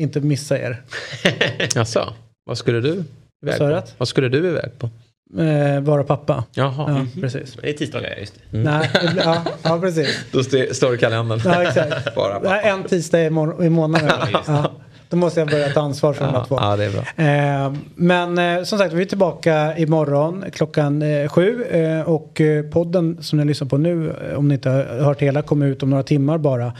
inte 0.00 0.20
missa 0.20 0.58
er. 0.58 0.82
Jaså? 1.74 2.14
Vad 2.44 2.58
skulle 2.58 2.80
du 2.80 3.04
iväg 3.46 3.58
på? 3.58 3.82
Vad 3.98 4.08
skulle 4.08 4.28
du 4.28 4.38
iväg 4.48 4.78
på? 4.78 4.90
Eh, 5.38 5.80
vara 5.80 6.04
pappa. 6.04 6.44
Jaha. 6.54 7.06
Ja, 7.14 7.20
precis. 7.20 7.56
Det 7.62 7.68
är 7.70 7.72
tisdagar, 7.72 8.14
just 8.20 8.34
det. 8.50 8.58
Nej, 8.58 8.90
det 9.02 9.12
blir- 9.12 9.22
ja, 9.24 9.42
ja, 9.62 9.78
precis. 9.80 10.24
Då 10.32 10.40
st- 10.40 10.74
står 10.74 10.88
det 10.90 10.94
i 10.94 10.98
kalendern. 10.98 11.40
Ja, 11.44 11.62
exakt. 11.62 12.14
Bara 12.14 12.60
är 12.60 12.70
en 12.70 12.84
tisdag 12.84 13.22
i, 13.24 13.30
mor- 13.30 13.64
i 13.64 13.68
månaden. 13.70 14.10
ja, 14.46 14.70
då 15.08 15.16
måste 15.16 15.40
jag 15.40 15.48
börja 15.48 15.68
ta 15.68 15.80
ansvar 15.80 16.12
för 16.12 16.24
de 16.24 16.30
här 16.30 16.38
Ja, 16.38 16.44
två. 16.44 16.56
ja, 16.60 16.76
det 16.76 16.84
är 16.84 16.90
bra. 16.90 17.24
Eh, 17.66 17.72
men 17.94 18.38
eh, 18.58 18.64
som 18.64 18.78
sagt, 18.78 18.92
vi 18.92 19.02
är 19.02 19.06
tillbaka 19.06 19.76
imorgon 19.76 20.44
klockan 20.52 21.02
eh, 21.02 21.28
sju. 21.28 21.64
Eh, 21.64 22.00
och 22.08 22.40
eh, 22.40 22.62
podden 22.64 23.18
som 23.22 23.38
ni 23.38 23.44
lyssnar 23.44 23.68
på 23.68 23.76
nu, 23.78 24.14
eh, 24.30 24.38
om 24.38 24.48
ni 24.48 24.54
inte 24.54 24.70
har 24.70 24.84
hört 24.84 25.20
hela, 25.22 25.42
kommer 25.42 25.66
ut 25.66 25.82
om 25.82 25.90
några 25.90 26.02
timmar 26.02 26.38
bara. 26.38 26.72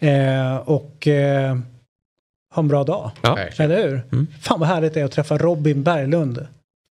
Eh, 0.00 0.56
och 0.56 1.08
eh, 1.08 1.56
ha 2.54 2.62
en 2.62 2.68
bra 2.68 2.84
dag. 2.84 3.10
Ja. 3.22 3.38
Eller 3.58 3.76
hur? 3.88 4.26
Fan 4.42 4.60
vad 4.60 4.68
härligt 4.68 4.94
det 4.94 5.00
är 5.00 5.04
att 5.04 5.12
träffa 5.12 5.38
Robin 5.38 5.82
Berglund. 5.82 6.46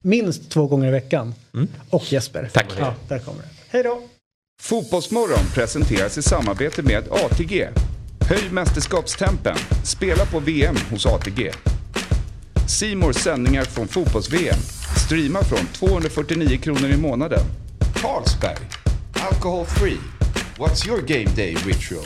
Minst 0.06 0.50
två 0.50 0.68
gånger 0.68 0.88
i 0.88 0.92
veckan. 0.92 1.34
Och 1.90 2.14
Jesper. 2.14 2.50
Tack. 2.54 2.66
Ja, 2.80 2.94
där 3.08 3.20
kommer 3.20 3.42
det. 3.42 3.48
Hej 3.70 3.84
då! 3.84 4.02
Fotbollsmorgon 4.62 5.46
presenteras 5.54 6.18
i 6.18 6.22
samarbete 6.22 6.84
med 6.84 7.04
ATG. 7.12 7.68
Höj 8.30 8.50
mästerskapstempen. 8.52 9.58
Spela 9.84 10.26
på 10.26 10.40
VM 10.40 10.76
hos 10.92 11.06
ATG. 11.06 11.52
Simors 12.68 13.16
sändningar 13.16 13.64
från 13.64 13.88
fotbolls-VM. 13.88 14.60
Streama 15.06 15.44
från 15.44 15.68
249 15.74 16.58
kronor 16.58 16.90
i 16.90 16.98
månaden. 16.98 17.44
Carlsberg. 17.96 18.68
Alcohol 19.32 19.66
free. 19.66 20.00
What's 20.58 20.88
your 20.88 21.02
game 21.02 21.36
day 21.36 21.54
ritual? 21.54 22.06